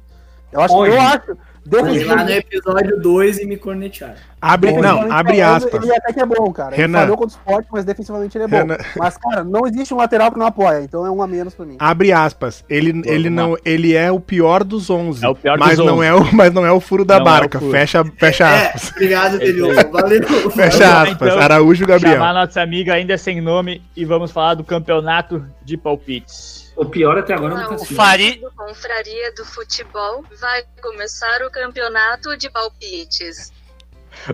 Eu 0.53 0.61
acho, 0.61 0.75
Hoje. 0.77 0.93
eu 0.95 1.01
acho. 1.01 1.37
Fui 1.65 1.81
lá 1.81 1.81
no 1.81 1.93
Defensivamente, 1.93 2.47
episódio 2.51 3.01
2 3.01 3.39
e 3.39 3.47
me 3.47 3.57
cornetearam. 3.57 4.15
Abre, 4.41 4.73
não, 4.73 4.81
defensivamente 4.81 5.13
abre 5.15 5.41
aspas. 5.43 5.83
Ele 5.85 5.95
até 5.95 6.13
que 6.13 6.21
é 6.21 6.27
bom, 6.27 6.53
cara. 6.53 6.75
Ele 6.75 6.83
Renan. 6.83 6.99
falhou 6.99 7.17
contra 7.17 7.37
o 7.37 7.39
esporte, 7.39 7.69
mas 7.71 7.85
defensivamente 7.85 8.37
ele 8.37 8.45
é 8.45 8.49
bom. 8.49 8.57
Renan. 8.57 8.77
Mas, 8.99 9.17
cara, 9.17 9.45
não 9.45 9.65
existe 9.65 9.95
um 9.95 9.97
lateral 9.97 10.33
que 10.33 10.39
não 10.41 10.47
apoia, 10.47 10.83
então 10.83 11.07
é 11.07 11.11
um 11.11 11.23
a 11.23 11.27
menos 11.29 11.55
pra 11.55 11.65
mim. 11.65 11.77
Abre 11.79 12.11
aspas. 12.13 12.65
Ele, 12.69 13.01
ele, 13.05 13.31
não, 13.31 13.57
ele 13.65 13.95
é 13.95 14.11
o 14.11 14.19
pior 14.19 14.65
dos 14.65 14.91
11. 14.91 15.25
É 15.25 15.29
o 15.29 15.37
pior 15.37 15.57
mas 15.57 15.77
dos 15.79 15.87
não 15.87 15.99
11. 15.99 16.07
É 16.09 16.15
o, 16.15 16.35
mas 16.35 16.53
não 16.53 16.67
é 16.67 16.73
o 16.73 16.81
furo 16.81 17.05
da 17.05 17.15
Não 17.21 17.23
é 17.23 17.25
barca. 17.27 17.61
furo. 17.61 17.71
fecha, 17.71 18.05
fecha 18.19 18.45
É, 18.49 18.67
aspas. 18.67 18.91
obrigado, 18.91 19.39
Denilson. 19.39 19.91
Valeu. 19.93 20.51
Fecha 20.51 20.79
lá, 20.89 21.03
aspas. 21.03 21.29
então, 21.29 21.39
Araújo 21.41 21.87
Gabriel. 21.87 22.15
Chamar 22.17 22.35
nossa 22.35 22.61
amiga 22.61 22.95
ainda 22.95 23.17
sem 23.17 23.41
nome 23.41 23.81
e 23.97 24.05
vamos 24.05 24.33
falar 24.33 24.55
do 24.55 24.65
campeonato 24.65 25.47
de 25.65 25.77
palpites. 25.77 26.62
O 26.77 26.85
pior 26.87 27.19
até 27.19 27.35
agora 27.35 27.55
Olá, 27.55 27.63
não 27.65 27.77
tá 27.77 27.83
o. 27.83 27.85
Fari- 27.85 28.41
Confraria 28.57 29.33
do 29.35 29.45
Futebol 29.45 30.25
vai 30.41 30.63
começar 30.83 31.43
o 31.43 31.51
campeonato 31.51 32.37
de 32.37 32.49
palpites. 32.51 33.53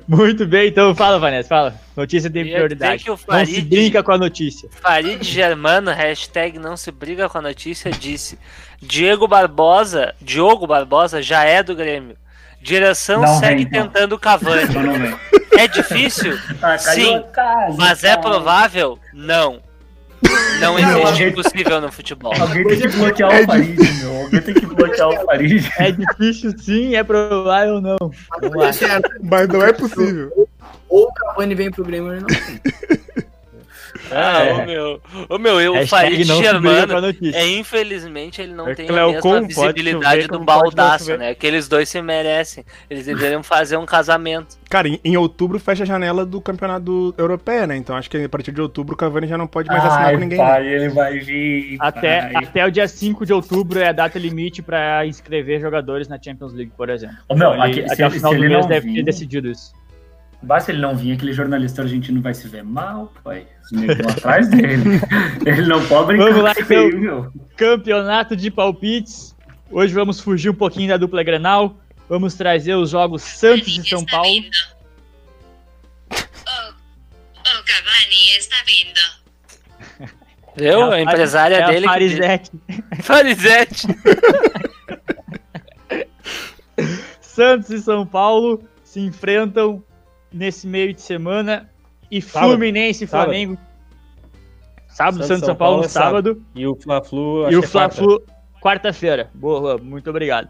Muito 0.08 0.44
bem, 0.46 0.68
então 0.68 0.94
fala, 0.94 1.18
Vanessa, 1.18 1.48
fala. 1.48 1.74
Notícia 1.96 2.28
tem 2.30 2.44
prioridade. 2.44 2.98
dizer 2.98 3.04
que 3.04 3.10
o 3.10 3.18
Não 3.32 3.46
se 3.46 3.60
brinca 3.62 4.02
com 4.02 4.12
a 4.12 4.18
notícia. 4.18 4.68
Farid 4.72 5.22
Germano, 5.24 5.90
hashtag 5.92 6.58
não 6.58 6.76
se 6.76 6.90
briga 6.90 7.28
com 7.28 7.38
a 7.38 7.42
notícia, 7.42 7.90
disse 7.90 8.38
Diego 8.82 9.26
Barbosa, 9.28 10.14
Diogo 10.20 10.66
Barbosa 10.66 11.22
já 11.22 11.44
é 11.44 11.62
do 11.62 11.74
Grêmio. 11.76 12.16
Direção 12.60 13.22
Não 13.22 13.38
segue 13.38 13.64
vem, 13.64 13.66
então. 13.66 13.88
tentando 13.88 14.14
o 14.16 14.18
Cavani. 14.18 14.74
Não. 14.74 15.18
É 15.58 15.66
difícil? 15.68 16.36
Ah, 16.60 16.76
Sim. 16.76 17.22
casa, 17.32 17.76
Mas 17.78 18.02
é 18.04 18.16
provável? 18.16 18.98
Não. 19.14 19.62
Não 20.60 20.78
existe 20.78 21.24
impossível 21.24 21.80
no 21.80 21.92
futebol. 21.92 22.32
Alguém 22.40 22.66
tem 22.66 22.80
que 22.80 22.88
bloquear 22.88 23.32
É 23.32 23.42
o 23.42 23.46
Farid, 23.46 23.78
meu. 24.02 24.16
Alguém 24.22 24.40
tem 24.40 24.54
que 24.54 24.66
bloquear 24.66 25.08
o 25.08 25.26
Farid. 25.26 25.70
É 25.78 25.92
difícil 25.92 26.58
sim, 26.58 26.96
é 26.96 27.04
provável 27.04 27.80
não. 27.80 27.96
Vamos 27.98 28.56
lá. 28.56 28.72
Certo. 28.72 29.10
Mas 29.22 29.48
não 29.48 29.62
é 29.62 29.72
possível. 29.72 30.48
Ou 30.88 31.04
o 31.04 31.12
Cavani 31.12 31.54
vem 31.54 31.70
pro 31.70 31.84
Grêmio 31.84 32.20
não. 32.20 32.26
Ah, 34.10 34.44
É. 34.44 34.52
ô 34.54 34.64
meu, 34.66 35.00
ô 35.28 35.38
meu, 35.38 35.60
eu, 35.60 35.72
o 35.78 35.86
Farid 35.86 36.24
Germano, 36.24 36.94
é, 37.34 37.46
infelizmente 37.48 38.40
ele 38.42 38.52
não 38.54 38.68
É 38.68 38.74
tem 38.74 38.88
a 38.88 38.92
mesma 39.06 39.40
visibilidade 39.42 40.22
chover, 40.22 40.28
do 40.38 40.44
baldaço, 40.44 41.16
né? 41.16 41.30
Aqueles 41.30 41.68
dois 41.68 41.88
se 41.88 42.00
merecem. 42.00 42.64
Eles 42.88 43.06
deveriam 43.06 43.42
fazer 43.42 43.76
um 43.76 43.86
casamento. 43.86 44.56
Cara, 44.70 44.88
em, 44.88 45.00
em 45.04 45.16
outubro 45.16 45.58
fecha 45.58 45.82
a 45.82 45.86
janela 45.86 46.24
do 46.26 46.40
campeonato 46.40 47.14
europeu, 47.16 47.66
né? 47.66 47.76
Então 47.76 47.96
acho 47.96 48.10
que 48.10 48.16
a 48.22 48.28
partir 48.28 48.52
de 48.52 48.60
outubro 48.60 48.94
o 48.94 48.96
Cavani 48.96 49.26
já 49.26 49.38
não 49.38 49.46
pode 49.46 49.68
mais 49.68 49.84
assinar 49.84 50.12
com 50.12 50.18
ninguém. 50.18 50.38
né? 50.38 50.44
pai, 50.44 50.66
ele 50.66 50.88
vai 50.90 51.18
vir. 51.18 51.76
Até, 51.80 52.22
pai. 52.32 52.44
até 52.44 52.66
o 52.66 52.70
dia 52.70 52.86
5 52.88 53.24
de 53.26 53.32
outubro 53.32 53.78
é 53.78 53.88
a 53.88 53.92
data 53.92 54.18
limite 54.18 54.62
para 54.62 55.06
inscrever 55.06 55.60
jogadores 55.60 56.08
na 56.08 56.20
Champions 56.20 56.52
League, 56.52 56.72
por 56.76 56.88
exemplo. 56.90 57.16
Ô, 57.28 57.34
meu, 57.34 57.52
Então, 57.54 57.64
ele- 57.66 57.80
aqui- 57.80 57.88
se 57.88 57.94
até 57.94 58.04
o 58.04 58.06
ele- 58.08 58.14
final 58.16 58.32
se 58.32 58.38
do 58.38 58.44
ele 58.44 58.54
mês 58.54 58.66
deve 58.66 58.86
vir- 58.88 58.94
ter 58.96 59.02
decidido 59.02 59.50
isso. 59.50 59.72
Basta 60.40 60.70
ele 60.70 60.80
não 60.80 60.96
vir, 60.96 61.12
aquele 61.12 61.32
jornalista 61.32 61.82
argentino 61.82 62.22
vai 62.22 62.32
se 62.32 62.46
ver 62.48 62.62
mal, 62.62 63.12
pai. 63.24 63.46
Os 63.64 63.72
negros 63.72 64.06
atrás 64.06 64.48
dele. 64.48 65.00
Ele 65.44 65.66
não 65.66 65.84
pode 65.86 66.06
brincar 66.06 66.28
Vamos 66.30 66.42
lá, 66.42 66.54
com 66.54 66.62
então. 66.62 67.32
Campeonato 67.56 68.34
de 68.36 68.50
palpites. 68.50 69.36
Hoje 69.70 69.92
vamos 69.92 70.20
fugir 70.20 70.48
um 70.48 70.54
pouquinho 70.54 70.88
da 70.88 70.96
dupla 70.96 71.22
Grenal. 71.22 71.76
Vamos 72.08 72.34
trazer 72.34 72.74
os 72.74 72.88
jogos 72.90 73.22
Santos 73.22 73.76
e 73.76 73.86
São 73.86 74.06
Paulo. 74.06 74.30
O 76.10 77.64
Cavani 77.64 78.36
está 78.38 78.56
vindo. 78.64 79.00
Viu? 80.56 80.92
É 80.92 80.98
a 80.98 81.02
empresária 81.02 81.56
é 81.56 81.66
dele. 81.66 81.86
A 81.86 81.88
que- 81.88 81.94
Farizete. 81.94 82.50
Farizete. 83.02 83.86
Santos 87.20 87.70
e 87.70 87.80
São 87.82 88.06
Paulo 88.06 88.62
se 88.82 89.00
enfrentam 89.00 89.82
nesse 90.32 90.66
meio 90.66 90.92
de 90.94 91.00
semana. 91.00 91.68
E 92.10 92.22
Sábado. 92.22 92.50
Fluminense 92.50 93.04
e 93.04 93.06
Sábado. 93.06 93.26
Flamengo. 93.28 93.58
Sábado, 94.88 95.24
Santos 95.24 95.42
e 95.42 95.46
São 95.46 95.54
Paulo, 95.56 95.78
no 95.78 95.84
é 95.84 95.88
sábado. 95.88 96.42
E 96.54 96.66
o 96.66 96.74
Fla-Flu, 96.74 97.50
E 97.50 97.56
o 97.56 97.62
é. 97.62 97.66
Fla-Flu, 97.66 98.22
quarta-feira. 98.60 99.30
Boa, 99.34 99.78
muito 99.78 100.10
obrigado. 100.10 100.48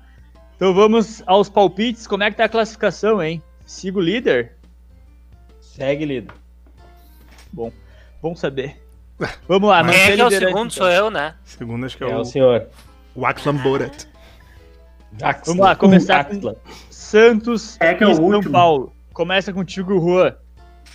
Então 0.56 0.72
vamos 0.72 1.22
aos 1.26 1.48
palpites. 1.50 2.06
Como 2.06 2.22
é 2.22 2.30
que 2.30 2.36
tá 2.36 2.44
a 2.44 2.48
classificação, 2.48 3.22
hein? 3.22 3.42
Sigo 3.66 3.98
o 3.98 4.02
líder? 4.02 4.52
Segue 5.60 6.04
líder. 6.06 6.32
Bom, 7.52 7.70
bom 8.22 8.34
saber. 8.34 8.80
Vamos 9.46 9.68
lá, 9.68 9.82
Mas 9.82 9.96
Quem 9.96 10.04
é 10.04 10.14
que 10.14 10.20
é 10.20 10.24
o 10.24 10.30
segundo? 10.30 10.50
então. 10.56 10.70
Sou 10.70 10.88
eu, 10.88 11.10
né? 11.10 11.34
Segundo 11.44 11.84
acho 11.84 11.96
que 11.98 12.04
é, 12.04 12.10
É 12.10 12.16
o, 12.16 12.20
o 12.20 12.24
senhor. 12.24 12.68
o 13.14 13.26
Axlan 13.26 13.56
Borat. 13.56 14.06
Vamos 15.44 15.60
lá, 15.62 15.74
começar 15.74 16.24
com. 16.24 16.54
Santos 16.90 17.76
É 17.80 17.94
que 17.94 18.04
é 18.04 18.06
o 18.06 18.12
e 18.12 18.14
São 18.14 18.24
último. 18.24 18.52
Paulo. 18.52 18.92
Começa 19.18 19.52
contigo, 19.52 19.98
Juan. 19.98 20.32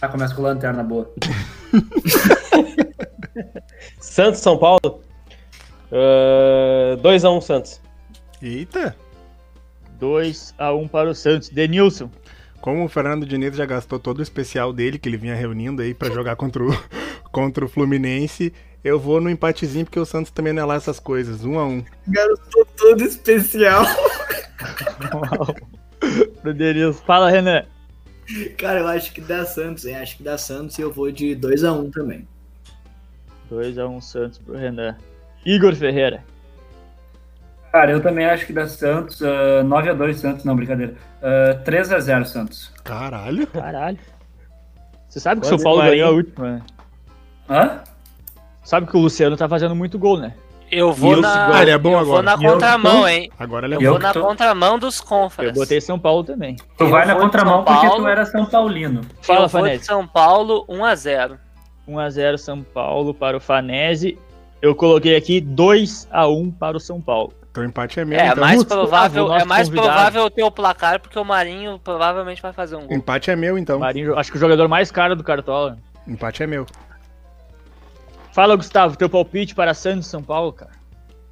Ah, 0.02 0.08
começa 0.08 0.34
com 0.34 0.44
lanterna 0.44 0.82
boa. 0.82 1.14
Santos, 4.00 4.40
São 4.40 4.58
Paulo. 4.58 5.02
2x1 7.02 7.42
Santos. 7.42 7.82
Eita! 8.42 8.96
2x1 10.00 10.90
para 10.90 11.10
o 11.10 11.14
Santos. 11.14 11.50
Denilson. 11.50 12.10
Como 12.62 12.86
o 12.86 12.88
Fernando 12.88 13.26
Diniz 13.26 13.58
já 13.58 13.66
gastou 13.66 14.00
todo 14.00 14.20
o 14.20 14.24
especial 14.24 14.72
dele 14.72 14.98
que 14.98 15.10
ele 15.10 15.18
vinha 15.18 15.36
reunindo 15.36 15.82
aí 15.82 15.94
pra 15.94 16.10
jogar 16.10 16.38
contra 16.38 16.64
o, 16.64 16.70
contra 17.30 17.66
o 17.66 17.68
Fluminense, 17.68 18.54
eu 18.86 18.98
vou 18.98 19.20
no 19.20 19.30
empatezinho 19.30 19.84
porque 19.84 20.00
o 20.00 20.06
Santos 20.06 20.32
também 20.32 20.54
não 20.54 20.64
é 20.64 20.66
lá 20.66 20.76
essas 20.76 20.98
coisas. 20.98 21.44
Um 21.44 21.60
a 21.60 21.66
um. 21.66 21.84
Garoto 22.08 22.68
todo 22.78 23.04
especial. 23.04 23.84
Pro 26.42 26.54
Denilson. 26.54 27.04
Fala, 27.04 27.30
Renan. 27.30 27.66
Cara, 28.58 28.80
eu 28.80 28.88
acho 28.88 29.14
que 29.14 29.22
dá 29.22 29.46
Santos, 29.46 29.86
hein? 29.86 29.96
Acho 29.96 30.18
que 30.18 30.24
dá 30.24 30.38
Santos 30.38 30.78
e 30.78 30.82
eu 30.82 30.92
vou 30.92 31.12
de 31.12 31.36
2x1 31.36 31.92
também. 31.92 32.28
2x1 33.52 34.02
Santos 34.02 34.40
pro 34.40 34.56
Renan. 34.56 34.98
Igor 35.46 35.76
Ferreira. 35.76 36.24
Cara, 37.72 37.92
eu 37.92 38.02
também 38.02 38.26
acho 38.26 38.46
que 38.46 38.54
dá 38.54 38.68
Santos. 38.68 39.20
Uh, 39.20 39.64
9x2 39.64 40.14
Santos, 40.14 40.46
não, 40.46 40.56
brincadeira. 40.56 40.94
Uh, 41.22 41.64
3x0 41.64 42.26
Santos. 42.26 42.72
Caralho. 42.84 43.48
Caralho. 43.48 43.98
Você 45.10 45.20
sabe 45.20 45.42
que 45.42 45.48
o 45.48 45.50
São 45.50 45.60
Paulo 45.60 45.82
ganhou 45.82 46.10
a 46.10 46.12
última, 46.12 46.52
né? 46.52 46.62
Hã? 47.50 47.84
Sabe 48.64 48.88
que 48.88 48.96
o 48.96 49.00
Luciano 49.00 49.36
tá 49.36 49.50
fazendo 49.50 49.76
muito 49.76 50.00
gol, 50.00 50.20
né? 50.20 50.34
Eu 50.74 50.92
vou 50.94 51.18
na, 51.22 51.56
Ah, 51.56 51.62
ele 51.62 51.72
é 51.72 51.78
bom 51.78 51.92
eu 51.92 52.00
agora. 52.00 52.14
vou 52.14 52.24
na 52.24 52.34
eu 52.34 52.52
contramão, 52.54 53.08
hein? 53.08 53.32
Agora 53.40 53.66
ele 53.68 53.76
é 53.76 53.78
Eu 53.78 53.82
eu 53.82 53.92
vou 53.92 54.00
na 54.00 54.14
tô- 54.14 54.22
contramão 54.22 54.80
dos 54.80 55.00
confras. 55.00 55.48
Eu 55.48 55.54
botei 55.54 55.80
São 55.80 56.00
Paulo 56.00 56.24
também. 56.24 56.56
Tu 56.78 56.84
Eu 56.84 56.90
vai 56.90 57.06
na 57.06 57.16
contramão 57.16 57.64
porque 57.64 57.88
tu 57.90 58.08
era 58.08 58.26
São 58.26 58.46
Paulino. 58.46 59.02
Fala, 59.22 59.40
eu 59.44 59.48
vou 59.48 59.62
de 59.62 59.68
Fanese. 59.68 59.86
São 59.86 60.08
Paulo 60.08 60.66
1x0. 60.68 61.38
1x0 61.88 62.38
São 62.38 62.62
Paulo 62.64 63.14
para 63.14 63.38
o 63.38 63.40
Fanese. 63.40 64.18
Eu 64.62 64.74
coloquei 64.76 65.16
aqui 65.16 65.42
2x1 65.42 66.54
para 66.58 66.78
o 66.78 66.80
São 66.80 67.02
Paulo. 67.02 67.34
Então 67.52 67.64
o 67.64 67.68
empate 67.68 68.00
é 68.00 68.06
meu. 68.06 68.20
É, 68.20 68.28
então. 68.30 68.40
mais 68.44 68.64
provável, 68.64 69.32
é 69.34 69.46
mais 69.46 69.68
convidado. 69.70 69.90
provável 69.94 70.30
ter 70.32 70.44
o 70.44 70.50
placar 70.50 71.00
porque 71.00 71.20
o 71.20 71.24
Marinho 71.24 71.78
provavelmente 71.84 72.42
vai 72.42 72.52
fazer 72.52 72.76
um 72.78 72.88
gol. 72.88 72.98
Empate 72.98 73.30
é 73.30 73.36
meu, 73.36 73.58
então. 73.60 73.78
Marinho, 73.80 74.18
acho 74.18 74.32
que 74.32 74.38
o 74.38 74.40
jogador 74.40 74.68
mais 74.68 74.90
caro 74.90 75.16
do 75.16 75.24
Cartola. 75.24 75.78
Empate 76.08 76.42
é 76.42 76.48
meu. 76.48 76.66
Fala, 78.34 78.56
Gustavo, 78.56 78.98
teu 78.98 79.10
palpite 79.10 79.54
para 79.56 79.74
Santos 79.74 80.08
e 80.08 80.10
São 80.10 80.22
Paulo, 80.24 80.52
cara. 80.52 80.72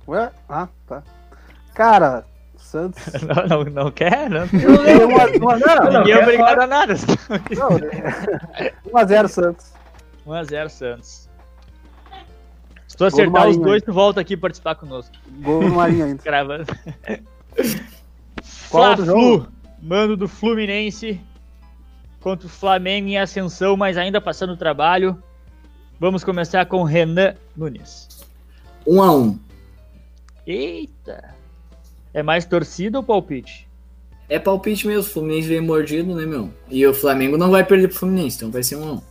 Ué? 0.08 0.32
Ah, 0.48 0.68
tá. 0.88 1.04
Cara, 1.74 2.24
Santos. 2.56 3.02
Não, 3.24 3.48
não, 3.48 3.64
não 3.72 3.92
quer? 3.92 4.30
Não, 4.30 4.44
Uma- 5.10 5.26
uma- 5.56 5.58
não, 5.60 6.00
ninguém 6.00 6.14
é 6.14 6.22
obrigado 6.22 6.60
a 6.62 6.68
nada. 6.68 6.94
não, 7.58 7.70
é- 7.78 8.74
1x0 8.86 9.28
Santos. 9.28 9.74
1x0 10.28 10.70
Santos. 10.70 11.30
Se 12.88 12.96
tu 12.98 13.06
acertar 13.06 13.48
os 13.48 13.58
dois, 13.58 13.82
tu 13.82 13.92
volta 13.92 14.22
aqui 14.22 14.38
participar 14.38 14.76
conosco. 14.76 15.16
Gol 15.42 15.64
no 15.64 15.76
Marinho 15.76 16.06
ainda. 16.06 16.22
Gravando. 16.24 16.66
Qual 18.70 18.96
Fla-Flu, 18.96 19.06
jogo? 19.06 19.48
mando 19.82 20.16
do 20.16 20.28
Fluminense 20.28 21.20
contra 22.20 22.46
o 22.46 22.50
Flamengo 22.50 23.08
em 23.08 23.18
ascensão, 23.18 23.76
mas 23.76 23.98
ainda 23.98 24.22
passando 24.22 24.54
o 24.54 24.58
trabalho. 24.58 25.22
Vamos 26.02 26.24
começar 26.24 26.66
com 26.66 26.82
Renan 26.82 27.36
Nunes. 27.56 28.26
1x1. 28.88 29.38
Eita! 30.48 31.36
É 32.12 32.24
mais 32.24 32.44
torcida 32.44 32.98
ou 32.98 33.04
palpite? 33.04 33.70
É 34.28 34.40
palpite 34.40 34.88
mesmo, 34.88 35.02
o 35.04 35.14
Fluminense 35.14 35.48
veio 35.48 35.62
mordido, 35.62 36.16
né, 36.16 36.26
meu? 36.26 36.50
E 36.72 36.88
o 36.88 36.92
Flamengo 36.92 37.38
não 37.38 37.52
vai 37.52 37.64
perder 37.64 37.90
pro 37.90 38.00
Fluminense, 38.00 38.38
então 38.38 38.50
vai 38.50 38.64
ser 38.64 38.78
1x1. 38.78 39.04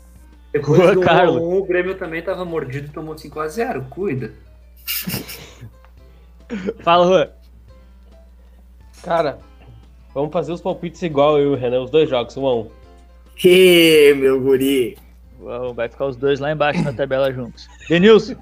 Depois 0.53 0.81
Boa, 0.81 0.95
do 0.97 1.01
Carlos. 1.01 1.41
1 1.41 1.59
o 1.59 1.65
Grêmio 1.65 1.95
também 1.95 2.23
tava 2.23 2.45
mordido 2.45 2.89
e 2.89 2.91
tomou 2.91 3.15
5x0. 3.15 3.89
Cuida. 3.89 4.35
Fala, 6.83 7.07
Juan. 7.07 7.29
Cara, 9.05 9.39
vamos 10.13 10.33
fazer 10.33 10.51
os 10.51 10.61
palpites 10.61 11.01
igual 11.03 11.39
eu 11.39 11.53
e 11.53 11.55
o 11.55 11.57
Renan, 11.57 11.83
os 11.83 11.91
dois 11.91 12.11
jogos, 12.11 12.37
um 12.37 12.49
a 12.49 12.57
um. 12.57 12.69
Ê, 13.45 14.13
meu 14.13 14.41
guri. 14.41 14.99
Vai 15.75 15.89
ficar 15.89 16.07
os 16.07 16.17
dois 16.17 16.39
lá 16.39 16.53
embaixo 16.53 16.83
na 16.83 16.93
tabela 16.93 17.33
juntos. 17.33 17.69
Denilson, 17.89 18.35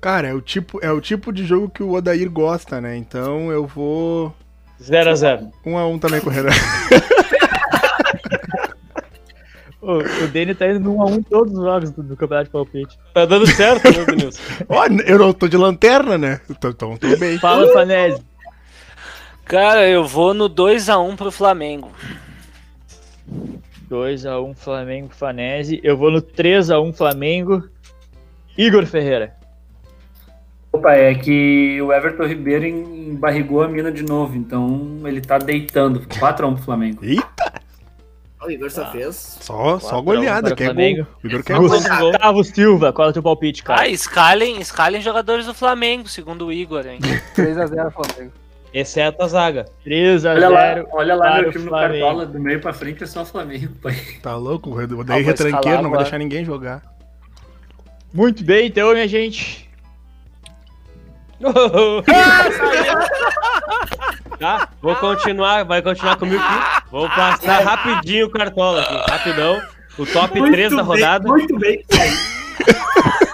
Cara, 0.00 0.28
é 0.28 0.34
o, 0.34 0.40
tipo, 0.40 0.78
é 0.82 0.92
o 0.92 1.00
tipo 1.00 1.32
de 1.32 1.44
jogo 1.44 1.68
que 1.68 1.82
o 1.82 1.92
Odair 1.92 2.30
gosta, 2.30 2.80
né? 2.80 2.96
Então 2.96 3.50
eu 3.50 3.66
vou 3.66 4.34
0x0. 4.80 5.50
um 5.66 5.76
a 5.76 5.86
um 5.86 5.98
também 5.98 6.20
com 6.20 6.30
o 6.30 6.32
Renan. 6.32 6.50
o, 9.82 9.98
o 10.24 10.28
Deni 10.28 10.54
tá 10.54 10.68
indo 10.68 10.80
no 10.80 10.96
1x1 10.96 11.18
em 11.18 11.22
todos 11.22 11.52
os 11.52 11.64
jogos 11.64 11.90
do, 11.90 12.02
do 12.02 12.16
Campeonato 12.16 12.46
de 12.46 12.52
Palpite. 12.52 12.98
Tá 13.12 13.26
dando 13.26 13.46
certo, 13.46 13.84
né, 13.90 14.04
Denilson? 14.04 14.40
Ó, 14.68 14.86
eu 15.04 15.18
não 15.18 15.32
tô 15.32 15.48
de 15.48 15.56
lanterna, 15.56 16.16
né? 16.16 16.40
Então, 16.48 16.70
então 16.70 16.96
tô 16.96 17.16
bem. 17.16 17.38
Fala, 17.38 17.72
Fanese. 17.72 18.22
Cara, 19.44 19.88
eu 19.88 20.06
vou 20.06 20.32
no 20.32 20.48
2x1 20.48 21.16
pro 21.16 21.32
Flamengo. 21.32 21.90
2x1 23.90 24.54
Flamengo, 24.56 25.08
Fanese. 25.14 25.80
Eu 25.82 25.96
vou 25.96 26.10
no 26.10 26.20
3x1 26.22 26.92
Flamengo. 26.94 27.68
Igor 28.56 28.84
Ferreira. 28.86 29.34
Opa, 30.72 30.92
é 30.94 31.14
que 31.14 31.80
o 31.80 31.92
Everton 31.92 32.26
Ribeiro 32.26 32.66
embarrigou 32.66 33.62
a 33.62 33.68
mina 33.68 33.90
de 33.90 34.02
novo, 34.02 34.36
então 34.36 34.98
ele 35.04 35.20
tá 35.20 35.38
deitando. 35.38 36.00
4x1 36.00 36.54
pro 36.54 36.64
Flamengo. 36.64 37.04
Eita, 37.04 37.62
O 38.44 38.50
Igor 38.50 38.70
só 38.70 38.90
fez. 38.92 39.16
só, 39.40 39.78
só 39.78 40.00
goleada, 40.02 40.48
para 40.48 40.52
o 40.54 40.56
que 40.56 40.62
é 40.64 40.66
Flamengo. 40.66 41.04
gol. 41.04 41.14
O 41.22 41.26
Igor 41.26 41.42
quer 41.42 41.56
gol. 41.58 41.68
Gustavo 41.68 42.44
Silva, 42.44 42.92
qual 42.92 43.08
é 43.08 43.10
o 43.10 43.14
teu 43.14 43.22
palpite, 43.22 43.62
cara? 43.62 43.80
Ah, 43.82 43.88
escalem, 43.88 44.60
escalem 44.60 45.00
jogadores 45.00 45.46
do 45.46 45.54
Flamengo, 45.54 46.06
segundo 46.08 46.46
o 46.46 46.52
Igor, 46.52 46.86
hein? 46.86 46.98
3x0 47.34 47.90
Flamengo. 47.92 48.32
Exceto 48.72 49.22
a 49.22 49.28
zaga. 49.28 49.64
3x0. 49.86 50.34
Olha 50.36 50.48
lá, 50.48 50.84
olha 50.92 51.14
lá 51.14 51.40
meu 51.40 51.48
o 51.48 51.52
time 51.52 51.64
no. 51.64 51.70
Cartola, 51.70 52.26
do 52.26 52.38
meio 52.38 52.60
pra 52.60 52.72
frente 52.72 53.02
é 53.02 53.06
só 53.06 53.24
Flamengo, 53.24 53.74
pai. 53.82 53.96
Tá 54.22 54.36
louco? 54.36 54.70
Odair 54.70 54.90
Ah, 55.00 55.04
vou 55.04 55.08
retranqueiro, 55.14 55.46
escalar 55.56 55.62
não 55.64 55.82
vai 55.82 55.86
agora. 55.86 56.02
deixar 56.02 56.18
ninguém 56.18 56.44
jogar. 56.44 56.82
Muito 58.12 58.44
bem, 58.44 58.66
então, 58.66 58.92
minha 58.92 59.08
gente. 59.08 59.68
Tá? 64.38 64.68
Vou 64.80 64.94
continuar, 64.94 65.64
vai 65.64 65.82
continuar 65.82 66.14
comigo 66.16 66.40
aqui. 66.40 66.82
Vou 66.92 67.08
passar 67.08 67.60
rapidinho 67.60 68.26
o 68.26 68.30
cartola 68.30 68.82
aqui, 68.82 69.10
rapidão. 69.10 69.60
O 69.98 70.06
top 70.06 70.40
3 70.52 70.76
da 70.76 70.82
rodada. 70.82 71.28
Muito 71.28 71.58
bem. 71.58 71.82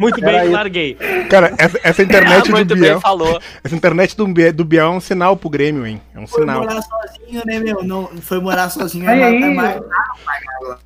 Muito 0.00 0.20
bem, 0.22 0.32
Peraí. 0.32 0.48
larguei. 0.48 0.94
Cara, 1.28 1.52
essa, 1.58 1.78
essa 1.84 2.02
internet 2.02 2.44
do 2.48 2.54
Ah, 2.54 2.56
Muito 2.56 2.74
bem, 2.74 2.82
Biel. 2.84 3.00
falou. 3.02 3.38
Essa 3.62 3.76
internet 3.76 4.16
do, 4.16 4.26
do 4.54 4.64
Biel 4.64 4.86
é 4.86 4.90
um 4.90 4.98
sinal 5.00 5.36
pro 5.36 5.50
Grêmio, 5.50 5.86
hein? 5.86 6.00
É 6.14 6.18
um 6.18 6.26
Foi 6.26 6.40
sinal. 6.40 6.60
morar 6.62 6.80
sozinho, 6.80 7.42
né, 7.44 7.58
meu? 7.58 7.84
Não, 7.84 8.06
foi 8.22 8.40
morar 8.40 8.70
sozinho. 8.70 9.06
Aí, 9.08 9.20
é 9.20 9.24
aí, 9.26 9.54
mais- 9.54 9.76
é 9.76 9.80
mais- 9.84 10.80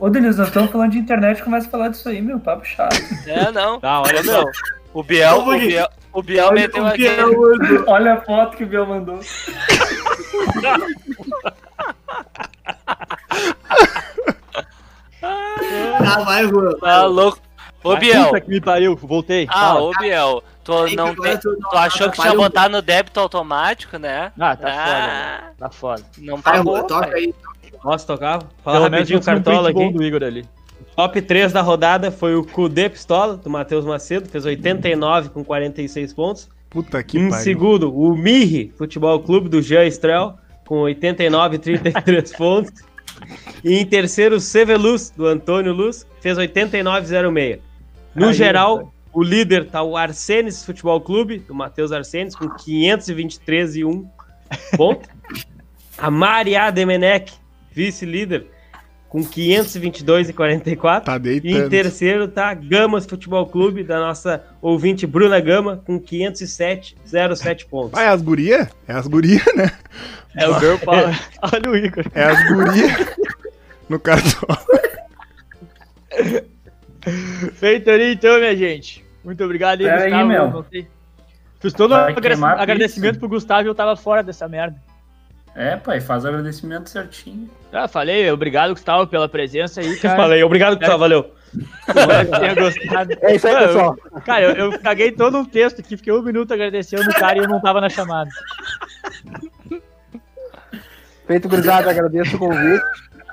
Ô, 0.00 0.10
Denilson, 0.10 0.38
nós 0.40 0.48
estamos 0.48 0.70
falando 0.70 0.90
de 0.92 0.98
internet, 0.98 1.42
começa 1.42 1.66
a 1.66 1.70
falar 1.70 1.88
disso 1.88 2.08
aí, 2.10 2.20
meu, 2.20 2.38
papo 2.38 2.66
chato. 2.66 2.94
É, 3.26 3.50
não. 3.52 3.80
Tá, 3.80 4.02
olha 4.02 4.18
Olha, 4.18 4.22
meu. 4.22 4.44
O 4.92 5.02
Biel, 5.02 5.38
o. 5.38 5.44
Biel, 5.58 5.88
o 6.12 6.22
Biel 6.22 6.52
meteu 6.52 6.82
o 6.82 6.86
aqui. 6.88 6.98
Biel. 7.08 7.30
Olha 7.88 8.14
a 8.14 8.20
foto 8.20 8.56
que 8.56 8.64
o 8.64 8.66
Biel 8.66 8.86
mandou. 8.86 9.20
Ah, 15.22 16.22
vai, 16.24 16.46
Juan. 16.46 16.72
Tá 16.80 17.04
louco. 17.04 17.38
Ô, 17.82 17.96
Biel. 17.96 18.24
Puta 18.26 18.40
que 18.40 18.48
me 18.50 18.60
pariu, 18.60 18.96
voltei. 18.96 19.46
Ah, 19.48 19.52
Fala. 19.74 19.80
ô, 19.82 19.90
Biel. 19.98 20.42
Tu, 20.64 20.72
não 20.96 21.14
tem, 21.14 21.38
tu 21.38 21.56
não 21.58 21.70
tu 21.70 21.76
achou 21.76 22.10
que 22.10 22.20
tinha 22.20 22.34
botar 22.34 22.68
no 22.68 22.82
débito 22.82 23.18
automático, 23.20 23.96
né? 23.98 24.30
Ah, 24.38 24.54
tá 24.54 24.68
Ah, 24.68 24.84
foda, 24.84 25.06
né? 25.06 25.52
Tá 25.58 25.70
foda. 25.70 26.02
Não 26.18 26.36
Vai, 26.36 26.56
pagou, 26.58 26.82
toca 26.84 27.14
aí. 27.16 27.34
Posso 27.82 28.06
tocar? 28.06 28.42
Fala 28.62 28.78
Pelo 28.78 28.90
menos 28.90 29.08
rapidinho 29.08 29.20
o 29.20 29.24
cartola 29.24 29.70
aqui. 29.70 29.92
do 29.92 30.02
Igor 30.02 30.22
ali. 30.24 30.44
Top 30.94 31.22
3 31.22 31.52
da 31.52 31.62
rodada 31.62 32.10
foi 32.10 32.34
o 32.34 32.44
Cudê 32.44 32.88
Pistola, 32.90 33.36
do 33.36 33.48
Matheus 33.48 33.84
Macedo, 33.84 34.28
fez 34.28 34.44
89 34.44 35.28
com 35.30 35.44
46 35.44 36.12
pontos. 36.12 36.48
Puta 36.68 37.02
que 37.02 37.18
em 37.18 37.30
pariu. 37.30 37.44
segundo, 37.44 37.96
o 37.96 38.14
Mirri, 38.16 38.74
Futebol 38.76 39.18
Clube 39.20 39.48
do 39.48 39.62
Jean 39.62 39.84
Estrel, 39.86 40.34
com 40.66 40.80
89 40.80 41.56
e 41.56 41.58
33 41.60 42.32
pontos. 42.36 42.72
E 43.64 43.78
em 43.78 43.86
terceiro, 43.86 44.36
o 44.36 44.40
Seveluz, 44.40 45.10
do 45.16 45.26
Antônio 45.26 45.72
Luz, 45.72 46.04
fez 46.20 46.36
89,06. 46.36 47.60
No 48.18 48.28
Aí, 48.28 48.34
geral, 48.34 48.92
o 49.12 49.22
líder 49.22 49.66
tá 49.66 49.82
o 49.82 49.96
Arsenis 49.96 50.64
Futebol 50.64 51.00
Clube, 51.00 51.38
do 51.38 51.54
Matheus 51.54 51.92
Arsenis, 51.92 52.34
com 52.34 52.48
523 52.48 53.76
e 53.76 53.84
1 53.84 54.08
ponto. 54.76 55.08
A 55.96 56.10
Maria 56.10 56.70
Demenec, 56.70 57.32
vice-líder, 57.72 58.46
com 59.08 59.24
522 59.24 60.28
e 60.28 60.32
44. 60.32 61.04
Tá 61.06 61.16
E 61.16 61.16
em 61.16 61.40
deitando. 61.40 61.70
terceiro 61.70 62.28
tá 62.28 62.52
Gamas 62.54 63.06
Futebol 63.06 63.46
Clube, 63.46 63.82
da 63.82 63.98
nossa 63.98 64.44
ouvinte 64.60 65.06
Bruna 65.06 65.40
Gama, 65.40 65.82
com 65.84 65.98
507,07 65.98 67.66
pontos. 67.68 67.98
Ah, 67.98 68.02
é 68.04 68.08
as 68.08 68.22
guria? 68.22 68.70
É 68.86 68.92
as 68.92 69.06
guria, 69.06 69.42
né? 69.56 69.72
É 70.36 70.48
o 70.48 70.58
Girl 70.60 70.76
Power. 70.76 71.18
Olha 71.52 71.70
o 71.70 71.76
Igor. 71.76 72.04
É 72.14 72.24
as 72.24 72.48
guria 72.48 73.16
no 73.88 73.98
cartão. 73.98 74.48
Feito 77.54 77.90
ali, 77.90 78.12
então, 78.14 78.38
minha 78.38 78.56
gente. 78.56 79.04
Muito 79.24 79.42
obrigado 79.44 79.80
aí, 79.80 79.86
Pera 79.86 80.02
aí, 80.02 80.10
Gustavo. 80.10 80.28
meu. 80.28 80.50
Não 80.50 80.64
sei. 80.70 80.88
Fiz 81.60 81.72
todo 81.72 81.92
um 81.94 81.96
Vai 81.98 82.12
a 82.12 82.62
agradecimento 82.62 83.14
pizza. 83.14 83.18
pro 83.20 83.28
Gustavo 83.28 83.62
e 83.62 83.66
eu 83.68 83.74
tava 83.74 83.96
fora 83.96 84.22
dessa 84.22 84.46
merda. 84.48 84.76
É, 85.56 85.76
pai, 85.76 86.00
faz 86.00 86.24
o 86.24 86.28
agradecimento 86.28 86.88
certinho. 86.88 87.50
Ah, 87.72 87.88
falei, 87.88 88.30
obrigado, 88.30 88.70
Gustavo, 88.70 89.08
pela 89.08 89.28
presença 89.28 89.80
aí, 89.80 89.96
cara. 89.96 90.14
Falei, 90.22 90.42
obrigado, 90.44 90.76
Gustavo, 90.78 90.98
valeu. 90.98 91.34
É 93.22 93.34
isso 93.34 93.48
aí, 93.48 93.56
pessoal. 93.66 93.96
eu- 94.12 94.20
cara, 94.20 94.42
eu, 94.44 94.54
eu 94.72 94.78
caguei 94.80 95.10
todo 95.10 95.36
um 95.38 95.44
texto 95.44 95.80
aqui, 95.80 95.96
fiquei 95.96 96.12
um 96.12 96.22
minuto 96.22 96.54
agradecendo 96.54 97.10
o 97.10 97.14
cara 97.14 97.38
e 97.38 97.42
eu 97.42 97.48
não 97.48 97.60
tava 97.60 97.80
na 97.80 97.88
chamada. 97.88 98.30
Feito 101.26 101.48
gurizada, 101.48 101.90
agradeço 101.90 102.36
o 102.36 102.38
convite. 102.38 102.84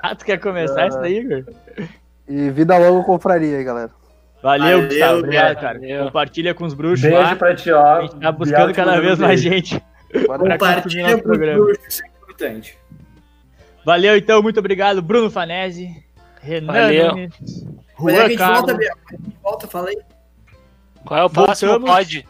Ah, 0.02 0.14
tu 0.14 0.24
quer 0.24 0.38
começar 0.38 0.88
isso 0.88 0.98
daí, 1.00 1.18
Igor? 1.18 1.44
E 2.28 2.50
vida 2.50 2.76
longa 2.78 3.04
confraria 3.04 3.58
aí, 3.58 3.64
galera. 3.64 3.90
Valeu, 4.42 4.64
Valeu, 4.82 4.88
Gustavo. 4.88 5.18
Obrigado, 5.20 5.60
cara. 5.60 5.78
valeu. 5.78 6.04
Compartilha 6.04 6.54
com 6.54 6.64
os 6.64 6.74
bruxos 6.74 7.02
Beijo 7.02 7.16
lá. 7.18 7.36
pra 7.36 7.54
ti, 7.54 7.70
ó. 7.72 7.84
A 7.84 8.02
gente 8.02 8.16
tá 8.20 8.32
buscando 8.32 8.74
cada 8.74 9.00
vez 9.00 9.18
mais 9.18 9.40
gente. 9.40 9.82
Compartilha 10.26 10.82
consumir 10.82 11.02
nosso 11.02 11.18
pro 11.18 11.22
programa. 11.24 11.64
bruxo, 11.64 11.80
isso 11.88 12.02
é 12.04 12.06
importante. 12.08 12.78
Valeu, 13.84 14.16
então. 14.16 14.42
Muito 14.42 14.58
obrigado, 14.60 15.00
Bruno 15.02 15.30
Fanese, 15.30 15.90
Renan 16.40 16.72
Valeu. 16.72 17.08
Nunes, 17.12 17.66
Quando 17.96 18.10
é 18.10 18.14
que 18.14 18.18
a 18.18 18.20
Juan 18.20 18.28
gente 18.28 18.38
Carlos. 18.38 18.58
volta, 18.60 18.74
Biel? 18.74 18.92
É 18.92 19.14
a 19.14 19.16
gente 19.16 19.36
volta, 19.42 19.66
fala 19.68 19.88
aí. 19.88 19.98
Qual 21.04 21.20
é 21.20 21.24
o 21.24 21.30
próximo 21.30 21.70
Voltamos. 21.72 21.96
pod? 21.96 22.28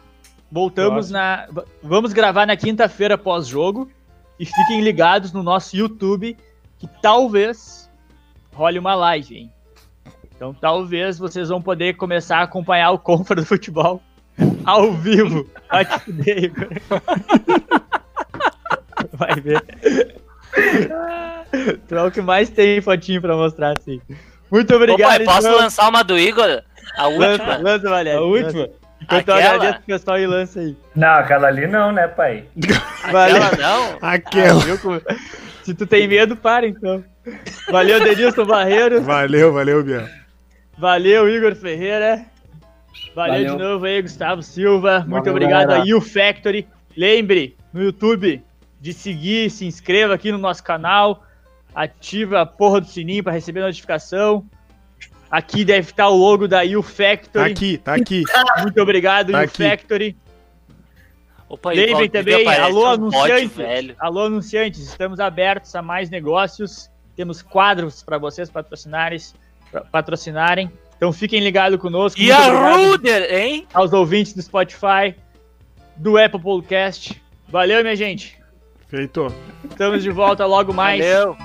Voltamos 0.51 1.11
na. 1.11 1.47
Vamos 1.83 2.13
gravar 2.13 2.45
na 2.45 2.55
quinta-feira 2.55 3.17
pós-jogo. 3.17 3.89
E 4.39 4.45
fiquem 4.45 4.81
ligados 4.81 5.33
no 5.33 5.41
nosso 5.41 5.75
YouTube, 5.75 6.37
que 6.77 6.87
talvez 7.01 7.89
role 8.53 8.77
uma 8.77 8.93
live, 8.93 9.35
hein? 9.35 9.51
Então 10.37 10.53
talvez 10.53 11.17
vocês 11.17 11.49
vão 11.49 11.59
poder 11.61 11.95
começar 11.95 12.37
a 12.37 12.43
acompanhar 12.43 12.91
o 12.91 12.99
Compra 12.99 13.35
do 13.35 13.43
Futebol 13.45 14.01
ao 14.63 14.93
vivo. 14.93 15.49
Vai 19.13 19.33
ver. 19.41 19.61
Tu 21.87 21.95
é 21.95 22.03
o 22.03 22.11
que 22.11 22.21
mais 22.21 22.49
tem 22.49 22.79
fotinho 22.81 23.21
pra 23.21 23.35
mostrar, 23.35 23.73
assim. 23.77 23.99
Muito 24.51 24.73
obrigado, 24.75 25.09
pai, 25.17 25.25
posso 25.25 25.47
então. 25.47 25.59
lançar 25.59 25.89
uma 25.89 26.03
do 26.03 26.17
Igor? 26.17 26.61
A 26.97 27.07
Lança, 27.07 27.31
última? 27.43 27.57
lança, 27.57 27.89
Valério. 27.89 28.19
A 28.19 28.23
última? 28.23 28.69
Enquanto 29.01 29.27
eu 29.29 29.35
Aquela? 29.35 29.53
agradeço 29.55 29.79
o 29.79 29.85
pessoal 29.85 30.19
e 30.19 30.27
lança 30.27 30.59
aí. 30.59 30.75
Não, 30.95 31.07
aquela 31.09 31.47
ali 31.47 31.67
não, 31.67 31.91
né, 31.91 32.07
pai? 32.07 32.45
Valeu. 33.11 33.43
Aquela 33.43 33.57
não? 33.57 33.97
Aquela. 34.01 34.77
Como- 34.77 35.01
Se 35.63 35.73
tu 35.73 35.85
tem 35.85 36.07
medo, 36.07 36.35
para 36.35 36.65
então. 36.67 37.03
Valeu, 37.69 37.99
Denilson 38.03 38.45
Barreiro. 38.45 39.01
Valeu, 39.01 39.51
valeu, 39.53 39.83
Biel. 39.83 40.07
Valeu, 40.77 41.27
Igor 41.29 41.55
Ferreira. 41.55 42.25
Valeu, 43.15 43.33
Valeu. 43.33 43.57
de 43.57 43.63
novo 43.63 43.85
aí, 43.85 44.01
Gustavo 44.01 44.43
Silva. 44.43 44.99
Muito 44.99 45.11
Valeu, 45.25 45.31
obrigado 45.33 45.67
galera. 45.67 45.83
aí, 45.83 45.93
o 45.93 46.01
Factory. 46.01 46.67
Lembre 46.95 47.55
no 47.73 47.81
YouTube 47.83 48.41
de 48.79 48.93
seguir, 48.93 49.49
se 49.49 49.65
inscreva 49.65 50.13
aqui 50.13 50.31
no 50.31 50.37
nosso 50.37 50.63
canal. 50.63 51.23
Ativa 51.73 52.41
a 52.41 52.45
porra 52.45 52.81
do 52.81 52.87
sininho 52.87 53.23
para 53.23 53.33
receber 53.33 53.61
notificação. 53.61 54.45
Aqui 55.29 55.65
deve 55.65 55.89
estar 55.91 56.07
o 56.09 56.15
logo 56.15 56.47
da 56.47 56.61
U 56.63 56.81
Tá 56.81 56.89
Factory. 56.89 57.51
aqui, 57.51 57.77
tá 57.77 57.95
aqui. 57.95 58.23
Muito 58.61 58.81
obrigado, 58.81 59.31
Tá 59.31 59.43
U. 59.43 59.47
Factory. 59.47 60.15
Opa, 61.49 61.71
Lembrem 61.71 62.09
também, 62.09 62.47
alô, 62.47 62.83
um 62.83 62.87
anunciantes. 62.87 63.51
velho. 63.55 63.95
Alô, 63.99 64.23
anunciantes, 64.25 64.79
estamos 64.81 65.19
abertos 65.19 65.73
a 65.75 65.81
mais 65.81 66.09
negócios. 66.09 66.89
Temos 67.15 67.41
quadros 67.41 68.03
para 68.03 68.17
vocês 68.17 68.49
patrocinarem, 68.49 69.17
pra- 69.19 69.37
patrocinarem. 69.91 70.71
Então 70.95 71.13
fiquem 71.13 71.39
ligados 71.39 71.79
conosco. 71.79 72.19
E 72.19 72.31
Muito 72.31 72.41
a 72.41 72.75
Ruder, 72.75 73.33
hein? 73.33 73.67
aos 73.73 73.93
ouvintes 73.93 74.33
do 74.33 74.41
Spotify, 74.41 75.15
do 75.95 76.17
Apple 76.17 76.39
Podcast. 76.41 77.21
Valeu, 77.47 77.81
minha 77.83 77.95
gente. 77.95 78.37
Feito. 78.87 79.27
Estamos 79.69 80.01
de 80.01 80.09
volta 80.09 80.45
logo 80.45 80.73
mais 80.73 80.99
Valeu. 81.03 81.37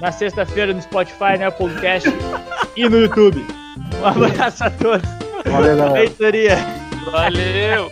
na 0.00 0.10
sexta-feira 0.10 0.72
no 0.72 0.80
Spotify, 0.80 1.36
no 1.38 1.48
Apple 1.48 1.68
Podcast 1.68 2.08
e 2.76 2.88
no 2.88 3.00
YouTube. 3.00 3.44
Um 4.00 4.06
abraço 4.06 4.64
a 4.64 4.70
todos. 4.70 5.08
Valeu, 5.44 5.76
galera. 5.76 5.92
Feitoria. 6.06 6.56
Valeu. 7.10 7.90